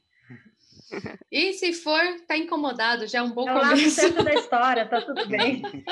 E 1.31 1.53
se 1.53 1.73
for, 1.73 2.01
tá 2.27 2.37
incomodado, 2.37 3.07
já 3.07 3.19
é 3.19 3.21
um 3.21 3.31
bom 3.31 3.49
é 3.49 3.59
começo. 3.59 4.01
É 4.01 4.07
o 4.07 4.23
da 4.23 4.33
história, 4.33 4.87
tá 4.87 5.01
tudo 5.01 5.27
bem. 5.27 5.61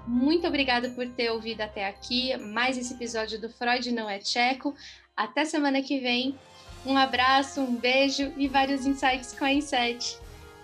Muito 0.06 0.46
obrigada 0.46 0.88
por 0.90 1.06
ter 1.08 1.30
ouvido 1.30 1.62
até 1.62 1.86
aqui 1.86 2.36
mais 2.36 2.78
esse 2.78 2.94
episódio 2.94 3.40
do 3.40 3.50
Freud 3.50 3.90
Não 3.90 4.08
é 4.08 4.18
Tcheco. 4.18 4.74
Até 5.16 5.44
semana 5.44 5.82
que 5.82 5.98
vem. 5.98 6.38
Um 6.84 6.96
abraço, 6.96 7.60
um 7.60 7.74
beijo 7.74 8.32
e 8.36 8.46
vários 8.46 8.86
insights 8.86 9.34
com 9.36 9.44
a 9.44 9.52
Inset. 9.52 10.18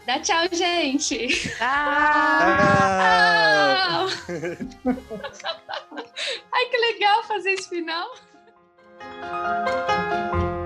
Dá 0.07 0.21
tchau, 0.21 0.47
gente! 0.53 1.27
Tchau! 1.57 1.63
Ai, 6.53 6.65
que 6.71 6.77
legal 6.77 7.25
fazer 7.25 7.53
esse 7.53 7.69
final! 7.69 8.15
Música 9.03 10.62